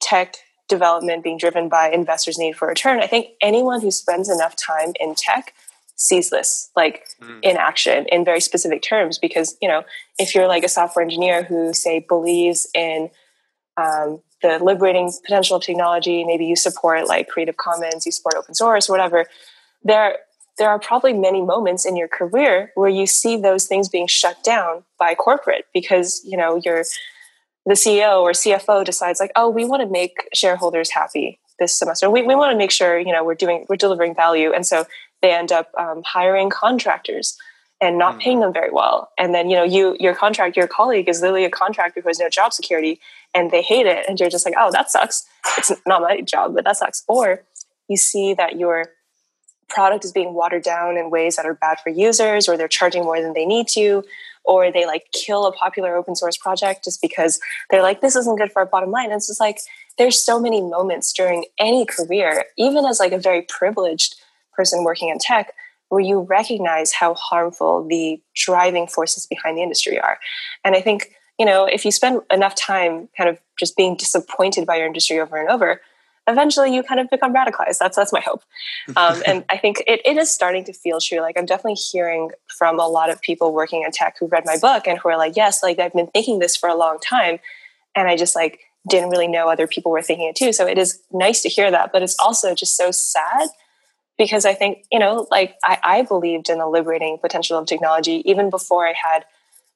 tech 0.01 0.35
development 0.67 1.23
being 1.23 1.37
driven 1.37 1.69
by 1.69 1.89
investors' 1.89 2.37
need 2.37 2.55
for 2.55 2.67
return, 2.67 3.01
I 3.01 3.07
think 3.07 3.27
anyone 3.41 3.81
who 3.81 3.91
spends 3.91 4.29
enough 4.29 4.55
time 4.55 4.93
in 4.99 5.15
tech 5.15 5.53
sees 6.01 6.31
this 6.31 6.71
like 6.75 7.05
mm. 7.21 7.39
in 7.43 7.57
action 7.57 8.07
in 8.11 8.25
very 8.25 8.41
specific 8.41 8.81
terms 8.81 9.19
because 9.19 9.55
you 9.61 9.67
know 9.67 9.83
if 10.17 10.33
you're 10.33 10.47
like 10.47 10.63
a 10.63 10.67
software 10.67 11.03
engineer 11.03 11.43
who 11.43 11.73
say 11.73 12.03
believes 12.09 12.67
in 12.73 13.09
um, 13.77 14.19
the 14.41 14.57
liberating 14.63 15.11
potential 15.23 15.57
of 15.57 15.61
technology 15.61 16.23
maybe 16.23 16.45
you 16.45 16.55
support 16.55 17.07
like 17.07 17.27
creative 17.27 17.57
commons 17.57 18.05
you 18.05 18.11
support 18.11 18.33
open 18.35 18.55
source 18.55 18.89
whatever 18.89 19.25
there 19.83 20.17
there 20.57 20.69
are 20.69 20.79
probably 20.79 21.13
many 21.13 21.41
moments 21.41 21.85
in 21.85 21.95
your 21.95 22.07
career 22.07 22.71
where 22.75 22.89
you 22.89 23.05
see 23.07 23.37
those 23.37 23.65
things 23.65 23.89
being 23.89 24.07
shut 24.07 24.43
down 24.43 24.83
by 24.99 25.15
corporate 25.15 25.65
because 25.73 26.21
you 26.25 26.37
know 26.37 26.61
you're 26.63 26.83
the 27.65 27.73
ceo 27.73 28.21
or 28.21 28.31
cfo 28.31 28.83
decides 28.83 29.19
like 29.19 29.31
oh 29.35 29.49
we 29.49 29.63
want 29.63 29.81
to 29.81 29.89
make 29.89 30.27
shareholders 30.33 30.89
happy 30.89 31.39
this 31.61 31.77
semester. 31.77 32.09
We, 32.09 32.23
we 32.23 32.35
want 32.35 32.51
to 32.51 32.57
make 32.57 32.71
sure 32.71 32.99
you 32.99 33.13
know 33.13 33.23
we're 33.23 33.35
doing 33.35 33.65
we're 33.69 33.77
delivering 33.77 34.13
value. 34.13 34.51
And 34.51 34.65
so 34.65 34.85
they 35.21 35.31
end 35.31 35.53
up 35.53 35.71
um, 35.79 36.01
hiring 36.05 36.49
contractors 36.49 37.37
and 37.79 37.97
not 37.97 38.13
mm-hmm. 38.13 38.19
paying 38.19 38.39
them 38.41 38.51
very 38.51 38.71
well. 38.71 39.11
And 39.17 39.33
then 39.33 39.49
you 39.49 39.55
know 39.55 39.63
you 39.63 39.95
your 39.99 40.13
contract 40.13 40.57
your 40.57 40.67
colleague 40.67 41.07
is 41.07 41.21
literally 41.21 41.45
a 41.45 41.49
contractor 41.49 42.01
who 42.01 42.09
has 42.09 42.19
no 42.19 42.27
job 42.27 42.51
security 42.51 42.99
and 43.33 43.51
they 43.51 43.61
hate 43.61 43.85
it 43.85 44.05
and 44.09 44.19
you're 44.19 44.29
just 44.29 44.45
like 44.45 44.55
oh 44.57 44.71
that 44.71 44.91
sucks. 44.91 45.25
It's 45.57 45.71
not 45.87 46.01
my 46.01 46.19
job 46.21 46.55
but 46.55 46.65
that 46.65 46.75
sucks. 46.77 47.03
Or 47.07 47.43
you 47.87 47.95
see 47.95 48.33
that 48.33 48.57
your 48.57 48.87
product 49.73 50.05
is 50.05 50.11
being 50.11 50.33
watered 50.33 50.63
down 50.63 50.97
in 50.97 51.09
ways 51.09 51.35
that 51.35 51.45
are 51.45 51.53
bad 51.53 51.79
for 51.79 51.89
users 51.89 52.47
or 52.47 52.57
they're 52.57 52.67
charging 52.67 53.03
more 53.03 53.21
than 53.21 53.33
they 53.33 53.45
need 53.45 53.67
to 53.69 54.03
or 54.43 54.71
they 54.71 54.85
like 54.85 55.05
kill 55.13 55.45
a 55.45 55.51
popular 55.51 55.95
open 55.95 56.15
source 56.15 56.37
project 56.37 56.83
just 56.83 57.01
because 57.01 57.39
they're 57.69 57.81
like 57.81 58.01
this 58.01 58.15
isn't 58.15 58.37
good 58.37 58.51
for 58.51 58.59
our 58.59 58.65
bottom 58.65 58.91
line. 58.91 59.05
And 59.05 59.13
it's 59.13 59.27
just 59.27 59.39
like 59.39 59.59
there's 59.97 60.19
so 60.19 60.39
many 60.39 60.61
moments 60.61 61.13
during 61.13 61.45
any 61.59 61.85
career 61.85 62.45
even 62.57 62.85
as 62.85 62.99
like 62.99 63.11
a 63.11 63.17
very 63.17 63.43
privileged 63.43 64.15
person 64.53 64.83
working 64.83 65.09
in 65.09 65.17
tech 65.19 65.53
where 65.89 66.01
you 66.01 66.21
recognize 66.21 66.93
how 66.93 67.13
harmful 67.15 67.85
the 67.87 68.21
driving 68.35 68.87
forces 68.87 69.27
behind 69.27 69.57
the 69.57 69.61
industry 69.61 69.99
are. 69.99 70.17
And 70.63 70.75
i 70.75 70.81
think 70.81 71.11
you 71.39 71.45
know 71.45 71.65
if 71.65 71.85
you 71.85 71.91
spend 71.91 72.21
enough 72.31 72.55
time 72.55 73.09
kind 73.17 73.29
of 73.29 73.39
just 73.59 73.77
being 73.77 73.95
disappointed 73.95 74.65
by 74.65 74.75
your 74.77 74.87
industry 74.87 75.19
over 75.19 75.37
and 75.37 75.49
over 75.49 75.81
eventually 76.27 76.73
you 76.73 76.83
kind 76.83 76.99
of 76.99 77.09
become 77.09 77.33
radicalized. 77.33 77.77
That's 77.79 77.95
that's 77.95 78.13
my 78.13 78.19
hope. 78.19 78.43
Um, 78.95 79.21
and 79.27 79.45
I 79.49 79.57
think 79.57 79.83
it, 79.87 80.01
it 80.05 80.17
is 80.17 80.29
starting 80.29 80.63
to 80.65 80.73
feel 80.73 80.99
true. 80.99 81.19
Like 81.19 81.37
I'm 81.37 81.45
definitely 81.45 81.75
hearing 81.75 82.31
from 82.47 82.79
a 82.79 82.87
lot 82.87 83.09
of 83.09 83.21
people 83.21 83.53
working 83.53 83.83
in 83.83 83.91
tech 83.91 84.15
who 84.19 84.27
read 84.27 84.43
my 84.45 84.57
book 84.57 84.87
and 84.87 84.97
who 84.99 85.09
are 85.09 85.17
like, 85.17 85.35
yes, 85.35 85.63
like 85.63 85.79
I've 85.79 85.93
been 85.93 86.07
thinking 86.07 86.39
this 86.39 86.55
for 86.55 86.69
a 86.69 86.75
long 86.75 86.99
time, 86.99 87.39
and 87.95 88.07
I 88.07 88.15
just 88.15 88.35
like 88.35 88.59
didn't 88.89 89.09
really 89.09 89.27
know 89.27 89.47
other 89.47 89.67
people 89.67 89.91
were 89.91 90.01
thinking 90.01 90.27
it 90.27 90.35
too. 90.35 90.53
So 90.53 90.67
it 90.67 90.77
is 90.77 90.99
nice 91.11 91.41
to 91.41 91.49
hear 91.49 91.69
that, 91.69 91.91
but 91.91 92.01
it's 92.01 92.15
also 92.19 92.55
just 92.55 92.75
so 92.75 92.89
sad 92.91 93.49
because 94.17 94.45
I 94.45 94.53
think 94.53 94.85
you 94.91 94.99
know, 94.99 95.27
like 95.31 95.55
I, 95.63 95.77
I 95.83 96.01
believed 96.03 96.49
in 96.49 96.57
the 96.57 96.67
liberating 96.67 97.17
potential 97.19 97.57
of 97.57 97.67
technology 97.67 98.21
even 98.25 98.49
before 98.49 98.87
I 98.87 98.93
had 98.93 99.25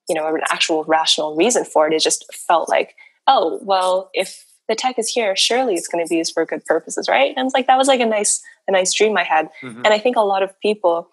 you 0.08 0.16
know 0.16 0.28
an 0.28 0.42
actual 0.52 0.84
rational 0.84 1.36
reason 1.36 1.66
for 1.66 1.88
it. 1.88 1.94
It 1.94 2.02
just 2.02 2.32
felt 2.34 2.70
like, 2.70 2.96
oh 3.28 3.60
well, 3.64 4.10
if 4.14 4.45
the 4.68 4.76
tech 4.76 4.98
is 4.98 5.10
here, 5.10 5.36
surely 5.36 5.76
it's 5.76 5.88
going 5.88 6.04
to 6.04 6.10
be 6.10 6.18
used 6.18 6.34
for 6.34 6.46
good 6.46 6.66
purposes, 6.66 7.08
right? 7.08 7.34
And 7.36 7.46
it's 7.46 7.54
like 7.54 7.68
that 7.68 7.78
was 7.78 7.88
like 7.88 8.00
a 8.00 8.06
nice 8.06 8.42
a 8.68 8.72
nice 8.72 8.94
dream 8.94 9.18
I 9.18 9.24
had, 9.24 9.50
mm-hmm. 9.62 9.84
and 9.84 9.88
I 9.88 10.00
think 10.00 10.16
a 10.16 10.22
lot 10.22 10.44
of 10.44 10.60
people 10.60 11.10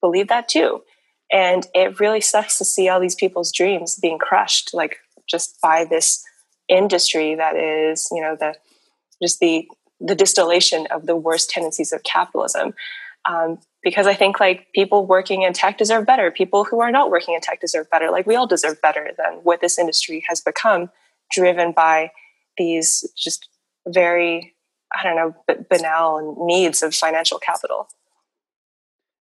believe 0.00 0.28
that 0.28 0.48
too. 0.48 0.82
And 1.32 1.66
it 1.74 2.00
really 2.00 2.20
sucks 2.20 2.58
to 2.58 2.64
see 2.64 2.88
all 2.88 3.00
these 3.00 3.14
people's 3.14 3.52
dreams 3.52 3.98
being 4.00 4.18
crushed, 4.18 4.70
like 4.74 4.98
just 5.28 5.60
by 5.62 5.84
this 5.84 6.24
industry 6.68 7.34
that 7.36 7.56
is, 7.56 8.08
you 8.10 8.20
know, 8.20 8.36
the 8.38 8.54
just 9.22 9.40
the 9.40 9.66
the 10.00 10.14
distillation 10.14 10.86
of 10.90 11.06
the 11.06 11.16
worst 11.16 11.50
tendencies 11.50 11.92
of 11.92 12.02
capitalism. 12.02 12.74
Um, 13.28 13.58
because 13.82 14.06
I 14.06 14.14
think 14.14 14.40
like 14.40 14.68
people 14.74 15.06
working 15.06 15.42
in 15.42 15.52
tech 15.52 15.78
deserve 15.78 16.06
better. 16.06 16.30
People 16.30 16.64
who 16.64 16.80
are 16.80 16.90
not 16.90 17.10
working 17.10 17.34
in 17.34 17.40
tech 17.40 17.60
deserve 17.60 17.88
better. 17.90 18.10
Like 18.10 18.26
we 18.26 18.34
all 18.34 18.46
deserve 18.46 18.80
better 18.80 19.10
than 19.16 19.40
what 19.42 19.60
this 19.60 19.78
industry 19.78 20.24
has 20.28 20.40
become, 20.40 20.90
driven 21.30 21.72
by 21.72 22.12
these 22.56 23.10
just 23.16 23.48
very 23.86 24.54
I 24.94 25.02
don't 25.02 25.16
know 25.16 25.34
b- 25.46 25.64
banal 25.68 26.46
needs 26.46 26.82
of 26.82 26.94
financial 26.94 27.38
capital. 27.38 27.88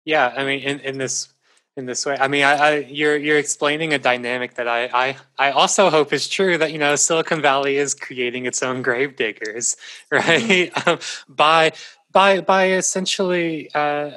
Yeah, 0.05 0.33
I 0.37 0.45
mean, 0.45 0.61
in, 0.61 0.81
in 0.81 0.99
this 0.99 1.29
in 1.77 1.85
this 1.85 2.07
way. 2.07 2.17
I 2.19 2.29
mean, 2.29 2.43
I, 2.43 2.55
I, 2.55 2.77
you're 2.79 3.17
you're 3.17 3.39
explaining 3.39 3.93
a 3.93 3.99
dynamic 3.99 4.55
that 4.55 4.69
I, 4.69 4.89
I 4.93 5.17
I 5.39 5.51
also 5.51 5.91
hope 5.91 6.13
is 6.13 6.29
true. 6.29 6.57
That 6.57 6.73
you 6.73 6.79
know, 6.79 6.95
Silicon 6.97 7.43
Valley 7.43 7.77
is 7.77 7.95
creating 7.95 8.47
its 8.47 8.63
own 8.63 8.83
grave 8.83 9.17
diggers, 9.17 9.77
right? 10.11 10.73
Mm-hmm. 10.73 10.89
Um, 10.89 10.99
by 11.29 11.73
by 12.13 12.41
by 12.41 12.71
essentially, 12.71 13.71
uh, 13.75 14.13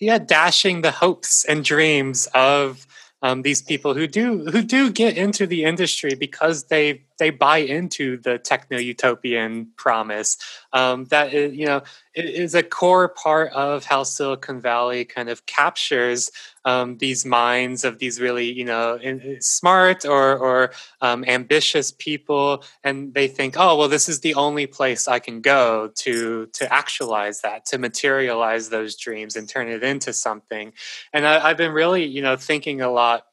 yeah, 0.00 0.18
dashing 0.18 0.82
the 0.82 0.90
hopes 0.90 1.44
and 1.44 1.64
dreams 1.64 2.28
of 2.34 2.86
um, 3.22 3.42
these 3.42 3.62
people 3.62 3.94
who 3.94 4.06
do 4.06 4.44
who 4.46 4.62
do 4.62 4.90
get 4.90 5.16
into 5.16 5.46
the 5.46 5.64
industry 5.64 6.14
because 6.14 6.64
they 6.64 7.02
they 7.18 7.30
buy 7.30 7.58
into 7.58 8.16
the 8.18 8.38
techno 8.38 8.78
utopian 8.78 9.68
promise. 9.76 10.36
Um, 10.72 11.06
that 11.06 11.34
is, 11.34 11.54
you 11.54 11.66
know 11.66 11.82
is 12.14 12.54
a 12.54 12.62
core 12.62 13.08
part 13.08 13.52
of 13.52 13.84
how 13.84 14.02
Silicon 14.02 14.60
Valley 14.60 15.04
kind 15.04 15.28
of 15.28 15.46
captures 15.46 16.30
um, 16.68 16.98
these 16.98 17.24
minds 17.24 17.82
of 17.82 17.98
these 17.98 18.20
really 18.20 18.52
you 18.52 18.64
know 18.64 18.96
in, 18.96 19.40
smart 19.40 20.04
or 20.04 20.36
or 20.36 20.70
um, 21.00 21.24
ambitious 21.24 21.92
people, 21.92 22.62
and 22.84 23.14
they 23.14 23.26
think, 23.26 23.54
oh 23.56 23.76
well, 23.78 23.88
this 23.88 24.06
is 24.08 24.20
the 24.20 24.34
only 24.34 24.66
place 24.66 25.08
I 25.08 25.18
can 25.18 25.40
go 25.40 25.90
to 26.04 26.46
to 26.58 26.72
actualize 26.72 27.40
that, 27.40 27.64
to 27.66 27.78
materialize 27.78 28.68
those 28.68 28.96
dreams 28.96 29.34
and 29.34 29.48
turn 29.48 29.68
it 29.68 29.82
into 29.82 30.12
something. 30.12 30.72
And 31.14 31.26
I, 31.26 31.48
I've 31.48 31.56
been 31.56 31.72
really 31.72 32.04
you 32.04 32.20
know 32.20 32.36
thinking 32.36 32.82
a 32.82 32.90
lot 32.90 33.24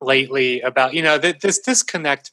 lately 0.00 0.60
about 0.60 0.94
you 0.94 1.02
know 1.02 1.16
th- 1.16 1.38
this 1.38 1.60
disconnect 1.60 2.32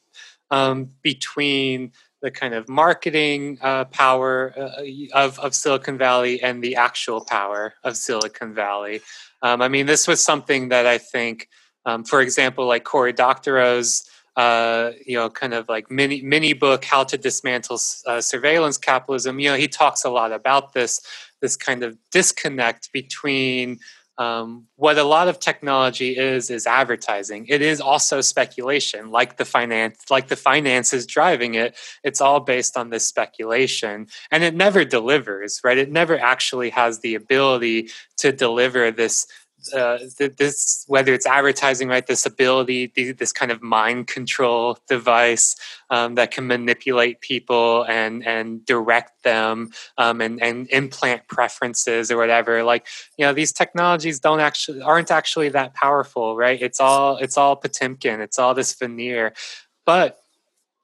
um, 0.50 0.90
between 1.04 1.92
the 2.26 2.32
kind 2.32 2.56
of 2.56 2.68
marketing 2.68 3.60
uh, 3.62 3.86
power 3.86 4.52
uh, 4.58 4.82
of, 5.14 5.38
of 5.38 5.54
Silicon 5.54 5.96
Valley 5.96 6.42
and 6.42 6.64
the 6.64 6.76
actual 6.76 7.24
power 7.24 7.76
of 7.84 7.96
Silicon 7.96 8.52
Valley. 8.56 9.02
Um, 9.42 9.62
I 9.62 9.68
mean, 9.68 9.86
this 9.86 10.08
was 10.08 10.24
something 10.24 10.70
that 10.70 10.86
I 10.86 10.98
think, 10.98 11.50
um, 11.86 12.04
for 12.04 12.22
example, 12.22 12.66
like 12.66 12.84
Cory 12.84 13.14
Doctorow's, 13.14 14.10
uh, 14.36 14.92
you 15.06 15.16
know, 15.16 15.30
kind 15.30 15.54
of 15.54 15.70
like 15.70 15.90
mini 15.90 16.22
mini 16.22 16.54
book, 16.54 16.84
"How 16.84 17.04
to 17.06 17.18
Dismantle 17.18 17.80
uh, 18.06 18.22
Surveillance 18.22 18.78
Capitalism." 18.78 19.40
You 19.40 19.52
know, 19.52 19.56
he 19.56 19.68
talks 19.68 20.04
a 20.04 20.10
lot 20.10 20.32
about 20.32 20.74
this 20.74 21.00
this 21.42 21.56
kind 21.56 21.84
of 21.84 21.98
disconnect 22.12 22.92
between 22.92 23.80
um, 24.18 24.68
what 24.78 24.98
a 24.98 25.04
lot 25.04 25.28
of 25.28 25.40
technology 25.40 26.18
is 26.18 26.50
is 26.50 26.66
advertising. 26.66 27.46
It 27.50 27.62
is 27.62 27.82
also 27.82 28.22
speculation 28.22 29.12
like 29.12 29.38
the 29.38 29.46
finance 29.46 30.06
like 30.10 30.30
the 30.30 30.36
finances 30.36 31.06
driving 31.06 31.56
it 31.56 31.76
it's 32.04 32.22
all 32.22 32.40
based 32.40 32.78
on 32.78 32.90
this 32.90 33.06
speculation. 33.06 34.08
And 34.32 34.44
it 34.44 34.56
never 34.56 34.86
delivers 34.86 35.60
right? 35.64 35.78
It 35.78 35.92
never 35.92 36.18
actually 36.18 36.70
has 36.70 37.00
the 37.00 37.16
ability 37.16 37.90
to 38.18 38.32
deliver 38.32 38.92
this 38.92 39.28
uh, 39.74 40.00
this 40.18 40.86
whether 40.88 41.14
it's 41.14 41.26
advertising 41.26 41.88
right 41.88 42.06
this 42.08 42.26
ability 42.26 42.88
this 43.14 43.32
kind 43.32 43.52
of 43.52 43.62
mind 43.62 44.08
control 44.08 44.78
device 44.88 45.56
um, 45.90 46.16
that 46.16 46.32
can 46.32 46.48
manipulate 46.48 47.22
people 47.22 47.84
and 47.84 48.26
and 48.26 48.66
direct 48.66 49.24
them 49.24 49.70
um, 49.98 50.22
and 50.22 50.42
and 50.42 50.68
implant 50.70 51.28
preferences 51.28 52.12
or 52.12 52.18
whatever. 52.18 52.64
Like 52.64 52.88
you 53.18 53.26
know 53.26 53.34
these 53.34 53.52
technologies 53.52 54.20
don't 54.20 54.40
actually 54.40 54.82
aren't 54.82 55.12
actually 55.12 55.50
that 55.50 55.74
powerful 55.74 56.36
right? 56.36 56.62
It's 56.62 56.80
all 56.80 57.18
it's 57.18 57.38
all 57.38 57.56
potemkin. 57.56 58.22
It's 58.22 58.40
all 58.40 58.54
this 58.54 58.74
veneer. 58.74 59.34
But 59.86 60.20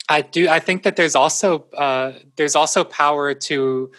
i 0.10 0.22
do 0.22 0.50
i 0.50 0.60
think 0.60 0.82
that 0.82 0.96
there's 0.96 1.16
also 1.16 1.66
uh, 1.78 2.14
there's 2.36 2.56
also 2.56 2.84
power 2.84 3.36
to 3.36 3.92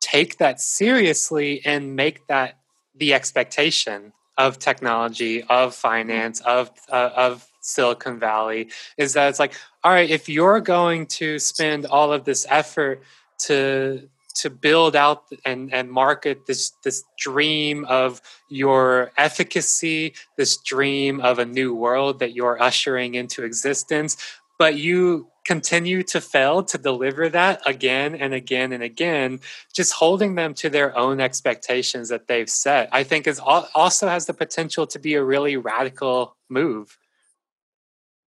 take 0.00 0.38
that 0.38 0.60
seriously 0.60 1.60
and 1.64 1.94
make 1.94 2.26
that 2.26 2.58
the 2.94 3.14
expectation 3.14 4.12
of 4.46 4.58
technology, 4.58 5.42
of 5.44 5.74
finance, 5.74 6.40
of 6.40 6.70
uh, 6.90 7.10
of 7.14 7.46
Silicon 7.60 8.18
Valley 8.18 8.70
is 8.96 9.12
that 9.12 9.28
it's 9.28 9.38
like, 9.38 9.54
all 9.84 9.92
right, 9.92 10.08
if 10.08 10.28
you're 10.28 10.60
going 10.60 11.06
to 11.06 11.38
spend 11.38 11.86
all 11.86 12.12
of 12.12 12.24
this 12.24 12.46
effort 12.48 13.02
to 13.46 14.08
to 14.32 14.48
build 14.48 14.96
out 14.96 15.24
and, 15.44 15.72
and 15.74 15.90
market 15.90 16.46
this 16.46 16.70
this 16.82 17.04
dream 17.18 17.84
of 17.84 18.22
your 18.48 19.12
efficacy, 19.18 20.14
this 20.36 20.56
dream 20.56 21.20
of 21.20 21.38
a 21.38 21.44
new 21.44 21.74
world 21.74 22.18
that 22.20 22.32
you're 22.32 22.60
ushering 22.62 23.14
into 23.14 23.44
existence, 23.44 24.16
but 24.58 24.76
you 24.76 25.26
continue 25.50 26.02
to 26.04 26.20
fail 26.20 26.62
to 26.62 26.78
deliver 26.78 27.28
that 27.28 27.60
again 27.66 28.14
and 28.14 28.32
again 28.32 28.72
and 28.72 28.82
again 28.82 29.40
just 29.74 29.92
holding 29.92 30.36
them 30.36 30.54
to 30.54 30.70
their 30.70 30.96
own 30.96 31.20
expectations 31.20 32.08
that 32.08 32.28
they've 32.28 32.50
set 32.50 32.88
i 32.92 33.02
think 33.02 33.26
is 33.26 33.40
also 33.40 34.06
has 34.06 34.26
the 34.26 34.34
potential 34.34 34.86
to 34.86 34.98
be 34.98 35.14
a 35.14 35.24
really 35.24 35.56
radical 35.56 36.36
move. 36.50 36.98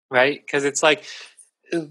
Right? 0.09 0.41
Because 0.45 0.65
it's 0.65 0.83
like 0.83 1.05
uh, 1.73 1.85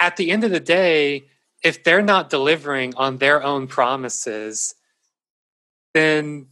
at 0.00 0.16
the 0.16 0.30
end 0.30 0.44
of 0.44 0.50
the 0.50 0.60
day 0.60 1.28
if 1.62 1.84
they're 1.84 2.02
not 2.02 2.30
delivering 2.30 2.94
on 2.96 3.18
their 3.18 3.42
own 3.42 3.66
promises 3.66 4.74
then 5.94 6.46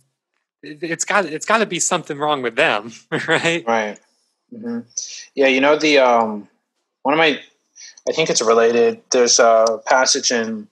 it's 0.63 1.05
got 1.05 1.25
it's 1.27 1.47
got 1.47 1.59
to 1.59 1.67
be 1.67 1.79
something 1.79 2.19
wrong 2.19 2.43
with 2.43 2.57
them 2.57 2.93
right? 3.29 3.65
Right. 3.67 3.99
Mm-hmm. 4.53 4.81
yeah 5.35 5.47
you 5.47 5.61
know 5.61 5.77
the 5.77 5.99
um 5.99 6.49
one 7.03 7.15
of 7.15 7.19
my 7.19 7.41
I 8.09 8.13
think 8.13 8.31
it's 8.31 8.43
related. 8.43 9.01
There's 9.11 9.39
a 9.39 9.81
passage 9.87 10.31
in, 10.31 10.69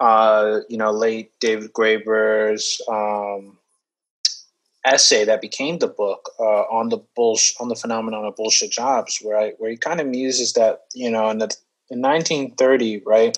uh, 0.00 0.60
you 0.68 0.76
know, 0.76 0.90
late 0.90 1.32
David 1.40 1.72
Graeber's 1.72 2.80
um, 2.88 3.56
essay 4.84 5.24
that 5.24 5.40
became 5.40 5.78
the 5.78 5.88
book 5.88 6.30
uh, 6.38 6.62
on 6.70 6.90
the 6.90 6.98
bullsh- 7.16 7.54
on 7.60 7.68
the 7.68 7.74
phenomenon 7.74 8.24
of 8.24 8.36
bullshit 8.36 8.70
jobs, 8.70 9.18
where 9.22 9.52
where 9.58 9.70
he 9.70 9.76
kind 9.76 10.00
of 10.00 10.06
muses 10.06 10.52
that 10.54 10.82
you 10.94 11.10
know 11.10 11.30
in 11.30 11.38
the 11.38 11.54
in 11.90 12.02
1930, 12.02 13.02
right? 13.06 13.36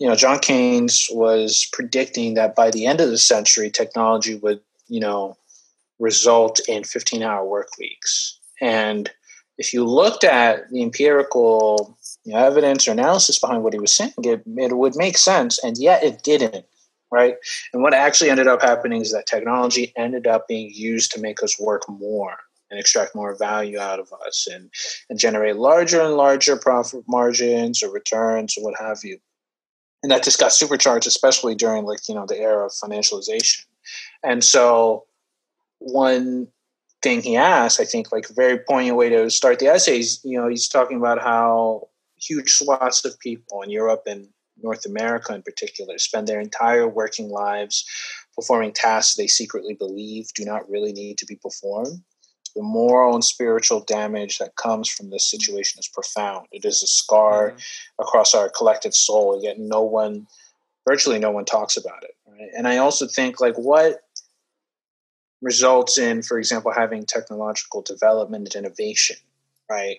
You 0.00 0.08
know, 0.08 0.14
John 0.14 0.38
Keynes 0.38 1.08
was 1.10 1.68
predicting 1.72 2.34
that 2.34 2.54
by 2.54 2.70
the 2.70 2.86
end 2.86 3.00
of 3.00 3.10
the 3.10 3.18
century, 3.18 3.70
technology 3.70 4.34
would 4.34 4.60
you 4.88 5.00
know 5.00 5.36
result 6.00 6.60
in 6.68 6.84
15 6.84 7.22
hour 7.22 7.44
work 7.44 7.68
weeks 7.78 8.38
and 8.60 9.10
if 9.58 9.74
you 9.74 9.84
looked 9.84 10.24
at 10.24 10.70
the 10.70 10.82
empirical 10.82 11.97
you 12.24 12.34
know, 12.34 12.44
evidence 12.44 12.86
or 12.86 12.92
analysis 12.92 13.38
behind 13.38 13.62
what 13.62 13.72
he 13.72 13.78
was 13.78 13.94
saying, 13.94 14.12
it, 14.18 14.42
it 14.46 14.76
would 14.76 14.96
make 14.96 15.16
sense, 15.16 15.62
and 15.62 15.76
yet 15.78 16.02
it 16.02 16.22
didn't, 16.22 16.66
right? 17.10 17.36
And 17.72 17.82
what 17.82 17.94
actually 17.94 18.30
ended 18.30 18.46
up 18.46 18.62
happening 18.62 19.00
is 19.00 19.12
that 19.12 19.26
technology 19.26 19.92
ended 19.96 20.26
up 20.26 20.48
being 20.48 20.70
used 20.74 21.12
to 21.12 21.20
make 21.20 21.42
us 21.42 21.58
work 21.58 21.88
more 21.88 22.36
and 22.70 22.78
extract 22.78 23.14
more 23.14 23.34
value 23.34 23.78
out 23.78 23.98
of 23.98 24.12
us 24.26 24.46
and, 24.50 24.70
and 25.08 25.18
generate 25.18 25.56
larger 25.56 26.02
and 26.02 26.14
larger 26.14 26.56
profit 26.56 27.02
margins 27.08 27.82
or 27.82 27.90
returns 27.90 28.56
or 28.58 28.64
what 28.64 28.78
have 28.78 28.98
you. 29.02 29.18
And 30.02 30.12
that 30.12 30.22
just 30.22 30.38
got 30.38 30.52
supercharged, 30.52 31.06
especially 31.06 31.54
during 31.54 31.84
like, 31.84 32.00
you 32.08 32.14
know, 32.14 32.26
the 32.26 32.38
era 32.38 32.66
of 32.66 32.72
financialization. 32.72 33.64
And 34.22 34.44
so 34.44 35.06
one 35.78 36.48
thing 37.02 37.22
he 37.22 37.36
asked, 37.36 37.80
I 37.80 37.84
think 37.84 38.12
like 38.12 38.28
a 38.30 38.34
very 38.34 38.58
poignant 38.58 38.96
way 38.96 39.08
to 39.08 39.30
start 39.30 39.58
the 39.58 39.68
essays, 39.68 40.20
you 40.22 40.38
know, 40.38 40.48
he's 40.48 40.68
talking 40.68 40.98
about 40.98 41.20
how 41.20 41.88
huge 42.20 42.50
swaths 42.50 43.04
of 43.04 43.18
people 43.18 43.62
in 43.62 43.70
Europe 43.70 44.02
and 44.06 44.28
North 44.62 44.86
America 44.86 45.34
in 45.34 45.42
particular 45.42 45.98
spend 45.98 46.26
their 46.26 46.40
entire 46.40 46.88
working 46.88 47.28
lives 47.30 47.84
performing 48.34 48.72
tasks 48.72 49.14
they 49.14 49.26
secretly 49.26 49.74
believe 49.74 50.26
do 50.34 50.44
not 50.44 50.68
really 50.68 50.92
need 50.92 51.18
to 51.18 51.26
be 51.26 51.36
performed. 51.36 52.02
The 52.56 52.62
moral 52.62 53.14
and 53.14 53.24
spiritual 53.24 53.80
damage 53.80 54.38
that 54.38 54.56
comes 54.56 54.88
from 54.88 55.10
this 55.10 55.30
situation 55.30 55.78
is 55.78 55.88
profound. 55.88 56.46
It 56.50 56.64
is 56.64 56.82
a 56.82 56.86
scar 56.86 57.50
mm-hmm. 57.50 58.02
across 58.02 58.34
our 58.34 58.48
collective 58.48 58.94
soul, 58.94 59.40
yet 59.42 59.58
no 59.58 59.82
one, 59.82 60.26
virtually 60.88 61.18
no 61.18 61.30
one, 61.30 61.44
talks 61.44 61.76
about 61.76 62.02
it. 62.02 62.16
Right? 62.26 62.48
And 62.56 62.66
I 62.66 62.78
also 62.78 63.06
think, 63.06 63.40
like, 63.40 63.54
what 63.56 64.00
results 65.40 65.98
in, 65.98 66.22
for 66.22 66.38
example, 66.38 66.72
having 66.72 67.04
technological 67.04 67.82
development 67.82 68.54
and 68.54 68.64
innovation 68.64 69.18
right? 69.68 69.98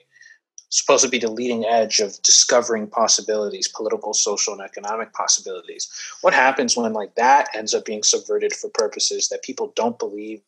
Supposed 0.72 1.04
to 1.04 1.10
be 1.10 1.18
the 1.18 1.32
leading 1.32 1.66
edge 1.66 2.00
of 2.00 2.22
discovering 2.22 2.88
possibilities, 2.88 3.68
political, 3.68 4.14
social, 4.14 4.54
and 4.54 4.62
economic 4.62 5.14
possibilities. 5.14 5.90
What 6.22 6.34
happens 6.34 6.78
when 6.78 6.94
like 6.94 7.16
that 7.16 7.50
ends 7.56 7.74
up 7.74 7.86
being 7.86 8.04
subverted 8.04 8.54
for 8.54 8.70
purposes 8.70 9.30
that 9.30 9.42
people 9.42 9.74
don't 9.76 9.98
believe 9.98 10.42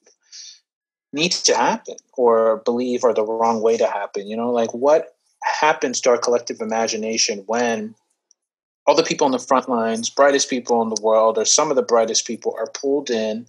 need 1.12 1.32
to 1.32 1.56
happen 1.56 1.96
or 2.14 2.58
believe 2.58 3.04
are 3.04 3.14
the 3.14 3.26
wrong 3.26 3.62
way 3.62 3.78
to 3.78 3.88
happen? 3.88 4.28
You 4.28 4.38
know, 4.38 4.52
like 4.52 4.74
what 4.74 5.16
happens 5.44 6.00
to 6.02 6.12
our 6.12 6.18
collective 6.18 6.62
imagination 6.62 7.44
when 7.48 7.96
all 8.86 8.96
the 8.96 9.04
people 9.04 9.26
on 9.26 9.32
the 9.32 9.40
front 9.40 9.70
lines, 9.70 10.10
brightest 10.10 10.50
people 10.50 10.82
in 10.82 10.90
the 10.90 11.02
world, 11.02 11.38
or 11.38 11.46
some 11.46 11.70
of 11.70 11.76
the 11.76 11.82
brightest 11.82 12.28
people, 12.28 12.56
are 12.58 12.68
pulled 12.68 13.10
in, 13.10 13.48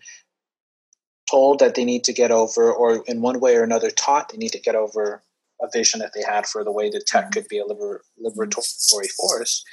told 1.30 1.58
that 1.58 1.74
they 1.74 1.84
need 1.84 2.04
to 2.04 2.12
get 2.12 2.30
over, 2.30 2.72
or 2.72 3.02
in 3.06 3.20
one 3.22 3.40
way 3.40 3.56
or 3.56 3.62
another 3.62 3.90
taught 3.90 4.30
they 4.30 4.38
need 4.38 4.52
to 4.52 4.60
get 4.60 4.74
over 4.74 5.22
a 5.62 5.68
vision 5.72 6.00
that 6.00 6.12
they 6.14 6.22
had 6.22 6.46
for 6.46 6.64
the 6.64 6.72
way 6.72 6.90
that 6.90 7.06
tech 7.06 7.24
mm-hmm. 7.24 7.32
could 7.32 7.48
be 7.48 7.58
a 7.58 7.64
liber- 7.64 8.02
liberatory 8.22 9.10
force, 9.12 9.64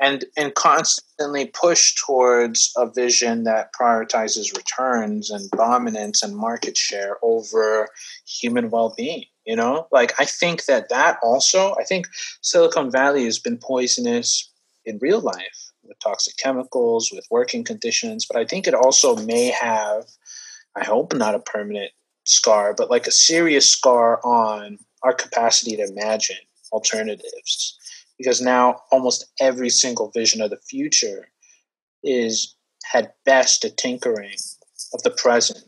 and 0.00 0.24
and 0.36 0.54
constantly 0.54 1.46
push 1.46 1.94
towards 1.94 2.72
a 2.76 2.90
vision 2.90 3.44
that 3.44 3.72
prioritizes 3.74 4.56
returns 4.56 5.30
and 5.30 5.50
dominance 5.50 6.22
and 6.22 6.36
market 6.36 6.76
share 6.76 7.16
over 7.22 7.88
human 8.26 8.70
well-being 8.70 9.24
you 9.46 9.56
know? 9.56 9.88
Like 9.90 10.12
i 10.20 10.24
think 10.24 10.66
that 10.66 10.88
that 10.90 11.18
also 11.22 11.74
i 11.80 11.84
think 11.84 12.06
silicon 12.40 12.90
valley 12.90 13.24
has 13.24 13.38
been 13.38 13.58
poisonous 13.58 14.50
in 14.84 14.98
real 15.00 15.20
life 15.20 15.72
with 15.82 15.98
toxic 15.98 16.36
chemicals 16.36 17.10
with 17.12 17.26
working 17.30 17.64
conditions 17.64 18.26
but 18.26 18.38
i 18.38 18.44
think 18.44 18.66
it 18.66 18.74
also 18.74 19.16
may 19.16 19.46
have 19.46 20.04
i 20.76 20.84
hope 20.84 21.14
not 21.14 21.34
a 21.34 21.40
permanent 21.40 21.90
scar 22.24 22.74
but 22.74 22.90
like 22.90 23.06
a 23.06 23.10
serious 23.12 23.68
scar 23.68 24.20
on 24.24 24.78
our 25.02 25.12
capacity 25.12 25.76
to 25.76 25.82
imagine 25.82 26.36
alternatives 26.72 27.78
because 28.18 28.40
now 28.40 28.82
almost 28.92 29.26
every 29.40 29.70
single 29.70 30.10
vision 30.10 30.40
of 30.40 30.50
the 30.50 30.58
future 30.58 31.28
is 32.04 32.54
at 32.94 33.14
best 33.24 33.64
a 33.64 33.70
tinkering 33.70 34.36
of 34.94 35.02
the 35.02 35.10
present 35.10 35.64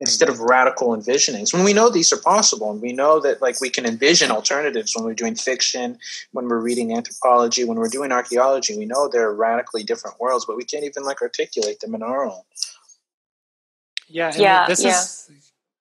instead 0.00 0.28
of 0.28 0.40
radical 0.40 0.88
envisionings 0.88 1.52
when 1.54 1.64
we 1.64 1.72
know 1.72 1.88
these 1.88 2.12
are 2.12 2.20
possible 2.20 2.70
and 2.70 2.82
we 2.82 2.92
know 2.92 3.20
that 3.20 3.40
like 3.40 3.60
we 3.60 3.70
can 3.70 3.86
envision 3.86 4.30
alternatives 4.30 4.92
when 4.94 5.04
we're 5.04 5.14
doing 5.14 5.34
fiction 5.34 5.96
when 6.32 6.48
we're 6.48 6.60
reading 6.60 6.94
anthropology 6.94 7.64
when 7.64 7.78
we're 7.78 7.88
doing 7.88 8.12
archaeology 8.12 8.76
we 8.76 8.84
know 8.86 9.08
there 9.08 9.26
are 9.28 9.34
radically 9.34 9.82
different 9.82 10.18
worlds 10.20 10.44
but 10.44 10.56
we 10.56 10.64
can't 10.64 10.84
even 10.84 11.02
like 11.04 11.22
articulate 11.22 11.80
them 11.80 11.94
in 11.94 12.02
our 12.02 12.24
own 12.26 12.42
yeah 14.08 14.32
Yeah, 14.36 14.66
this 14.66 14.82
yeah. 14.82 14.90
is 14.90 15.30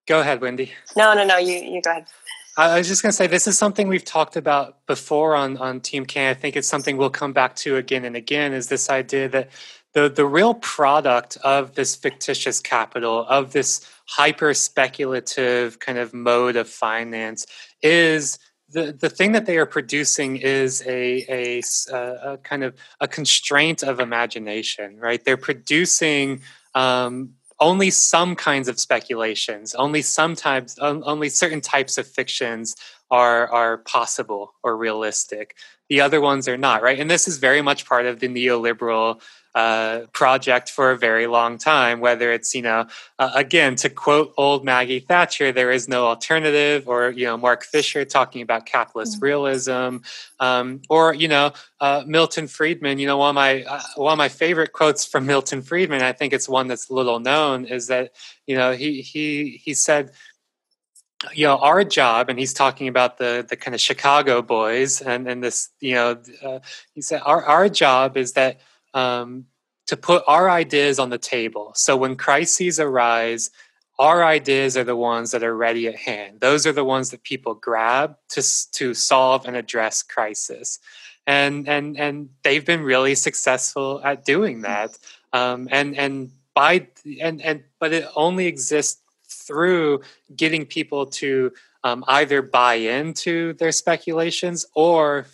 go 0.07 0.19
ahead 0.19 0.41
wendy 0.41 0.71
No, 0.95 1.13
no, 1.13 1.25
no. 1.25 1.37
You 1.37 1.55
you 1.55 1.81
go 1.81 1.91
ahead. 1.91 2.05
I 2.55 2.77
was 2.77 2.87
just 2.87 3.01
going 3.01 3.09
to 3.09 3.15
say 3.15 3.25
this 3.25 3.47
is 3.47 3.57
something 3.57 3.87
we've 3.87 4.05
talked 4.05 4.35
about 4.35 4.85
before 4.85 5.35
on 5.35 5.57
on 5.57 5.81
Team 5.81 6.05
Can. 6.05 6.29
I 6.29 6.33
think 6.33 6.55
it's 6.55 6.67
something 6.67 6.97
we'll 6.97 7.09
come 7.09 7.33
back 7.33 7.55
to 7.57 7.77
again 7.77 8.05
and 8.05 8.15
again. 8.15 8.53
Is 8.53 8.67
this 8.67 8.89
idea 8.89 9.27
that 9.29 9.49
the 9.93 10.07
the 10.09 10.25
real 10.25 10.53
product 10.53 11.37
of 11.43 11.73
this 11.73 11.95
fictitious 11.95 12.59
capital 12.59 13.25
of 13.27 13.53
this 13.53 13.87
hyper 14.07 14.53
speculative 14.53 15.79
kind 15.79 15.97
of 15.97 16.13
mode 16.13 16.55
of 16.55 16.69
finance 16.69 17.45
is 17.81 18.37
the, 18.69 18.91
the 18.91 19.09
thing 19.09 19.31
that 19.31 19.45
they 19.45 19.57
are 19.57 19.65
producing 19.65 20.37
is 20.37 20.83
a 20.85 21.61
a 21.91 22.37
kind 22.43 22.63
of 22.63 22.75
a 22.99 23.07
constraint 23.07 23.81
of 23.81 23.99
imagination, 23.99 24.97
right? 24.97 25.23
They're 25.25 25.37
producing 25.37 26.41
um, 26.75 27.33
only 27.63 27.89
some 27.89 28.35
kinds 28.35 28.67
of 28.67 28.79
speculations, 28.79 29.73
only 29.75 30.01
sometimes, 30.01 30.77
on- 30.79 31.03
only 31.05 31.29
certain 31.29 31.61
types 31.61 31.97
of 31.97 32.07
fictions 32.07 32.75
are 33.09 33.47
are 33.51 33.77
possible 33.79 34.53
or 34.63 34.77
realistic. 34.77 35.55
The 35.89 36.01
other 36.01 36.21
ones 36.21 36.47
are 36.47 36.57
not, 36.57 36.81
right? 36.83 36.99
And 36.99 37.09
this 37.09 37.27
is 37.27 37.37
very 37.37 37.61
much 37.61 37.85
part 37.85 38.05
of 38.05 38.19
the 38.19 38.27
neoliberal 38.27 39.21
uh, 39.55 40.01
project 40.13 40.69
for 40.69 40.91
a 40.91 40.97
very 40.97 41.27
long 41.27 41.57
time. 41.57 41.99
Whether 41.99 42.31
it's 42.31 42.55
you 42.55 42.61
know, 42.61 42.87
uh, 43.19 43.31
again 43.35 43.75
to 43.77 43.89
quote 43.89 44.33
old 44.37 44.65
Maggie 44.65 44.99
Thatcher, 44.99 45.51
there 45.51 45.71
is 45.71 45.87
no 45.87 46.05
alternative, 46.07 46.87
or 46.87 47.11
you 47.11 47.25
know, 47.25 47.37
Mark 47.37 47.63
Fisher 47.63 48.05
talking 48.05 48.41
about 48.41 48.65
capitalist 48.65 49.21
realism, 49.21 49.97
um, 50.39 50.81
or 50.89 51.13
you 51.13 51.27
know, 51.27 51.53
uh, 51.79 52.03
Milton 52.07 52.47
Friedman. 52.47 52.97
You 52.97 53.07
know, 53.07 53.17
one 53.17 53.29
of 53.29 53.35
my 53.35 53.63
uh, 53.63 53.81
one 53.95 54.13
of 54.13 54.17
my 54.17 54.29
favorite 54.29 54.73
quotes 54.73 55.05
from 55.05 55.25
Milton 55.25 55.61
Friedman. 55.61 56.01
I 56.01 56.13
think 56.13 56.33
it's 56.33 56.49
one 56.49 56.67
that's 56.67 56.89
little 56.89 57.19
known. 57.19 57.65
Is 57.65 57.87
that 57.87 58.13
you 58.47 58.55
know 58.55 58.71
he 58.73 59.01
he 59.01 59.61
he 59.63 59.73
said 59.73 60.11
you 61.31 61.45
know 61.45 61.57
our 61.57 61.83
job 61.83 62.29
and 62.29 62.37
he's 62.37 62.53
talking 62.53 62.87
about 62.87 63.17
the 63.17 63.45
the 63.47 63.55
kind 63.55 63.73
of 63.73 63.79
chicago 63.79 64.41
boys 64.41 65.01
and 65.01 65.27
and 65.27 65.41
this 65.41 65.69
you 65.79 65.93
know 65.93 66.21
uh, 66.43 66.59
he 66.93 67.01
said 67.01 67.21
our 67.23 67.43
our 67.45 67.69
job 67.69 68.17
is 68.17 68.33
that 68.33 68.59
um, 68.93 69.45
to 69.87 69.97
put 69.97 70.23
our 70.27 70.49
ideas 70.49 70.99
on 70.99 71.09
the 71.09 71.17
table. 71.17 71.73
So 71.75 71.97
when 71.97 72.15
crises 72.15 72.79
arise 72.79 73.49
our 73.99 74.23
ideas 74.23 74.75
are 74.75 74.83
the 74.83 74.95
ones 74.95 75.31
that 75.31 75.43
are 75.43 75.55
ready 75.55 75.87
at 75.87 75.95
hand. 75.95 76.39
Those 76.39 76.65
are 76.65 76.71
the 76.71 76.83
ones 76.83 77.11
that 77.11 77.23
people 77.23 77.53
grab 77.53 78.17
to 78.29 78.43
to 78.73 78.93
solve 78.93 79.45
and 79.45 79.55
address 79.55 80.01
crisis. 80.01 80.79
And 81.27 81.67
and 81.69 81.97
and 81.97 82.29
they've 82.43 82.65
been 82.65 82.81
really 82.81 83.15
successful 83.15 84.01
at 84.03 84.25
doing 84.25 84.61
that. 84.61 84.97
Um, 85.31 85.67
and 85.71 85.95
and 85.95 86.31
by 86.53 86.87
and 87.21 87.41
and 87.41 87.63
but 87.79 87.93
it 87.93 88.07
only 88.15 88.47
exists 88.47 89.01
through 89.27 90.01
getting 90.35 90.65
people 90.65 91.05
to 91.05 91.51
um, 91.83 92.03
either 92.07 92.41
buy 92.41 92.75
into 92.75 93.53
their 93.53 93.71
speculations 93.71 94.65
or 94.73 95.27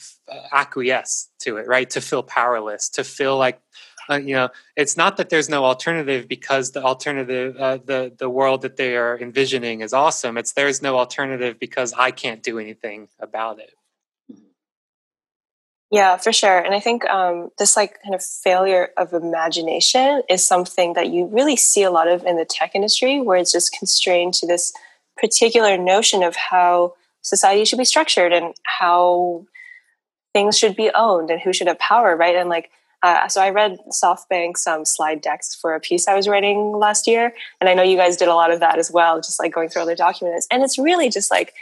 acquiesce 0.51 1.29
to 1.39 1.57
it, 1.57 1.67
right? 1.67 1.89
To 1.91 2.01
feel 2.01 2.23
powerless, 2.23 2.89
to 2.89 3.03
feel 3.03 3.37
like, 3.37 3.61
uh, 4.09 4.15
you 4.15 4.33
know, 4.33 4.49
it's 4.75 4.97
not 4.97 5.17
that 5.17 5.29
there's 5.29 5.49
no 5.49 5.65
alternative 5.65 6.27
because 6.27 6.71
the 6.71 6.83
alternative, 6.83 7.55
uh, 7.57 7.77
the 7.83 8.11
the 8.17 8.29
world 8.29 8.61
that 8.63 8.77
they 8.77 8.95
are 8.95 9.17
envisioning 9.19 9.81
is 9.81 9.93
awesome. 9.93 10.37
It's 10.37 10.53
there's 10.53 10.81
no 10.81 10.97
alternative 10.97 11.59
because 11.59 11.93
I 11.93 12.11
can't 12.11 12.41
do 12.41 12.59
anything 12.59 13.09
about 13.19 13.59
it. 13.59 13.73
Yeah, 15.91 16.17
for 16.17 16.31
sure. 16.31 16.59
And 16.59 16.75
I 16.75 16.79
think 16.79 17.03
um, 17.05 17.49
this 17.57 17.75
like 17.75 18.01
kind 18.03 18.13
of 18.13 18.23
failure 18.23 18.89
of 18.95 19.13
imagination 19.13 20.21
is 20.29 20.45
something 20.45 20.93
that 20.93 21.09
you 21.09 21.25
really 21.25 21.55
see 21.55 21.81
a 21.81 21.89
lot 21.89 22.07
of 22.07 22.23
in 22.25 22.37
the 22.37 22.45
tech 22.45 22.75
industry, 22.75 23.19
where 23.19 23.37
it's 23.37 23.51
just 23.51 23.75
constrained 23.77 24.35
to 24.35 24.47
this 24.47 24.71
particular 25.17 25.77
notion 25.77 26.21
of 26.21 26.35
how 26.35 26.93
society 27.21 27.65
should 27.65 27.79
be 27.79 27.85
structured 27.85 28.31
and 28.31 28.53
how 28.63 29.45
things 30.33 30.57
should 30.57 30.75
be 30.75 30.91
owned 30.95 31.29
and 31.31 31.41
who 31.41 31.53
should 31.53 31.67
have 31.67 31.79
power, 31.79 32.15
right? 32.15 32.35
And 32.35 32.49
like, 32.49 32.69
uh, 33.01 33.27
so 33.29 33.41
I 33.41 33.49
read 33.49 33.77
SoftBank's 33.91 34.67
um, 34.67 34.83
slide 34.85 35.21
decks 35.21 35.55
for 35.55 35.73
a 35.73 35.79
piece 35.79 36.07
I 36.07 36.15
was 36.15 36.27
writing 36.27 36.73
last 36.73 37.07
year, 37.07 37.33
and 37.59 37.69
I 37.69 37.73
know 37.73 37.81
you 37.83 37.95
guys 37.97 38.17
did 38.17 38.27
a 38.27 38.35
lot 38.35 38.51
of 38.51 38.59
that 38.59 38.77
as 38.77 38.91
well, 38.91 39.17
just 39.17 39.39
like 39.39 39.53
going 39.53 39.69
through 39.69 39.81
all 39.81 39.85
their 39.85 39.95
documents. 39.95 40.47
And 40.51 40.63
it's 40.63 40.77
really 40.77 41.09
just 41.09 41.31
like 41.31 41.53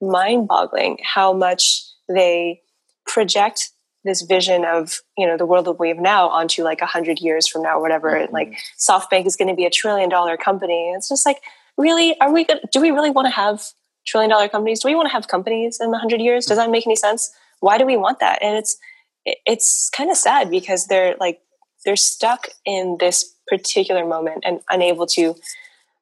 mind-boggling 0.00 0.98
how 1.02 1.32
much 1.32 1.82
they 2.08 2.60
project 3.06 3.70
this 4.04 4.20
vision 4.22 4.64
of 4.64 5.00
you 5.16 5.26
know 5.26 5.36
the 5.36 5.46
world 5.46 5.64
that 5.64 5.78
we 5.80 5.88
have 5.88 5.98
now 5.98 6.28
onto 6.28 6.62
like 6.62 6.80
a 6.82 6.86
hundred 6.86 7.20
years 7.20 7.48
from 7.48 7.62
now 7.62 7.78
or 7.78 7.80
whatever 7.80 8.10
Mhm. 8.10 8.32
like 8.32 8.58
softbank 8.78 9.26
is 9.26 9.34
going 9.36 9.48
to 9.48 9.54
be 9.54 9.64
a 9.64 9.70
trillion 9.70 10.10
dollar 10.10 10.36
company 10.36 10.90
it's 10.90 11.08
just 11.08 11.24
like 11.24 11.40
really 11.78 12.18
are 12.20 12.30
we 12.32 12.44
gonna, 12.44 12.60
do 12.70 12.80
we 12.80 12.90
really 12.90 13.10
want 13.10 13.26
to 13.26 13.30
have 13.30 13.62
trillion 14.06 14.30
dollar 14.30 14.48
companies 14.48 14.80
do 14.80 14.88
we 14.88 14.94
want 14.94 15.06
to 15.08 15.12
have 15.12 15.28
companies 15.28 15.78
in 15.80 15.92
a 15.92 15.98
hundred 15.98 16.20
years 16.20 16.44
does 16.46 16.58
that 16.58 16.70
make 16.70 16.86
any 16.86 16.96
sense 16.96 17.30
why 17.64 17.78
do 17.78 17.86
we 17.86 17.96
want 17.96 18.20
that? 18.20 18.38
And 18.42 18.56
it's 18.58 18.76
it's 19.24 19.90
kind 19.96 20.10
of 20.10 20.16
sad 20.18 20.50
because 20.50 20.86
they're 20.86 21.16
like 21.18 21.40
they're 21.84 21.96
stuck 21.96 22.48
in 22.66 22.98
this 23.00 23.34
particular 23.48 24.06
moment 24.06 24.44
and 24.46 24.60
unable 24.68 25.06
to 25.06 25.34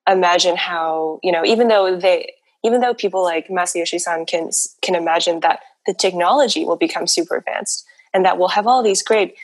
imagine 0.09 0.57
how 0.57 1.21
you 1.23 1.31
know 1.31 1.45
even 1.45 1.69
though 1.69 1.97
they 1.97 2.33
even 2.65 2.81
though 2.81 2.95
people 2.95 3.23
like 3.23 3.47
Masayoshi 3.49 4.01
Son 4.01 4.27
can 4.27 4.51
can 4.83 4.97
imagine 4.97 5.39
that 5.41 5.61
the 5.87 5.95
technology 5.95 6.65
will 6.65 6.77
become 6.77 7.07
super 7.07 7.37
advanced 7.37 7.85
and 8.13 8.25
that 8.25 8.39
we'll 8.39 8.49
have 8.49 8.67
all 8.67 8.83
these 8.83 9.03
great 9.03 9.35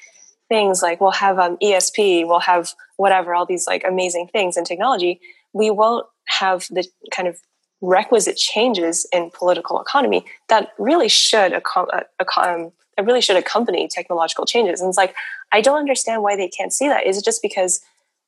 things 0.48 0.82
like 0.82 1.00
we'll 1.00 1.10
have 1.10 1.38
um, 1.38 1.56
ESP, 1.62 2.26
we'll 2.26 2.40
have 2.40 2.72
whatever, 2.96 3.34
all 3.34 3.46
these 3.46 3.66
like 3.66 3.84
amazing 3.86 4.28
things 4.32 4.56
in 4.56 4.64
technology, 4.64 5.20
we 5.52 5.70
won't 5.70 6.06
have 6.26 6.66
the 6.70 6.86
kind 7.12 7.28
of 7.28 7.36
requisite 7.80 8.36
changes 8.36 9.06
in 9.12 9.30
political 9.30 9.80
economy 9.80 10.24
that 10.48 10.72
really 10.78 11.08
should 11.08 11.52
uh, 11.52 11.60
that 11.86 12.72
really 13.04 13.20
should 13.20 13.36
accompany 13.36 13.86
technological 13.88 14.44
changes. 14.44 14.80
And 14.80 14.88
it's 14.88 14.98
like 14.98 15.14
I 15.52 15.60
don't 15.60 15.78
understand 15.78 16.22
why 16.22 16.36
they 16.36 16.48
can't 16.48 16.72
see 16.72 16.88
that. 16.88 17.06
Is 17.06 17.18
it 17.18 17.24
just 17.24 17.42
because 17.42 17.80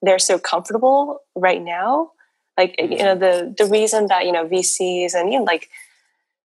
they're 0.02 0.18
so 0.18 0.38
comfortable 0.38 1.20
right 1.34 1.62
now? 1.62 2.12
Like 2.56 2.76
you 2.78 2.98
know 2.98 3.14
the 3.14 3.54
the 3.56 3.66
reason 3.66 4.06
that 4.08 4.26
you 4.26 4.32
know 4.32 4.46
VCs 4.46 5.14
and 5.14 5.32
you 5.32 5.38
know 5.38 5.44
like 5.44 5.68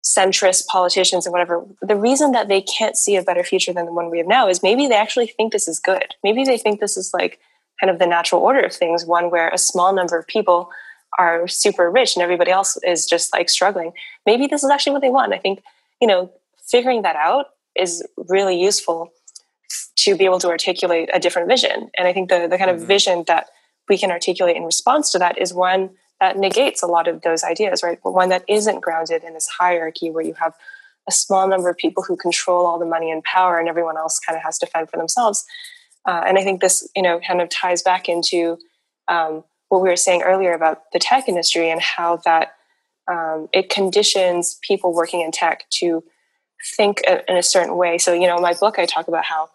centrist 0.03 0.67
politicians 0.67 1.25
and 1.25 1.31
whatever 1.31 1.65
the 1.81 1.95
reason 1.95 2.33
that 2.33 2.49
they 2.49 2.61
can't 2.61 2.97
see 2.97 3.15
a 3.15 3.23
better 3.23 3.43
future 3.43 3.71
than 3.71 3.85
the 3.85 3.93
one 3.93 4.09
we 4.09 4.17
have 4.17 4.27
now 4.27 4.49
is 4.49 4.61
maybe 4.61 4.85
they 4.85 4.95
actually 4.95 5.27
think 5.27 5.53
this 5.53 5.65
is 5.65 5.79
good 5.79 6.13
maybe 6.25 6.43
they 6.43 6.57
think 6.57 6.81
this 6.81 6.97
is 6.97 7.13
like 7.13 7.39
kind 7.79 7.89
of 7.89 7.99
the 7.99 8.05
natural 8.05 8.41
order 8.41 8.59
of 8.59 8.73
things 8.73 9.05
one 9.05 9.31
where 9.31 9.47
a 9.49 9.57
small 9.57 9.95
number 9.95 10.17
of 10.17 10.27
people 10.27 10.69
are 11.19 11.47
super 11.47 11.89
rich 11.89 12.15
and 12.15 12.23
everybody 12.23 12.51
else 12.51 12.77
is 12.83 13.05
just 13.05 13.33
like 13.33 13.49
struggling. 13.49 13.91
Maybe 14.25 14.47
this 14.47 14.63
is 14.63 14.69
actually 14.69 14.93
what 14.93 15.01
they 15.01 15.09
want. 15.09 15.33
I 15.33 15.37
think, 15.37 15.61
you 16.01 16.07
know, 16.07 16.31
figuring 16.69 17.01
that 17.03 17.15
out 17.15 17.47
is 17.75 18.05
really 18.29 18.59
useful 18.59 19.11
to 19.97 20.15
be 20.15 20.25
able 20.25 20.39
to 20.39 20.49
articulate 20.49 21.09
a 21.13 21.19
different 21.19 21.47
vision. 21.47 21.89
And 21.97 22.07
I 22.07 22.13
think 22.13 22.29
the, 22.29 22.47
the 22.49 22.57
kind 22.57 22.69
of 22.69 22.77
mm-hmm. 22.77 22.87
vision 22.87 23.23
that 23.27 23.47
we 23.89 23.97
can 23.97 24.11
articulate 24.11 24.55
in 24.55 24.63
response 24.63 25.11
to 25.11 25.19
that 25.19 25.37
is 25.37 25.53
one 25.53 25.91
that 26.19 26.37
negates 26.37 26.81
a 26.81 26.87
lot 26.87 27.07
of 27.07 27.21
those 27.21 27.43
ideas, 27.43 27.83
right? 27.83 27.99
But 28.03 28.13
one 28.13 28.29
that 28.29 28.43
isn't 28.47 28.81
grounded 28.81 29.23
in 29.23 29.33
this 29.33 29.47
hierarchy 29.47 30.09
where 30.09 30.23
you 30.23 30.33
have 30.35 30.53
a 31.07 31.11
small 31.11 31.47
number 31.47 31.69
of 31.69 31.77
people 31.77 32.03
who 32.03 32.15
control 32.15 32.65
all 32.65 32.79
the 32.79 32.85
money 32.85 33.11
and 33.11 33.23
power 33.23 33.59
and 33.59 33.67
everyone 33.67 33.97
else 33.97 34.19
kind 34.19 34.37
of 34.37 34.43
has 34.43 34.57
to 34.59 34.65
fend 34.67 34.89
for 34.89 34.97
themselves. 34.97 35.45
Uh, 36.05 36.23
and 36.25 36.37
I 36.37 36.43
think 36.43 36.61
this, 36.61 36.87
you 36.95 37.01
know, 37.01 37.19
kind 37.19 37.41
of 37.41 37.49
ties 37.49 37.81
back 37.81 38.07
into 38.07 38.57
um, 39.07 39.43
what 39.73 39.81
we 39.81 39.89
were 39.89 39.95
saying 39.95 40.21
earlier 40.21 40.53
about 40.53 40.91
the 40.93 40.99
tech 40.99 41.27
industry 41.27 41.71
and 41.71 41.81
how 41.81 42.17
that 42.17 42.53
um, 43.07 43.49
it 43.51 43.71
conditions 43.71 44.59
people 44.61 44.93
working 44.93 45.21
in 45.21 45.31
tech 45.31 45.67
to 45.71 46.03
think 46.77 47.01
in 47.27 47.37
a 47.37 47.41
certain 47.41 47.75
way. 47.75 47.97
So, 47.97 48.13
you 48.13 48.27
know, 48.27 48.37
my 48.37 48.53
book, 48.53 48.77
I 48.77 48.85
talk 48.85 49.07
about 49.07 49.25
how 49.25 49.49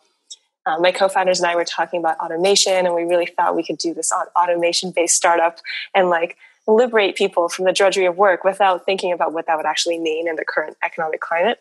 uh, 0.66 0.76
my 0.80 0.90
co-founders 0.90 1.38
and 1.38 1.48
I 1.48 1.54
were 1.54 1.64
talking 1.64 2.00
about 2.00 2.18
automation, 2.18 2.84
and 2.84 2.96
we 2.96 3.04
really 3.04 3.26
thought 3.26 3.54
we 3.54 3.62
could 3.62 3.78
do 3.78 3.94
this 3.94 4.12
automation-based 4.12 5.14
startup 5.14 5.60
and 5.94 6.10
like 6.10 6.36
liberate 6.66 7.14
people 7.14 7.48
from 7.48 7.64
the 7.64 7.72
drudgery 7.72 8.04
of 8.04 8.16
work 8.16 8.42
without 8.42 8.84
thinking 8.84 9.12
about 9.12 9.32
what 9.32 9.46
that 9.46 9.56
would 9.56 9.66
actually 9.66 10.00
mean 10.00 10.26
in 10.26 10.34
the 10.34 10.44
current 10.44 10.76
economic 10.82 11.20
climate. 11.20 11.60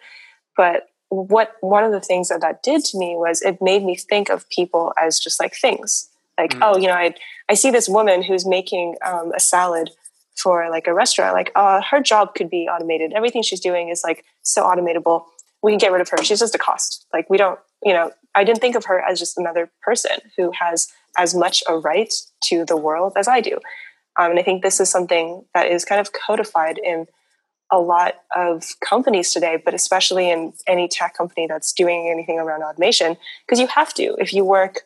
But 0.57 0.89
what 1.09 1.53
one 1.61 1.83
of 1.83 1.91
the 1.91 2.01
things 2.01 2.29
that 2.29 2.41
that 2.41 2.63
did 2.63 2.83
to 2.85 2.97
me 2.97 3.15
was 3.15 3.43
it 3.43 3.61
made 3.61 3.83
me 3.83 3.95
think 3.95 4.29
of 4.29 4.49
people 4.49 4.93
as 4.97 5.19
just 5.19 5.39
like 5.39 5.53
things. 5.53 6.09
Like, 6.37 6.53
mm. 6.53 6.59
oh, 6.61 6.77
you 6.77 6.87
know, 6.87 6.93
I 6.93 7.13
I 7.49 7.55
see 7.55 7.71
this 7.71 7.89
woman 7.89 8.21
who's 8.21 8.45
making 8.45 8.95
um, 9.05 9.31
a 9.35 9.39
salad 9.39 9.89
for 10.35 10.69
like 10.69 10.87
a 10.87 10.93
restaurant. 10.93 11.33
Like, 11.33 11.51
uh, 11.55 11.81
her 11.89 12.01
job 12.01 12.35
could 12.35 12.49
be 12.49 12.67
automated. 12.67 13.13
Everything 13.13 13.41
she's 13.41 13.59
doing 13.59 13.89
is 13.89 14.03
like 14.03 14.23
so 14.43 14.63
automatable. 14.63 15.23
We 15.63 15.71
can 15.71 15.79
get 15.79 15.91
rid 15.91 16.01
of 16.01 16.09
her. 16.09 16.23
She's 16.23 16.39
just 16.39 16.53
a 16.53 16.59
cost. 16.59 17.05
Like, 17.11 17.29
we 17.29 17.37
don't, 17.37 17.59
you 17.83 17.93
know, 17.93 18.11
I 18.35 18.43
didn't 18.43 18.61
think 18.61 18.75
of 18.75 18.85
her 18.85 19.01
as 19.01 19.17
just 19.17 19.37
another 19.37 19.71
person 19.81 20.17
who 20.37 20.51
has 20.51 20.87
as 21.17 21.33
much 21.33 21.63
a 21.67 21.77
right 21.77 22.13
to 22.43 22.65
the 22.65 22.77
world 22.77 23.13
as 23.17 23.27
I 23.27 23.41
do. 23.41 23.53
Um, 24.19 24.31
and 24.31 24.39
I 24.39 24.43
think 24.43 24.61
this 24.61 24.79
is 24.79 24.89
something 24.89 25.43
that 25.55 25.71
is 25.71 25.85
kind 25.85 25.99
of 25.99 26.11
codified 26.13 26.77
in 26.77 27.07
a 27.71 27.79
lot 27.79 28.15
of 28.35 28.63
companies 28.87 29.31
today, 29.31 29.61
but 29.63 29.73
especially 29.73 30.29
in 30.29 30.53
any 30.67 30.87
tech 30.87 31.17
company 31.17 31.47
that's 31.47 31.73
doing 31.73 32.09
anything 32.09 32.39
around 32.39 32.61
automation, 32.61 33.17
because 33.45 33.59
you 33.59 33.67
have 33.67 33.93
to. 33.95 34.15
If 34.19 34.33
you 34.33 34.45
work 34.45 34.81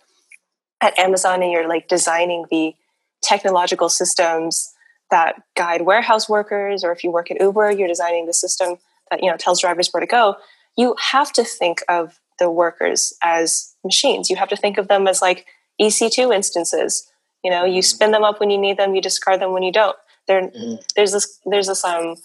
at 0.81 0.97
Amazon 0.97 1.41
and 1.43 1.51
you're 1.51 1.67
like 1.67 1.87
designing 1.87 2.45
the 2.49 2.73
technological 3.21 3.89
systems 3.89 4.73
that 5.11 5.35
guide 5.55 5.81
warehouse 5.81 6.27
workers, 6.27 6.83
or 6.83 6.91
if 6.91 7.03
you 7.03 7.11
work 7.11 7.29
at 7.29 7.39
Uber, 7.39 7.71
you're 7.71 7.87
designing 7.87 8.25
the 8.25 8.33
system 8.33 8.77
that 9.09 9.21
you 9.21 9.29
know 9.29 9.37
tells 9.37 9.61
drivers 9.61 9.89
where 9.91 10.01
to 10.01 10.07
go. 10.07 10.35
You 10.77 10.95
have 11.11 11.31
to 11.33 11.43
think 11.43 11.83
of 11.89 12.19
the 12.39 12.49
workers 12.49 13.13
as 13.21 13.75
machines. 13.83 14.29
You 14.29 14.37
have 14.37 14.49
to 14.49 14.55
think 14.55 14.77
of 14.77 14.87
them 14.87 15.07
as 15.07 15.21
like 15.21 15.45
EC2 15.79 16.33
instances. 16.33 17.07
You 17.43 17.51
know, 17.51 17.65
you 17.65 17.79
mm-hmm. 17.79 17.81
spin 17.81 18.11
them 18.11 18.23
up 18.23 18.39
when 18.39 18.49
you 18.49 18.57
need 18.57 18.77
them, 18.77 18.95
you 18.95 19.01
discard 19.01 19.41
them 19.41 19.51
when 19.51 19.63
you 19.63 19.71
don't. 19.71 19.95
There, 20.27 20.41
mm-hmm. 20.41 20.75
there's 20.95 21.11
this, 21.11 21.39
there's 21.45 21.67
this 21.67 21.83
um, 21.83 22.15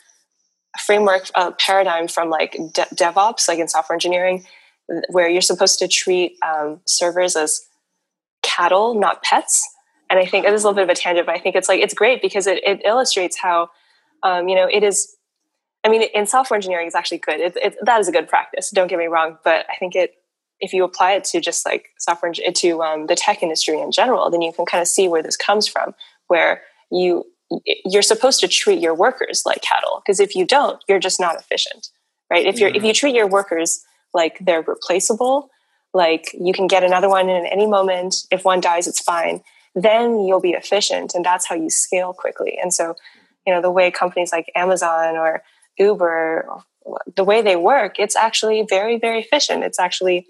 framework 0.84 1.30
uh, 1.34 1.52
paradigm 1.52 2.08
from 2.08 2.30
like 2.30 2.52
de- 2.52 2.86
DevOps, 2.94 3.48
like 3.48 3.58
in 3.58 3.68
software 3.68 3.94
engineering, 3.94 4.44
where 5.10 5.28
you're 5.28 5.40
supposed 5.40 5.78
to 5.80 5.88
treat 5.88 6.36
um, 6.42 6.80
servers 6.86 7.34
as 7.36 7.66
cattle, 8.56 8.94
not 8.94 9.22
pets. 9.22 9.68
And 10.08 10.18
I 10.18 10.26
think 10.26 10.46
this 10.46 10.54
is 10.54 10.64
a 10.64 10.68
little 10.68 10.76
bit 10.76 10.84
of 10.84 10.90
a 10.90 10.94
tangent, 10.94 11.26
but 11.26 11.34
I 11.34 11.38
think 11.38 11.56
it's 11.56 11.68
like 11.68 11.80
it's 11.80 11.94
great 11.94 12.22
because 12.22 12.46
it, 12.46 12.62
it 12.64 12.80
illustrates 12.84 13.36
how 13.36 13.70
um, 14.22 14.48
you 14.48 14.54
know 14.54 14.68
it 14.72 14.82
is 14.82 15.16
I 15.86 15.88
mean, 15.88 16.02
in 16.02 16.26
software 16.26 16.56
engineering, 16.56 16.88
it's 16.88 16.96
actually 16.96 17.18
good. 17.18 17.38
It, 17.38 17.56
it, 17.62 17.76
that 17.82 18.00
is 18.00 18.08
a 18.08 18.12
good 18.12 18.28
practice. 18.28 18.70
Don't 18.70 18.88
get 18.88 18.98
me 18.98 19.06
wrong, 19.06 19.38
but 19.44 19.66
I 19.70 19.76
think 19.76 19.94
it 19.94 20.14
if 20.58 20.72
you 20.72 20.82
apply 20.84 21.12
it 21.12 21.24
to 21.24 21.40
just 21.40 21.64
like 21.64 21.90
software 21.98 22.32
to 22.32 22.82
um, 22.82 23.06
the 23.06 23.14
tech 23.14 23.42
industry 23.42 23.78
in 23.78 23.92
general, 23.92 24.28
then 24.30 24.42
you 24.42 24.52
can 24.52 24.64
kind 24.64 24.82
of 24.82 24.88
see 24.88 25.06
where 25.06 25.22
this 25.22 25.36
comes 25.36 25.68
from. 25.68 25.94
Where 26.26 26.62
you 26.90 27.24
you're 27.84 28.02
supposed 28.02 28.40
to 28.40 28.48
treat 28.48 28.80
your 28.80 28.94
workers 28.94 29.44
like 29.46 29.62
cattle 29.62 30.02
because 30.04 30.18
if 30.18 30.34
you 30.34 30.44
don't, 30.44 30.82
you're 30.88 30.98
just 30.98 31.20
not 31.20 31.36
efficient, 31.36 31.90
right? 32.30 32.44
If 32.44 32.58
you're 32.58 32.70
mm-hmm. 32.70 32.78
if 32.78 32.84
you 32.84 32.92
treat 32.92 33.14
your 33.14 33.28
workers 33.28 33.84
like 34.12 34.38
they're 34.40 34.62
replaceable, 34.62 35.50
like 35.97 36.31
you 36.39 36.52
can 36.52 36.66
get 36.66 36.85
another 36.85 37.09
one 37.09 37.28
in 37.28 37.47
any 37.47 37.66
moment. 37.66 38.27
If 38.31 38.44
one 38.44 38.60
dies, 38.60 38.86
it's 38.86 39.01
fine. 39.01 39.43
Then 39.74 40.20
you'll 40.20 40.40
be 40.40 40.52
efficient, 40.52 41.14
and 41.14 41.24
that's 41.24 41.47
how 41.47 41.55
you 41.55 41.70
scale 41.70 42.12
quickly. 42.12 42.59
And 42.62 42.73
so, 42.73 42.94
you 43.47 43.52
know, 43.52 43.62
the 43.62 43.70
way 43.70 43.90
companies 43.90 44.31
like 44.31 44.52
Amazon 44.55 45.16
or 45.16 45.43
Uber, 45.78 46.48
the 47.14 47.24
way 47.24 47.43
they 47.43 47.56
work, 47.56 47.98
it's 47.98 48.16
actually 48.16 48.64
very, 48.68 48.98
very 48.98 49.20
efficient. 49.20 49.64
It's 49.64 49.81
actually, 49.81 50.27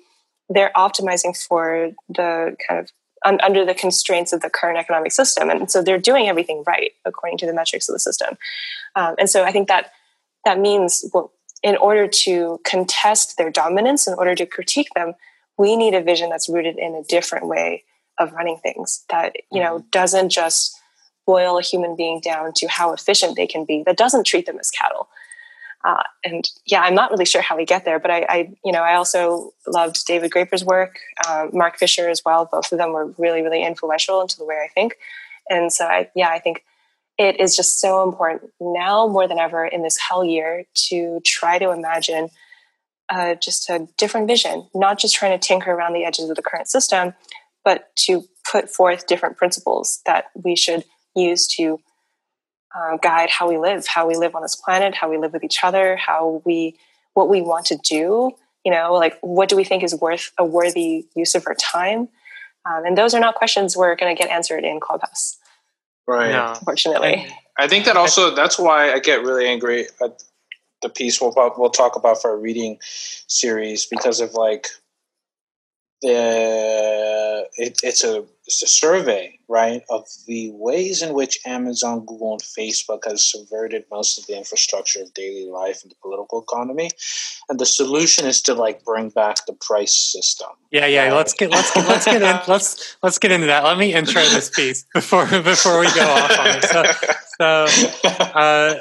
they're 0.49 0.73
optimizing 0.77 1.37
for 1.37 1.91
the 2.09 2.57
kind 2.67 2.81
of 2.81 2.91
un, 3.25 3.41
under 3.43 3.65
the 3.65 3.75
constraints 3.75 4.33
of 4.33 4.41
the 4.41 4.51
current 4.51 4.79
economic 4.79 5.13
system. 5.13 5.51
And 5.51 5.71
so 5.71 5.83
they're 5.83 5.99
doing 5.99 6.29
everything 6.29 6.63
right 6.67 6.93
according 7.05 7.39
to 7.39 7.47
the 7.47 7.53
metrics 7.53 7.89
of 7.89 7.93
the 7.93 8.01
system. 8.01 8.37
Um, 8.95 9.15
and 9.19 9.29
so 9.29 9.45
I 9.45 9.53
think 9.53 9.69
that 9.69 9.93
that 10.45 10.59
means 10.59 11.05
well, 11.13 11.33
in 11.63 11.77
order 11.77 12.07
to 12.07 12.61
contest 12.65 13.37
their 13.37 13.51
dominance, 13.51 14.07
in 14.07 14.15
order 14.15 14.35
to 14.35 14.47
critique 14.47 14.89
them, 14.95 15.15
we 15.59 15.77
need 15.77 15.95
a 15.95 16.03
vision 16.03 16.31
that's 16.31 16.49
rooted 16.49 16.79
in 16.79 16.95
a 16.95 17.03
different 17.05 17.47
way 17.47 17.85
of 18.19 18.33
running 18.33 18.59
things 18.59 19.05
that, 19.11 19.37
you 19.53 19.63
know, 19.63 19.79
mm-hmm. 19.79 19.89
doesn't 19.91 20.31
just 20.31 20.77
boil 21.27 21.59
a 21.59 21.63
human 21.63 21.97
being 21.97 22.21
down 22.21 22.53
to 22.55 22.67
how 22.69 22.93
efficient 22.93 23.37
they 23.37 23.47
can 23.47 23.65
be, 23.65 23.83
that 23.85 23.97
doesn't 23.97 24.25
treat 24.25 24.47
them 24.47 24.59
as 24.59 24.71
cattle, 24.71 25.09
uh, 25.87 26.03
and 26.25 26.51
yeah, 26.67 26.81
I'm 26.81 26.97
not 26.97 27.13
really 27.13 27.25
sure 27.25 27.41
how 27.41 27.57
we 27.57 27.65
get 27.65 27.85
there, 27.85 28.01
but 28.01 28.11
I, 28.11 28.27
I 28.29 28.53
you 28.65 28.73
know, 28.73 28.83
I 28.83 28.97
also 28.97 29.53
loved 29.69 30.05
David 30.05 30.33
Graeber's 30.33 30.65
work, 30.65 30.99
uh, 31.29 31.47
Mark 31.53 31.79
Fisher 31.79 32.09
as 32.09 32.23
well. 32.25 32.49
Both 32.51 32.73
of 32.73 32.79
them 32.79 32.93
were 32.93 33.07
really, 33.19 33.41
really 33.41 33.63
influential 33.63 34.21
into 34.21 34.37
the 34.37 34.45
way 34.45 34.57
I 34.57 34.69
think. 34.69 34.97
And 35.49 35.73
so, 35.73 35.85
I, 35.85 36.11
yeah, 36.17 36.31
I 36.31 36.41
think 36.41 36.65
it 37.19 37.39
is 37.39 37.55
just 37.55 37.81
so 37.81 38.03
important 38.03 38.51
now 38.61 39.07
more 39.07 39.29
than 39.29 39.39
ever 39.39 39.65
in 39.65 39.83
this 39.83 39.97
hell 39.97 40.25
year 40.25 40.65
to 40.89 41.21
try 41.25 41.57
to 41.59 41.71
imagine 41.71 42.31
uh, 43.09 43.35
just 43.37 43.69
a 43.71 43.89
different 43.97 44.27
vision, 44.27 44.69
not 44.75 44.99
just 44.99 45.15
trying 45.15 45.39
to 45.39 45.47
tinker 45.47 45.71
around 45.71 45.93
the 45.93 46.05
edges 46.05 46.29
of 46.29 46.37
the 46.37 46.43
current 46.43 46.69
system, 46.69 47.15
but 47.65 47.95
to 47.97 48.25
put 48.51 48.71
forth 48.71 49.07
different 49.07 49.37
principles 49.37 50.01
that 50.07 50.27
we 50.35 50.57
should 50.57 50.85
use 51.15 51.47
to 51.47 51.81
uh, 52.75 52.97
guide 52.99 53.31
how 53.31 53.49
we 53.49 53.59
live, 53.59 53.87
how 53.87 54.07
we 54.07 54.17
live 54.17 54.35
on 54.35 54.43
this 54.43 54.57
planet, 54.57 54.95
how 54.95 55.11
we 55.11 55.19
live 55.19 55.33
with 55.33 55.45
each 55.45 55.63
other, 55.63 55.97
how 55.97 56.43
we 56.45 56.77
what 57.15 57.29
we 57.29 57.41
want 57.41 57.67
to 57.67 57.77
do. 57.83 58.31
You 58.65 58.73
know, 58.73 58.95
like 58.95 59.17
what 59.21 59.49
do 59.49 59.57
we 59.57 59.65
think 59.65 59.83
is 59.83 59.95
worth 59.95 60.33
a 60.39 60.45
worthy 60.45 61.07
use 61.15 61.35
of 61.35 61.45
our 61.47 61.55
time? 61.55 62.09
Um, 62.69 62.85
and 62.85 62.99
those 62.99 63.15
are 63.15 63.21
not 63.21 63.37
questions 63.37 63.77
we're 63.77 63.95
going 63.95 64.15
to 64.15 64.21
get 64.21 64.31
answered 64.31 64.65
in 64.65 64.81
Clubhouse. 64.81 65.39
Right. 66.07 66.33
No. 66.33 66.55
Unfortunately. 66.59 67.27
I 67.59 67.69
think 67.69 67.85
that 67.87 67.97
also 67.97 68.35
that's 68.35 68.59
why 68.59 68.93
I 68.93 68.99
get 68.99 69.23
really 69.23 69.47
angry 69.47 69.87
at 70.03 70.23
the 70.87 70.93
piece 70.93 71.21
we'll 71.21 71.35
we'll 71.59 71.71
talk 71.71 71.97
about 71.97 72.21
for 72.21 72.31
our 72.31 72.39
reading 72.39 72.79
series 73.27 73.87
because 73.87 74.21
of 74.21 74.35
like 74.35 74.69
the 76.03 77.49
it, 77.57 77.81
it's 77.83 78.05
a 78.05 78.25
it's 78.47 78.63
a 78.63 78.69
survey, 78.69 79.39
right, 79.49 79.83
of 79.91 80.07
the 80.27 80.51
ways 80.53 81.03
in 81.03 81.15
which 81.15 81.41
Amazon, 81.45 82.07
Google, 82.07 82.33
and 82.33 82.43
Facebook 82.43 83.01
has 83.05 83.29
subverted 83.29 83.85
most 83.91 84.19
of 84.19 84.27
the 84.27 84.37
infrastructure 84.37 85.03
of 85.03 85.13
daily 85.15 85.51
life 85.51 85.83
and 85.83 85.91
the 85.91 85.97
political 86.01 86.43
economy, 86.43 86.91
and 87.49 87.59
the 87.59 87.67
solution 87.67 88.25
is 88.27 88.41
to 88.43 88.55
like 88.55 88.85
bring 88.85 89.09
back 89.09 89.47
the 89.47 89.53
price 89.55 89.95
system. 89.95 90.51
Yeah, 90.71 90.87
yeah. 90.87 91.07
Right? 91.07 91.15
Let's 91.15 91.33
get 91.33 91.51
let's 91.51 91.73
get 91.73 91.89
let's 91.89 92.05
get 92.05 92.23
in 92.23 92.41
let's 92.49 92.97
let's 93.03 93.19
get 93.19 93.33
into 93.33 93.49
that. 93.49 93.65
Let 93.65 93.79
me 93.79 93.95
intro 93.95 94.23
this 94.23 94.51
piece 94.51 94.87
before 94.95 95.27
before 95.27 95.81
we 95.81 95.93
go 95.93 96.07
off 96.07 96.39
on 96.39 96.47
it. 96.47 96.65
So, 96.65 96.85
so 97.39 97.67
uh, 98.05 98.75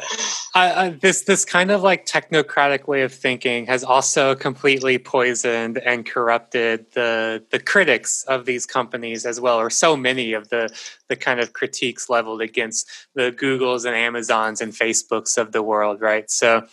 I, 0.55 0.85
I, 0.85 0.89
this 0.89 1.21
this 1.23 1.43
kind 1.43 1.71
of 1.71 1.83
like 1.83 2.05
technocratic 2.05 2.87
way 2.87 3.01
of 3.01 3.13
thinking 3.13 3.65
has 3.65 3.83
also 3.83 4.35
completely 4.35 4.97
poisoned 4.97 5.77
and 5.79 6.05
corrupted 6.05 6.85
the 6.93 7.43
the 7.51 7.59
critics 7.59 8.23
of 8.23 8.45
these 8.45 8.65
companies 8.65 9.25
as 9.25 9.41
well, 9.41 9.57
or 9.57 9.69
so 9.69 9.97
many 9.97 10.33
of 10.33 10.49
the 10.49 10.69
the 11.09 11.15
kind 11.15 11.39
of 11.39 11.53
critiques 11.53 12.09
leveled 12.09 12.41
against 12.41 12.89
the 13.15 13.31
Googles 13.31 13.85
and 13.85 13.95
Amazons 13.95 14.61
and 14.61 14.71
Facebooks 14.71 15.37
of 15.37 15.51
the 15.51 15.61
world, 15.61 15.99
right? 15.99 16.29
So 16.31 16.65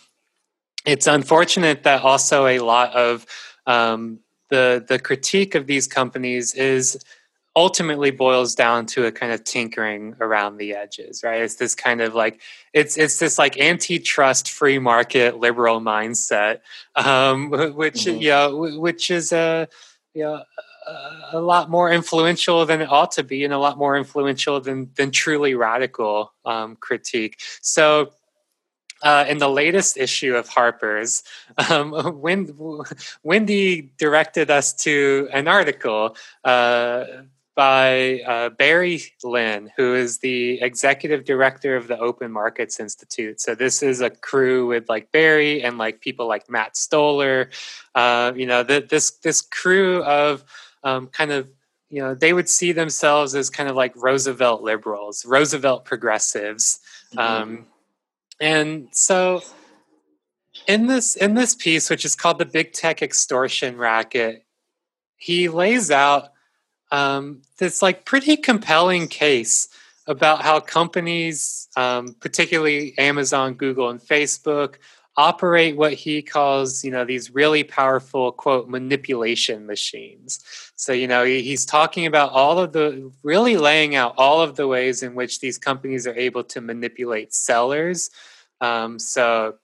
it's 0.85 1.07
unfortunate 1.07 1.83
that 1.83 2.03
also 2.03 2.45
a 2.47 2.59
lot 2.59 2.93
of 2.93 3.25
um, 3.65 4.19
the 4.49 4.83
the 4.87 4.99
critique 4.99 5.55
of 5.55 5.67
these 5.67 5.87
companies 5.87 6.53
is 6.53 7.03
ultimately 7.55 8.09
boils 8.09 8.55
down 8.55 8.85
to 8.85 9.05
a 9.05 9.11
kind 9.11 9.31
of 9.31 9.43
tinkering 9.43 10.15
around 10.19 10.57
the 10.57 10.73
edges 10.73 11.23
right 11.23 11.41
it's 11.41 11.55
this 11.55 11.75
kind 11.75 12.01
of 12.01 12.15
like 12.15 12.41
it's 12.73 12.97
it's 12.97 13.19
this 13.19 13.37
like 13.37 13.59
antitrust 13.59 14.49
free 14.49 14.79
market 14.79 15.37
liberal 15.37 15.79
mindset 15.79 16.61
um 16.95 17.51
which 17.75 18.05
mm-hmm. 18.05 18.21
yeah 18.21 18.47
which 18.47 19.11
is 19.11 19.31
a 19.31 19.67
yeah 20.15 20.39
a 21.31 21.39
lot 21.39 21.69
more 21.69 21.91
influential 21.91 22.65
than 22.65 22.81
it 22.81 22.91
ought 22.91 23.11
to 23.11 23.23
be, 23.23 23.43
and 23.43 23.53
a 23.53 23.57
lot 23.57 23.77
more 23.77 23.97
influential 23.97 24.59
than 24.59 24.89
than 24.95 25.11
truly 25.11 25.55
radical 25.55 26.33
um, 26.45 26.75
critique. 26.75 27.39
So. 27.61 28.11
Uh, 29.01 29.25
in 29.27 29.37
the 29.37 29.49
latest 29.49 29.97
issue 29.97 30.33
of 30.33 30.47
Harper's, 30.47 31.23
um, 31.69 31.91
Wendy 33.23 33.91
directed 33.97 34.49
us 34.49 34.71
to 34.75 35.27
an 35.33 35.49
article 35.49 36.15
uh, 36.45 37.03
by 37.55 38.21
uh, 38.21 38.49
Barry 38.49 39.01
Lynn, 39.23 39.71
who 39.77 39.93
is 39.93 40.19
the 40.19 40.61
executive 40.61 41.23
director 41.23 41.75
of 41.75 41.87
the 41.87 41.99
Open 41.99 42.31
Markets 42.31 42.79
Institute. 42.79 43.39
So 43.39 43.53
this 43.53 43.83
is 43.83 44.01
a 44.01 44.09
crew 44.09 44.67
with 44.67 44.89
like 44.89 45.11
Barry 45.11 45.63
and 45.63 45.77
like 45.77 46.01
people 46.01 46.27
like 46.27 46.49
Matt 46.49 46.75
Stoller. 46.75 47.49
Uh, 47.93 48.33
you 48.35 48.45
know, 48.45 48.63
the, 48.63 48.85
this 48.87 49.11
this 49.11 49.41
crew 49.41 50.03
of 50.03 50.43
um, 50.83 51.07
kind 51.07 51.31
of 51.31 51.47
you 51.89 52.01
know 52.01 52.15
they 52.15 52.33
would 52.33 52.49
see 52.49 52.71
themselves 52.71 53.35
as 53.35 53.49
kind 53.49 53.69
of 53.69 53.75
like 53.75 53.93
Roosevelt 53.95 54.63
liberals, 54.63 55.25
Roosevelt 55.25 55.85
progressives, 55.85 56.79
mm-hmm. 57.13 57.19
um, 57.19 57.67
and 58.39 58.87
so 58.91 59.43
in 60.67 60.87
this 60.87 61.15
in 61.15 61.35
this 61.35 61.53
piece, 61.55 61.89
which 61.89 62.03
is 62.03 62.15
called 62.15 62.39
the 62.39 62.45
Big 62.45 62.73
Tech 62.73 63.01
Extortion 63.01 63.77
Racket, 63.77 64.43
he 65.17 65.49
lays 65.49 65.91
out 65.91 66.32
um, 66.93 67.41
this 67.57 67.81
like 67.81 68.05
pretty 68.05 68.37
compelling 68.37 69.07
case 69.07 69.67
about 70.05 70.43
how 70.43 70.59
companies, 70.59 71.67
um, 71.75 72.15
particularly 72.19 72.95
Amazon, 72.99 73.55
Google, 73.55 73.89
and 73.89 73.99
Facebook, 73.99 74.75
operate 75.17 75.75
what 75.75 75.93
he 75.93 76.21
calls, 76.21 76.83
you 76.83 76.91
know, 76.91 77.03
these 77.03 77.33
really 77.33 77.63
powerful 77.63 78.31
quote 78.31 78.69
manipulation 78.69 79.65
machines. 79.65 80.43
So, 80.75 80.93
you 80.93 81.07
know, 81.07 81.23
he's 81.23 81.65
talking 81.65 82.05
about 82.05 82.31
all 82.31 82.59
of 82.59 82.73
the 82.73 83.11
really 83.23 83.57
laying 83.57 83.95
out 83.95 84.13
all 84.17 84.41
of 84.41 84.55
the 84.55 84.67
ways 84.67 85.01
in 85.01 85.15
which 85.15 85.39
these 85.39 85.57
companies 85.57 86.05
are 86.05 86.15
able 86.15 86.43
to 86.45 86.61
manipulate 86.61 87.33
sellers. 87.33 88.11
Um, 88.61 88.99
so, 88.99 89.55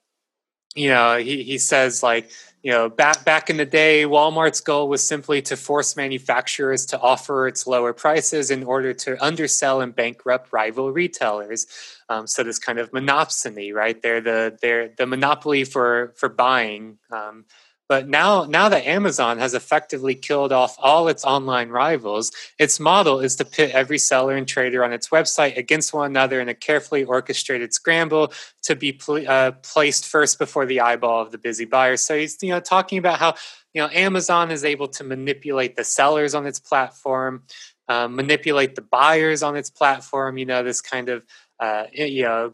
you 0.75 0.89
know, 0.89 1.17
he, 1.17 1.43
he 1.43 1.57
says 1.59 2.01
like 2.01 2.31
you 2.61 2.71
know 2.71 2.89
back 2.89 3.23
back 3.23 3.49
in 3.49 3.57
the 3.57 3.65
day 3.65 4.03
walmart's 4.03 4.59
goal 4.59 4.89
was 4.89 5.03
simply 5.03 5.41
to 5.41 5.55
force 5.55 5.95
manufacturers 5.95 6.85
to 6.85 6.99
offer 6.99 7.47
its 7.47 7.65
lower 7.65 7.93
prices 7.93 8.51
in 8.51 8.63
order 8.63 8.93
to 8.93 9.23
undersell 9.23 9.81
and 9.81 9.95
bankrupt 9.95 10.51
rival 10.51 10.91
retailers. 10.91 11.67
Um, 12.09 12.27
so 12.27 12.43
this 12.43 12.59
kind 12.59 12.79
of 12.79 12.91
monopsony 12.91 13.73
right? 13.73 14.01
They're 14.01 14.21
the 14.21 14.57
they're 14.61 14.89
the 14.89 15.05
monopoly 15.05 15.63
for 15.63 16.13
for 16.17 16.29
buying 16.29 16.97
um, 17.11 17.45
but 17.89 18.07
now, 18.07 18.45
now 18.45 18.69
that 18.69 18.85
Amazon 18.85 19.39
has 19.39 19.55
effectively 19.55 20.13
killed 20.13 20.51
off 20.51 20.75
all 20.77 21.07
its 21.07 21.25
online 21.25 21.69
rivals, 21.69 22.31
its 22.59 22.79
model 22.79 23.19
is 23.19 23.35
to 23.37 23.45
pit 23.45 23.71
every 23.71 23.97
seller 23.97 24.35
and 24.35 24.47
trader 24.47 24.83
on 24.83 24.93
its 24.93 25.09
website 25.09 25.57
against 25.57 25.91
one 25.91 26.05
another 26.11 26.39
in 26.39 26.47
a 26.47 26.53
carefully 26.53 27.03
orchestrated 27.03 27.73
scramble 27.73 28.31
to 28.61 28.75
be 28.75 28.93
pl- 28.93 29.27
uh, 29.27 29.53
placed 29.63 30.05
first 30.05 30.37
before 30.37 30.67
the 30.67 30.79
eyeball 30.79 31.19
of 31.23 31.31
the 31.31 31.39
busy 31.39 31.65
buyer. 31.65 31.97
So 31.97 32.15
he's 32.15 32.37
you 32.43 32.49
know 32.49 32.59
talking 32.59 32.99
about 32.99 33.17
how 33.17 33.33
you 33.73 33.81
know 33.81 33.89
Amazon 33.91 34.51
is 34.51 34.63
able 34.63 34.87
to 34.89 35.03
manipulate 35.03 35.75
the 35.75 35.83
sellers 35.83 36.35
on 36.35 36.45
its 36.45 36.59
platform, 36.59 37.41
uh, 37.87 38.07
manipulate 38.07 38.75
the 38.75 38.83
buyers 38.83 39.41
on 39.41 39.55
its 39.55 39.71
platform. 39.71 40.37
You 40.37 40.45
know 40.45 40.61
this 40.61 40.81
kind 40.81 41.09
of 41.09 41.23
uh, 41.59 41.85
you 41.91 42.21
know 42.21 42.53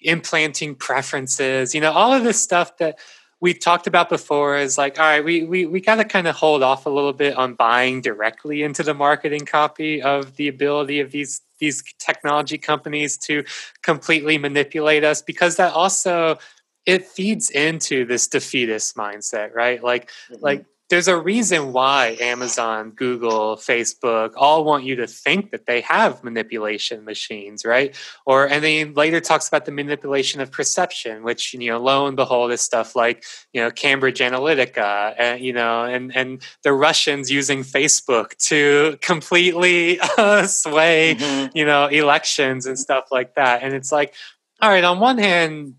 implanting 0.00 0.74
preferences. 0.74 1.72
You 1.72 1.80
know 1.80 1.92
all 1.92 2.12
of 2.12 2.24
this 2.24 2.40
stuff 2.40 2.78
that 2.78 2.98
we 3.42 3.52
talked 3.52 3.88
about 3.88 4.08
before 4.08 4.56
is 4.56 4.78
like 4.78 4.98
all 4.98 5.04
right 5.04 5.24
we 5.24 5.44
we, 5.44 5.66
we 5.66 5.80
got 5.80 5.96
to 5.96 6.04
kind 6.04 6.26
of 6.26 6.34
hold 6.34 6.62
off 6.62 6.86
a 6.86 6.90
little 6.90 7.12
bit 7.12 7.36
on 7.36 7.54
buying 7.54 8.00
directly 8.00 8.62
into 8.62 8.82
the 8.82 8.94
marketing 8.94 9.44
copy 9.44 10.00
of 10.00 10.36
the 10.36 10.48
ability 10.48 11.00
of 11.00 11.10
these 11.10 11.42
these 11.58 11.82
technology 11.98 12.56
companies 12.56 13.18
to 13.18 13.44
completely 13.82 14.38
manipulate 14.38 15.04
us 15.04 15.20
because 15.20 15.56
that 15.56 15.72
also 15.72 16.38
it 16.86 17.04
feeds 17.04 17.50
into 17.50 18.04
this 18.06 18.28
defeatist 18.28 18.96
mindset 18.96 19.52
right 19.54 19.82
like 19.82 20.10
mm-hmm. 20.30 20.42
like 20.42 20.64
there's 20.92 21.08
a 21.08 21.18
reason 21.18 21.72
why 21.72 22.18
Amazon, 22.20 22.90
Google, 22.90 23.56
Facebook 23.56 24.32
all 24.36 24.62
want 24.62 24.84
you 24.84 24.96
to 24.96 25.06
think 25.06 25.50
that 25.50 25.64
they 25.64 25.80
have 25.80 26.22
manipulation 26.22 27.02
machines, 27.06 27.64
right? 27.64 27.96
Or 28.26 28.46
and 28.46 28.62
then 28.62 28.92
later 28.92 29.18
talks 29.18 29.48
about 29.48 29.64
the 29.64 29.72
manipulation 29.72 30.42
of 30.42 30.52
perception, 30.52 31.22
which 31.22 31.54
you 31.54 31.70
know, 31.70 31.78
lo 31.78 32.06
and 32.06 32.14
behold, 32.14 32.52
is 32.52 32.60
stuff 32.60 32.94
like 32.94 33.24
you 33.54 33.62
know 33.62 33.70
Cambridge 33.70 34.18
Analytica, 34.18 35.14
and 35.18 35.40
you 35.40 35.54
know, 35.54 35.84
and 35.84 36.14
and 36.14 36.42
the 36.62 36.74
Russians 36.74 37.30
using 37.30 37.62
Facebook 37.62 38.36
to 38.48 38.98
completely 39.00 39.98
uh, 40.18 40.46
sway 40.46 41.16
mm-hmm. 41.18 41.56
you 41.56 41.64
know 41.64 41.86
elections 41.86 42.66
and 42.66 42.78
stuff 42.78 43.06
like 43.10 43.34
that. 43.36 43.62
And 43.62 43.72
it's 43.72 43.92
like, 43.92 44.12
all 44.60 44.68
right, 44.68 44.84
on 44.84 45.00
one 45.00 45.16
hand, 45.16 45.76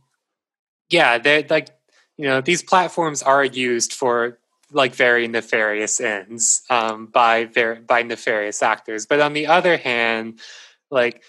yeah, 0.90 1.20
they're 1.20 1.46
like 1.48 1.70
you 2.18 2.26
know 2.26 2.42
these 2.42 2.64
platforms 2.64 3.22
are 3.22 3.46
used 3.46 3.94
for 3.94 4.40
like 4.74 4.96
very 4.96 5.28
nefarious 5.28 6.00
ends 6.02 6.64
um, 6.70 7.08
by 7.08 7.46
ver- 7.46 7.82
by 7.82 8.04
nefarious 8.04 8.62
actors. 8.62 9.06
But 9.06 9.20
on 9.20 9.34
the 9.34 9.48
other 9.48 9.78
hand, 9.78 10.40
like 10.92 11.24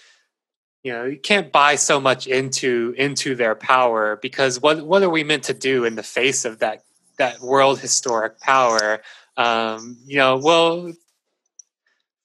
you 0.83 0.93
know, 0.93 1.05
you 1.05 1.17
can't 1.17 1.51
buy 1.51 1.75
so 1.75 1.99
much 1.99 2.27
into 2.27 2.93
into 2.97 3.33
their 3.33 3.55
power 3.55 4.17
because 4.21 4.61
what 4.61 4.85
what 4.85 5.01
are 5.01 5.09
we 5.09 5.23
meant 5.23 5.43
to 5.45 5.53
do 5.53 5.83
in 5.83 5.95
the 5.95 6.03
face 6.03 6.45
of 6.45 6.59
that 6.59 6.83
that 7.17 7.41
world 7.41 7.79
historic 7.79 8.39
power? 8.39 9.01
Um, 9.35 9.97
you 10.05 10.17
know, 10.17 10.37
well, 10.37 10.93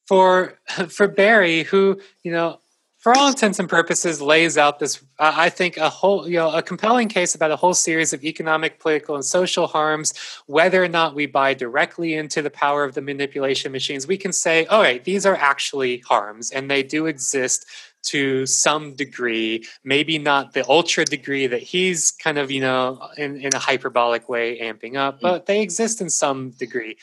for 0.06 0.59
for 0.88 1.09
Barry, 1.09 1.62
who 1.62 2.01
you 2.22 2.32
know 2.32 2.60
for 3.01 3.16
all 3.16 3.28
intents 3.28 3.59
and 3.59 3.68
purposes, 3.68 4.20
lays 4.20 4.59
out 4.59 4.78
this, 4.78 5.02
uh, 5.18 5.32
I 5.35 5.48
think, 5.48 5.78
a 5.78 5.89
whole, 5.89 6.28
you 6.28 6.36
know, 6.36 6.51
a 6.51 6.62
compelling 6.62 7.09
case 7.09 7.35
about 7.35 7.51
a 7.51 7.56
whole 7.56 7.72
series 7.72 8.12
of 8.12 8.22
economic, 8.22 8.78
political, 8.78 9.14
and 9.14 9.24
social 9.24 9.66
harms. 9.66 10.12
Whether 10.47 10.85
or 10.85 10.89
not 10.89 11.14
we 11.14 11.24
buy 11.24 11.55
directly 11.55 12.14
into 12.14 12.43
the 12.43 12.51
power 12.51 12.85
of 12.85 12.94
the 12.94 13.01
manipulation 13.01 13.72
machines, 13.72 14.06
we 14.06 14.18
can 14.18 14.35
say, 14.35 14.66
all 14.66 14.82
right, 14.82 15.02
these 15.02 15.24
are 15.24 15.35
actually 15.36 16.02
harms, 16.06 16.51
and 16.51 16.70
they 16.70 16.82
do 16.82 17.06
exist 17.06 17.64
to 18.02 18.44
some 18.47 18.94
degree, 18.94 19.64
maybe 19.82 20.18
not 20.18 20.52
the 20.52 20.68
ultra 20.68 21.05
degree 21.05 21.47
that 21.47 21.62
he's 21.62 22.10
kind 22.10 22.39
of, 22.39 22.51
you 22.51 22.60
know, 22.60 23.01
in, 23.16 23.40
in 23.40 23.55
a 23.55 23.59
hyperbolic 23.59 24.28
way 24.28 24.59
amping 24.60 24.97
up, 24.97 25.16
mm. 25.18 25.22
but 25.22 25.47
they 25.47 25.62
exist 25.62 26.01
in 26.01 26.10
some 26.10 26.51
degree. 26.51 26.97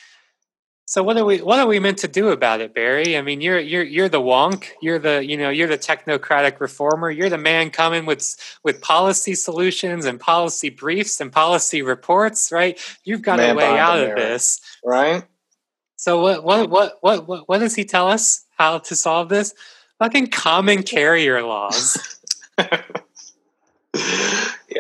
So 0.90 1.04
what 1.04 1.18
are 1.18 1.26
we 1.26 1.42
what 1.42 1.60
are 1.60 1.68
we 1.68 1.80
meant 1.80 1.98
to 1.98 2.08
do 2.08 2.30
about 2.30 2.62
it, 2.62 2.74
Barry? 2.74 3.18
I 3.18 3.22
mean, 3.22 3.42
you're 3.42 3.60
you're 3.60 3.84
you're 3.84 4.08
the 4.08 4.22
wonk. 4.22 4.70
You're 4.82 5.00
the 5.00 5.22
you 5.24 5.36
know 5.36 5.50
you're 5.50 5.68
the 5.68 5.78
technocratic 5.78 6.62
reformer. 6.62 7.12
You're 7.12 7.30
the 7.30 7.38
man 7.38 7.72
coming 7.72 8.06
with 8.06 8.38
with 8.64 8.82
policy 8.82 9.36
solutions 9.36 10.06
and 10.06 10.18
policy 10.18 10.70
briefs 10.70 11.20
and 11.20 11.30
policy 11.30 11.82
reports, 11.82 12.54
right? 12.54 12.80
You've 13.04 13.22
got 13.22 13.40
man 13.40 13.50
a 13.50 13.56
way 13.56 13.78
out 13.78 14.00
of 14.00 14.16
this, 14.16 14.62
right? 14.82 15.26
So 15.98 16.22
what 16.22 16.46
what 16.46 16.70
what 16.70 16.98
what 17.02 17.28
what 17.28 17.50
what 17.50 17.58
does 17.58 17.76
he 17.76 17.84
tell 17.84 18.08
us 18.08 18.46
how 18.58 18.78
to 18.78 18.96
solve 18.96 19.28
this? 19.28 19.54
Fucking 20.00 20.28
common 20.28 20.84
carrier 20.84 21.44
laws. 21.44 22.18
yeah. 22.58 22.80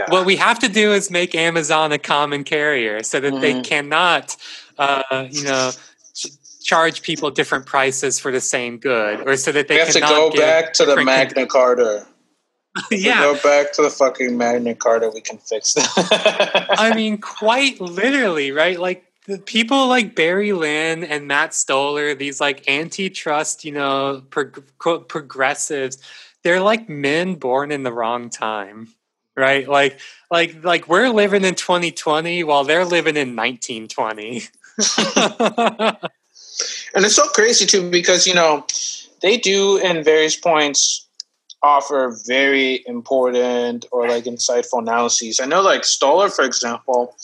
What 0.08 0.26
we 0.26 0.38
have 0.38 0.60
to 0.60 0.70
do 0.70 0.94
is 0.94 1.12
make 1.12 1.36
Amazon 1.36 1.92
a 1.92 2.00
common 2.00 2.46
carrier 2.46 3.04
so 3.04 3.20
that 3.20 3.34
mm-hmm. 3.34 3.42
they 3.42 3.62
cannot, 3.62 4.38
uh, 4.78 5.28
you 5.30 5.44
know 5.44 5.72
charge 6.68 7.02
people 7.02 7.32
different 7.32 7.66
prices 7.66 8.20
for 8.20 8.30
the 8.30 8.42
same 8.42 8.78
good, 8.78 9.26
or 9.26 9.38
so 9.38 9.54
that 9.54 9.70
they 9.70 9.76
we 9.76 9.80
have 9.80 9.92
to 9.92 10.02
go 10.02 10.30
back 10.32 10.74
to 10.74 10.86
the 10.86 11.04
Magna 11.04 11.48
Carta. 11.48 12.06
yeah, 12.92 13.22
go 13.22 13.34
back 13.42 13.72
to 13.74 13.82
the 13.82 13.90
fucking 13.90 14.38
Magna 14.38 14.76
Carta. 14.76 15.10
We 15.12 15.22
can 15.22 15.38
fix 15.38 15.74
that. 15.76 16.68
I 16.78 16.94
mean, 16.96 17.20
quite 17.20 17.80
literally, 17.80 18.52
right? 18.52 18.78
Like 18.78 19.06
the 19.28 19.40
people 19.40 19.88
like 19.88 20.14
Barry 20.14 20.52
Lynn 20.52 21.06
and 21.06 21.26
Matt 21.26 21.54
Stoller, 21.54 22.14
these 22.14 22.42
like 22.42 22.68
antitrust, 22.68 23.64
you 23.64 23.72
know, 23.72 24.22
prog- 24.30 25.08
progressives. 25.08 25.98
They're 26.44 26.62
like 26.62 26.90
men 26.90 27.36
born 27.36 27.72
in 27.72 27.84
the 27.84 27.94
wrong 27.94 28.30
time 28.30 28.90
right 29.36 29.68
like 29.70 30.00
like 30.32 30.64
like 30.64 30.88
we're 30.88 31.10
living 31.10 31.44
in 31.44 31.54
2020 31.54 32.44
while 32.44 32.64
they're 32.64 32.86
living 32.86 33.16
in 33.16 33.36
1920 33.36 34.42
and 36.96 37.06
it's 37.06 37.16
so 37.16 37.28
crazy 37.30 37.66
too 37.66 37.90
because 37.90 38.26
you 38.28 38.34
know 38.34 38.66
they 39.22 39.38
do 39.38 39.78
in 39.78 40.04
various 40.04 40.36
points 40.36 41.08
offer 41.64 42.16
very 42.28 42.84
important 42.86 43.86
or 43.92 44.08
like 44.08 44.26
insightful 44.26 44.80
analyses. 44.80 45.40
I 45.40 45.46
know 45.46 45.62
like 45.62 45.84
Stoller, 45.84 46.30
for 46.30 46.46
example, 46.46 47.16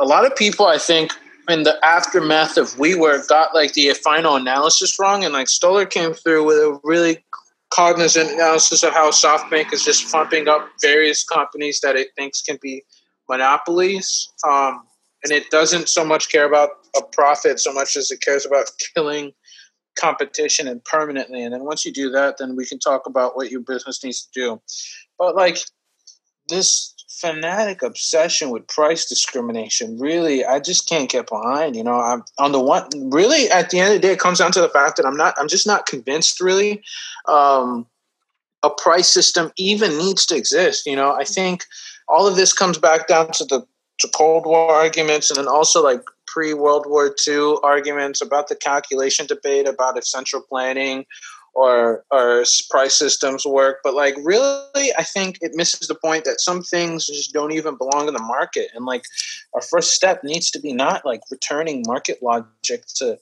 a 0.00 0.04
lot 0.04 0.26
of 0.26 0.34
people 0.36 0.66
I 0.66 0.78
think 0.78 1.12
in 1.48 1.64
the 1.64 1.78
aftermath 1.84 2.56
of 2.56 2.68
WeWork 2.74 3.28
got 3.28 3.54
like 3.54 3.74
the 3.74 3.90
final 3.94 4.36
analysis 4.36 4.98
wrong, 4.98 5.24
and 5.24 5.32
like 5.32 5.48
Stoller 5.48 5.86
came 5.86 6.14
through 6.14 6.44
with 6.44 6.56
a 6.56 6.80
really 6.84 7.24
cognizant 7.70 8.30
analysis 8.30 8.82
of 8.82 8.92
how 8.92 9.10
SoftBank 9.10 9.72
is 9.72 9.84
just 9.84 10.10
pumping 10.10 10.48
up 10.48 10.68
various 10.80 11.24
companies 11.24 11.80
that 11.80 11.96
it 11.96 12.08
thinks 12.16 12.42
can 12.42 12.58
be 12.62 12.84
monopolies, 13.28 14.30
um, 14.48 14.84
and 15.24 15.32
it 15.32 15.50
doesn't 15.50 15.88
so 15.88 16.04
much 16.04 16.30
care 16.30 16.46
about 16.46 16.70
a 16.96 17.02
profit 17.02 17.60
so 17.60 17.72
much 17.72 17.96
as 17.96 18.10
it 18.10 18.20
cares 18.20 18.46
about 18.46 18.70
killing 18.94 19.32
competition 19.94 20.68
and 20.68 20.82
permanently. 20.84 21.42
And 21.42 21.52
then 21.52 21.64
once 21.64 21.84
you 21.84 21.92
do 21.92 22.10
that, 22.10 22.38
then 22.38 22.56
we 22.56 22.66
can 22.66 22.78
talk 22.78 23.06
about 23.06 23.36
what 23.36 23.50
your 23.50 23.60
business 23.60 24.02
needs 24.02 24.22
to 24.22 24.30
do. 24.32 24.60
But 25.18 25.36
like 25.36 25.58
this 26.48 26.94
fanatic 27.20 27.82
obsession 27.82 28.50
with 28.50 28.66
price 28.66 29.06
discrimination 29.06 29.96
really 29.98 30.44
i 30.44 30.58
just 30.58 30.88
can't 30.88 31.10
get 31.10 31.28
behind 31.28 31.76
you 31.76 31.84
know 31.84 31.94
i'm 31.94 32.24
on 32.38 32.50
the 32.50 32.60
one 32.60 32.88
really 33.10 33.48
at 33.50 33.70
the 33.70 33.78
end 33.78 33.94
of 33.94 34.00
the 34.00 34.08
day 34.08 34.12
it 34.12 34.18
comes 34.18 34.38
down 34.38 34.50
to 34.50 34.60
the 34.60 34.68
fact 34.68 34.96
that 34.96 35.06
i'm 35.06 35.16
not 35.16 35.32
i'm 35.38 35.46
just 35.46 35.66
not 35.66 35.86
convinced 35.86 36.40
really 36.40 36.82
um, 37.28 37.86
a 38.62 38.70
price 38.70 39.08
system 39.08 39.52
even 39.56 39.96
needs 39.98 40.26
to 40.26 40.34
exist 40.34 40.84
you 40.86 40.96
know 40.96 41.12
i 41.12 41.22
think 41.22 41.64
all 42.08 42.26
of 42.26 42.34
this 42.34 42.52
comes 42.52 42.76
back 42.76 43.06
down 43.06 43.30
to 43.30 43.44
the 43.44 43.64
to 43.98 44.08
cold 44.08 44.44
war 44.44 44.72
arguments 44.72 45.30
and 45.30 45.38
then 45.38 45.46
also 45.46 45.82
like 45.82 46.02
pre 46.32 46.54
world 46.54 46.86
war 46.88 47.14
ii 47.28 47.56
arguments 47.62 48.20
about 48.20 48.48
the 48.48 48.56
calculation 48.56 49.26
debate 49.26 49.68
about 49.68 49.98
if 49.98 50.06
central 50.06 50.42
planning 50.42 51.04
or 51.54 52.04
or 52.10 52.44
price 52.70 52.94
systems 52.94 53.44
work 53.44 53.78
but 53.84 53.94
like 53.94 54.14
really 54.22 54.92
i 54.96 55.02
think 55.02 55.38
it 55.40 55.52
misses 55.54 55.86
the 55.88 55.94
point 55.94 56.24
that 56.24 56.40
some 56.40 56.62
things 56.62 57.06
just 57.06 57.32
don't 57.32 57.52
even 57.52 57.76
belong 57.76 58.08
in 58.08 58.14
the 58.14 58.22
market 58.22 58.68
and 58.74 58.86
like 58.86 59.02
our 59.54 59.60
first 59.60 59.92
step 59.92 60.24
needs 60.24 60.50
to 60.50 60.60
be 60.60 60.72
not 60.72 61.04
like 61.04 61.20
returning 61.30 61.82
market 61.86 62.22
logic 62.22 62.84
to 62.94 63.18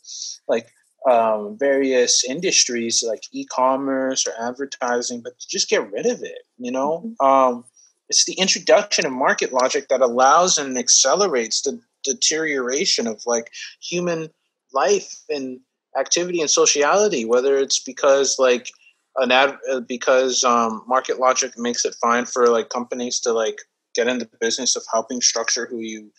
like 0.48 0.68
um, 1.08 1.56
various 1.58 2.24
industries 2.24 3.02
like 3.06 3.22
e-commerce 3.32 4.26
or 4.26 4.32
advertising 4.38 5.22
but 5.22 5.32
just 5.38 5.70
get 5.70 5.90
rid 5.90 6.06
of 6.06 6.22
it 6.22 6.42
you 6.58 6.70
know 6.70 7.14
mm-hmm. 7.20 7.26
um, 7.26 7.64
it's 8.10 8.26
the 8.26 8.34
introduction 8.34 9.06
of 9.06 9.12
market 9.12 9.52
logic 9.52 9.88
that 9.88 10.02
allows 10.02 10.58
and 10.58 10.76
accelerates 10.76 11.62
the 11.62 11.80
deterioration 12.04 13.06
of 13.06 13.22
like 13.26 13.50
human 13.80 14.28
life 14.72 15.22
and 15.28 15.60
activity 15.98 16.40
and 16.40 16.50
sociality, 16.50 17.24
whether 17.24 17.58
it's 17.58 17.78
because 17.78 18.36
like 18.38 18.70
an 19.16 19.32
ad 19.32 19.56
uh, 19.70 19.80
because 19.80 20.44
um, 20.44 20.82
market 20.86 21.18
logic 21.18 21.58
makes 21.58 21.84
it 21.84 21.96
fine 22.00 22.24
for 22.24 22.48
like 22.48 22.68
companies 22.68 23.20
to 23.20 23.32
like 23.32 23.58
get 23.94 24.08
in 24.08 24.18
the 24.18 24.28
business 24.40 24.76
of 24.76 24.84
helping 24.92 25.20
structure 25.20 25.66
who 25.66 25.78
you 25.78 26.10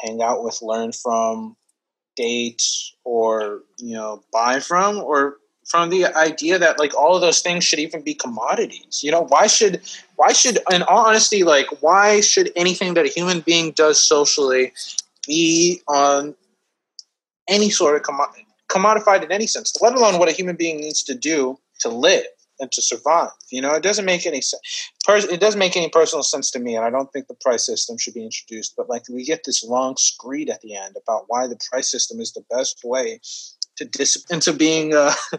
hang 0.00 0.22
out 0.22 0.44
with, 0.44 0.62
learn 0.62 0.92
from, 0.92 1.56
date, 2.16 2.62
or 3.04 3.62
you 3.78 3.94
know 3.94 4.22
buy 4.32 4.60
from, 4.60 4.98
or 4.98 5.38
from 5.66 5.90
the 5.90 6.06
idea 6.16 6.58
that 6.58 6.78
like 6.78 6.94
all 6.96 7.16
of 7.16 7.20
those 7.20 7.40
things 7.40 7.64
should 7.64 7.80
even 7.80 8.00
be 8.00 8.14
commodities. 8.14 9.00
You 9.02 9.10
know, 9.10 9.22
why 9.22 9.48
should 9.48 9.80
why 10.14 10.32
should 10.32 10.58
in 10.70 10.82
all 10.82 11.06
honesty, 11.06 11.42
like 11.42 11.66
why 11.80 12.20
should 12.20 12.52
anything 12.54 12.94
that 12.94 13.06
a 13.06 13.08
human 13.08 13.40
being 13.40 13.72
does 13.72 14.00
socially 14.00 14.72
be 15.26 15.80
on 15.88 16.34
any 17.48 17.70
sort 17.70 17.96
of 17.96 18.16
commodified 18.68 19.24
in 19.24 19.32
any 19.32 19.46
sense, 19.46 19.72
let 19.80 19.94
alone 19.94 20.18
what 20.18 20.28
a 20.28 20.32
human 20.32 20.56
being 20.56 20.78
needs 20.78 21.02
to 21.04 21.14
do 21.14 21.58
to 21.80 21.88
live 21.88 22.24
and 22.58 22.72
to 22.72 22.82
survive. 22.82 23.30
You 23.50 23.60
know, 23.60 23.74
it 23.74 23.82
doesn't 23.82 24.04
make 24.04 24.26
any 24.26 24.40
sense. 24.40 24.90
It 25.08 25.40
doesn't 25.40 25.58
make 25.58 25.76
any 25.76 25.88
personal 25.88 26.22
sense 26.22 26.50
to 26.52 26.58
me, 26.58 26.74
and 26.74 26.84
I 26.84 26.90
don't 26.90 27.12
think 27.12 27.28
the 27.28 27.34
price 27.34 27.66
system 27.66 27.98
should 27.98 28.14
be 28.14 28.24
introduced. 28.24 28.74
But 28.76 28.88
like, 28.88 29.02
we 29.10 29.24
get 29.24 29.42
this 29.44 29.62
long 29.62 29.96
screed 29.96 30.50
at 30.50 30.60
the 30.62 30.74
end 30.74 30.96
about 31.00 31.24
why 31.28 31.46
the 31.46 31.58
price 31.70 31.90
system 31.90 32.20
is 32.20 32.32
the 32.32 32.44
best 32.50 32.80
way 32.84 33.20
to 33.76 33.84
dis 33.84 34.24
into 34.30 34.52
being 34.52 34.94
uh, 34.94 35.12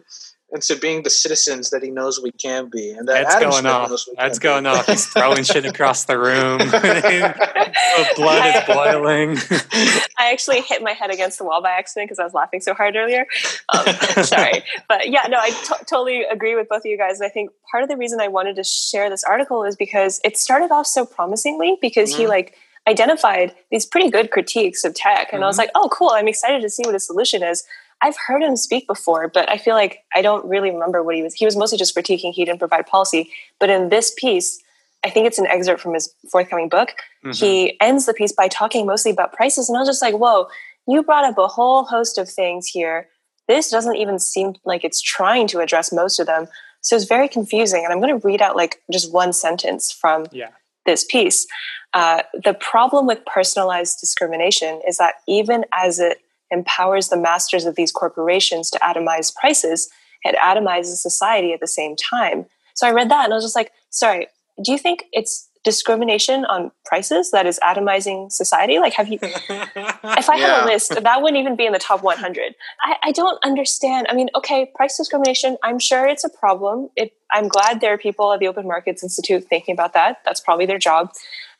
into 0.49 0.77
being 0.77 1.03
the 1.03 1.09
citizens 1.09 1.71
that 1.71 1.83
he 1.83 1.91
knows 1.91 2.21
we 2.21 2.31
can 2.31 2.69
be. 2.69 2.91
And 2.91 3.07
that 3.07 3.23
that's 3.23 3.35
Adam 3.35 3.49
going 3.49 3.65
off. 3.65 3.91
That's 4.17 4.39
going 4.39 4.63
be. 4.63 4.69
off. 4.69 4.85
He's 4.85 5.05
throwing 5.07 5.43
shit 5.43 5.65
across 5.65 6.05
the 6.05 6.17
room. 6.17 6.59
the 6.59 8.13
blood 8.15 8.55
is 8.55 8.63
boiling. 8.67 9.37
I 10.17 10.31
actually 10.31 10.61
hit 10.61 10.81
my 10.81 10.91
head 10.91 11.11
against 11.11 11.37
the 11.37 11.43
wall 11.43 11.61
by 11.61 11.71
accident 11.71 12.07
because 12.07 12.19
I 12.19 12.23
was 12.23 12.33
laughing 12.33 12.61
so 12.61 12.73
hard 12.73 12.95
earlier. 12.95 13.25
Um, 13.69 13.85
sorry, 14.23 14.63
but 14.87 15.09
yeah, 15.09 15.27
no, 15.27 15.37
I 15.37 15.49
t- 15.49 15.83
totally 15.85 16.23
agree 16.23 16.55
with 16.55 16.69
both 16.69 16.79
of 16.79 16.85
you 16.85 16.97
guys. 16.97 17.19
I 17.19 17.29
think 17.29 17.51
part 17.69 17.83
of 17.83 17.89
the 17.89 17.97
reason 17.97 18.21
I 18.21 18.29
wanted 18.29 18.55
to 18.55 18.63
share 18.63 19.09
this 19.09 19.25
article 19.25 19.65
is 19.65 19.75
because 19.75 20.21
it 20.23 20.37
started 20.37 20.71
off 20.71 20.87
so 20.87 21.05
promisingly 21.05 21.77
because 21.81 22.11
mm-hmm. 22.11 22.21
he 22.21 22.27
like 22.27 22.55
identified 22.87 23.53
these 23.69 23.85
pretty 23.85 24.09
good 24.09 24.31
critiques 24.31 24.85
of 24.85 24.93
tech, 24.93 25.29
and 25.33 25.39
mm-hmm. 25.39 25.43
I 25.43 25.47
was 25.47 25.57
mm-hmm. 25.57 25.63
like, 25.63 25.71
oh, 25.75 25.89
cool. 25.91 26.11
I'm 26.11 26.29
excited 26.29 26.61
to 26.61 26.69
see 26.69 26.83
what 26.85 26.95
a 26.95 26.99
solution 27.01 27.43
is. 27.43 27.65
I've 28.01 28.15
heard 28.27 28.43
him 28.43 28.55
speak 28.55 28.87
before, 28.87 29.27
but 29.27 29.49
I 29.49 29.57
feel 29.57 29.73
like 29.73 30.03
I 30.15 30.21
don't 30.21 30.45
really 30.45 30.69
remember 30.69 31.01
what 31.03 31.15
he 31.15 31.23
was. 31.23 31.33
He 31.33 31.45
was 31.45 31.55
mostly 31.55 31.77
just 31.77 31.95
critiquing. 31.95 32.31
He 32.31 32.45
didn't 32.45 32.59
provide 32.59 32.85
policy. 32.85 33.31
But 33.59 33.69
in 33.69 33.89
this 33.89 34.13
piece, 34.15 34.61
I 35.03 35.09
think 35.09 35.25
it's 35.27 35.39
an 35.39 35.47
excerpt 35.47 35.81
from 35.81 35.93
his 35.93 36.13
forthcoming 36.31 36.69
book. 36.69 36.89
Mm-hmm. 37.25 37.31
He 37.31 37.79
ends 37.81 38.05
the 38.05 38.13
piece 38.13 38.31
by 38.31 38.47
talking 38.47 38.85
mostly 38.85 39.11
about 39.11 39.33
prices. 39.33 39.69
And 39.69 39.77
I 39.77 39.81
was 39.81 39.89
just 39.89 40.01
like, 40.01 40.15
whoa, 40.15 40.47
you 40.87 41.03
brought 41.03 41.23
up 41.23 41.37
a 41.37 41.47
whole 41.47 41.83
host 41.83 42.17
of 42.17 42.29
things 42.29 42.67
here. 42.67 43.07
This 43.47 43.69
doesn't 43.69 43.95
even 43.95 44.19
seem 44.19 44.55
like 44.65 44.83
it's 44.83 45.01
trying 45.01 45.47
to 45.47 45.59
address 45.59 45.91
most 45.91 46.19
of 46.19 46.27
them. 46.27 46.47
So 46.81 46.95
it's 46.95 47.05
very 47.05 47.27
confusing. 47.27 47.83
And 47.83 47.93
I'm 47.93 47.99
going 47.99 48.19
to 48.19 48.27
read 48.27 48.41
out 48.41 48.55
like 48.55 48.81
just 48.91 49.11
one 49.11 49.33
sentence 49.33 49.91
from 49.91 50.27
yeah. 50.31 50.49
this 50.85 51.03
piece. 51.03 51.47
Uh, 51.93 52.23
the 52.43 52.53
problem 52.53 53.07
with 53.07 53.25
personalized 53.25 53.99
discrimination 53.99 54.81
is 54.87 54.97
that 54.97 55.15
even 55.27 55.65
as 55.73 55.99
it 55.99 56.19
empowers 56.51 57.09
the 57.09 57.17
masters 57.17 57.65
of 57.65 57.75
these 57.75 57.91
corporations 57.91 58.69
to 58.71 58.79
atomize 58.79 59.33
prices, 59.35 59.89
it 60.23 60.35
atomizes 60.35 60.97
society 60.97 61.53
at 61.53 61.59
the 61.59 61.67
same 61.67 61.95
time. 61.95 62.45
So 62.75 62.87
I 62.87 62.91
read 62.91 63.09
that 63.09 63.25
and 63.25 63.33
I 63.33 63.35
was 63.35 63.43
just 63.43 63.55
like, 63.55 63.71
sorry, 63.89 64.27
do 64.63 64.71
you 64.71 64.77
think 64.77 65.05
it's 65.11 65.49
discrimination 65.63 66.45
on 66.45 66.71
prices 66.85 67.31
that 67.31 67.45
is 67.45 67.59
atomizing 67.59 68.31
society? 68.31 68.79
Like, 68.79 68.93
have 68.93 69.07
you, 69.07 69.19
if 69.21 70.29
I 70.29 70.37
yeah. 70.37 70.37
had 70.37 70.63
a 70.63 70.65
list, 70.65 70.89
that 71.01 71.21
wouldn't 71.21 71.39
even 71.39 71.55
be 71.55 71.65
in 71.65 71.73
the 71.73 71.79
top 71.79 72.03
100. 72.03 72.55
I, 72.83 72.95
I, 73.03 73.11
don't 73.11 73.37
understand. 73.43 74.07
I 74.09 74.13
mean, 74.13 74.29
okay, 74.35 74.71
price 74.75 74.97
discrimination, 74.97 75.57
I'm 75.63 75.79
sure 75.79 76.07
it's 76.07 76.23
a 76.23 76.29
problem. 76.29 76.89
It, 76.95 77.13
I'm 77.31 77.47
glad 77.47 77.81
there 77.81 77.93
are 77.93 77.97
people 77.97 78.31
at 78.33 78.39
the 78.39 78.47
Open 78.47 78.65
Markets 78.65 79.03
Institute 79.03 79.45
thinking 79.45 79.73
about 79.73 79.93
that. 79.93 80.19
That's 80.23 80.39
probably 80.39 80.65
their 80.65 80.79
job. 80.79 81.11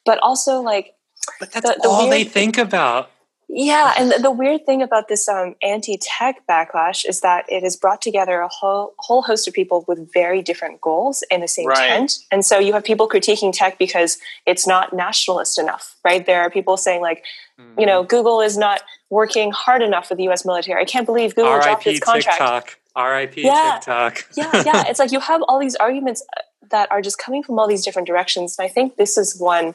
But 0.05 0.19
also, 0.19 0.61
like, 0.61 0.93
but 1.39 1.51
that's 1.51 1.68
the, 1.68 1.80
the 1.81 1.89
all 1.89 2.07
weird, 2.07 2.14
they 2.14 2.23
think 2.23 2.57
about. 2.57 3.11
Yeah, 3.49 3.93
and 3.97 4.11
the, 4.11 4.19
the 4.19 4.31
weird 4.31 4.65
thing 4.65 4.81
about 4.81 5.07
this 5.07 5.29
um, 5.29 5.55
anti-tech 5.63 6.45
backlash 6.49 7.07
is 7.07 7.21
that 7.21 7.45
it 7.47 7.63
has 7.63 7.77
brought 7.77 8.01
together 8.01 8.41
a 8.41 8.49
whole 8.49 8.93
whole 8.99 9.21
host 9.21 9.47
of 9.47 9.53
people 9.53 9.85
with 9.87 10.11
very 10.13 10.41
different 10.41 10.81
goals 10.81 11.23
in 11.31 11.39
the 11.39 11.47
same 11.47 11.67
right. 11.67 11.87
tent. 11.87 12.19
And 12.29 12.45
so 12.45 12.59
you 12.59 12.73
have 12.73 12.83
people 12.83 13.07
critiquing 13.07 13.53
tech 13.53 13.77
because 13.79 14.17
it's 14.45 14.67
not 14.67 14.91
nationalist 14.91 15.57
enough, 15.57 15.95
right? 16.03 16.25
There 16.25 16.41
are 16.41 16.49
people 16.49 16.75
saying 16.75 17.01
like, 17.01 17.23
mm-hmm. 17.59 17.79
you 17.79 17.85
know, 17.85 18.01
mm-hmm. 18.01 18.09
Google 18.09 18.41
is 18.41 18.57
not 18.57 18.81
working 19.09 19.51
hard 19.51 19.81
enough 19.81 20.09
for 20.09 20.15
the 20.15 20.23
U.S. 20.23 20.45
military. 20.45 20.81
I 20.81 20.85
can't 20.85 21.05
believe 21.05 21.33
Google 21.33 21.53
R. 21.53 21.61
dropped 21.61 21.87
its 21.87 22.01
contract. 22.01 22.37
TikTok. 22.37 22.79
R.I.P. 22.97 23.45
Yeah. 23.45 23.75
TikTok. 23.75 24.25
yeah, 24.35 24.63
yeah. 24.65 24.83
It's 24.89 24.99
like 24.99 25.13
you 25.13 25.21
have 25.21 25.41
all 25.47 25.59
these 25.59 25.75
arguments 25.75 26.21
uh, 26.35 26.41
that 26.71 26.91
are 26.91 27.01
just 27.01 27.17
coming 27.17 27.43
from 27.43 27.59
all 27.59 27.67
these 27.67 27.85
different 27.85 28.07
directions, 28.07 28.57
and 28.59 28.65
I 28.65 28.69
think 28.69 28.97
this 28.97 29.17
is 29.17 29.39
one 29.39 29.73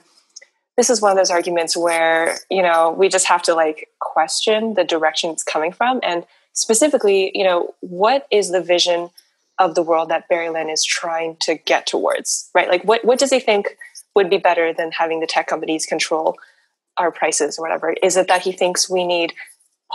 this 0.77 0.91
is 0.91 1.01
one 1.01 1.13
of 1.13 1.19
those 1.19 1.31
arguments 1.31 1.77
where 1.77 2.37
you 2.51 2.63
know 2.63 2.93
we 2.93 3.09
just 3.09 3.27
have 3.27 3.43
to 3.43 3.55
like 3.55 3.89
question 4.01 4.75
the 4.75 4.85
direction 4.85 5.31
it's 5.31 5.45
coming 5.45 5.73
from. 5.73 6.01
And 6.03 6.25
specifically 6.53 7.31
you 7.35 7.45
know 7.45 7.75
what 7.81 8.27
is 8.31 8.51
the 8.51 8.63
vision 8.63 9.11
of 9.59 9.75
the 9.75 9.83
world 9.83 10.09
that 10.09 10.29
barry 10.29 10.49
lynn 10.49 10.71
is 10.71 10.85
trying 10.85 11.37
to 11.43 11.55
get 11.55 11.87
towards 11.87 12.51
right? 12.55 12.69
Like 12.69 12.83
what, 12.85 13.05
what 13.05 13.19
does 13.19 13.31
he 13.31 13.41
think 13.41 13.77
would 14.15 14.31
be 14.31 14.39
better 14.39 14.73
than 14.73 14.93
having 14.93 15.21
the 15.21 15.27
tech 15.27 15.47
companies 15.47 15.87
control 15.87 16.37
our 16.99 17.11
prices 17.11 17.59
or 17.59 17.63
whatever? 17.63 17.95
Is 18.03 18.17
it 18.17 18.29
that 18.29 18.43
he 18.43 18.53
thinks 18.53 18.91
we 18.91 19.07
need 19.07 19.33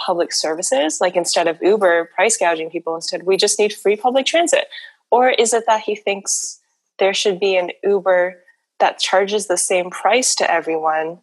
public 0.05 0.31
services? 0.31 0.99
Like 1.01 1.15
instead 1.15 1.47
of 1.47 1.61
uber 1.61 2.05
price 2.15 2.37
gouging 2.37 2.69
people 2.69 2.95
instead 2.95 3.23
we 3.23 3.37
just 3.37 3.59
need 3.59 3.73
free 3.73 3.95
public 3.95 4.25
transit. 4.25 4.67
Or 5.09 5.29
is 5.29 5.53
it 5.53 5.65
that 5.67 5.81
he 5.81 5.95
thinks 5.95 6.59
there 6.99 7.13
should 7.13 7.39
be 7.39 7.55
an 7.55 7.71
uber 7.83 8.37
that 8.79 8.99
charges 8.99 9.47
the 9.47 9.57
same 9.57 9.89
price 9.89 10.35
to 10.35 10.49
everyone. 10.49 11.19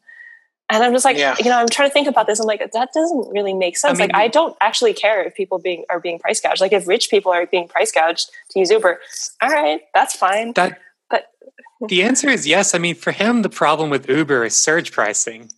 And 0.70 0.82
i'm 0.82 0.93
just 0.93 1.05
like 1.05 1.18
yeah. 1.18 1.36
you 1.39 1.44
know 1.44 1.59
i'm 1.59 1.68
trying 1.68 1.89
to 1.89 1.93
think 1.93 2.09
about 2.09 2.26
this. 2.26 2.40
I'm 2.40 2.47
like 2.47 2.60
that 2.72 2.93
doesn't 2.93 3.31
really 3.31 3.55
make 3.55 3.76
sense. 3.76 4.01
I 4.01 4.02
mean, 4.05 4.10
like 4.12 4.16
i 4.16 4.28
don't 4.28 4.56
actually 4.60 4.94
care 4.94 5.22
if 5.22 5.35
people 5.35 5.59
being 5.59 5.85
are 5.90 6.01
being 6.01 6.18
price 6.18 6.40
gouged. 6.40 6.60
Like 6.60 6.72
if 6.72 6.89
rich 6.89 7.10
people 7.10 7.32
are 7.32 7.47
being 7.47 7.68
price 7.68 7.93
gouged 7.93 8.31
to 8.51 8.59
use 8.59 8.70
uber 8.70 8.98
all 9.43 9.51
right 9.51 9.82
that's 9.93 10.16
fine. 10.16 10.52
That, 10.55 10.81
but 11.10 11.26
the 11.89 12.02
answer 12.02 12.28
is 12.28 12.47
yes. 12.47 12.74
I 12.74 12.78
mean 12.78 12.94
for 12.94 13.12
him 13.12 13.43
the 13.43 13.51
problem 13.51 13.90
with 13.90 14.09
uber 14.09 14.44
is 14.44 14.56
surge 14.56 14.90
pricing. 14.93 15.51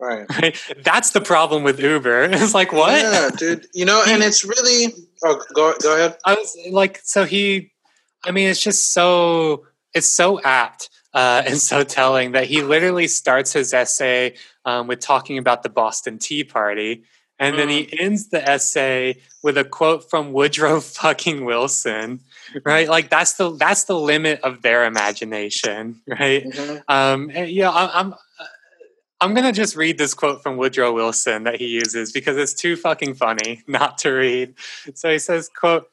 Right, 0.00 0.26
right? 0.42 0.74
that's 0.82 1.10
the 1.10 1.20
problem 1.20 1.62
with 1.62 1.78
uber. 1.78 2.24
It's 2.32 2.52
like 2.52 2.72
what? 2.72 3.00
Yeah 3.00 3.30
dude. 3.36 3.68
You 3.74 3.84
know 3.84 4.02
and 4.06 4.24
it's 4.24 4.44
really 4.44 4.92
oh 5.24 5.40
go, 5.54 5.72
go 5.80 5.94
ahead. 5.94 6.18
I 6.24 6.34
was 6.34 6.58
like 6.72 7.00
so 7.04 7.24
he 7.24 7.70
i 8.24 8.32
mean 8.32 8.48
it's 8.48 8.62
just 8.62 8.92
so 8.92 9.66
it's 9.94 10.08
so 10.08 10.40
apt 10.42 10.90
uh, 11.14 11.42
and 11.46 11.58
so 11.58 11.84
telling 11.84 12.32
that 12.32 12.44
he 12.44 12.62
literally 12.62 13.06
starts 13.06 13.52
his 13.52 13.72
essay 13.74 14.34
um, 14.64 14.86
with 14.86 15.00
talking 15.00 15.38
about 15.38 15.62
the 15.62 15.68
Boston 15.68 16.18
Tea 16.18 16.44
Party. 16.44 17.04
And 17.38 17.58
then 17.58 17.68
he 17.68 17.86
mm. 17.86 18.00
ends 18.00 18.28
the 18.28 18.48
essay 18.48 19.16
with 19.42 19.58
a 19.58 19.64
quote 19.64 20.08
from 20.08 20.32
Woodrow 20.32 20.80
fucking 20.80 21.44
Wilson, 21.44 22.20
right? 22.64 22.88
Like 22.88 23.10
that's 23.10 23.34
the 23.34 23.50
that's 23.56 23.84
the 23.84 23.98
limit 23.98 24.40
of 24.42 24.62
their 24.62 24.84
imagination, 24.84 26.00
right? 26.06 26.44
Mm-hmm. 26.44 26.76
Um, 26.86 27.30
and, 27.34 27.50
you 27.50 27.62
know, 27.62 27.72
I, 27.72 27.98
I'm 27.98 28.14
I'm 29.22 29.34
gonna 29.34 29.52
just 29.52 29.76
read 29.76 29.98
this 29.98 30.14
quote 30.14 30.42
from 30.42 30.56
Woodrow 30.56 30.92
Wilson 30.92 31.44
that 31.44 31.56
he 31.56 31.68
uses 31.68 32.10
because 32.10 32.36
it's 32.36 32.54
too 32.54 32.76
fucking 32.76 33.14
funny 33.14 33.62
not 33.68 33.98
to 33.98 34.10
read. 34.10 34.54
So 34.94 35.10
he 35.10 35.18
says, 35.18 35.48
"quote 35.48 35.88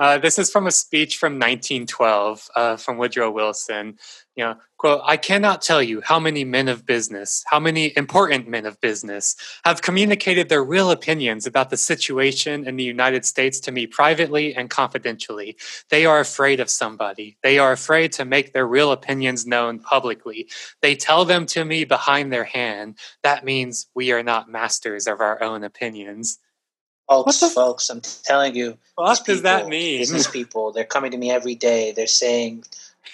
uh, 0.00 0.16
This 0.16 0.38
is 0.38 0.50
from 0.50 0.66
a 0.66 0.70
speech 0.70 1.18
from 1.18 1.34
1912 1.34 2.48
uh, 2.56 2.76
from 2.76 2.96
Woodrow 2.96 3.30
Wilson. 3.30 3.98
You 4.34 4.44
know, 4.44 4.54
quote, 4.78 5.02
I 5.04 5.18
cannot 5.18 5.60
tell 5.60 5.82
you 5.82 6.00
how 6.00 6.18
many 6.18 6.42
men 6.42 6.68
of 6.68 6.86
business, 6.86 7.44
how 7.48 7.60
many 7.60 7.92
important 7.98 8.48
men 8.48 8.64
of 8.64 8.80
business 8.80 9.36
have 9.66 9.82
communicated 9.82 10.48
their 10.48 10.64
real 10.64 10.90
opinions 10.90 11.46
about 11.46 11.68
the 11.68 11.76
situation 11.76 12.66
in 12.66 12.76
the 12.76 12.84
United 12.84 13.26
States 13.26 13.60
to 13.60 13.72
me 13.72 13.86
privately 13.86 14.54
and 14.54 14.70
confidentially. 14.70 15.58
They 15.90 16.06
are 16.06 16.20
afraid 16.20 16.60
of 16.60 16.70
somebody. 16.70 17.36
They 17.42 17.58
are 17.58 17.72
afraid 17.72 18.12
to 18.12 18.24
make 18.24 18.54
their 18.54 18.66
real 18.66 18.92
opinions 18.92 19.46
known 19.46 19.80
publicly. 19.80 20.48
They 20.80 20.96
tell 20.96 21.26
them 21.26 21.44
to 21.46 21.62
me 21.66 21.84
behind 21.84 22.32
their 22.32 22.44
hand. 22.44 22.96
That 23.22 23.44
means 23.44 23.88
we 23.94 24.12
are 24.12 24.22
not 24.22 24.48
masters 24.48 25.06
of 25.06 25.20
our 25.20 25.42
own 25.42 25.62
opinions. 25.62 26.38
Folks, 27.10 27.40
folks, 27.52 27.90
I'm 27.90 28.00
telling 28.00 28.54
you. 28.54 28.78
What 28.94 29.24
does 29.26 29.42
that 29.42 29.66
mean? 29.66 29.98
Business 29.98 30.30
people, 30.32 30.70
they're 30.70 30.84
coming 30.84 31.10
to 31.10 31.16
me 31.18 31.30
every 31.32 31.56
day. 31.56 31.90
They're 31.90 32.06
saying, 32.06 32.62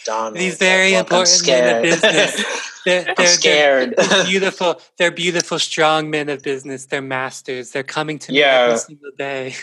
Donald. 0.05 0.37
These 0.37 0.59
very 0.59 0.93
look, 0.93 1.01
important 1.11 1.47
men 1.47 1.77
of 1.77 1.83
business. 1.83 2.63
They're, 2.87 3.05
I'm 3.19 3.27
scared. 3.27 3.95
They're, 3.97 4.07
they're 4.07 4.25
beautiful. 4.27 4.81
They're 4.97 5.11
beautiful, 5.11 5.59
strong 5.59 6.09
men 6.09 6.29
of 6.29 6.43
business. 6.45 6.87
They're 6.87 7.03
masters. 7.03 7.73
They're 7.73 7.83
coming 7.83 8.17
to 8.21 8.31
me 8.31 8.39
Yeah. 8.39 8.67
every 8.67 8.79
single 8.79 9.11
day. 9.19 9.55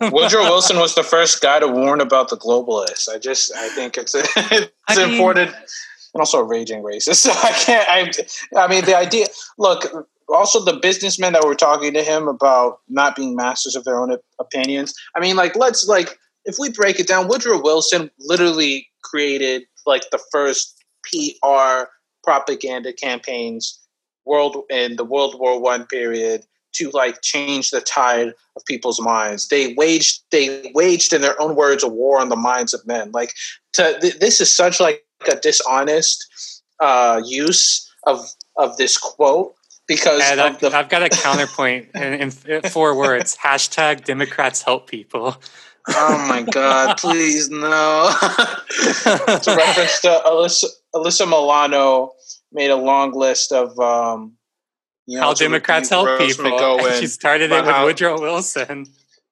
Woodrow 0.00 0.42
Wilson 0.42 0.78
was 0.78 0.96
the 0.96 1.04
first 1.04 1.40
guy 1.42 1.60
to 1.60 1.68
warn 1.68 2.00
about 2.00 2.28
the 2.30 2.36
globalists. 2.36 3.08
I 3.08 3.18
just, 3.18 3.54
I 3.54 3.68
think 3.68 3.96
it's 3.98 4.16
it's 4.16 4.72
I 4.88 4.96
mean- 4.96 5.10
important, 5.12 5.50
and 5.52 6.20
also 6.20 6.38
a 6.40 6.44
raging 6.44 6.82
racist. 6.82 7.16
So 7.16 7.30
I 7.30 7.52
can't. 7.52 7.88
I, 8.56 8.64
I 8.64 8.66
mean, 8.66 8.84
the 8.84 8.96
idea. 8.96 9.26
Look, 9.58 10.08
also 10.32 10.64
the 10.64 10.78
businessmen 10.80 11.32
that 11.32 11.44
were 11.44 11.54
talking 11.54 11.92
to 11.94 12.02
him 12.02 12.28
about 12.28 12.78
not 12.88 13.16
being 13.16 13.36
masters 13.36 13.76
of 13.76 13.84
their 13.84 14.00
own 14.00 14.16
opinions. 14.38 14.94
I 15.16 15.20
mean, 15.20 15.36
like, 15.36 15.56
let's 15.56 15.86
like, 15.86 16.18
if 16.44 16.56
we 16.58 16.70
break 16.70 16.98
it 16.98 17.06
down, 17.06 17.28
Woodrow 17.28 17.62
Wilson 17.62 18.10
literally 18.18 18.88
created 19.02 19.64
like 19.86 20.02
the 20.10 20.20
first 20.30 20.82
PR 21.04 21.84
propaganda 22.24 22.92
campaigns 22.92 23.78
world 24.24 24.56
in 24.70 24.96
the 24.96 25.04
World 25.04 25.38
War 25.38 25.60
One 25.60 25.86
period 25.86 26.44
to 26.74 26.90
like 26.90 27.20
change 27.22 27.70
the 27.70 27.80
tide 27.80 28.32
of 28.56 28.64
people's 28.66 29.00
minds. 29.00 29.48
They 29.48 29.74
waged 29.74 30.22
they 30.30 30.70
waged 30.74 31.12
in 31.12 31.20
their 31.20 31.40
own 31.40 31.54
words 31.54 31.82
a 31.82 31.88
war 31.88 32.20
on 32.20 32.28
the 32.28 32.36
minds 32.36 32.72
of 32.72 32.86
men. 32.86 33.10
Like 33.12 33.34
to 33.74 33.98
th- 34.00 34.18
this 34.18 34.40
is 34.40 34.54
such 34.54 34.80
like 34.80 35.04
a 35.30 35.36
dishonest 35.36 36.26
uh, 36.80 37.20
use 37.24 37.88
of 38.06 38.24
of 38.56 38.76
this 38.76 38.96
quote 38.96 39.54
because 39.88 40.22
and 40.24 40.40
I've, 40.40 40.60
the 40.60 40.74
I've 40.74 40.88
got 40.88 41.02
a 41.02 41.08
counterpoint 41.08 41.88
in, 41.94 42.30
in 42.46 42.62
four 42.62 42.96
words. 42.96 43.36
Hashtag 43.36 44.04
Democrats 44.04 44.62
help 44.62 44.88
people. 44.88 45.36
oh 45.88 46.26
my 46.28 46.42
god 46.42 46.96
please 46.98 47.50
no 47.50 48.08
it's 48.22 49.48
a 49.48 49.56
reference 49.56 50.00
to 50.00 50.22
Alyssa, 50.24 50.66
Alyssa 50.94 51.26
Milano 51.26 52.12
made 52.52 52.70
a 52.70 52.76
long 52.76 53.12
list 53.12 53.50
of 53.50 53.76
um, 53.80 54.34
you 55.06 55.18
know 55.18 55.24
How 55.24 55.34
Democrats 55.34 55.88
help 55.88 56.18
people. 56.18 56.46
And 56.46 57.00
she 57.00 57.06
started 57.08 57.50
it 57.50 57.64
with 57.64 57.64
how- 57.64 57.84
Woodrow 57.84 58.20
Wilson. 58.20 58.86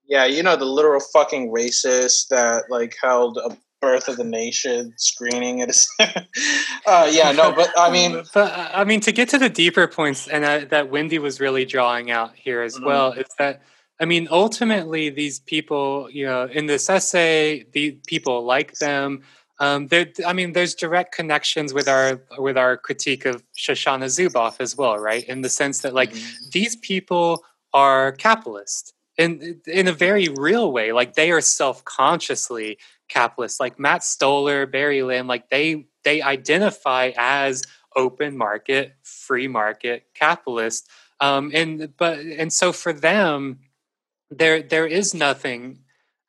Yeah, 0.08 0.24
you 0.24 0.42
know 0.42 0.56
the 0.56 0.64
literal 0.64 1.00
fucking 1.00 1.52
racist 1.52 2.28
that 2.30 2.64
like 2.68 2.96
held 3.00 3.38
a 3.38 3.56
birth 3.80 4.08
of 4.08 4.16
the 4.16 4.24
nation 4.24 4.92
screening 4.96 5.62
at 5.62 5.70
a 5.70 6.26
uh, 6.86 7.08
yeah, 7.10 7.32
no, 7.32 7.52
but 7.52 7.70
I 7.76 7.90
mean 7.96 8.22
but 8.34 8.52
uh, 8.52 8.70
I 8.74 8.84
mean, 8.84 9.00
to 9.00 9.12
get 9.12 9.28
to 9.30 9.38
the 9.38 9.48
deeper 9.48 9.86
points, 9.88 10.28
and 10.28 10.44
uh, 10.44 10.66
that 10.70 10.90
Wendy 10.90 11.18
was 11.18 11.40
really 11.40 11.64
drawing 11.64 12.10
out 12.10 12.32
here 12.34 12.62
as 12.62 12.76
Mhm. 12.78 12.84
well, 12.86 13.12
is 13.12 13.26
that 13.38 13.62
I 14.00 14.06
mean, 14.06 14.28
ultimately, 14.30 15.10
these 15.10 15.40
people, 15.40 16.08
you 16.10 16.24
know, 16.24 16.44
in 16.44 16.66
this 16.66 16.88
essay, 16.88 17.66
the 17.72 17.98
people 18.06 18.44
like 18.44 18.74
them. 18.78 19.22
Um, 19.58 19.88
there, 19.88 20.06
I 20.26 20.32
mean, 20.32 20.54
there's 20.54 20.74
direct 20.74 21.14
connections 21.14 21.74
with 21.74 21.86
our 21.86 22.22
with 22.38 22.56
our 22.56 22.78
critique 22.78 23.26
of 23.26 23.42
Shoshana 23.58 24.06
Zuboff 24.06 24.56
as 24.58 24.74
well, 24.76 24.96
right? 24.98 25.22
In 25.24 25.42
the 25.42 25.50
sense 25.50 25.80
that, 25.80 25.92
like, 25.92 26.14
these 26.52 26.76
people 26.76 27.44
are 27.74 28.12
capitalist 28.12 28.94
in 29.18 29.60
in 29.66 29.86
a 29.86 29.92
very 29.92 30.28
real 30.28 30.72
way. 30.72 30.92
Like, 30.92 31.12
they 31.14 31.30
are 31.30 31.42
self 31.42 31.84
consciously 31.84 32.78
capitalist. 33.10 33.60
Like 33.60 33.78
Matt 33.78 34.02
Stoller, 34.02 34.66
Barry 34.66 35.02
Lynn, 35.02 35.26
like 35.26 35.50
they 35.50 35.86
they 36.04 36.22
identify 36.22 37.12
as 37.16 37.62
open 37.94 38.36
market, 38.36 38.94
free 39.02 39.48
market 39.48 40.04
capitalist. 40.14 40.88
Um, 41.20 41.50
and 41.52 41.94
but 41.96 42.20
and 42.20 42.52
so 42.52 42.72
for 42.72 42.92
them, 42.92 43.58
there 44.30 44.62
there 44.62 44.86
is 44.86 45.12
nothing 45.12 45.80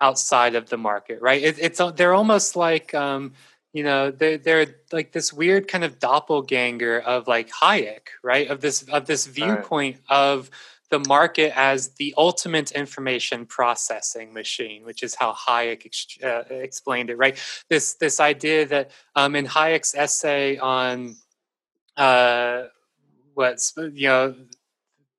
outside 0.02 0.56
of 0.56 0.70
the 0.70 0.78
market, 0.78 1.22
right? 1.22 1.41
It, 1.41 1.60
it's 1.60 1.82
they're 1.95 2.14
almost 2.14 2.56
like 2.56 2.94
um, 2.94 3.34
you 3.72 3.84
know 3.84 4.12
they're 4.12 4.38
they're 4.38 4.76
like 4.91 5.14
this 5.14 5.32
weird 5.32 5.68
kind 5.68 5.84
of 5.84 5.99
doppelganger 5.99 6.99
of 6.99 7.28
like 7.28 7.49
Hayek, 7.49 8.08
right? 8.24 8.49
Of 8.49 8.60
this 8.60 8.84
of 8.84 9.06
this 9.06 9.28
viewpoint 9.28 9.98
of 10.10 10.49
the 10.91 10.99
market 11.07 11.57
as 11.57 11.89
the 11.95 12.13
ultimate 12.18 12.72
information 12.72 13.45
processing 13.45 14.34
machine, 14.34 14.85
which 14.85 15.01
is 15.01 15.15
how 15.15 15.34
Hayek 15.34 15.85
ex- 15.85 16.18
uh, 16.23 16.43
explained 16.49 17.09
it, 17.09 17.18
right? 17.18 17.38
This 17.69 17.95
this 17.95 18.19
idea 18.19 18.65
that 18.68 18.91
um, 19.15 19.35
in 19.35 19.47
Hayek's 19.47 19.95
essay 19.95 20.57
on 20.57 21.15
uh, 21.97 22.65
what's 23.34 23.73
you 23.77 24.07
know 24.07 24.35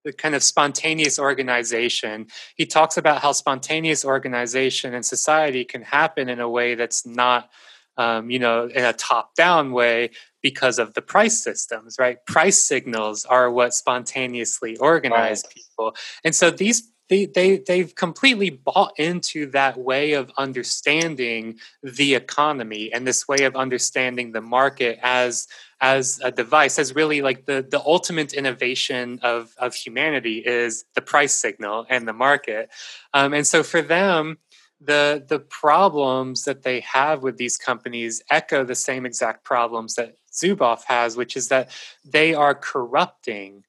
the 0.04 0.12
kind 0.12 0.34
of 0.34 0.42
spontaneous 0.42 1.18
organization, 1.18 2.26
he 2.56 2.66
talks 2.66 2.96
about 2.96 3.22
how 3.22 3.32
spontaneous 3.32 4.04
organization 4.04 4.94
in 4.94 5.02
society 5.02 5.64
can 5.64 5.82
happen 5.82 6.28
in 6.28 6.40
a 6.40 6.48
way 6.48 6.74
that's 6.74 7.06
not, 7.06 7.50
um, 7.96 8.28
you 8.28 8.40
know, 8.40 8.66
in 8.66 8.84
a 8.84 8.92
top-down 8.92 9.70
way 9.72 10.10
because 10.42 10.78
of 10.78 10.94
the 10.94 11.02
price 11.02 11.42
systems, 11.42 11.96
right? 11.98 12.24
Price 12.26 12.64
signals 12.64 13.24
are 13.24 13.50
what 13.50 13.74
spontaneously 13.74 14.76
organize 14.78 15.44
people, 15.44 15.94
and 16.24 16.34
so 16.34 16.50
these 16.50 16.92
they, 17.12 17.26
they 17.26 17.58
they've 17.58 17.94
completely 17.94 18.48
bought 18.48 18.98
into 18.98 19.44
that 19.50 19.76
way 19.76 20.14
of 20.14 20.32
understanding 20.38 21.58
the 21.82 22.14
economy 22.14 22.90
and 22.90 23.06
this 23.06 23.28
way 23.28 23.44
of 23.44 23.54
understanding 23.54 24.32
the 24.32 24.40
market 24.40 24.98
as 25.02 25.46
as 25.82 26.20
a 26.24 26.30
device 26.30 26.78
as 26.78 26.94
really 26.94 27.20
like 27.20 27.44
the 27.44 27.66
the 27.70 27.82
ultimate 27.84 28.32
innovation 28.32 29.20
of 29.22 29.54
of 29.58 29.74
humanity 29.74 30.38
is 30.38 30.86
the 30.94 31.02
price 31.02 31.34
signal 31.34 31.84
and 31.90 32.08
the 32.08 32.14
market. 32.14 32.70
Um, 33.12 33.34
and 33.34 33.46
so 33.46 33.62
for 33.62 33.82
them 33.82 34.38
the 34.84 35.24
the 35.28 35.38
problems 35.38 36.44
that 36.44 36.62
they 36.62 36.80
have 36.80 37.22
with 37.22 37.36
these 37.36 37.56
companies 37.56 38.22
echo 38.30 38.64
the 38.64 38.74
same 38.74 39.06
exact 39.06 39.44
problems 39.44 39.94
that 39.94 40.16
Zuboff 40.32 40.84
has 40.84 41.16
which 41.16 41.36
is 41.36 41.48
that 41.48 41.70
they 42.04 42.34
are 42.34 42.54
corrupting 42.54 43.64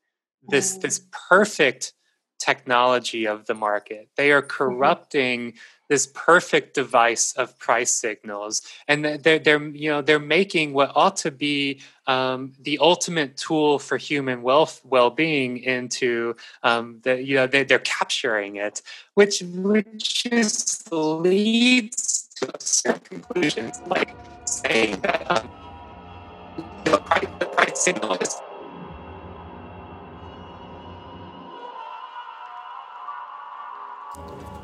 this 0.47 0.77
mm. 0.77 0.81
this 0.81 1.01
perfect 1.29 1.93
technology 2.43 3.25
of 3.25 3.45
the 3.45 3.53
market. 3.53 4.09
They 4.17 4.31
are 4.31 4.41
mm-hmm. 4.41 4.49
corrupting 4.49 5.53
this 5.93 6.07
perfect 6.07 6.73
device 6.73 7.33
of 7.33 7.55
price 7.59 7.93
signals. 7.93 8.63
And 8.87 9.05
they're, 9.05 9.37
they're 9.37 9.63
you 9.67 9.91
know 9.91 10.01
they're 10.01 10.27
making 10.39 10.73
what 10.73 10.91
ought 10.95 11.17
to 11.17 11.29
be 11.29 11.81
um, 12.07 12.53
the 12.59 12.79
ultimate 12.79 13.37
tool 13.37 13.77
for 13.77 13.97
human 13.97 14.41
wealth 14.41 14.81
well-being 14.83 15.59
into 15.59 16.35
um, 16.63 16.97
the 17.03 17.21
you 17.21 17.35
know 17.35 17.45
they, 17.45 17.63
they're 17.63 17.87
capturing 17.99 18.55
it 18.55 18.81
which 19.13 19.43
which 19.45 20.23
just 20.23 20.91
leads 20.91 22.27
to 22.37 22.49
absurd 22.49 23.03
conclusions 23.03 23.79
like 23.85 24.15
saying 24.45 24.99
that 25.01 25.29
um, 25.29 25.47
the, 26.85 26.97
price, 26.97 27.27
the 27.37 27.45
price 27.45 27.79
signal 27.79 28.13
is 28.15 28.35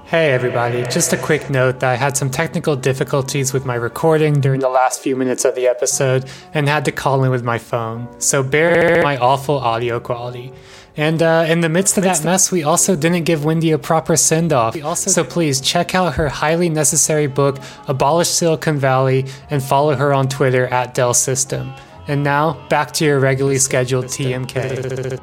Hey 0.10 0.32
everybody, 0.32 0.82
just 0.86 1.14
a 1.14 1.18
quick 1.18 1.52
note 1.52 1.82
that 1.82 1.92
I 1.92 1.96
had 1.96 2.18
some 2.18 2.32
technical 2.32 2.76
difficulties 2.76 3.54
with 3.54 3.64
my 3.64 3.76
recording 3.76 4.42
during 4.42 4.60
the 4.60 4.68
last 4.68 5.04
few 5.04 5.16
minutes 5.16 5.46
of 5.46 5.54
the 5.54 5.68
episode 5.68 6.28
and 6.52 6.68
had 6.68 6.84
to 6.86 6.92
call 6.92 7.24
in 7.26 7.30
with 7.30 7.44
my 7.44 7.60
phone, 7.60 8.20
so 8.20 8.42
bear 8.42 9.04
my 9.04 9.18
awful 9.18 9.60
audio 9.60 10.00
quality. 10.00 10.52
And 10.98 11.22
uh, 11.22 11.46
in 11.48 11.62
the 11.62 11.70
midst 11.70 11.96
of 12.00 12.06
that 12.06 12.24
mess, 12.24 12.52
we 12.52 12.64
also 12.64 12.96
didn't 12.96 13.26
give 13.26 13.46
Wendy 13.46 13.70
a 13.70 13.78
proper 13.78 14.18
send 14.18 14.52
off. 14.52 14.76
So 14.96 15.24
please 15.24 15.62
check 15.62 15.94
out 15.94 16.16
her 16.16 16.28
highly 16.28 16.70
necessary 16.70 17.28
book, 17.28 17.60
Abolish 17.88 18.30
Silicon 18.30 18.80
Valley, 18.80 19.28
and 19.52 19.62
follow 19.62 19.94
her 19.96 20.12
on 20.12 20.28
Twitter 20.28 20.66
at 20.70 20.96
Dell 20.96 21.14
System. 21.14 21.72
And 22.08 22.24
now, 22.24 22.68
back 22.70 22.94
to 22.94 23.06
your 23.06 23.20
regularly 23.20 23.60
scheduled 23.60 24.06
TMK. 24.06 25.22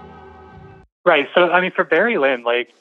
Right. 1.05 1.27
So, 1.35 1.51
I 1.51 1.61
mean, 1.61 1.73
for 1.73 1.83
Barry 1.83 2.19
Lynn, 2.19 2.45
like, 2.45 2.73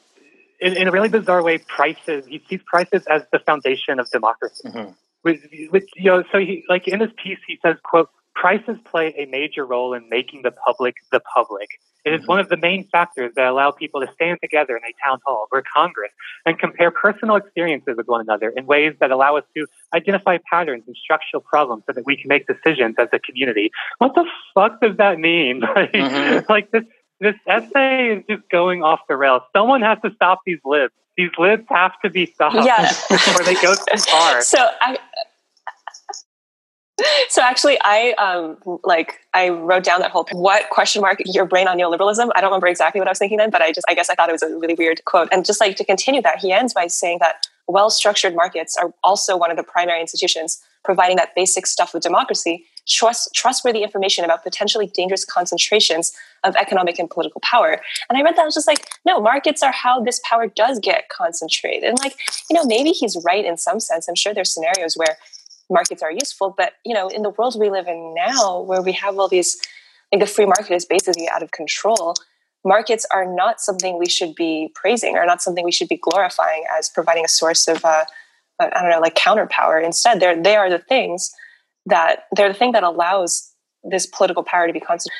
in, 0.60 0.76
in 0.76 0.88
a 0.88 0.92
really 0.92 1.08
bizarre 1.08 1.42
way, 1.42 1.58
prices, 1.58 2.26
he 2.26 2.42
sees 2.48 2.60
prices 2.66 3.04
as 3.10 3.22
the 3.32 3.38
foundation 3.40 3.98
of 3.98 4.10
democracy. 4.10 4.68
Mhm. 4.68 4.94
With, 5.24 5.40
with, 5.72 5.84
you 5.96 6.10
know, 6.10 6.22
so 6.30 6.38
he, 6.38 6.64
like, 6.68 6.86
in 6.86 7.00
his 7.00 7.10
piece, 7.22 7.38
he 7.46 7.58
says, 7.60 7.76
quote, 7.82 8.08
prices 8.34 8.76
play 8.84 9.14
a 9.18 9.26
major 9.26 9.64
role 9.64 9.92
in 9.94 10.08
making 10.08 10.42
the 10.42 10.52
public 10.52 10.94
the 11.10 11.20
public. 11.34 11.68
It 12.04 12.14
is 12.14 12.24
one 12.24 12.38
of 12.38 12.48
the 12.48 12.56
main 12.56 12.86
factors 12.92 13.32
that 13.34 13.46
allow 13.46 13.72
people 13.72 14.00
to 14.00 14.06
stand 14.12 14.38
together 14.40 14.76
in 14.76 14.82
a 14.84 14.94
town 15.04 15.18
hall 15.26 15.48
or 15.50 15.64
Congress 15.74 16.12
and 16.44 16.56
compare 16.56 16.92
personal 16.92 17.34
experiences 17.34 17.96
with 17.96 18.06
one 18.06 18.20
another 18.20 18.52
in 18.56 18.64
ways 18.66 18.94
that 19.00 19.10
allow 19.10 19.36
us 19.36 19.42
to 19.56 19.66
identify 19.92 20.38
patterns 20.48 20.84
and 20.86 20.94
structural 20.94 21.40
problems 21.40 21.82
so 21.86 21.92
that 21.94 22.06
we 22.06 22.16
can 22.16 22.28
make 22.28 22.46
decisions 22.46 22.94
as 23.00 23.08
a 23.12 23.18
community. 23.18 23.72
What 23.98 24.14
the 24.14 24.24
fuck 24.54 24.80
does 24.80 24.96
that 24.98 25.18
mean? 25.18 25.62
Like, 25.76 25.92
mm-hmm. 25.92 26.46
like 26.48 26.70
this, 26.70 26.84
this 27.20 27.34
essay 27.46 28.16
is 28.16 28.24
just 28.28 28.48
going 28.50 28.82
off 28.82 29.00
the 29.08 29.16
rails. 29.16 29.42
Someone 29.54 29.82
has 29.82 29.98
to 30.04 30.12
stop 30.14 30.40
these 30.44 30.58
libs. 30.64 30.92
These 31.16 31.30
libs 31.38 31.64
have 31.70 31.92
to 32.04 32.10
be 32.10 32.26
stopped 32.26 32.56
yeah. 32.56 32.92
before 33.08 33.42
they 33.44 33.54
go 33.54 33.74
too 33.74 33.98
far. 33.98 34.42
So 34.42 34.58
I, 34.80 34.98
so 37.28 37.42
actually 37.42 37.76
i 37.82 38.12
um 38.12 38.78
like 38.84 39.20
i 39.34 39.48
wrote 39.48 39.84
down 39.84 40.00
that 40.00 40.10
whole 40.10 40.26
what 40.32 40.68
question 40.70 41.02
mark 41.02 41.20
your 41.26 41.44
brain 41.44 41.68
on 41.68 41.76
neoliberalism 41.76 42.30
i 42.34 42.40
don't 42.40 42.50
remember 42.50 42.66
exactly 42.66 43.00
what 43.00 43.06
i 43.06 43.10
was 43.10 43.18
thinking 43.18 43.36
then 43.36 43.50
but 43.50 43.60
i 43.60 43.70
just 43.70 43.84
i 43.88 43.94
guess 43.94 44.08
i 44.08 44.14
thought 44.14 44.28
it 44.28 44.32
was 44.32 44.42
a 44.42 44.48
really 44.58 44.74
weird 44.74 45.04
quote 45.04 45.28
and 45.30 45.44
just 45.44 45.60
like 45.60 45.76
to 45.76 45.84
continue 45.84 46.22
that 46.22 46.38
he 46.38 46.52
ends 46.52 46.72
by 46.72 46.86
saying 46.86 47.18
that 47.20 47.46
well 47.68 47.90
structured 47.90 48.34
markets 48.34 48.76
are 48.76 48.92
also 49.04 49.36
one 49.36 49.50
of 49.50 49.56
the 49.56 49.62
primary 49.62 50.00
institutions 50.00 50.62
providing 50.84 51.16
that 51.16 51.34
basic 51.34 51.66
stuff 51.66 51.94
of 51.94 52.00
democracy 52.00 52.64
trust 52.86 53.30
trustworthy 53.34 53.82
information 53.82 54.24
about 54.24 54.42
potentially 54.42 54.86
dangerous 54.86 55.24
concentrations 55.24 56.12
of 56.44 56.54
economic 56.56 56.98
and 56.98 57.10
political 57.10 57.40
power 57.40 57.80
and 58.08 58.16
i 58.16 58.22
read 58.22 58.36
that 58.36 58.42
I 58.42 58.44
was 58.44 58.54
just 58.54 58.68
like 58.68 58.88
no 59.04 59.20
markets 59.20 59.62
are 59.62 59.72
how 59.72 60.02
this 60.02 60.20
power 60.24 60.46
does 60.46 60.78
get 60.78 61.08
concentrated 61.08 61.84
and 61.84 61.98
like 61.98 62.16
you 62.48 62.54
know 62.54 62.64
maybe 62.64 62.90
he's 62.90 63.16
right 63.24 63.44
in 63.44 63.56
some 63.56 63.80
sense 63.80 64.08
i'm 64.08 64.14
sure 64.14 64.32
there's 64.32 64.52
scenarios 64.52 64.94
where 64.94 65.16
markets 65.70 66.02
are 66.02 66.10
useful. 66.10 66.54
But 66.56 66.74
you 66.84 66.94
know, 66.94 67.08
in 67.08 67.22
the 67.22 67.30
world 67.30 67.56
we 67.58 67.70
live 67.70 67.86
in 67.86 68.14
now, 68.14 68.60
where 68.60 68.82
we 68.82 68.92
have 68.92 69.18
all 69.18 69.28
these, 69.28 69.60
like 70.12 70.20
the 70.20 70.26
free 70.26 70.46
market 70.46 70.72
is 70.72 70.84
basically 70.84 71.28
out 71.28 71.42
of 71.42 71.50
control. 71.50 72.14
Markets 72.64 73.06
are 73.14 73.24
not 73.24 73.60
something 73.60 73.98
we 73.98 74.08
should 74.08 74.34
be 74.34 74.70
praising, 74.74 75.16
or 75.16 75.24
not 75.24 75.42
something 75.42 75.64
we 75.64 75.72
should 75.72 75.88
be 75.88 75.98
glorifying 75.98 76.64
as 76.76 76.88
providing 76.88 77.24
a 77.24 77.28
source 77.28 77.68
of, 77.68 77.84
uh, 77.84 78.04
I 78.58 78.80
don't 78.80 78.90
know, 78.90 79.00
like 79.00 79.14
counterpower. 79.14 79.78
Instead, 79.80 80.20
they're 80.20 80.40
they 80.40 80.56
are 80.56 80.70
the 80.70 80.78
things 80.78 81.32
that 81.86 82.24
they're 82.32 82.48
the 82.48 82.58
thing 82.58 82.72
that 82.72 82.82
allows 82.82 83.52
this 83.84 84.06
political 84.06 84.42
power 84.42 84.66
to 84.66 84.72
be 84.72 84.80
constant. 84.80 85.12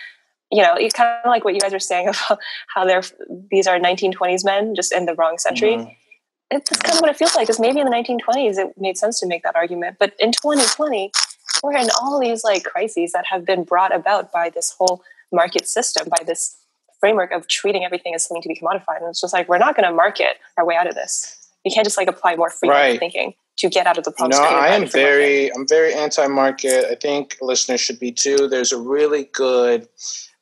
You 0.51 0.63
know, 0.63 0.75
it's 0.75 0.95
kind 0.95 1.21
of 1.25 1.29
like 1.29 1.45
what 1.45 1.55
you 1.55 1.61
guys 1.61 1.75
are 1.75 1.79
saying 1.79 2.09
about 2.29 2.39
how 2.75 2.85
they're 2.85 3.03
these 3.51 3.67
are 3.67 3.79
1920s 3.79 4.45
men 4.45 4.75
just 4.75 4.93
in 4.93 5.07
the 5.07 5.15
wrong 5.15 5.39
century. 5.39 5.77
Mm-hmm 5.77 5.91
it's 6.51 6.71
kind 6.71 6.95
of 6.95 7.01
what 7.01 7.11
it 7.11 7.17
feels 7.17 7.35
like 7.35 7.47
because 7.47 7.59
maybe 7.61 7.81
in 7.81 7.87
the 7.87 7.93
1920s 7.93 8.59
it 8.59 8.73
made 8.77 8.97
sense 8.97 9.19
to 9.21 9.27
make 9.27 9.43
that 9.43 9.57
argument 9.57 9.97
but 9.99 10.13
in 10.19 10.33
2020 10.33 11.11
we're 11.63 11.77
in 11.77 11.89
all 12.01 12.21
these 12.21 12.45
like 12.45 12.65
crises 12.65 13.13
that 13.13 13.25
have 13.27 13.45
been 13.45 13.65
brought 13.65 13.95
about 13.95 14.33
by 14.33 14.51
this 14.51 14.75
whole 14.79 15.03
market 15.33 15.67
system 15.67 16.09
by 16.09 16.23
this 16.25 16.57
framework 17.01 17.33
of 17.33 17.47
treating 17.49 17.85
everything 17.85 18.15
as 18.15 18.25
something 18.25 18.43
to 18.43 18.49
be 18.49 18.55
commodified 18.55 18.99
and 19.01 19.09
it's 19.09 19.21
just 19.21 19.33
like 19.33 19.49
we're 19.49 19.59
not 19.59 19.77
going 19.77 19.89
to 19.89 19.95
market 19.95 20.37
our 20.57 20.65
way 20.65 20.77
out 20.77 20.87
of 20.87 20.95
this 20.95 21.49
you 21.65 21.73
can't 21.75 21.85
just 21.85 21.97
like 21.97 22.09
apply 22.09 22.37
more 22.37 22.51
free 22.51 22.69
right. 22.69 22.99
thinking 22.99 23.35
to 23.59 23.69
get 23.69 23.87
out 23.87 23.99
of 23.99 24.05
the 24.05 24.13
problem. 24.13 24.41
No, 24.41 24.47
I 24.47 24.69
am 24.69 24.87
very, 24.87 25.53
I'm 25.55 25.67
very 25.67 25.95
anti-market. 25.95 26.85
I 26.91 26.95
think 26.95 27.37
listeners 27.41 27.81
should 27.81 27.99
be 27.99 28.13
too. 28.13 28.49
There's 28.49 28.73
a 28.73 28.79
really 28.79 29.25
good 29.33 29.89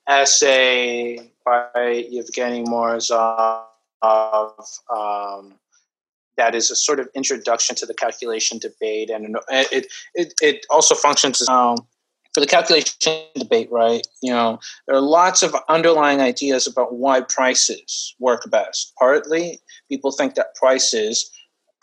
essay 0.08 1.30
by 1.44 1.70
Evgeny 1.74 2.66
Morozov 2.66 3.64
of 4.02 4.52
um, 4.94 5.54
that 6.36 6.54
is 6.54 6.70
a 6.70 6.76
sort 6.76 7.00
of 7.00 7.08
introduction 7.14 7.76
to 7.76 7.86
the 7.86 7.94
calculation 7.94 8.58
debate, 8.58 9.10
and 9.10 9.36
it 9.50 9.86
it, 10.14 10.34
it 10.42 10.66
also 10.70 10.94
functions 10.94 11.40
as 11.40 11.48
um, 11.48 11.76
for 12.34 12.40
the 12.40 12.46
calculation 12.46 13.22
debate, 13.36 13.70
right? 13.70 14.06
You 14.20 14.32
know, 14.32 14.58
there 14.86 14.96
are 14.96 15.00
lots 15.00 15.42
of 15.42 15.54
underlying 15.68 16.20
ideas 16.20 16.66
about 16.66 16.94
why 16.94 17.20
prices 17.20 18.14
work 18.18 18.50
best. 18.50 18.92
Partly, 18.98 19.60
people 19.88 20.10
think 20.10 20.34
that 20.34 20.54
prices 20.56 21.30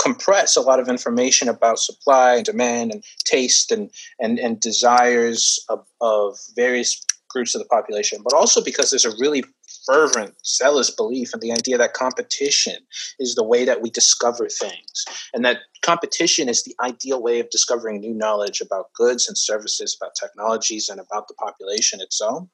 compress 0.02 0.56
a 0.56 0.62
lot 0.62 0.80
of 0.80 0.88
information 0.88 1.48
about 1.48 1.80
supply 1.80 2.36
and 2.36 2.46
demand 2.46 2.92
and 2.92 3.04
taste 3.24 3.72
and 3.72 3.92
and, 4.20 4.40
and 4.40 4.60
desires 4.60 5.64
of, 5.70 5.86
of 6.02 6.38
various 6.56 7.06
groups 7.30 7.56
of 7.56 7.60
the 7.60 7.68
population, 7.68 8.20
but 8.24 8.34
also 8.34 8.62
because 8.62 8.90
there's 8.90 9.06
a 9.06 9.18
really 9.18 9.44
fervent, 9.86 10.36
zealous 10.46 10.92
belief 10.92 11.34
in 11.34 11.40
the 11.40 11.52
idea 11.52 11.78
that 11.78 11.94
competition 11.94 12.76
is 13.20 13.36
the 13.36 13.44
way 13.44 13.66
that 13.66 13.82
we 13.82 13.90
discover 13.90 14.48
things, 14.48 15.06
and 15.34 15.46
that 15.46 15.58
competition 15.82 16.50
is 16.50 16.64
the 16.64 16.76
ideal 16.82 17.22
way 17.22 17.40
of 17.40 17.50
discovering 17.50 18.00
new 18.00 18.14
knowledge 18.14 18.62
about 18.62 18.94
goods 18.94 19.28
and 19.28 19.38
services, 19.38 19.98
about 20.00 20.14
technologies, 20.16 20.90
and 20.90 21.00
about 21.00 21.28
the 21.28 21.34
population 21.36 22.00
itself. 22.02 22.48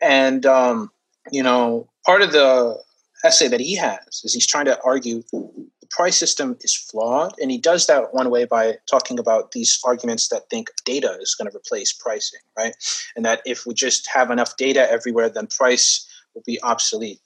And, 0.00 0.46
um, 0.46 0.90
you 1.30 1.42
know, 1.42 1.90
part 2.06 2.22
of 2.22 2.32
the 2.32 2.80
essay 3.24 3.48
that 3.48 3.60
he 3.60 3.76
has 3.76 4.22
is 4.24 4.32
he's 4.34 4.46
trying 4.46 4.64
to 4.66 4.80
argue 4.84 5.22
price 5.92 6.16
system 6.16 6.56
is 6.62 6.74
flawed 6.74 7.34
and 7.40 7.50
he 7.50 7.58
does 7.58 7.86
that 7.86 8.12
one 8.12 8.30
way 8.30 8.44
by 8.44 8.74
talking 8.90 9.18
about 9.18 9.52
these 9.52 9.78
arguments 9.84 10.28
that 10.28 10.48
think 10.50 10.68
data 10.84 11.18
is 11.20 11.34
going 11.34 11.48
to 11.50 11.56
replace 11.56 11.92
pricing 11.92 12.40
right 12.58 12.74
and 13.14 13.24
that 13.24 13.40
if 13.44 13.66
we 13.66 13.74
just 13.74 14.08
have 14.12 14.30
enough 14.30 14.56
data 14.56 14.90
everywhere 14.90 15.28
then 15.28 15.46
price 15.46 16.08
will 16.34 16.42
be 16.46 16.60
obsolete. 16.62 17.20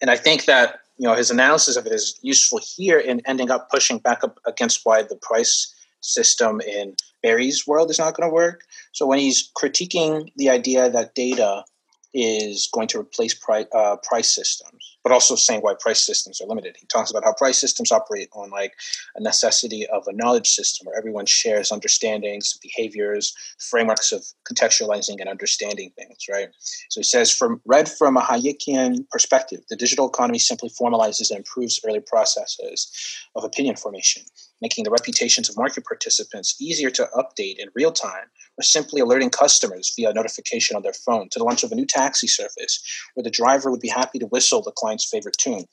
And 0.00 0.10
I 0.10 0.16
think 0.16 0.44
that 0.46 0.80
you 0.98 1.08
know 1.08 1.14
his 1.14 1.30
analysis 1.30 1.76
of 1.76 1.86
it 1.86 1.92
is 1.92 2.18
useful 2.22 2.60
here 2.76 2.98
in 2.98 3.22
ending 3.26 3.50
up 3.50 3.70
pushing 3.70 3.98
back 3.98 4.22
up 4.24 4.38
against 4.46 4.80
why 4.84 5.02
the 5.02 5.16
price 5.16 5.74
system 6.00 6.60
in 6.60 6.94
Barry's 7.22 7.66
world 7.66 7.90
is 7.90 7.98
not 7.98 8.16
going 8.16 8.28
to 8.28 8.34
work. 8.34 8.62
So 8.92 9.06
when 9.06 9.18
he's 9.18 9.50
critiquing 9.56 10.30
the 10.36 10.50
idea 10.50 10.90
that 10.90 11.14
data 11.14 11.64
is 12.12 12.68
going 12.72 12.88
to 12.88 12.98
replace 12.98 13.34
price, 13.34 13.66
uh, 13.72 13.96
price 14.02 14.30
systems, 14.30 14.91
but 15.02 15.12
also 15.12 15.34
saying 15.34 15.60
why 15.60 15.74
price 15.78 16.04
systems 16.04 16.40
are 16.40 16.46
limited. 16.46 16.76
He 16.78 16.86
talks 16.86 17.10
about 17.10 17.24
how 17.24 17.32
price 17.32 17.58
systems 17.58 17.90
operate 17.90 18.28
on 18.32 18.50
like 18.50 18.74
a 19.16 19.22
necessity 19.22 19.86
of 19.88 20.04
a 20.06 20.12
knowledge 20.12 20.48
system 20.48 20.86
where 20.86 20.96
everyone 20.96 21.26
shares 21.26 21.72
understandings, 21.72 22.58
behaviors, 22.62 23.34
frameworks 23.58 24.12
of 24.12 24.24
contextualizing 24.50 25.16
and 25.18 25.28
understanding 25.28 25.92
things, 25.96 26.26
right? 26.30 26.48
So 26.90 27.00
he 27.00 27.04
says, 27.04 27.32
from 27.32 27.60
read 27.66 27.88
from 27.88 28.16
a 28.16 28.20
Hayekian 28.20 29.08
perspective, 29.10 29.60
the 29.68 29.76
digital 29.76 30.08
economy 30.08 30.38
simply 30.38 30.70
formalizes 30.70 31.30
and 31.30 31.38
improves 31.38 31.80
early 31.86 32.00
processes 32.00 32.90
of 33.34 33.44
opinion 33.44 33.76
formation, 33.76 34.22
making 34.62 34.84
the 34.84 34.90
reputations 34.90 35.50
of 35.50 35.56
market 35.58 35.84
participants 35.84 36.56
easier 36.60 36.88
to 36.88 37.08
update 37.14 37.56
in 37.58 37.68
real 37.74 37.92
time 37.92 38.24
or 38.56 38.62
simply 38.62 39.00
alerting 39.00 39.28
customers 39.28 39.92
via 39.96 40.12
notification 40.12 40.76
on 40.76 40.82
their 40.82 40.94
phone 40.94 41.28
to 41.30 41.38
the 41.38 41.44
launch 41.44 41.64
of 41.64 41.72
a 41.72 41.74
new 41.74 41.84
taxi 41.84 42.28
service 42.28 42.82
where 43.14 43.24
the 43.24 43.30
driver 43.30 43.70
would 43.70 43.80
be 43.80 43.88
happy 43.88 44.18
to 44.18 44.26
whistle 44.26 44.62
the 44.62 44.72
client's 44.72 45.08
favorite 45.08 45.36
tune. 45.36 45.64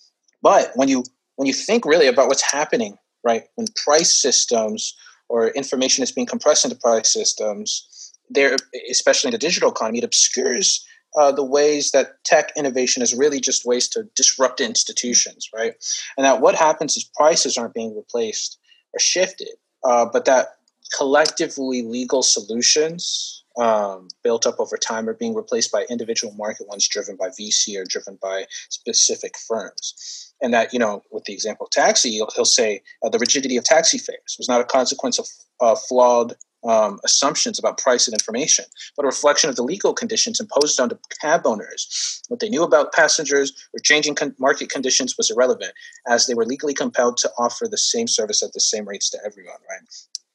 But 0.41 0.71
when 0.75 0.89
you 0.89 1.03
when 1.35 1.47
you 1.47 1.53
think 1.53 1.85
really 1.85 2.07
about 2.07 2.27
what's 2.27 2.51
happening, 2.51 2.97
right, 3.23 3.43
when 3.55 3.67
price 3.85 4.13
systems 4.13 4.93
or 5.29 5.49
information 5.49 6.03
is 6.03 6.11
being 6.11 6.27
compressed 6.27 6.65
into 6.65 6.75
price 6.75 7.13
systems, 7.13 8.13
there, 8.29 8.57
especially 8.91 9.29
in 9.29 9.31
the 9.31 9.37
digital 9.37 9.71
economy, 9.71 9.99
it 9.99 10.03
obscures 10.03 10.85
uh, 11.17 11.31
the 11.31 11.43
ways 11.43 11.91
that 11.91 12.23
tech 12.23 12.51
innovation 12.55 13.01
is 13.01 13.15
really 13.15 13.39
just 13.39 13.65
ways 13.65 13.87
to 13.89 14.03
disrupt 14.15 14.61
institutions, 14.61 15.49
right? 15.55 15.73
And 16.17 16.25
that 16.25 16.41
what 16.41 16.55
happens 16.55 16.95
is 16.97 17.09
prices 17.15 17.57
aren't 17.57 17.73
being 17.73 17.95
replaced 17.95 18.58
or 18.93 18.99
shifted, 18.99 19.55
uh, 19.83 20.05
but 20.11 20.25
that 20.25 20.55
collectively 20.97 21.83
legal 21.83 22.23
solutions 22.23 23.43
um, 23.59 24.07
built 24.23 24.47
up 24.47 24.59
over 24.59 24.77
time 24.77 25.09
are 25.09 25.13
being 25.13 25.35
replaced 25.35 25.71
by 25.71 25.85
individual 25.89 26.33
market 26.33 26.67
ones 26.67 26.87
driven 26.87 27.15
by 27.15 27.27
VC 27.29 27.77
or 27.77 27.85
driven 27.85 28.17
by 28.21 28.45
specific 28.69 29.35
firms. 29.37 30.33
And 30.41 30.53
that, 30.53 30.71
you 30.71 30.79
know, 30.79 31.03
with 31.11 31.25
the 31.25 31.33
example 31.33 31.65
of 31.65 31.71
taxi, 31.71 32.11
he'll, 32.11 32.29
he'll 32.35 32.45
say 32.45 32.81
uh, 33.03 33.09
the 33.09 33.19
rigidity 33.19 33.57
of 33.57 33.65
taxi 33.65 33.97
fares 33.97 34.35
was 34.37 34.47
not 34.47 34.61
a 34.61 34.65
consequence 34.65 35.19
of 35.19 35.27
uh, 35.59 35.75
flawed 35.75 36.35
um, 36.63 36.99
assumptions 37.05 37.57
about 37.57 37.77
price 37.77 38.07
and 38.07 38.13
information, 38.13 38.65
but 38.95 39.03
a 39.03 39.07
reflection 39.07 39.49
of 39.49 39.55
the 39.55 39.63
legal 39.63 39.93
conditions 39.93 40.39
imposed 40.39 40.79
on 40.79 40.89
the 40.89 40.99
cab 41.21 41.41
owners. 41.45 42.21
What 42.27 42.39
they 42.39 42.49
knew 42.49 42.63
about 42.63 42.93
passengers 42.93 43.53
or 43.73 43.79
changing 43.79 44.15
con- 44.15 44.35
market 44.39 44.69
conditions 44.69 45.17
was 45.17 45.31
irrelevant, 45.31 45.73
as 46.07 46.27
they 46.27 46.33
were 46.33 46.45
legally 46.45 46.73
compelled 46.73 47.17
to 47.17 47.31
offer 47.37 47.67
the 47.67 47.77
same 47.77 48.07
service 48.07 48.43
at 48.43 48.53
the 48.53 48.59
same 48.59 48.87
rates 48.87 49.09
to 49.11 49.19
everyone, 49.25 49.59
right? 49.69 49.81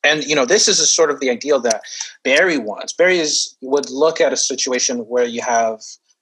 And 0.02 0.24
you 0.24 0.34
know, 0.34 0.44
this 0.44 0.68
is 0.68 0.80
a 0.80 0.86
sort 0.86 1.10
of 1.10 1.20
the 1.20 1.30
ideal 1.30 1.60
that 1.60 1.82
Barry 2.22 2.59
wants. 2.59 2.92
Barry 2.92 3.18
is 3.18 3.56
would 3.62 3.90
look 3.90 4.20
at 4.20 4.32
a 4.32 4.36
situation 4.36 4.98
where 5.01 5.24
you 5.24 5.40
have 5.42 5.80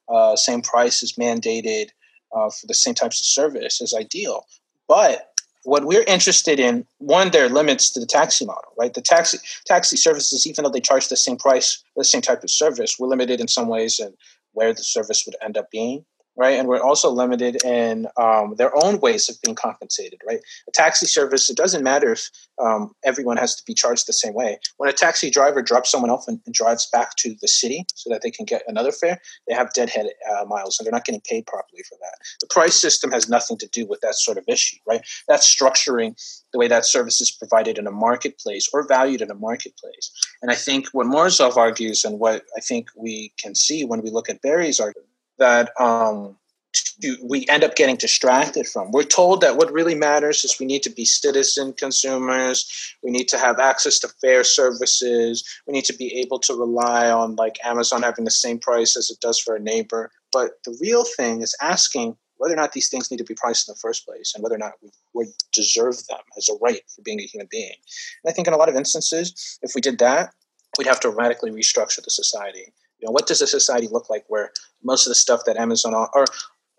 uh, 0.08 0.36
same 0.36 0.62
prices 0.62 1.14
mandated 1.14 1.88
uh, 2.34 2.48
for 2.48 2.66
the 2.66 2.74
same 2.74 2.94
types 2.94 3.20
of 3.20 3.26
service 3.26 3.80
as 3.80 3.92
ideal. 3.94 4.46
But 4.88 5.31
what 5.64 5.84
we're 5.84 6.04
interested 6.04 6.58
in, 6.58 6.86
one, 6.98 7.30
there 7.30 7.46
are 7.46 7.48
limits 7.48 7.90
to 7.90 8.00
the 8.00 8.06
taxi 8.06 8.44
model, 8.44 8.72
right? 8.78 8.92
The 8.92 9.02
taxi 9.02 9.38
taxi 9.64 9.96
services, 9.96 10.46
even 10.46 10.64
though 10.64 10.70
they 10.70 10.80
charge 10.80 11.08
the 11.08 11.16
same 11.16 11.36
price, 11.36 11.82
the 11.96 12.04
same 12.04 12.22
type 12.22 12.42
of 12.42 12.50
service, 12.50 12.96
we're 12.98 13.08
limited 13.08 13.40
in 13.40 13.48
some 13.48 13.68
ways 13.68 13.98
and 13.98 14.14
where 14.52 14.72
the 14.72 14.82
service 14.82 15.24
would 15.26 15.36
end 15.42 15.56
up 15.56 15.70
being. 15.70 16.04
Right? 16.36 16.58
And 16.58 16.68
we're 16.68 16.80
also 16.80 17.10
limited 17.10 17.62
in 17.64 18.06
um, 18.16 18.54
their 18.56 18.72
own 18.82 19.00
ways 19.00 19.28
of 19.28 19.36
being 19.42 19.54
compensated, 19.54 20.20
right? 20.26 20.40
A 20.68 20.72
taxi 20.72 21.06
service, 21.06 21.50
it 21.50 21.56
doesn't 21.56 21.82
matter 21.82 22.12
if 22.12 22.30
um, 22.62 22.92
everyone 23.04 23.36
has 23.36 23.54
to 23.56 23.62
be 23.66 23.74
charged 23.74 24.06
the 24.06 24.12
same 24.12 24.34
way. 24.34 24.58
When 24.78 24.88
a 24.88 24.92
taxi 24.92 25.30
driver 25.30 25.62
drops 25.62 25.90
someone 25.90 26.10
off 26.10 26.24
and, 26.28 26.40
and 26.46 26.54
drives 26.54 26.88
back 26.90 27.16
to 27.18 27.34
the 27.40 27.48
city 27.48 27.84
so 27.94 28.10
that 28.10 28.22
they 28.22 28.30
can 28.30 28.46
get 28.46 28.62
another 28.66 28.92
fare, 28.92 29.20
they 29.48 29.54
have 29.54 29.72
deadhead 29.72 30.06
uh, 30.30 30.44
miles 30.46 30.78
and 30.78 30.86
they're 30.86 30.92
not 30.92 31.04
getting 31.04 31.22
paid 31.28 31.46
properly 31.46 31.82
for 31.88 31.98
that. 32.00 32.14
The 32.40 32.46
price 32.48 32.74
system 32.74 33.10
has 33.12 33.28
nothing 33.28 33.58
to 33.58 33.68
do 33.68 33.86
with 33.86 34.00
that 34.00 34.14
sort 34.14 34.38
of 34.38 34.44
issue, 34.48 34.78
right? 34.86 35.02
That's 35.28 35.54
structuring 35.54 36.14
the 36.52 36.58
way 36.58 36.68
that 36.68 36.86
service 36.86 37.20
is 37.20 37.30
provided 37.30 37.78
in 37.78 37.86
a 37.86 37.92
marketplace 37.92 38.68
or 38.72 38.86
valued 38.86 39.22
in 39.22 39.30
a 39.30 39.34
marketplace. 39.34 40.10
And 40.40 40.50
I 40.50 40.54
think 40.54 40.88
what 40.92 41.06
Morozov 41.06 41.56
argues 41.56 42.04
and 42.04 42.18
what 42.18 42.44
I 42.56 42.60
think 42.60 42.88
we 42.96 43.32
can 43.38 43.54
see 43.54 43.84
when 43.84 44.02
we 44.02 44.10
look 44.10 44.28
at 44.28 44.42
Barry's 44.42 44.80
argument 44.80 45.11
that 45.42 45.72
um, 45.80 46.36
to, 46.72 47.16
we 47.22 47.46
end 47.48 47.64
up 47.64 47.74
getting 47.74 47.96
distracted 47.96 48.66
from. 48.66 48.92
We're 48.92 49.02
told 49.02 49.40
that 49.40 49.56
what 49.56 49.72
really 49.72 49.96
matters 49.96 50.44
is 50.44 50.58
we 50.58 50.66
need 50.66 50.82
to 50.84 50.90
be 50.90 51.04
citizen 51.04 51.72
consumers. 51.72 52.94
We 53.02 53.10
need 53.10 53.28
to 53.28 53.38
have 53.38 53.58
access 53.58 53.98
to 54.00 54.08
fair 54.20 54.44
services. 54.44 55.44
We 55.66 55.72
need 55.72 55.84
to 55.86 55.96
be 55.96 56.14
able 56.20 56.38
to 56.40 56.54
rely 56.54 57.10
on 57.10 57.36
like 57.36 57.58
Amazon 57.64 58.02
having 58.02 58.24
the 58.24 58.30
same 58.30 58.58
price 58.58 58.96
as 58.96 59.10
it 59.10 59.20
does 59.20 59.40
for 59.40 59.56
a 59.56 59.60
neighbor. 59.60 60.12
But 60.32 60.52
the 60.64 60.78
real 60.80 61.04
thing 61.04 61.42
is 61.42 61.56
asking 61.60 62.16
whether 62.36 62.54
or 62.54 62.56
not 62.56 62.72
these 62.72 62.88
things 62.88 63.10
need 63.10 63.18
to 63.18 63.24
be 63.24 63.34
priced 63.34 63.68
in 63.68 63.72
the 63.72 63.78
first 63.80 64.06
place 64.06 64.32
and 64.34 64.42
whether 64.42 64.56
or 64.56 64.58
not 64.58 64.72
we 64.82 64.90
would 65.14 65.28
deserve 65.52 65.96
them 66.08 66.18
as 66.36 66.48
a 66.48 66.54
right 66.62 66.82
for 66.94 67.02
being 67.02 67.20
a 67.20 67.24
human 67.24 67.48
being. 67.50 67.76
And 68.24 68.30
I 68.30 68.32
think 68.32 68.48
in 68.48 68.54
a 68.54 68.56
lot 68.56 68.68
of 68.68 68.76
instances, 68.76 69.58
if 69.62 69.72
we 69.74 69.80
did 69.80 69.98
that, 69.98 70.30
we'd 70.78 70.86
have 70.86 71.00
to 71.00 71.10
radically 71.10 71.50
restructure 71.50 72.02
the 72.02 72.10
society. 72.10 72.72
You 73.02 73.08
know, 73.08 73.12
what 73.12 73.26
does 73.26 73.42
a 73.42 73.46
society 73.48 73.88
look 73.88 74.08
like 74.08 74.24
where 74.28 74.52
most 74.82 75.06
of 75.06 75.10
the 75.10 75.16
stuff 75.16 75.42
that 75.46 75.56
Amazon 75.56 75.92
or 75.92 76.22
a 76.22 76.26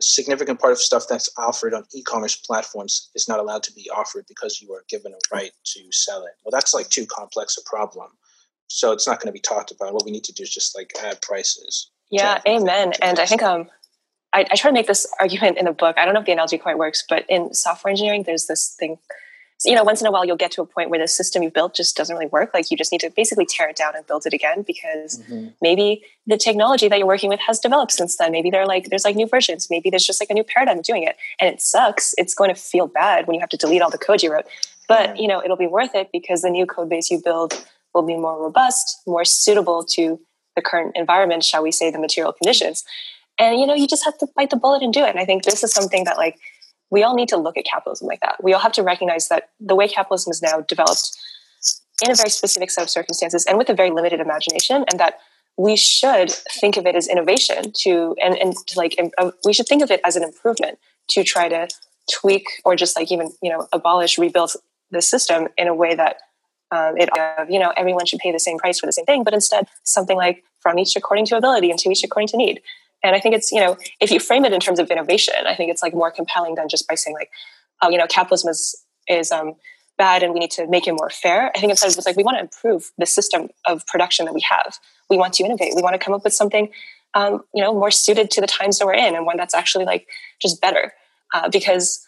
significant 0.02 0.60
part 0.60 0.72
of 0.72 0.80
stuff 0.80 1.06
that's 1.08 1.30
offered 1.38 1.74
on 1.74 1.84
e-commerce 1.94 2.38
platforms 2.38 3.12
is 3.14 3.28
not 3.28 3.40
allowed 3.40 3.62
to 3.64 3.74
be 3.74 3.90
offered 3.94 4.26
because 4.28 4.62
you 4.62 4.74
are 4.74 4.86
given 4.90 5.14
a 5.14 5.36
right 5.36 5.52
to 5.66 5.82
sell 5.91 6.24
it. 6.24 6.32
Well, 6.44 6.52
that's 6.52 6.74
like 6.74 6.90
too 6.90 7.06
complex 7.06 7.58
a 7.58 7.70
problem. 7.70 8.08
So 8.68 8.94
it's 8.94 9.06
not 9.06 9.20
going 9.20 9.28
to 9.28 9.34
be 9.34 9.40
talked 9.40 9.72
about. 9.72 9.94
What 9.94 10.06
we 10.06 10.12
need 10.12 10.24
to 10.24 10.34
do 10.34 10.44
is 10.44 10.50
just 10.50 10.76
like 10.76 10.94
add 11.04 11.22
prices. 11.22 11.91
Yeah, 12.10 12.41
amen. 12.48 12.94
And 13.02 13.20
I 13.20 13.26
think 13.26 13.44
um 13.44 13.70
I, 14.34 14.45
I 14.50 14.56
try 14.56 14.70
to 14.70 14.74
make 14.74 14.88
this 14.88 15.06
argument 15.20 15.58
in 15.58 15.66
the 15.66 15.74
book. 15.74 15.98
I 15.98 16.06
don't 16.06 16.14
know 16.14 16.22
if 16.22 16.26
the 16.26 16.32
analogy 16.32 16.58
quite 16.58 16.78
works, 16.78 17.04
but 17.08 17.26
in 17.30 17.54
software 17.54 17.91
engineering, 17.91 18.24
there's 18.24 18.48
this 18.48 18.76
thing 18.80 18.98
you 19.66 19.76
know, 19.76 19.84
once 19.84 20.02
in 20.02 20.08
a 20.08 20.12
while 20.12 20.26
you'll 20.26 20.38
get 20.38 20.52
to 20.52 20.62
a 20.62 20.66
point 20.66 20.90
where 20.90 21.00
the 21.00 21.08
system 21.08 21.44
you've 21.44 21.54
built 21.54 21.76
just 21.76 21.96
doesn't 21.96 22.16
really 22.16 22.28
work. 22.28 22.54
Like 22.54 22.70
you 22.70 22.78
just 22.78 22.92
need 22.92 23.02
to 23.02 23.10
basically 23.10 23.46
tear 23.46 23.70
it 23.70 23.76
down 23.76 23.96
and 23.96 24.06
build 24.06 24.26
it 24.26 24.34
again 24.34 24.64
because 24.64 25.20
mm-hmm. 25.20 25.48
maybe 25.62 26.04
the 26.28 26.38
technology 26.38 26.88
that 26.88 26.98
you're 26.98 27.08
working 27.08 27.30
with 27.30 27.40
has 27.42 27.60
developed 27.60 27.92
since 27.92 28.18
then. 28.18 28.32
Maybe 28.32 28.50
they're 28.50 28.66
like 28.66 28.90
there's 28.90 29.06
like 29.06 29.16
new 29.16 29.28
versions. 29.28 29.70
Maybe 29.70 29.90
there's 29.90 30.06
just 30.06 30.22
like 30.22 30.30
a 30.30 30.34
new 30.34 30.44
paradigm 30.44 30.80
of 30.80 30.84
doing 30.84 31.04
it, 31.04 31.16
and 31.40 31.54
it 31.54 31.62
sucks. 31.62 32.14
It's 32.18 32.34
going 32.34 32.54
to 32.54 32.60
feel 32.60 32.88
bad 32.88 33.28
when 33.28 33.36
you 33.36 33.40
have 33.40 33.50
to 33.50 33.58
delete 33.58 33.82
all 33.82 33.90
the 33.90 33.98
code 33.98 34.22
you 34.24 34.32
wrote, 34.32 34.46
but 34.88 35.18
you 35.18 35.28
know 35.28 35.42
it'll 35.44 35.58
be 35.58 35.68
worth 35.68 35.96
it 35.96 36.10
because 36.12 36.42
the 36.42 36.50
new 36.50 36.66
code 36.66 36.90
base 36.90 37.10
you 37.10 37.22
build 37.24 37.66
will 37.94 38.04
be 38.04 38.18
more 38.18 38.42
robust, 38.42 39.02
more 39.06 39.24
suitable 39.24 39.84
to 39.84 40.20
the 40.56 40.62
current 40.62 40.92
environment, 40.96 41.44
shall 41.44 41.64
we 41.64 41.72
say, 41.72 41.92
the 41.92 42.00
material 42.00 42.34
conditions. 42.34 42.84
And 43.40 43.60
you 43.60 43.66
know, 43.66 43.74
you 43.74 43.88
just 43.88 44.06
have 44.06 44.18
to 44.20 44.28
bite 44.36 44.50
the 44.50 44.56
bullet 44.56 44.84
and 44.84 44.94
do 44.94 45.04
it. 45.04 45.10
And 45.10 45.20
I 45.20 45.26
think 45.26 45.44
this 45.44 45.64
is 45.64 45.72
something 45.72 46.04
that 46.04 46.18
like 46.18 46.38
we 46.94 47.02
all 47.02 47.15
need 47.15 47.28
to 47.30 47.38
look 47.38 47.57
at 47.57 47.65
capitalism 47.65 48.07
like 48.07 48.22
that. 48.22 48.36
We 48.44 48.53
all 48.53 48.60
have 48.60 48.72
to 48.74 48.84
recognize 48.84 49.28
that 49.30 49.49
the 49.60 49.74
way 49.74 49.88
capitalism 49.88 50.30
is 50.30 50.44
now 50.44 50.61
developed 50.61 51.18
in 52.03 52.11
a 52.11 52.15
very 52.15 52.30
specific 52.30 52.70
set 52.70 52.84
of 52.84 52.90
circumstances 52.90 53.45
and 53.48 53.57
with 53.57 53.68
a 53.70 53.74
very 53.74 53.90
limited 53.90 54.20
imagination, 54.20 54.86
and 54.91 54.99
that 54.99 55.15
we 55.57 55.76
should 55.76 56.30
think 56.61 56.78
of 56.78 56.86
it 56.86 56.95
as 56.95 57.07
innovation 57.07 57.72
to 57.78 58.15
and, 58.24 58.38
and 58.38 58.53
to 58.68 58.78
like 58.78 58.95
uh, 59.18 59.32
we 59.44 59.53
should 59.53 59.68
think 59.68 59.82
of 59.82 59.90
it 59.90 60.02
as 60.06 60.15
an 60.15 60.24
improvement 60.24 60.78
to 61.10 61.24
try 61.24 61.49
to 61.49 61.68
tweak 62.14 62.45
or 62.64 62.76
just 62.76 62.95
like 62.95 63.11
even 63.11 63.32
you 63.41 63.49
know 63.49 63.68
abolish 63.74 64.20
rebuild 64.20 64.52
the 64.91 65.02
system 65.02 65.48
in 65.57 65.68
a 65.68 65.74
way 65.74 65.95
that 65.95 66.18
um, 66.72 66.95
it 66.98 67.10
uh, 67.18 67.45
you 67.49 67.60
know 67.60 67.74
everyone 67.76 68.06
should 68.06 68.20
pay 68.20 68.32
the 68.32 68.40
same 68.40 68.57
price 68.60 68.80
for 68.80 68.86
the 68.86 68.94
same 68.94 69.06
thing 69.06 69.24
but 69.24 69.34
instead 69.34 69.68
something 69.84 70.18
like 70.18 70.44
from 70.60 70.78
each 70.78 70.95
according 70.95 71.26
to 71.26 71.38
ability 71.38 71.72
and 71.72 71.80
to 71.80 71.90
each 71.90 72.03
according 72.03 72.28
to 72.28 72.38
need 72.38 72.61
and 73.04 73.16
I 73.16 73.20
think 73.20 73.36
it's, 73.36 73.52
you 73.52 73.60
know, 73.60 73.78
if 74.00 74.12
you 74.12 74.20
frame 74.20 74.46
it 74.46 74.54
in 74.54 74.60
terms 74.60 74.80
of 74.80 74.90
innovation, 74.90 75.36
I 75.46 75.56
think 75.56 75.70
it's 75.72 75.84
like 75.84 75.94
more 75.94 76.12
compelling 76.12 76.56
than 76.56 76.70
just 76.70 76.88
by 76.88 76.96
saying 76.96 77.16
like, 77.16 77.30
oh, 77.82 77.90
you 77.90 77.98
know, 77.98 78.08
capitalism 78.08 78.50
is, 78.50 78.84
is 79.08 79.32
um, 79.32 79.56
bad 79.98 80.24
and 80.24 80.34
we 80.34 80.40
need 80.40 80.52
to 80.52 80.68
make 80.68 80.88
it 80.88 80.94
more 80.94 81.10
fair. 81.10 81.52
I 81.56 81.60
think 81.60 81.70
instead 81.70 81.88
it's 81.88 82.06
like 82.06 82.16
we 82.16 82.24
want 82.24 82.38
to 82.38 82.42
improve 82.42 82.92
the 82.98 83.06
system 83.06 83.50
of 83.66 83.86
production 83.88 84.26
that 84.26 84.34
we 84.34 84.42
have. 84.50 84.80
We 85.10 85.18
want 85.18 85.34
to 85.34 85.44
innovate. 85.44 85.74
We 85.76 85.82
want 85.82 85.94
to 85.94 86.00
come 86.00 86.14
up 86.14 86.24
with 86.24 86.34
something, 86.34 86.70
um, 87.14 87.44
you 87.54 87.64
know, 87.64 87.74
more 87.74 87.92
suited 87.92 88.32
to 88.32 88.42
the 88.42 88.48
times 88.48 88.80
that 88.80 88.86
we're 88.86 88.94
in 88.94 89.16
and 89.16 89.26
one 89.26 89.38
that's 89.38 89.54
actually 89.54 89.86
like 89.86 90.08
just 90.42 90.62
better. 90.62 90.94
Uh, 91.34 91.50
because, 91.50 92.06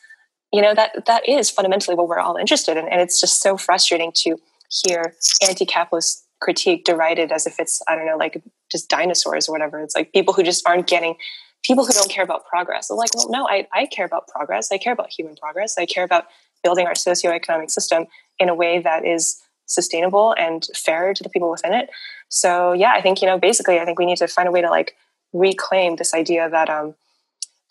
you 0.52 0.62
know, 0.62 0.74
that 0.74 1.06
that 1.06 1.28
is 1.28 1.50
fundamentally 1.50 1.96
what 1.96 2.08
we're 2.08 2.20
all 2.20 2.38
interested 2.38 2.78
in. 2.78 2.88
And 2.88 3.02
it's 3.02 3.20
just 3.20 3.42
so 3.42 3.58
frustrating 3.58 4.12
to 4.16 4.38
hear 4.70 5.16
anti-capitalist 5.48 6.25
critique 6.46 6.86
derided 6.86 7.32
as 7.32 7.48
if 7.48 7.60
it's 7.60 7.82
I 7.88 7.96
don't 7.96 8.06
know 8.06 8.18
like 8.18 8.42
just 8.72 8.88
dinosaurs 8.88 9.50
or 9.50 9.52
whatever. 9.52 9.82
It's 9.82 9.96
like 9.96 10.14
people 10.14 10.34
who 10.34 10.44
just 10.44 10.66
aren't 10.68 10.86
getting 10.88 11.16
people 11.64 11.84
who 11.84 11.92
don't 11.92 12.10
care 12.10 12.24
about 12.24 12.46
progress. 12.46 12.88
They're 12.88 12.98
like, 12.98 13.16
well, 13.16 13.30
no, 13.30 13.48
I, 13.50 13.68
I 13.74 13.88
care 13.88 14.06
about 14.06 14.28
progress. 14.28 14.72
I 14.72 14.78
care 14.78 14.94
about 14.94 15.10
human 15.12 15.36
progress. 15.36 15.76
I 15.80 15.88
care 15.88 16.04
about 16.04 16.26
building 16.64 16.86
our 16.86 16.94
socioeconomic 16.94 17.72
system 17.72 18.06
in 18.38 18.48
a 18.48 18.54
way 18.54 18.80
that 18.80 19.04
is 19.04 19.42
sustainable 19.66 20.36
and 20.38 20.68
fair 20.76 21.16
to 21.16 21.24
the 21.24 21.30
people 21.30 21.50
within 21.50 21.74
it. 21.74 21.90
So 22.30 22.74
yeah, 22.74 22.92
I 22.92 23.02
think 23.02 23.22
you 23.22 23.28
know 23.28 23.40
basically 23.40 23.80
I 23.80 23.86
think 23.86 23.98
we 23.98 24.06
need 24.06 24.18
to 24.18 24.28
find 24.28 24.48
a 24.48 24.52
way 24.52 24.62
to 24.62 24.70
like 24.70 24.96
reclaim 25.34 25.96
this 25.96 26.14
idea 26.14 26.48
that 26.48 26.70
um 26.70 26.94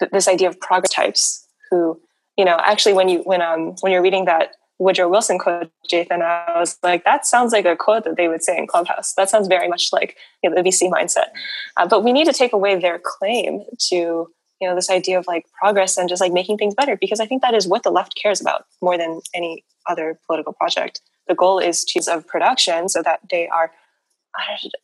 th- 0.00 0.10
this 0.10 0.26
idea 0.26 0.48
of 0.48 0.58
progress 0.58 0.92
types 0.92 1.46
who 1.70 2.00
you 2.36 2.44
know 2.44 2.58
actually 2.64 2.94
when 2.94 3.08
you 3.08 3.20
when 3.20 3.40
um 3.40 3.76
when 3.80 3.92
you're 3.92 4.02
reading 4.02 4.24
that 4.24 4.56
Woodrow 4.78 5.08
Wilson 5.08 5.38
quote, 5.38 5.70
Jathan, 5.90 6.22
I 6.22 6.58
was 6.58 6.78
like, 6.82 7.04
that 7.04 7.26
sounds 7.26 7.52
like 7.52 7.64
a 7.64 7.76
quote 7.76 8.04
that 8.04 8.16
they 8.16 8.28
would 8.28 8.42
say 8.42 8.56
in 8.56 8.66
Clubhouse. 8.66 9.14
That 9.14 9.30
sounds 9.30 9.46
very 9.48 9.68
much 9.68 9.90
like 9.92 10.16
you 10.42 10.50
know, 10.50 10.56
the 10.56 10.68
VC 10.68 10.90
mindset. 10.90 11.28
Uh, 11.76 11.86
but 11.86 12.02
we 12.02 12.12
need 12.12 12.26
to 12.26 12.32
take 12.32 12.52
away 12.52 12.78
their 12.78 13.00
claim 13.02 13.62
to 13.90 14.28
you 14.60 14.68
know 14.68 14.74
this 14.74 14.90
idea 14.90 15.18
of 15.18 15.26
like 15.26 15.44
progress 15.60 15.96
and 15.96 16.08
just 16.08 16.20
like 16.20 16.32
making 16.32 16.56
things 16.56 16.74
better 16.74 16.96
because 16.96 17.20
I 17.20 17.26
think 17.26 17.42
that 17.42 17.54
is 17.54 17.66
what 17.66 17.82
the 17.82 17.90
left 17.90 18.18
cares 18.20 18.40
about 18.40 18.64
more 18.80 18.96
than 18.96 19.20
any 19.34 19.64
other 19.88 20.18
political 20.26 20.52
project. 20.52 21.00
The 21.28 21.34
goal 21.34 21.58
is 21.58 21.84
to 21.84 22.00
of 22.10 22.26
production 22.26 22.88
so 22.88 23.02
that 23.02 23.20
they 23.30 23.48
are 23.48 23.70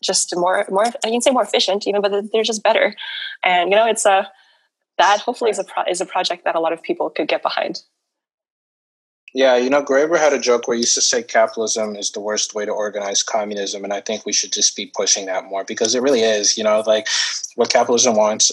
just 0.02 0.34
more 0.36 0.66
more 0.70 0.86
I 0.86 1.10
can 1.10 1.20
say 1.20 1.30
more 1.30 1.42
efficient 1.42 1.86
even, 1.86 2.00
but 2.02 2.12
they're 2.32 2.42
just 2.42 2.62
better. 2.62 2.94
And 3.42 3.70
you 3.70 3.76
know, 3.76 3.86
it's 3.86 4.06
a 4.06 4.30
that 4.98 5.20
hopefully 5.20 5.50
is 5.50 5.58
a 5.58 5.64
pro- 5.64 5.84
is 5.84 6.00
a 6.00 6.06
project 6.06 6.44
that 6.44 6.54
a 6.54 6.60
lot 6.60 6.72
of 6.72 6.82
people 6.82 7.10
could 7.10 7.28
get 7.28 7.42
behind. 7.42 7.80
Yeah, 9.32 9.56
you 9.56 9.70
know, 9.70 9.82
Graeber 9.82 10.18
had 10.18 10.32
a 10.32 10.38
joke 10.38 10.66
where 10.66 10.74
he 10.74 10.82
used 10.82 10.94
to 10.94 11.00
say 11.00 11.22
capitalism 11.22 11.94
is 11.94 12.10
the 12.10 12.20
worst 12.20 12.54
way 12.54 12.66
to 12.66 12.72
organize 12.72 13.22
communism, 13.22 13.84
and 13.84 13.92
I 13.92 14.00
think 14.00 14.26
we 14.26 14.32
should 14.32 14.52
just 14.52 14.74
be 14.74 14.92
pushing 14.94 15.26
that 15.26 15.44
more 15.44 15.64
because 15.64 15.94
it 15.94 16.02
really 16.02 16.22
is. 16.22 16.58
You 16.58 16.64
know, 16.64 16.82
like 16.84 17.06
what 17.54 17.70
capitalism 17.70 18.16
wants, 18.16 18.50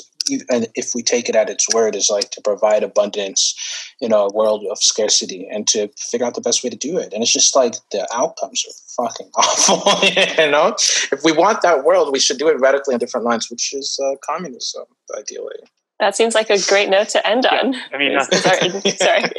and 0.50 0.68
if 0.76 0.94
we 0.94 1.02
take 1.02 1.30
it 1.30 1.36
at 1.36 1.50
its 1.50 1.68
word, 1.74 1.96
is 1.96 2.10
like 2.12 2.30
to 2.32 2.42
provide 2.42 2.84
abundance 2.84 3.56
in 4.02 4.14
a 4.14 4.28
world 4.28 4.66
of 4.70 4.78
scarcity 4.78 5.48
and 5.52 5.68
to 5.68 5.90
figure 5.98 6.28
out 6.28 6.36
the 6.36 6.42
best 6.42 6.64
way 6.64 6.70
to 6.70 6.78
do 6.78 6.98
it. 6.98 7.12
And 7.12 7.24
it's 7.24 7.34
just 7.34 7.56
like 7.56 7.74
the 7.92 8.08
outcomes 8.14 8.64
are 8.68 9.04
fucking 9.04 9.32
awful. 9.36 10.08
you 10.08 10.52
know, 10.52 10.76
if 11.12 11.24
we 11.24 11.32
want 11.32 11.64
that 11.64 11.86
world, 11.86 12.12
we 12.12 12.20
should 12.20 12.38
do 12.38 12.50
it 12.50 12.60
radically 12.60 12.94
on 12.94 13.00
different 13.00 13.26
lines, 13.26 13.50
which 13.50 13.74
is 13.74 14.00
uh, 14.04 14.16
communism, 14.24 14.84
ideally. 15.18 15.58
That 16.00 16.16
seems 16.16 16.36
like 16.36 16.52
a 16.52 16.62
great 16.62 16.90
note 16.90 17.10
to 17.10 17.28
end 17.28 17.46
on. 17.48 17.74
Yeah, 17.74 17.80
I 17.92 17.98
mean, 17.98 18.22
sorry, 18.32 18.70
sorry. 18.92 19.32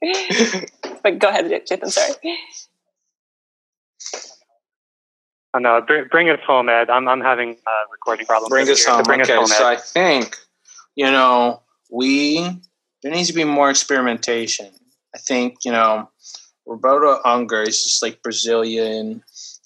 but 1.10 1.18
go 1.18 1.28
ahead, 1.28 1.46
Jathan. 1.66 1.90
Sorry. 1.90 2.14
Oh, 5.54 5.58
no, 5.58 5.80
bring, 5.80 6.06
bring 6.10 6.30
us 6.30 6.40
home, 6.46 6.68
Ed. 6.68 6.90
I'm, 6.90 7.08
I'm 7.08 7.20
having 7.20 7.50
a 7.50 7.90
recording 7.90 8.26
problems. 8.26 8.50
Bring 8.50 8.68
us 8.68 8.84
home. 8.84 9.02
Bring 9.02 9.22
okay, 9.22 9.32
us 9.32 9.38
home, 9.38 9.46
so 9.46 9.66
I 9.66 9.76
think, 9.76 10.36
you 10.94 11.10
know, 11.10 11.62
we, 11.90 12.40
there 13.02 13.12
needs 13.12 13.28
to 13.28 13.34
be 13.34 13.44
more 13.44 13.70
experimentation. 13.70 14.70
I 15.14 15.18
think, 15.18 15.64
you 15.64 15.72
know, 15.72 16.10
Roberto 16.66 17.20
Unger 17.24 17.62
is 17.62 17.82
just 17.82 18.02
like 18.02 18.22
Brazilian 18.22 19.22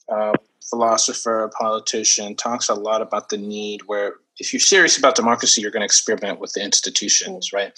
uh, 0.08 0.34
philosopher, 0.70 1.50
politician, 1.58 2.36
talks 2.36 2.68
a 2.68 2.74
lot 2.74 3.02
about 3.02 3.28
the 3.28 3.36
need 3.36 3.82
where 3.86 4.14
if 4.42 4.52
you're 4.52 4.58
serious 4.58 4.98
about 4.98 5.14
democracy, 5.14 5.60
you're 5.60 5.70
going 5.70 5.82
to 5.82 5.92
experiment 5.92 6.40
with 6.40 6.52
the 6.52 6.62
institutions, 6.64 7.52
right? 7.52 7.72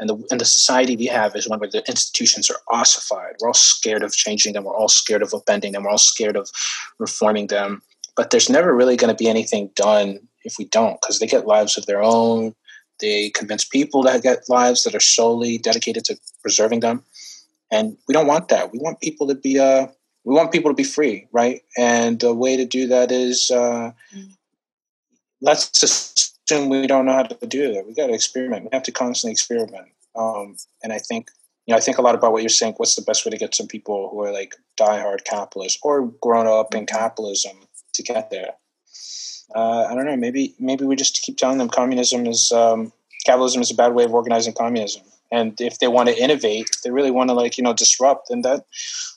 And 0.00 0.08
the 0.08 0.16
and 0.30 0.40
the 0.40 0.46
society 0.46 0.96
we 0.96 1.06
have 1.06 1.36
is 1.36 1.46
one 1.46 1.60
where 1.60 1.68
the 1.68 1.84
institutions 1.86 2.50
are 2.50 2.56
ossified. 2.68 3.34
We're 3.38 3.48
all 3.48 3.54
scared 3.54 4.02
of 4.02 4.12
changing 4.12 4.54
them. 4.54 4.64
We're 4.64 4.74
all 4.74 4.88
scared 4.88 5.22
of 5.22 5.30
upending 5.32 5.72
them. 5.72 5.84
We're 5.84 5.90
all 5.90 5.98
scared 5.98 6.36
of 6.36 6.50
reforming 6.98 7.48
them. 7.48 7.82
But 8.16 8.30
there's 8.30 8.48
never 8.48 8.74
really 8.74 8.96
going 8.96 9.14
to 9.14 9.24
be 9.24 9.28
anything 9.28 9.70
done 9.74 10.20
if 10.42 10.54
we 10.58 10.64
don't, 10.64 10.98
because 11.00 11.18
they 11.18 11.26
get 11.26 11.46
lives 11.46 11.76
of 11.76 11.84
their 11.84 12.02
own. 12.02 12.54
They 12.98 13.28
convince 13.30 13.64
people 13.64 14.02
to 14.04 14.18
get 14.18 14.48
lives 14.48 14.84
that 14.84 14.94
are 14.94 15.00
solely 15.00 15.58
dedicated 15.58 16.06
to 16.06 16.18
preserving 16.40 16.80
them, 16.80 17.04
and 17.70 17.94
we 18.08 18.14
don't 18.14 18.26
want 18.26 18.48
that. 18.48 18.72
We 18.72 18.78
want 18.78 19.02
people 19.02 19.26
to 19.26 19.34
be 19.34 19.58
uh, 19.58 19.88
we 20.24 20.34
want 20.34 20.50
people 20.50 20.70
to 20.70 20.74
be 20.82 20.90
free, 20.96 21.28
right? 21.30 21.60
And 21.76 22.18
the 22.20 22.32
way 22.32 22.56
to 22.56 22.64
do 22.64 22.86
that 22.86 23.12
is 23.12 23.50
uh, 23.50 23.92
mm 24.14 24.35
let's 25.40 25.82
assume 25.82 26.68
we 26.68 26.86
don't 26.86 27.06
know 27.06 27.12
how 27.12 27.22
to 27.24 27.46
do 27.46 27.72
that. 27.72 27.86
We 27.86 27.94
got 27.94 28.08
to 28.08 28.14
experiment. 28.14 28.64
We 28.64 28.70
have 28.72 28.82
to 28.84 28.92
constantly 28.92 29.32
experiment. 29.32 29.88
Um, 30.14 30.56
and 30.82 30.92
I 30.92 30.98
think 30.98 31.30
you 31.66 31.72
know, 31.72 31.78
I 31.78 31.80
think 31.80 31.98
a 31.98 32.02
lot 32.02 32.14
about 32.14 32.32
what 32.32 32.42
you're 32.42 32.48
saying. 32.48 32.74
What's 32.76 32.94
the 32.94 33.02
best 33.02 33.24
way 33.24 33.30
to 33.30 33.36
get 33.36 33.54
some 33.54 33.66
people 33.66 34.08
who 34.10 34.22
are 34.22 34.32
like 34.32 34.54
diehard 34.78 35.24
capitalists 35.24 35.80
or 35.82 36.06
grown 36.22 36.46
up 36.46 36.74
in 36.74 36.86
capitalism 36.86 37.56
to 37.94 38.02
get 38.02 38.30
there? 38.30 38.52
Uh, 39.54 39.86
I 39.90 39.94
don't 39.94 40.06
know. 40.06 40.16
Maybe 40.16 40.54
maybe 40.58 40.84
we 40.84 40.96
just 40.96 41.22
keep 41.22 41.36
telling 41.36 41.58
them 41.58 41.68
communism 41.68 42.26
is 42.26 42.52
um, 42.52 42.92
capitalism 43.24 43.62
is 43.62 43.70
a 43.70 43.74
bad 43.74 43.94
way 43.94 44.04
of 44.04 44.14
organizing 44.14 44.54
communism. 44.54 45.02
And 45.32 45.60
if 45.60 45.80
they 45.80 45.88
want 45.88 46.08
to 46.08 46.16
innovate, 46.16 46.68
if 46.72 46.82
they 46.82 46.90
really 46.92 47.10
want 47.10 47.30
to 47.30 47.34
like 47.34 47.58
you 47.58 47.64
know 47.64 47.72
disrupt, 47.72 48.28
then 48.28 48.42
that 48.42 48.64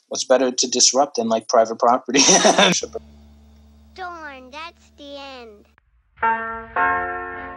what's 0.08 0.24
better 0.24 0.50
to 0.50 0.66
disrupt 0.68 1.16
than 1.16 1.28
like 1.28 1.48
private 1.48 1.78
property. 1.78 2.20
Darn, 3.94 4.50
that's 4.50 4.90
the 4.96 5.18
end. 5.18 5.66
Thank 6.20 6.76
you. 6.76 7.49